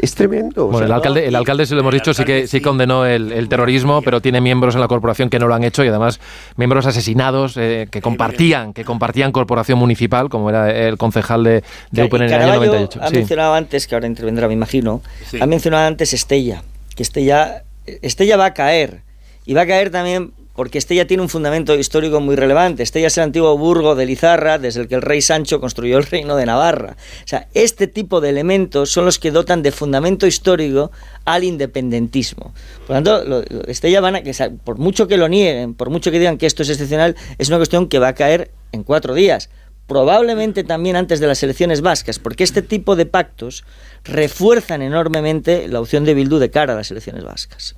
es, 0.00 0.14
tremendo. 0.14 0.68
Bueno, 0.68 0.86
el, 0.86 0.92
alcalde, 0.92 1.26
el 1.26 1.34
alcalde, 1.34 1.66
si 1.66 1.74
lo 1.74 1.80
hemos 1.80 1.94
dicho, 1.94 2.14
sí 2.14 2.24
que 2.24 2.46
sí 2.46 2.60
condenó 2.60 3.04
el, 3.06 3.48
terrorismo, 3.48 4.02
pero 4.02 4.20
tiene 4.20 4.40
miembros 4.40 4.74
en 4.74 4.80
la 4.80 4.88
corporación 4.88 5.28
que 5.28 5.38
no 5.38 5.48
lo 5.48 5.54
han 5.54 5.64
hecho 5.64 5.84
y 5.84 5.88
además 5.88 6.20
miembros 6.56 6.86
asesinados 6.86 7.56
eh, 7.56 7.88
que 7.90 8.00
compartían 8.00 8.72
que 8.72 8.84
compartían 8.84 9.32
corporación 9.32 9.78
municipal, 9.78 10.28
como 10.28 10.50
era 10.50 10.70
el 10.70 10.96
concejal 10.96 11.44
de, 11.44 11.64
de 11.90 12.02
en 12.02 12.22
el 12.22 12.32
año 12.32 12.54
98. 12.54 13.00
Ha 13.02 13.10
mencionado 13.10 13.54
antes, 13.54 13.86
que 13.86 13.94
ahora 13.94 14.06
intervendrá, 14.06 14.46
me 14.46 14.54
imagino, 14.54 15.02
ha 15.40 15.46
mencionado 15.46 15.86
antes 15.86 16.12
Estella 16.12 16.62
que 16.94 17.02
Estella, 17.02 17.64
Estella 17.86 18.36
va 18.36 18.46
a 18.46 18.54
caer. 18.54 19.02
Y 19.46 19.54
va 19.54 19.62
a 19.62 19.66
caer 19.66 19.90
también 19.90 20.32
porque 20.54 20.78
Estella 20.78 21.06
tiene 21.06 21.22
un 21.22 21.28
fundamento 21.28 21.74
histórico 21.74 22.20
muy 22.20 22.36
relevante. 22.36 22.82
Estella 22.82 23.08
es 23.08 23.18
el 23.18 23.24
antiguo 23.24 23.56
burgo 23.58 23.94
de 23.94 24.06
Lizarra, 24.06 24.58
desde 24.58 24.82
el 24.82 24.88
que 24.88 24.94
el 24.94 25.02
rey 25.02 25.20
Sancho 25.20 25.60
construyó 25.60 25.98
el 25.98 26.04
reino 26.04 26.36
de 26.36 26.46
Navarra. 26.46 26.96
O 27.24 27.28
sea, 27.28 27.48
este 27.54 27.86
tipo 27.86 28.20
de 28.20 28.30
elementos 28.30 28.90
son 28.90 29.04
los 29.04 29.18
que 29.18 29.30
dotan 29.30 29.62
de 29.62 29.72
fundamento 29.72 30.26
histórico 30.26 30.92
al 31.24 31.44
independentismo. 31.44 32.54
Por 32.86 32.96
lo 32.96 33.02
tanto, 33.02 33.42
Estella 33.66 34.00
van 34.00 34.16
a, 34.16 34.22
que, 34.22 34.32
por 34.64 34.78
mucho 34.78 35.08
que 35.08 35.16
lo 35.16 35.28
nieguen, 35.28 35.74
por 35.74 35.90
mucho 35.90 36.10
que 36.10 36.18
digan 36.18 36.38
que 36.38 36.46
esto 36.46 36.62
es 36.62 36.70
excepcional, 36.70 37.16
es 37.38 37.48
una 37.48 37.56
cuestión 37.56 37.88
que 37.88 37.98
va 37.98 38.08
a 38.08 38.14
caer 38.14 38.52
en 38.72 38.84
cuatro 38.84 39.14
días 39.14 39.50
probablemente 39.86 40.64
también 40.64 40.96
antes 40.96 41.20
de 41.20 41.26
las 41.26 41.42
elecciones 41.42 41.82
vascas, 41.82 42.18
porque 42.18 42.42
este 42.42 42.62
tipo 42.62 42.96
de 42.96 43.04
pactos 43.04 43.64
refuerzan 44.04 44.80
enormemente 44.80 45.68
la 45.68 45.80
opción 45.80 46.04
de 46.04 46.14
Bildu 46.14 46.38
de 46.38 46.50
cara 46.50 46.72
a 46.72 46.76
las 46.76 46.90
elecciones 46.90 47.22
vascas. 47.22 47.76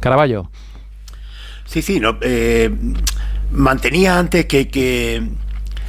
Caraballo. 0.00 0.50
Sí, 1.68 1.82
sí, 1.82 2.00
no, 2.00 2.16
eh, 2.22 2.70
mantenía 3.50 4.18
antes 4.18 4.46
que, 4.46 4.68
que 4.68 5.22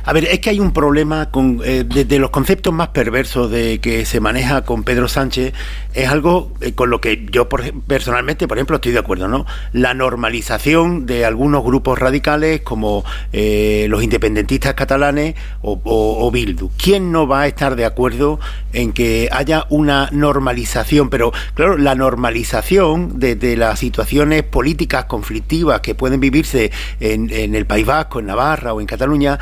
a 0.10 0.14
ver, 0.14 0.26
es 0.26 0.40
que 0.40 0.50
hay 0.50 0.60
un 0.60 0.74
problema 0.74 1.30
con 1.30 1.62
eh, 1.64 1.84
de, 1.84 2.18
los 2.18 2.32
conceptos 2.32 2.74
más 2.74 2.88
perversos 2.88 3.52
de 3.52 3.78
que 3.78 4.08
se 4.08 4.20
maneja 4.20 4.64
con 4.64 4.84
Pedro 4.84 5.08
Sánchez 5.08 5.54
es 5.94 6.10
algo 6.10 6.52
eh, 6.62 6.72
con 6.74 6.90
lo 6.90 7.00
que 7.00 7.28
yo 7.30 7.48
personalmente, 7.48 8.48
por 8.48 8.58
ejemplo, 8.58 8.78
estoy 8.78 8.92
de 8.92 8.98
acuerdo, 8.98 9.28
¿no? 9.28 9.46
La 9.72 9.94
normalización 9.94 11.06
de 11.06 11.26
algunos 11.26 11.64
grupos 11.64 12.00
radicales 12.00 12.62
como 12.62 13.06
eh, 13.34 13.86
los 13.88 14.02
independentistas 14.02 14.74
catalanes 14.74 15.36
o, 15.62 16.32
Bildu. 16.32 16.72
¿Quién 16.76 17.12
no 17.12 17.28
va 17.28 17.42
a 17.42 17.48
estar 17.48 17.76
de 17.76 17.86
acuerdo 17.86 18.40
en 18.74 18.94
que 18.94 19.30
haya 19.32 19.68
una 19.70 20.10
normalización? 20.12 21.12
Pero 21.12 21.32
claro, 21.54 21.78
la 21.78 21.94
normalización 21.94 23.20
de, 23.20 23.38
las 23.58 23.78
situaciones 23.78 24.42
políticas 24.42 25.06
conflictivas 25.06 25.82
que 25.82 25.94
pueden 25.94 26.20
vivirse 26.20 26.72
en, 27.00 27.30
en 27.32 27.54
el 27.54 27.68
País 27.68 27.86
Vasco, 27.86 28.20
en 28.20 28.26
Navarra 28.26 28.74
o 28.74 28.82
en 28.82 28.88
Cataluña 28.88 29.38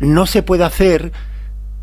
no 0.00 0.26
se 0.26 0.42
puede 0.42 0.64
hacer 0.64 1.12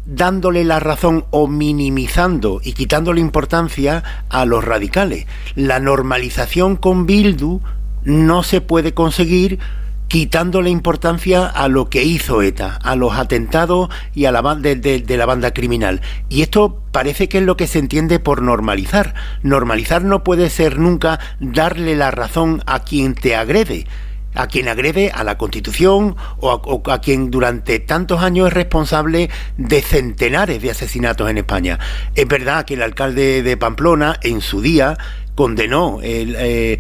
dándole 0.05 0.63
la 0.63 0.80
razón 0.80 1.26
o 1.32 1.47
minimizando 1.47 2.61
y 2.63 2.74
quitándole 2.74 3.22
importancia 3.22 4.03
a 4.30 4.45
los 4.45 4.63
radicales. 4.63 5.26
La 5.55 5.80
normalización 5.80 6.76
con 6.76 7.05
Bildu 7.05 7.61
no 8.03 8.43
se 8.43 8.61
puede 8.61 8.93
conseguir 8.93 9.59
quitándole 10.07 10.70
importancia 10.70 11.47
a 11.47 11.68
lo 11.68 11.89
que 11.89 12.03
hizo 12.03 12.43
ETA, 12.43 12.76
a 12.76 12.95
los 12.95 13.13
atentados 13.13 13.89
y 14.13 14.26
a 14.26 14.32
la 14.32 14.55
de, 14.55 14.76
de, 14.76 15.18
la 15.18 15.26
banda 15.26 15.51
criminal. 15.51 16.01
Y 16.30 16.43
esto 16.43 16.84
parece 16.91 17.28
que 17.28 17.39
es 17.39 17.43
lo 17.43 17.57
que 17.57 17.66
se 17.66 17.80
entiende 17.80 18.20
por 18.20 18.43
normalizar. 18.43 19.16
Normalizar 19.41 20.03
no 20.03 20.24
puede 20.24 20.51
ser 20.51 20.78
nunca 20.78 21.20
darle 21.39 21.95
la 21.95 22.11
razón 22.11 22.61
a 22.68 22.82
quien 22.82 23.16
te 23.16 23.36
agrede 23.36 23.88
a 24.36 24.47
quien 24.47 24.67
agrede 24.67 25.11
a 25.13 25.23
la 25.23 25.38
Constitución 25.38 26.15
o 26.39 26.81
a, 26.86 27.01
quien 27.01 27.31
durante 27.31 27.79
tantos 27.79 28.21
años 28.21 28.47
es 28.47 28.53
responsable 28.53 29.29
de 29.57 29.81
centenares 29.81 30.61
de 30.61 30.71
asesinatos 30.71 31.29
en 31.29 31.38
España. 31.38 31.79
Es 32.15 32.27
verdad 32.27 32.65
que 32.65 32.75
el 32.75 32.81
alcalde 32.81 33.43
de 33.43 33.57
Pamplona 33.57 34.17
en 34.21 34.41
su 34.41 34.61
día 34.61 34.97
condenó 35.36 35.99
el, 36.01 36.36
eh, 36.38 36.79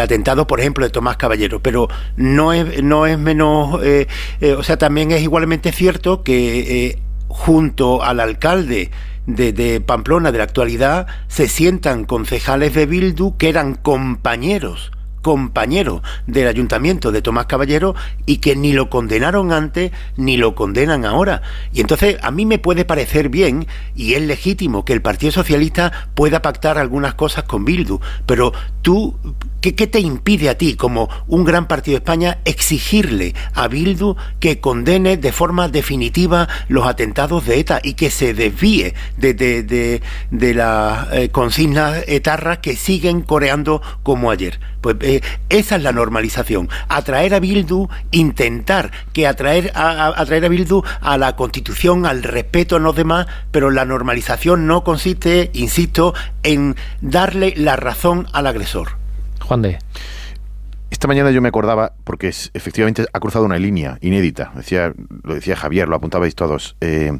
atentado, 0.00 0.46
por 0.46 0.60
ejemplo, 0.60 0.84
de 0.84 0.90
Tomás 0.90 1.16
Caballero, 1.16 1.60
pero 1.60 1.88
no 2.16 2.52
es, 2.52 2.82
no 2.82 3.06
es 3.06 3.18
menos, 3.18 3.82
eh, 3.82 4.06
eh, 4.40 4.52
o 4.52 4.62
sea, 4.62 4.76
también 4.76 5.12
es 5.12 5.22
igualmente 5.22 5.72
cierto 5.72 6.22
que 6.22 6.98
junto 7.28 8.02
al 8.02 8.20
alcalde 8.20 8.90
de, 9.26 9.52
de, 9.52 9.80
Pamplona 9.80 10.30
de 10.30 10.38
la 10.38 10.44
actualidad 10.44 11.06
se 11.28 11.48
sientan 11.48 12.04
concejales 12.04 12.74
de 12.74 12.86
Bildu 12.86 13.36
que 13.36 13.48
eran 13.48 13.74
compañeros 13.74 14.92
compañero 15.26 16.04
del 16.28 16.46
ayuntamiento 16.46 17.10
de 17.10 17.20
Tomás 17.20 17.46
Caballero 17.46 17.96
y 18.26 18.36
que 18.36 18.54
ni 18.54 18.72
lo 18.72 18.88
condenaron 18.88 19.50
antes 19.50 19.90
ni 20.16 20.36
lo 20.36 20.54
condenan 20.54 21.04
ahora. 21.04 21.42
Y 21.72 21.80
entonces 21.80 22.16
a 22.22 22.30
mí 22.30 22.46
me 22.46 22.60
puede 22.60 22.84
parecer 22.84 23.28
bien 23.28 23.66
y 23.96 24.14
es 24.14 24.22
legítimo 24.22 24.84
que 24.84 24.92
el 24.92 25.02
Partido 25.02 25.32
Socialista 25.32 25.90
pueda 26.14 26.42
pactar 26.42 26.78
algunas 26.78 27.14
cosas 27.14 27.42
con 27.42 27.64
Bildu, 27.64 27.98
pero 28.24 28.52
tú, 28.82 29.16
¿qué, 29.74 29.86
te 29.86 30.00
impide 30.00 30.48
a 30.48 30.58
ti 30.58 30.74
como 30.76 31.08
un 31.26 31.44
gran 31.44 31.66
partido 31.68 31.94
de 31.96 32.04
España 32.04 32.38
exigirle 32.44 33.34
a 33.54 33.68
Bildu 33.68 34.16
que 34.40 34.60
condene 34.60 35.16
de 35.16 35.32
forma 35.32 35.68
definitiva 35.68 36.48
los 36.68 36.86
atentados 36.86 37.46
de 37.46 37.58
ETA 37.60 37.80
y 37.82 37.94
que 37.94 38.10
se 38.10 38.34
desvíe 38.34 38.94
de, 39.16 39.34
de, 39.34 39.62
de, 39.62 40.02
de 40.30 40.54
las 40.54 41.12
eh, 41.12 41.28
consignas 41.30 42.04
etarras 42.06 42.58
que 42.58 42.76
siguen 42.76 43.22
coreando 43.22 43.82
como 44.02 44.30
ayer. 44.30 44.60
Pues 44.80 44.96
eh, 45.00 45.20
esa 45.48 45.76
es 45.76 45.82
la 45.82 45.92
normalización. 45.92 46.68
Atraer 46.88 47.34
a 47.34 47.40
Bildu, 47.40 47.88
intentar 48.10 48.92
que 49.12 49.26
atraer 49.26 49.72
a, 49.74 49.90
a- 50.06 50.20
atraer 50.20 50.44
a 50.44 50.48
Bildu 50.48 50.82
a 51.00 51.18
la 51.18 51.34
Constitución, 51.36 52.06
al 52.06 52.22
respeto 52.22 52.76
a 52.76 52.78
los 52.80 52.94
demás, 52.94 53.26
pero 53.50 53.70
la 53.70 53.84
normalización 53.84 54.66
no 54.66 54.84
consiste, 54.84 55.50
insisto, 55.54 56.14
en 56.42 56.76
darle 57.00 57.54
la 57.56 57.76
razón 57.76 58.26
al 58.32 58.46
agresor. 58.46 58.96
Juan 59.46 59.62
de. 59.62 59.78
Esta 60.90 61.08
mañana 61.08 61.30
yo 61.30 61.42
me 61.42 61.48
acordaba, 61.48 61.92
porque 62.04 62.28
efectivamente 62.28 63.06
ha 63.12 63.20
cruzado 63.20 63.44
una 63.44 63.58
línea 63.58 63.98
inédita, 64.00 64.52
decía, 64.54 64.92
lo 65.22 65.34
decía 65.34 65.56
Javier, 65.56 65.88
lo 65.88 65.96
apuntabais 65.96 66.34
todos, 66.34 66.76
eh, 66.80 67.18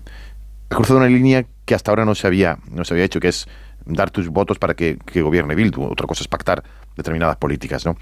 ha 0.70 0.74
cruzado 0.74 0.98
una 0.98 1.08
línea 1.08 1.46
que 1.64 1.74
hasta 1.74 1.90
ahora 1.90 2.04
no 2.04 2.14
se 2.14 2.26
había, 2.26 2.58
no 2.70 2.84
se 2.84 2.94
había 2.94 3.04
hecho, 3.04 3.20
que 3.20 3.28
es 3.28 3.48
dar 3.84 4.10
tus 4.10 4.28
votos 4.28 4.58
para 4.58 4.74
que, 4.74 4.98
gobierne 5.14 5.54
Bildu. 5.54 5.84
Otra 5.84 6.06
cosa 6.06 6.22
es 6.22 6.28
pactar 6.28 6.62
determinadas 6.96 7.36
políticas, 7.36 7.86
¿no? 7.86 7.96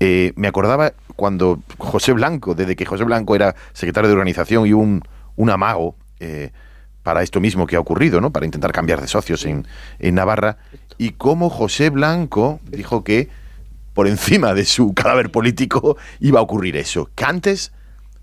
Eh, 0.00 0.32
me 0.36 0.48
acordaba 0.48 0.92
cuando 1.16 1.60
José 1.78 2.12
Blanco, 2.12 2.54
desde 2.54 2.76
que 2.76 2.84
José 2.84 3.04
Blanco 3.04 3.34
era 3.34 3.54
secretario 3.72 4.08
de 4.08 4.14
organización 4.14 4.66
y 4.66 4.72
un, 4.72 5.02
un 5.36 5.50
amago 5.50 5.96
eh, 6.20 6.50
para 7.02 7.22
esto 7.22 7.40
mismo 7.40 7.66
que 7.66 7.76
ha 7.76 7.80
ocurrido, 7.80 8.20
¿no? 8.20 8.30
Para 8.30 8.46
intentar 8.46 8.72
cambiar 8.72 9.00
de 9.00 9.08
socios 9.08 9.44
en, 9.46 9.66
en 9.98 10.14
Navarra, 10.14 10.58
y 10.96 11.10
cómo 11.10 11.50
José 11.50 11.90
Blanco 11.90 12.60
dijo 12.64 13.04
que 13.04 13.28
por 13.98 14.06
encima 14.06 14.54
de 14.54 14.64
su 14.64 14.94
cadáver 14.94 15.32
político 15.32 15.96
iba 16.20 16.38
a 16.38 16.42
ocurrir 16.42 16.76
eso. 16.76 17.10
Que 17.16 17.24
antes 17.24 17.72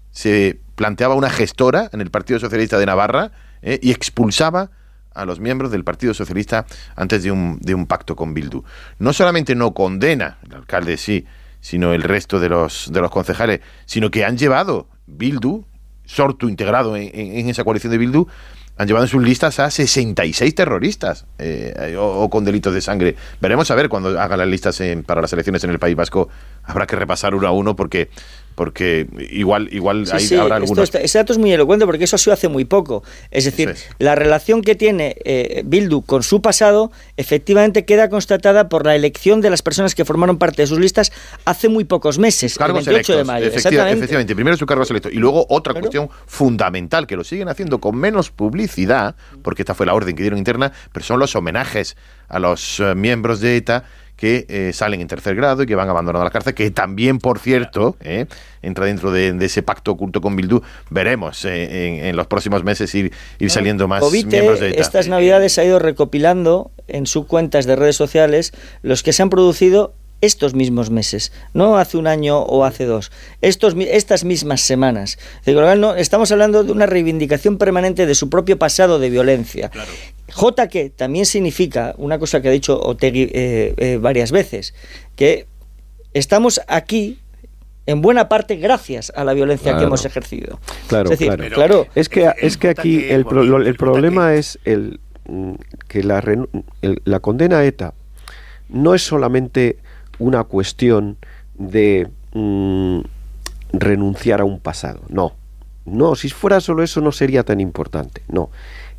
se 0.10 0.62
planteaba 0.76 1.16
una 1.16 1.30
gestora 1.30 1.90
en 1.92 2.00
el 2.00 2.12
Partido 2.12 2.40
Socialista 2.40 2.80
de 2.80 2.86
Navarra 2.86 3.34
eh, 3.62 3.78
y 3.84 3.92
expulsaba 3.92 4.72
a 5.14 5.26
los 5.26 5.42
miembros 5.42 5.72
del 5.72 5.84
Partido 5.84 6.14
Socialista 6.14 6.66
antes 6.96 7.24
de 7.24 7.32
un, 7.34 7.86
pacto 7.90 8.16
con 8.16 8.34
Bildu. 8.34 8.64
No 9.00 9.12
solamente 9.12 9.54
no 9.54 9.74
condena, 9.74 10.38
el 10.46 10.54
alcalde 10.56 10.96
sí, 10.96 11.26
sino 11.60 11.92
el 11.94 12.04
resto 12.04 12.40
de 12.40 12.48
los, 12.48 12.90
concejales, 13.12 13.60
sino 13.86 14.12
que 14.12 14.24
han 14.24 14.38
llevado 14.38 14.88
Bildu, 15.08 15.66
Sortu 16.06 16.48
integrado 16.48 16.96
en- 16.96 17.10
en 17.14 17.50
esa 17.50 17.66
coalición 17.66 17.92
de 17.92 17.98
Bildu, 17.98 18.28
han 18.78 18.88
llevado 18.88 19.06
en 19.06 19.10
sus 19.10 19.24
listas 19.24 19.60
a 19.60 19.72
66 19.72 20.54
terroristas 20.56 21.26
eh, 21.38 21.96
o, 21.98 22.04
o 22.24 22.30
con 22.30 22.44
delitos 22.44 22.74
de 22.74 22.82
sangre. 22.82 23.16
Veremos 23.40 23.72
a 23.72 23.76
ver 23.76 23.88
cuando 23.90 24.20
hagan 24.20 24.40
las 24.40 24.48
listas 24.48 24.80
en- 24.82 25.04
para 25.04 25.22
las 25.22 25.32
elecciones 25.34 25.64
en 25.64 25.70
el 25.70 25.80
País 25.80 25.96
Vasco. 25.96 26.30
Habrá 26.64 26.86
que 26.86 26.96
repasar 26.96 27.36
uno 27.36 27.48
a 27.48 27.52
uno 27.52 27.76
porque 27.76 28.10
porque 28.56 29.08
igual 29.30 29.68
igual 29.72 30.08
Sí, 30.08 30.14
ahí 30.16 30.28
sí, 30.28 30.36
habrá 30.36 30.56
algunos. 30.56 30.84
está- 30.86 31.02
ese 31.02 31.18
dato 31.18 31.34
es 31.34 31.40
muy 31.40 31.52
elocuente 31.52 31.86
porque 31.86 32.06
eso 32.06 32.16
ha 32.16 32.20
sido 32.20 32.34
hace 32.34 32.48
muy 32.48 32.66
poco. 32.66 33.04
Es 33.32 33.46
decir, 33.46 33.76
la 34.00 34.16
relación 34.16 34.62
que 34.62 34.76
tiene 34.76 35.16
eh, 35.26 35.62
Bildu 35.66 36.02
con 36.02 36.24
su 36.24 36.42
pasado 36.42 36.92
efectivamente 37.18 37.86
queda 37.86 38.10
constatada 38.10 38.70
por 38.70 38.86
la 38.86 38.96
elección 38.96 39.42
de 39.42 39.50
las 39.50 39.62
personas 39.62 39.94
que 39.96 40.06
formaron 40.06 40.38
parte 40.38 40.62
de 40.62 40.68
sus 40.68 40.80
listas 40.80 41.12
hace 41.44 41.68
muy 41.70 41.84
pocos 41.84 42.18
meses, 42.18 42.58
cargos 42.58 42.88
el 42.88 42.94
28 42.94 43.18
de 43.18 43.24
mayo. 43.26 43.46
efectiva- 43.48 43.58
exactamente. 43.58 43.94
efectivamente. 43.98 44.36
Primero 44.36 44.58
su 44.58 44.66
cargo 44.66 44.84
electo 44.90 45.10
y 45.10 45.16
luego 45.16 45.46
otra 45.50 45.74
cuestión 45.74 46.10
fundamental 46.26 47.08
que 47.08 47.16
lo 47.16 47.24
siguen 47.24 47.50
haciendo 47.50 47.80
con 47.80 47.98
menos 47.98 48.30
publicidad, 48.32 49.16
porque 49.42 49.64
esta 49.64 49.74
fue 49.74 49.86
la 49.86 49.94
orden 49.94 50.16
que 50.16 50.24
dieron 50.24 50.38
interna, 50.40 50.72
pero 50.94 51.06
son 51.06 51.20
los 51.20 51.36
homenajes 51.36 51.98
a 52.30 52.40
los 52.40 52.80
eh, 52.80 52.96
miembros 52.96 53.40
de 53.42 53.58
ETA 53.58 53.84
que 54.16 54.46
eh, 54.48 54.72
salen 54.74 55.02
en 55.02 55.08
tercer 55.08 55.36
grado 55.36 55.64
y 55.64 55.66
que 55.66 55.76
van 55.76 55.90
abandonando 55.90 56.24
la 56.24 56.32
cárcel, 56.32 56.54
que 56.54 56.72
también, 56.72 57.20
por 57.20 57.40
cierto, 57.40 57.96
eh, 58.02 58.26
entra 58.62 58.86
dentro 58.86 59.12
de, 59.12 59.34
de 59.34 59.46
ese 59.46 59.64
pacto 59.64 59.92
oculto 59.92 60.22
con 60.22 60.36
Bildu. 60.36 60.62
Veremos 60.90 61.44
eh, 61.46 61.88
en, 61.88 62.06
en 62.06 62.16
los 62.16 62.28
próximos 62.28 62.64
meses 62.64 62.94
ir, 62.96 63.12
ir 63.40 63.52
saliendo 63.52 63.88
más 63.88 64.00
Covite, 64.00 64.28
miembros 64.28 64.60
de 64.60 64.70
ETA. 64.70 64.82
estas 64.82 65.08
navidades 65.08 65.58
ha 65.58 65.66
ido 65.66 65.80
recopilando 65.80 66.72
en 66.88 67.08
sus 67.08 67.26
cuentas 67.26 67.66
de 67.66 67.76
redes 67.76 67.96
sociales 67.96 68.54
los 68.82 69.04
que 69.04 69.14
se 69.14 69.22
han 69.24 69.30
producido 69.30 69.94
estos 70.22 70.56
mismos 70.56 70.90
meses, 70.90 71.32
no 71.54 71.78
hace 71.78 71.98
un 71.98 72.08
año 72.08 72.40
o 72.40 72.64
hace 72.64 72.86
dos, 72.86 73.12
estos, 73.42 73.76
estas 73.78 74.24
mismas 74.24 74.62
semanas. 74.62 75.20
Estamos 75.98 76.32
hablando 76.32 76.64
de 76.64 76.72
una 76.72 76.86
reivindicación 76.86 77.58
permanente 77.58 78.06
de 78.06 78.16
su 78.16 78.30
propio 78.30 78.58
pasado 78.58 78.98
de 78.98 79.10
violencia. 79.10 79.70
J 79.74 80.15
que 80.68 80.90
también 80.90 81.26
significa 81.26 81.94
una 81.98 82.20
cosa 82.20 82.42
que 82.42 82.50
ha 82.50 82.52
dicho 82.52 82.80
Otegui 82.80 83.30
eh, 83.34 83.74
eh, 83.78 83.98
varias 84.02 84.32
veces, 84.32 84.74
que 85.16 85.48
estamos 86.14 86.62
aquí 86.68 87.20
en 87.88 88.02
buena 88.02 88.28
parte 88.30 88.56
gracias 88.56 89.12
a 89.16 89.24
la 89.24 89.34
violencia 89.34 89.78
que 89.78 89.84
hemos 89.84 90.06
ejercido. 90.06 90.60
Claro, 90.88 91.06
es 91.12 91.20
decir, 91.20 91.34
claro. 91.36 91.56
claro, 91.56 91.88
Es 91.96 92.10
que, 92.10 92.32
es 92.42 92.58
que 92.58 92.70
aquí 92.70 93.06
el, 93.10 93.26
pro- 93.26 93.44
lo- 93.44 93.62
el 93.62 93.76
problema 93.76 94.34
es 94.34 94.58
el, 94.66 95.00
mm, 95.28 95.54
que 95.88 96.04
la, 96.04 96.20
el- 96.82 97.02
la 97.06 97.20
condena 97.20 97.60
a 97.60 97.66
ETA 97.66 97.94
no 98.70 98.96
es 98.96 99.04
solamente 99.04 99.78
una 100.18 100.44
cuestión 100.46 101.18
de 101.54 102.08
mm, 102.34 103.02
renunciar 103.74 104.42
a 104.42 104.46
un 104.46 104.60
pasado. 104.60 105.02
No, 105.10 105.34
no, 105.86 106.16
si 106.16 106.30
fuera 106.30 106.60
solo 106.62 106.82
eso 106.82 107.02
no 107.02 107.12
sería 107.12 107.44
tan 107.44 107.60
importante. 107.60 108.22
No, 108.28 108.50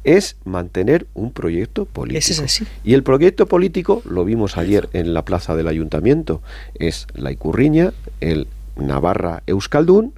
es 0.07 0.37
mantener 0.45 1.07
un 1.15 1.33
proyecto 1.33 1.85
político. 1.85 2.19
Ese 2.19 2.33
es 2.33 2.41
así. 2.41 2.65
Y 2.85 2.95
el 2.95 3.03
proyecto 3.03 3.47
político, 3.47 4.03
lo 4.09 4.25
vimos 4.25 4.57
ayer 4.57 4.89
en 4.93 5.13
la 5.13 5.25
plaza 5.25 5.57
del 5.57 5.67
ayuntamiento, 5.67 6.41
es 6.77 7.09
la 7.15 7.33
Icurriña, 7.33 7.93
el 8.21 8.47
Navarra 8.77 9.43
Euskaldun 9.47 10.13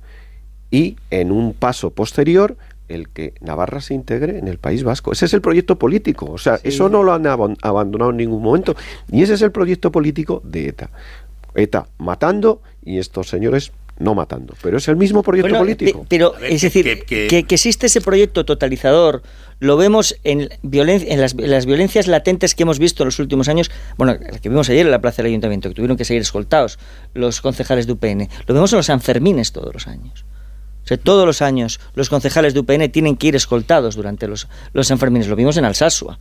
y 0.70 0.96
en 1.10 1.32
un 1.32 1.54
paso 1.54 1.90
posterior 1.90 2.56
el 2.88 3.08
que 3.08 3.32
Navarra 3.40 3.80
se 3.80 3.94
integre 3.94 4.38
en 4.38 4.48
el 4.48 4.58
País 4.58 4.84
Vasco. 4.84 5.12
Ese 5.12 5.24
es 5.24 5.32
el 5.34 5.40
proyecto 5.40 5.78
político. 5.78 6.26
O 6.26 6.38
sea, 6.38 6.60
eso 6.64 6.88
no 6.88 7.02
lo 7.02 7.14
han 7.14 7.26
abandonado 7.26 8.10
en 8.10 8.16
ningún 8.18 8.42
momento. 8.42 8.76
Y 9.10 9.22
ese 9.22 9.34
es 9.34 9.42
el 9.42 9.52
proyecto 9.52 9.90
político 9.90 10.42
de 10.44 10.68
ETA. 10.68 10.90
ETA 11.54 11.86
matando 11.98 12.60
y 12.84 12.98
estos 12.98 13.28
señores 13.28 13.72
no 13.98 14.14
matando. 14.14 14.54
Pero 14.62 14.78
es 14.78 14.88
el 14.88 14.96
mismo 14.96 15.22
proyecto 15.22 15.48
Bueno, 15.48 15.58
político. 15.64 16.00
pe- 16.02 16.06
Pero, 16.08 16.36
es 16.38 16.62
decir, 16.62 17.04
que, 17.04 17.26
que 17.46 17.54
existe 17.54 17.86
ese 17.86 18.00
proyecto 18.00 18.44
totalizador, 18.44 19.22
lo 19.60 19.76
vemos 19.76 20.16
en, 20.24 20.48
violen- 20.62 21.04
en, 21.08 21.20
las, 21.20 21.32
en 21.34 21.50
las 21.50 21.66
violencias 21.66 22.06
latentes 22.06 22.54
que 22.54 22.62
hemos 22.62 22.78
visto 22.78 23.02
en 23.02 23.06
los 23.08 23.18
últimos 23.18 23.48
años, 23.48 23.70
bueno, 23.96 24.14
la 24.14 24.38
que 24.38 24.48
vimos 24.48 24.68
ayer 24.70 24.86
en 24.86 24.92
la 24.92 25.00
Plaza 25.00 25.22
del 25.22 25.30
Ayuntamiento, 25.30 25.68
que 25.68 25.74
tuvieron 25.74 25.96
que 25.96 26.04
seguir 26.04 26.22
escoltados 26.22 26.78
los 27.14 27.40
concejales 27.40 27.86
de 27.86 27.92
UPN, 27.94 28.28
lo 28.46 28.54
vemos 28.54 28.72
en 28.72 28.76
los 28.78 28.86
Sanfermines 28.86 29.52
todos 29.52 29.74
los 29.74 29.86
años. 29.88 30.24
O 30.84 30.86
sea, 30.88 30.96
todos 30.96 31.26
los 31.26 31.42
años 31.42 31.80
los 31.94 32.08
concejales 32.08 32.54
de 32.54 32.60
UPN 32.60 32.88
tienen 32.90 33.16
que 33.16 33.26
ir 33.26 33.36
escoltados 33.36 33.94
durante 33.96 34.26
los, 34.26 34.48
los 34.72 34.86
Sanfermines. 34.86 35.28
Lo 35.28 35.36
vimos 35.36 35.56
en 35.58 35.66
Alsasua. 35.66 36.18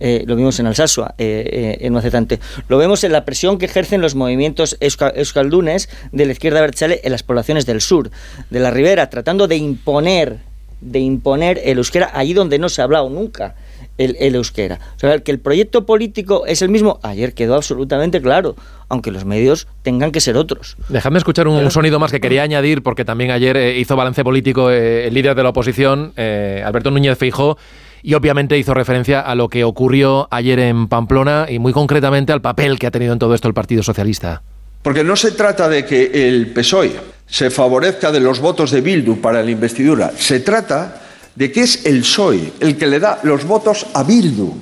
Eh, 0.00 0.24
lo 0.26 0.34
vimos 0.36 0.58
en 0.58 0.66
Alsasua, 0.66 1.14
eh, 1.18 1.76
eh, 1.80 1.86
en 1.86 1.92
no 1.92 2.00
hace 2.00 2.10
tanto. 2.10 2.36
Lo 2.68 2.78
vemos 2.78 3.04
en 3.04 3.12
la 3.12 3.24
presión 3.24 3.58
que 3.58 3.66
ejercen 3.66 4.00
los 4.00 4.14
movimientos 4.14 4.76
euska- 4.80 5.12
euskaldunes 5.14 5.88
de 6.10 6.26
la 6.26 6.32
izquierda 6.32 6.60
bertzale 6.60 7.00
en 7.04 7.12
las 7.12 7.22
poblaciones 7.22 7.64
del 7.64 7.80
sur, 7.80 8.10
de 8.50 8.60
la 8.60 8.70
ribera, 8.70 9.08
tratando 9.08 9.46
de 9.46 9.56
imponer, 9.56 10.38
de 10.80 10.98
imponer 10.98 11.60
el 11.64 11.78
euskera 11.78 12.10
allí 12.12 12.34
donde 12.34 12.58
no 12.58 12.68
se 12.68 12.80
ha 12.80 12.84
hablado 12.84 13.08
nunca 13.08 13.54
el, 13.96 14.16
el 14.18 14.34
euskera. 14.34 14.80
O 14.96 14.98
sea, 14.98 15.20
que 15.20 15.30
el 15.30 15.38
proyecto 15.38 15.86
político 15.86 16.44
es 16.46 16.60
el 16.62 16.68
mismo, 16.68 16.98
ayer 17.04 17.32
quedó 17.32 17.54
absolutamente 17.54 18.20
claro, 18.20 18.56
aunque 18.88 19.12
los 19.12 19.24
medios 19.24 19.68
tengan 19.82 20.10
que 20.10 20.20
ser 20.20 20.36
otros. 20.36 20.76
Dejadme 20.88 21.18
escuchar 21.18 21.46
un, 21.46 21.56
un 21.56 21.70
sonido 21.70 22.00
más 22.00 22.10
que 22.10 22.20
quería 22.20 22.42
añadir, 22.42 22.82
porque 22.82 23.04
también 23.04 23.30
ayer 23.30 23.56
eh, 23.56 23.78
hizo 23.78 23.94
balance 23.94 24.24
político 24.24 24.72
eh, 24.72 25.06
el 25.06 25.14
líder 25.14 25.36
de 25.36 25.42
la 25.44 25.50
oposición, 25.50 26.12
eh, 26.16 26.64
Alberto 26.66 26.90
Núñez 26.90 27.16
Feijó, 27.16 27.56
y 28.04 28.12
obviamente 28.12 28.58
hizo 28.58 28.74
referencia 28.74 29.20
a 29.20 29.34
lo 29.34 29.48
que 29.48 29.64
ocurrió 29.64 30.28
ayer 30.30 30.58
en 30.58 30.88
Pamplona 30.88 31.46
y 31.48 31.58
muy 31.58 31.72
concretamente 31.72 32.34
al 32.34 32.42
papel 32.42 32.78
que 32.78 32.86
ha 32.86 32.90
tenido 32.90 33.14
en 33.14 33.18
todo 33.18 33.34
esto 33.34 33.48
el 33.48 33.54
Partido 33.54 33.82
Socialista. 33.82 34.42
Porque 34.82 35.02
no 35.02 35.16
se 35.16 35.32
trata 35.32 35.70
de 35.70 35.86
que 35.86 36.28
el 36.28 36.48
PSOE 36.48 36.92
se 37.26 37.48
favorezca 37.48 38.12
de 38.12 38.20
los 38.20 38.40
votos 38.40 38.70
de 38.72 38.82
Bildu 38.82 39.22
para 39.22 39.42
la 39.42 39.50
investidura, 39.50 40.12
se 40.18 40.40
trata 40.40 41.00
de 41.34 41.50
que 41.50 41.62
es 41.62 41.86
el 41.86 42.00
PSOE 42.00 42.52
el 42.60 42.76
que 42.76 42.86
le 42.86 43.00
da 43.00 43.20
los 43.22 43.46
votos 43.46 43.86
a 43.94 44.02
Bildu 44.02 44.52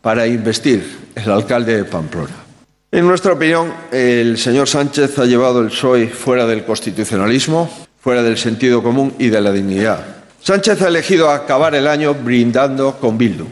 para 0.00 0.26
investir 0.26 1.12
el 1.14 1.30
alcalde 1.30 1.76
de 1.76 1.84
Pamplona. 1.84 2.34
En 2.90 3.06
nuestra 3.06 3.34
opinión, 3.34 3.72
el 3.92 4.36
señor 4.36 4.68
Sánchez 4.68 5.20
ha 5.20 5.24
llevado 5.24 5.60
el 5.60 5.68
PSOE 5.68 6.08
fuera 6.08 6.46
del 6.46 6.64
constitucionalismo, 6.64 7.70
fuera 8.00 8.24
del 8.24 8.36
sentido 8.36 8.82
común 8.82 9.14
y 9.20 9.28
de 9.28 9.40
la 9.40 9.52
dignidad. 9.52 10.11
Sánchez 10.42 10.82
ha 10.82 10.88
elegido 10.88 11.30
acabar 11.30 11.72
el 11.76 11.86
año 11.86 12.14
brindando 12.14 12.96
con 12.98 13.16
Bildu. 13.16 13.46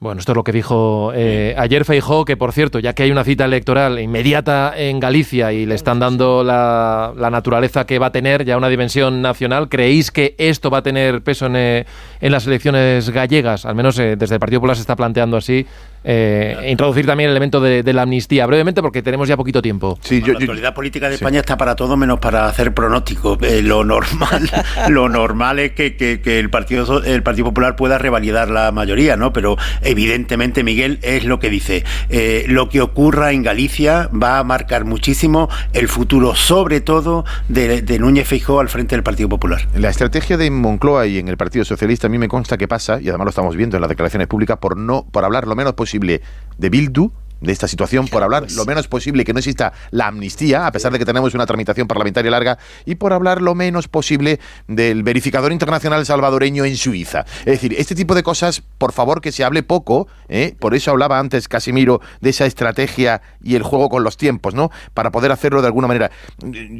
Bueno, 0.00 0.18
esto 0.18 0.32
es 0.32 0.36
lo 0.36 0.42
que 0.42 0.50
dijo 0.50 1.12
eh, 1.14 1.54
ayer 1.56 1.84
Feijó, 1.84 2.24
que 2.24 2.36
por 2.36 2.52
cierto, 2.52 2.80
ya 2.80 2.92
que 2.92 3.04
hay 3.04 3.12
una 3.12 3.22
cita 3.22 3.44
electoral 3.44 4.00
inmediata 4.00 4.74
en 4.76 4.98
Galicia 4.98 5.52
y 5.52 5.64
le 5.64 5.76
están 5.76 6.00
dando 6.00 6.42
la, 6.42 7.14
naturaleza 7.30 7.86
que 7.86 8.00
va 8.00 8.06
a 8.06 8.12
tener 8.12 8.44
ya 8.44 8.56
una 8.56 8.68
dimensión 8.68 9.22
nacional, 9.22 9.68
¿creéis 9.68 10.10
que 10.10 10.34
esto 10.36 10.70
va 10.70 10.78
a 10.78 10.82
tener 10.82 11.22
peso 11.22 11.46
en, 11.46 11.56
eh, 11.56 11.86
las 12.20 12.48
elecciones 12.48 13.10
gallegas? 13.10 13.64
Al 13.64 13.76
menos 13.76 13.96
eh, 14.00 14.16
desde 14.16 14.34
el 14.34 14.40
Partido 14.40 14.60
Popular 14.60 14.76
se 14.76 14.82
está 14.82 14.96
planteando 14.96 15.36
así. 15.36 15.64
Eh, 16.04 16.66
introducir 16.68 17.06
también 17.06 17.30
el 17.30 17.32
elemento 17.32 17.60
de, 17.60 17.82
de 17.82 17.92
la 17.92 18.02
amnistía, 18.02 18.46
brevemente 18.46 18.82
porque 18.82 19.02
tenemos 19.02 19.26
ya 19.28 19.36
poquito 19.36 19.62
tiempo. 19.62 19.98
la 20.20 20.26
actualidad 20.44 20.74
política 20.74 21.08
de 21.08 21.14
España 21.16 21.40
está 21.40 21.56
para 21.56 21.74
todo 21.74 21.96
menos 21.96 22.18
para 22.20 22.46
hacer 22.46 22.74
pronósticos. 22.74 23.38
Eh, 23.42 23.62
lo 23.62 23.84
normal, 23.84 24.50
lo 24.90 25.08
normal 25.08 25.58
es 25.58 25.72
que, 25.72 25.96
que- 25.96 26.20
que 26.20 26.38
el 26.38 26.50
partido 26.50 27.02
el 27.02 27.22
Partido 27.22 27.46
Popular 27.46 27.74
pueda 27.76 27.98
revalidar 27.98 28.50
la 28.50 28.70
mayoría, 28.70 29.16
¿no? 29.16 29.32
Pero 29.32 29.56
evidentemente 29.82 30.62
Miguel 30.62 30.98
es 31.02 31.24
lo 31.24 31.38
que 31.38 31.48
dice. 31.50 31.84
Eh, 32.10 32.44
lo 32.48 32.68
que 32.68 32.80
ocurra 32.82 33.32
en 33.32 33.42
Galicia 33.42 34.08
va 34.10 34.38
a 34.38 34.44
marcar 34.44 34.84
muchísimo 34.84 35.48
el 35.72 35.88
futuro, 35.88 36.34
sobre 36.34 36.80
todo 36.80 37.24
de, 37.48 37.80
de 37.82 37.98
Núñez 37.98 38.28
Feijóo 38.28 38.60
al 38.60 38.68
frente 38.68 38.94
del 38.94 39.02
Partido 39.02 39.28
Popular. 39.28 39.66
La 39.74 39.88
estrategia 39.88 40.36
de 40.36 40.50
Moncloa 40.50 41.06
y 41.06 41.18
en 41.18 41.28
el 41.28 41.36
Partido 41.36 41.64
Socialista 41.64 42.06
a 42.08 42.10
mí 42.10 42.18
me 42.18 42.28
consta 42.28 42.58
que 42.58 42.68
pasa, 42.68 43.00
y 43.00 43.08
además 43.08 43.24
lo 43.26 43.30
estamos 43.30 43.56
viendo 43.56 43.76
en 43.76 43.80
las 43.80 43.88
declaraciones 43.88 44.28
públicas, 44.28 44.58
por 44.58 44.76
no 44.76 45.06
por 45.10 45.24
hablar 45.24 45.46
lo 45.46 45.54
menos 45.56 45.72
posible 45.74 45.93
de 45.98 46.68
Bildu, 46.68 47.10
de 47.40 47.52
esta 47.52 47.68
situación, 47.68 48.08
por 48.08 48.22
hablar 48.22 48.46
lo 48.52 48.64
menos 48.64 48.88
posible 48.88 49.24
que 49.24 49.32
no 49.32 49.38
exista 49.38 49.72
la 49.90 50.06
amnistía, 50.06 50.66
a 50.66 50.72
pesar 50.72 50.92
de 50.92 50.98
que 50.98 51.04
tenemos 51.04 51.34
una 51.34 51.46
tramitación 51.46 51.86
parlamentaria 51.86 52.30
larga, 52.30 52.58
y 52.86 52.94
por 52.94 53.12
hablar 53.12 53.42
lo 53.42 53.54
menos 53.54 53.86
posible 53.88 54.40
del 54.68 55.02
verificador 55.02 55.52
internacional 55.52 56.06
salvadoreño 56.06 56.64
en 56.64 56.76
Suiza. 56.76 57.24
Es 57.40 57.44
decir, 57.60 57.74
este 57.78 57.94
tipo 57.94 58.14
de 58.14 58.22
cosas, 58.22 58.62
por 58.78 58.92
favor, 58.92 59.20
que 59.20 59.32
se 59.32 59.44
hable 59.44 59.62
poco, 59.62 60.08
¿eh? 60.28 60.54
por 60.58 60.74
eso 60.74 60.90
hablaba 60.90 61.18
antes 61.18 61.48
Casimiro 61.48 62.00
de 62.20 62.30
esa 62.30 62.46
estrategia 62.46 63.20
y 63.42 63.56
el 63.56 63.62
juego 63.62 63.88
con 63.88 64.04
los 64.04 64.16
tiempos, 64.16 64.54
¿no? 64.54 64.70
Para 64.94 65.10
poder 65.10 65.30
hacerlo 65.32 65.60
de 65.60 65.66
alguna 65.66 65.88
manera. 65.88 66.10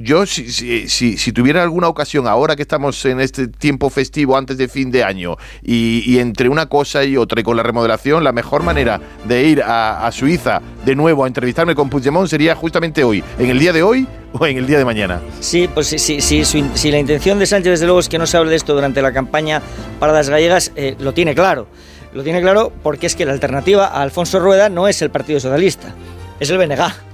Yo, 0.02 0.24
si, 0.26 0.51
si, 0.51 0.89
si- 0.89 1.18
si 1.18 1.32
tuviera 1.32 1.62
alguna 1.62 1.89
ocasión, 1.89 2.26
ahora 2.26 2.56
que 2.56 2.62
estamos 2.62 3.05
en 3.05 3.20
este 3.20 3.48
tiempo 3.48 3.90
festivo 3.90 4.36
antes 4.36 4.56
de 4.56 4.68
fin 4.68 4.90
de 4.90 5.05
año, 5.05 5.36
y, 5.62 6.02
y 6.10 6.18
entre 6.18 6.48
una 6.48 6.66
cosa 6.66 7.05
y 7.05 7.16
otra, 7.16 7.40
y 7.40 7.44
con 7.44 7.56
la 7.56 7.62
remodelación, 7.62 8.24
la 8.24 8.32
mejor 8.32 8.62
manera 8.62 9.01
de 9.26 9.44
ir 9.44 9.62
a, 9.62 10.06
a 10.06 10.12
Suiza 10.12 10.43
de 10.84 10.94
nuevo 10.94 11.24
a 11.24 11.26
entrevistarme 11.26 11.74
con 11.74 11.88
Puigdemont 11.88 12.28
sería 12.28 12.54
justamente 12.54 13.04
hoy, 13.04 13.22
en 13.38 13.50
el 13.50 13.58
día 13.58 13.72
de 13.72 13.82
hoy 13.82 14.06
o 14.32 14.46
en 14.46 14.58
el 14.58 14.66
día 14.66 14.78
de 14.78 14.84
mañana. 14.84 15.20
Sí, 15.40 15.68
pues 15.72 15.86
sí, 15.86 15.98
sí, 15.98 16.20
sí, 16.20 16.64
si 16.74 16.90
la 16.90 16.98
intención 16.98 17.38
de 17.38 17.46
Sánchez, 17.46 17.72
desde 17.72 17.86
luego, 17.86 18.00
es 18.00 18.08
que 18.08 18.18
no 18.18 18.26
se 18.26 18.36
hable 18.36 18.50
de 18.50 18.56
esto 18.56 18.74
durante 18.74 19.02
la 19.02 19.12
campaña 19.12 19.62
para 19.98 20.12
las 20.12 20.28
gallegas, 20.28 20.72
eh, 20.76 20.96
lo 20.98 21.14
tiene 21.14 21.34
claro. 21.34 21.66
Lo 22.12 22.22
tiene 22.22 22.40
claro 22.40 22.72
porque 22.82 23.06
es 23.06 23.16
que 23.16 23.26
la 23.26 23.32
alternativa 23.32 23.86
a 23.86 24.02
Alfonso 24.02 24.38
Rueda 24.38 24.68
no 24.68 24.86
es 24.86 25.02
el 25.02 25.10
Partido 25.10 25.40
Socialista, 25.40 25.94
es 26.38 26.48
el 26.50 26.58
BNG. 26.58 27.13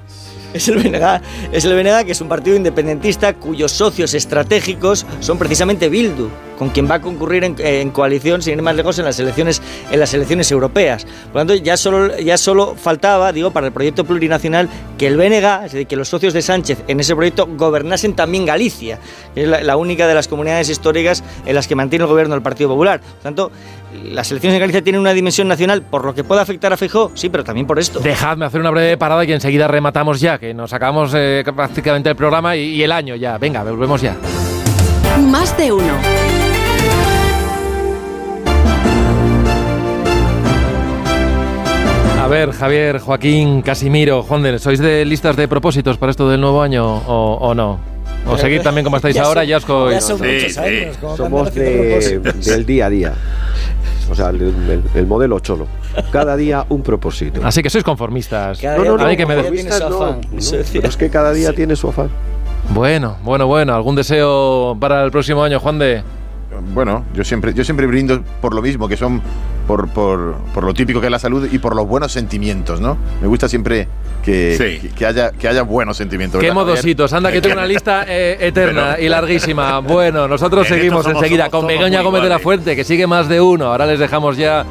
Es 0.53 0.69
el 0.69 0.77
BNG, 0.77 1.21
es 1.53 1.65
el 1.65 2.05
que 2.05 2.13
es 2.13 2.21
un 2.21 2.29
partido 2.29 2.57
independentista 2.57 3.35
cuyos 3.35 3.71
socios 3.71 4.15
estratégicos 4.15 5.07
son 5.21 5.39
precisamente 5.39 5.89
Bildu, 5.89 6.29
con 6.59 6.71
quien 6.71 6.91
va 6.91 6.97
a 6.97 7.01
concurrir 7.01 7.43
en, 7.45 7.91
coalición, 7.91 8.43
sin 8.43 8.55
ir 8.55 8.63
más 8.63 8.75
lejos, 8.75 8.99
en 8.99 9.05
las 9.07 9.19
elecciones, 9.19 9.63
en 9.91 9.99
las 9.99 10.13
elecciones 10.13 10.51
europeas. 10.51 11.05
Por 11.05 11.35
lo 11.35 11.41
tanto, 11.41 11.55
ya 11.55 11.77
solo, 11.77 12.19
ya 12.19 12.37
solo 12.37 12.75
faltaba, 12.75 13.33
digo, 13.33 13.51
para 13.51 13.69
el 13.69 13.73
proyecto 13.73 14.05
plurinacional, 14.05 14.69
que 14.99 15.07
el 15.07 15.17
BNG, 15.17 15.87
que 15.87 15.97
los 15.97 16.09
socios 16.09 16.35
de 16.35 16.43
Sánchez 16.43 16.83
en 16.89 17.01
ese 17.01 17.15
proyecto 17.15 17.49
gobernasen 17.57 18.15
también 18.15 18.45
Galicia, 18.45 18.99
que 19.35 19.45
es 19.45 19.49
la, 19.49 19.77
única 19.77 20.07
de 20.07 20.15
las 20.15 20.29
comunidades 20.29 20.69
históricas 20.69 21.25
en 21.47 21.55
las 21.55 21.67
que 21.67 21.77
mantiene 21.77 22.05
el 22.05 22.11
gobierno 22.11 22.35
del 22.35 22.43
Partido 22.43 22.69
Popular. 22.69 23.01
Por 23.01 23.23
tanto, 23.23 23.51
las 24.05 24.31
elecciones 24.31 24.57
en 24.57 24.61
Galicia 24.61 24.83
tienen 24.83 25.01
una 25.01 25.13
dimensión 25.13 25.49
nacional 25.49 25.83
por 25.83 26.05
lo 26.05 26.15
que 26.15 26.25
pueda 26.25 26.43
afectar 26.43 26.73
a 26.73 26.77
Feijóo, 26.77 27.13
sí, 27.15 27.29
pero 27.29 27.45
también 27.45 27.67
por 27.67 27.79
esto. 27.79 28.01
Dejadme 28.01 28.47
hacer 28.47 28.61
una 28.61 28.71
breve 28.71 28.97
parada 28.97 29.25
y 29.25 29.33
enseguida 29.33 29.69
rematamos 29.69 30.21
ya, 30.21 30.39
que 30.39 30.55
nos 30.55 30.73
acabamos 30.73 31.13
eh, 31.15 31.45
prácticamente 31.55 32.09
el 32.09 32.17
programa 32.17 32.57
y, 32.57 32.75
y 32.75 32.83
el 32.83 32.93
año 32.93 33.17
ya. 33.17 33.39
Venga, 33.39 33.63
volvemos 33.63 34.01
ya. 34.01 34.17
Más 35.29 35.57
de 35.57 35.73
uno. 35.73 35.93
A 42.23 42.29
ver, 42.29 42.53
Javier, 42.53 43.01
Joaquín, 43.01 43.61
Casimiro, 43.63 44.23
Juan 44.23 44.43
de, 44.43 44.59
¿sois 44.61 44.79
de 44.79 45.05
listas 45.05 45.37
de 45.37 45.49
propósitos 45.49 45.99
para 45.99 46.11
esto 46.11 46.29
del 46.29 46.41
nuevo 46.41 46.63
año 46.63 46.87
o, 46.87 47.39
o 47.41 47.55
no? 47.55 47.81
¿O 48.27 48.37
seguid 48.39 48.61
también 48.63 48.85
como 48.85 48.97
estáis 48.97 49.15
Ya 49.17 49.23
ahora? 49.25 49.41
son- 49.43 49.49
Ya 49.49 49.57
os 49.57 49.65
co- 49.65 49.91
ya 49.91 50.01
son 50.01 50.19
muchos 50.21 50.59
años, 50.59 50.97
Somos 51.17 51.55
de- 51.55 52.21
del 52.45 52.67
día 52.67 52.87
a 52.87 52.91
día. 52.91 53.13
O 54.11 54.15
sea, 54.15 54.31
el, 54.31 54.41
el- 54.43 54.83
el 54.95 55.07
modelo 55.07 55.39
cholo. 55.41 55.67
Cada 56.13 56.37
día 56.37 56.65
un 56.69 56.83
propósito. 56.83 57.41
Así 57.45 57.63
que 57.63 57.71
sois 57.71 57.85
conformistas. 57.85 58.63
no, 58.63 58.85
no, 58.85 58.97
no, 58.97 59.05
A 59.05 59.09
mí 59.09 59.17
que 59.17 59.27
me- 59.27 59.35
conformistas 59.37 59.81
no, 59.81 59.89
no, 59.91 60.21
pero 60.73 60.89
es 60.89 60.97
que 60.97 61.11
cada 61.11 61.33
día 61.33 61.53
tiene 61.53 61.75
su 61.77 61.89
afán. 61.89 62.09
Bueno, 62.71 63.17
bueno, 63.25 63.47
bueno. 63.47 63.75
¿Algún 63.75 63.97
deseo 63.97 64.77
para 64.79 65.05
el 65.05 65.11
próximo 65.11 65.43
año, 65.43 65.59
Juan 65.59 65.79
de? 65.79 66.03
Bueno, 66.75 67.05
yo 67.15 67.25
siempre, 67.25 67.55
yo 67.55 67.65
siempre 67.65 67.87
brindo 67.87 68.23
por 68.41 68.55
lo 68.55 68.63
mismo, 68.63 68.87
que 68.89 68.97
son 68.97 69.21
por, 69.71 69.87
por, 69.91 70.35
por 70.53 70.65
lo 70.65 70.75
típico 70.75 71.01
que 71.01 71.07
es 71.07 71.13
la 71.13 71.21
salud 71.21 71.49
y 71.53 71.59
por 71.61 71.77
los 71.77 71.87
buenos 71.87 72.11
sentimientos, 72.11 72.81
¿no? 72.81 72.97
Me 73.23 73.29
gusta 73.29 73.49
siempre 73.49 73.87
que, 74.21 74.81
que, 74.83 74.89
que 74.89 75.07
haya, 75.07 75.31
que 75.31 75.47
haya 75.47 75.63
buenos 75.63 75.97
sentimientos. 75.97 76.41
Qué 76.41 76.51
modositos. 76.51 77.13
Anda, 77.13 77.31
que 77.31 77.41
tengo 77.41 77.55
una 77.55 77.67
lista 77.69 78.05
eh, 78.09 78.37
eterna 78.41 78.97
y 78.99 79.09
larguísima. 79.09 79.79
Bueno, 79.79 80.27
nosotros 80.27 80.69
En 80.69 80.75
seguimos 80.77 81.05
somos- 81.05 81.23
enseguida 81.23 81.45
somos 81.49 81.61
con 81.61 81.69
Begoña 81.69 82.03
Gómez 82.03 82.25
de 82.25 82.29
la. 82.31 82.41
Fuente, 82.41 82.75
que 82.75 82.83
sigue 82.83 83.07
más 83.07 83.29
de 83.29 83.41
uno. 83.41 83.67
Ahora 83.67 83.87
les 83.87 84.01
dejamos 84.01 84.37
ya 84.37 84.65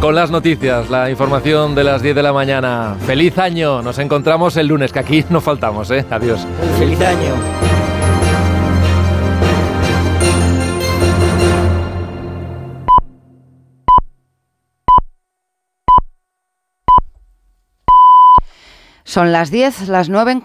con 0.00 0.14
las 0.14 0.30
noticias, 0.30 0.88
la 0.88 1.10
información 1.10 1.74
de 1.74 1.82
las 1.82 2.00
10 2.00 2.14
de 2.14 2.22
la 2.22 2.32
mañana. 2.32 2.94
Feliz 3.06 3.36
año. 3.38 3.82
Nos 3.82 3.98
encontramos 3.98 4.56
el 4.56 4.68
lunes, 4.68 4.92
que 4.92 5.00
aquí 5.00 5.24
no 5.30 5.40
faltamos, 5.40 5.90
¿eh? 5.90 6.04
Adiós. 6.10 6.46
Feliz 6.78 7.00
año. 7.00 7.83
Son 19.14 19.30
las 19.30 19.52
10, 19.52 19.86
las 19.86 20.08
9 20.08 20.32
en 20.32 20.32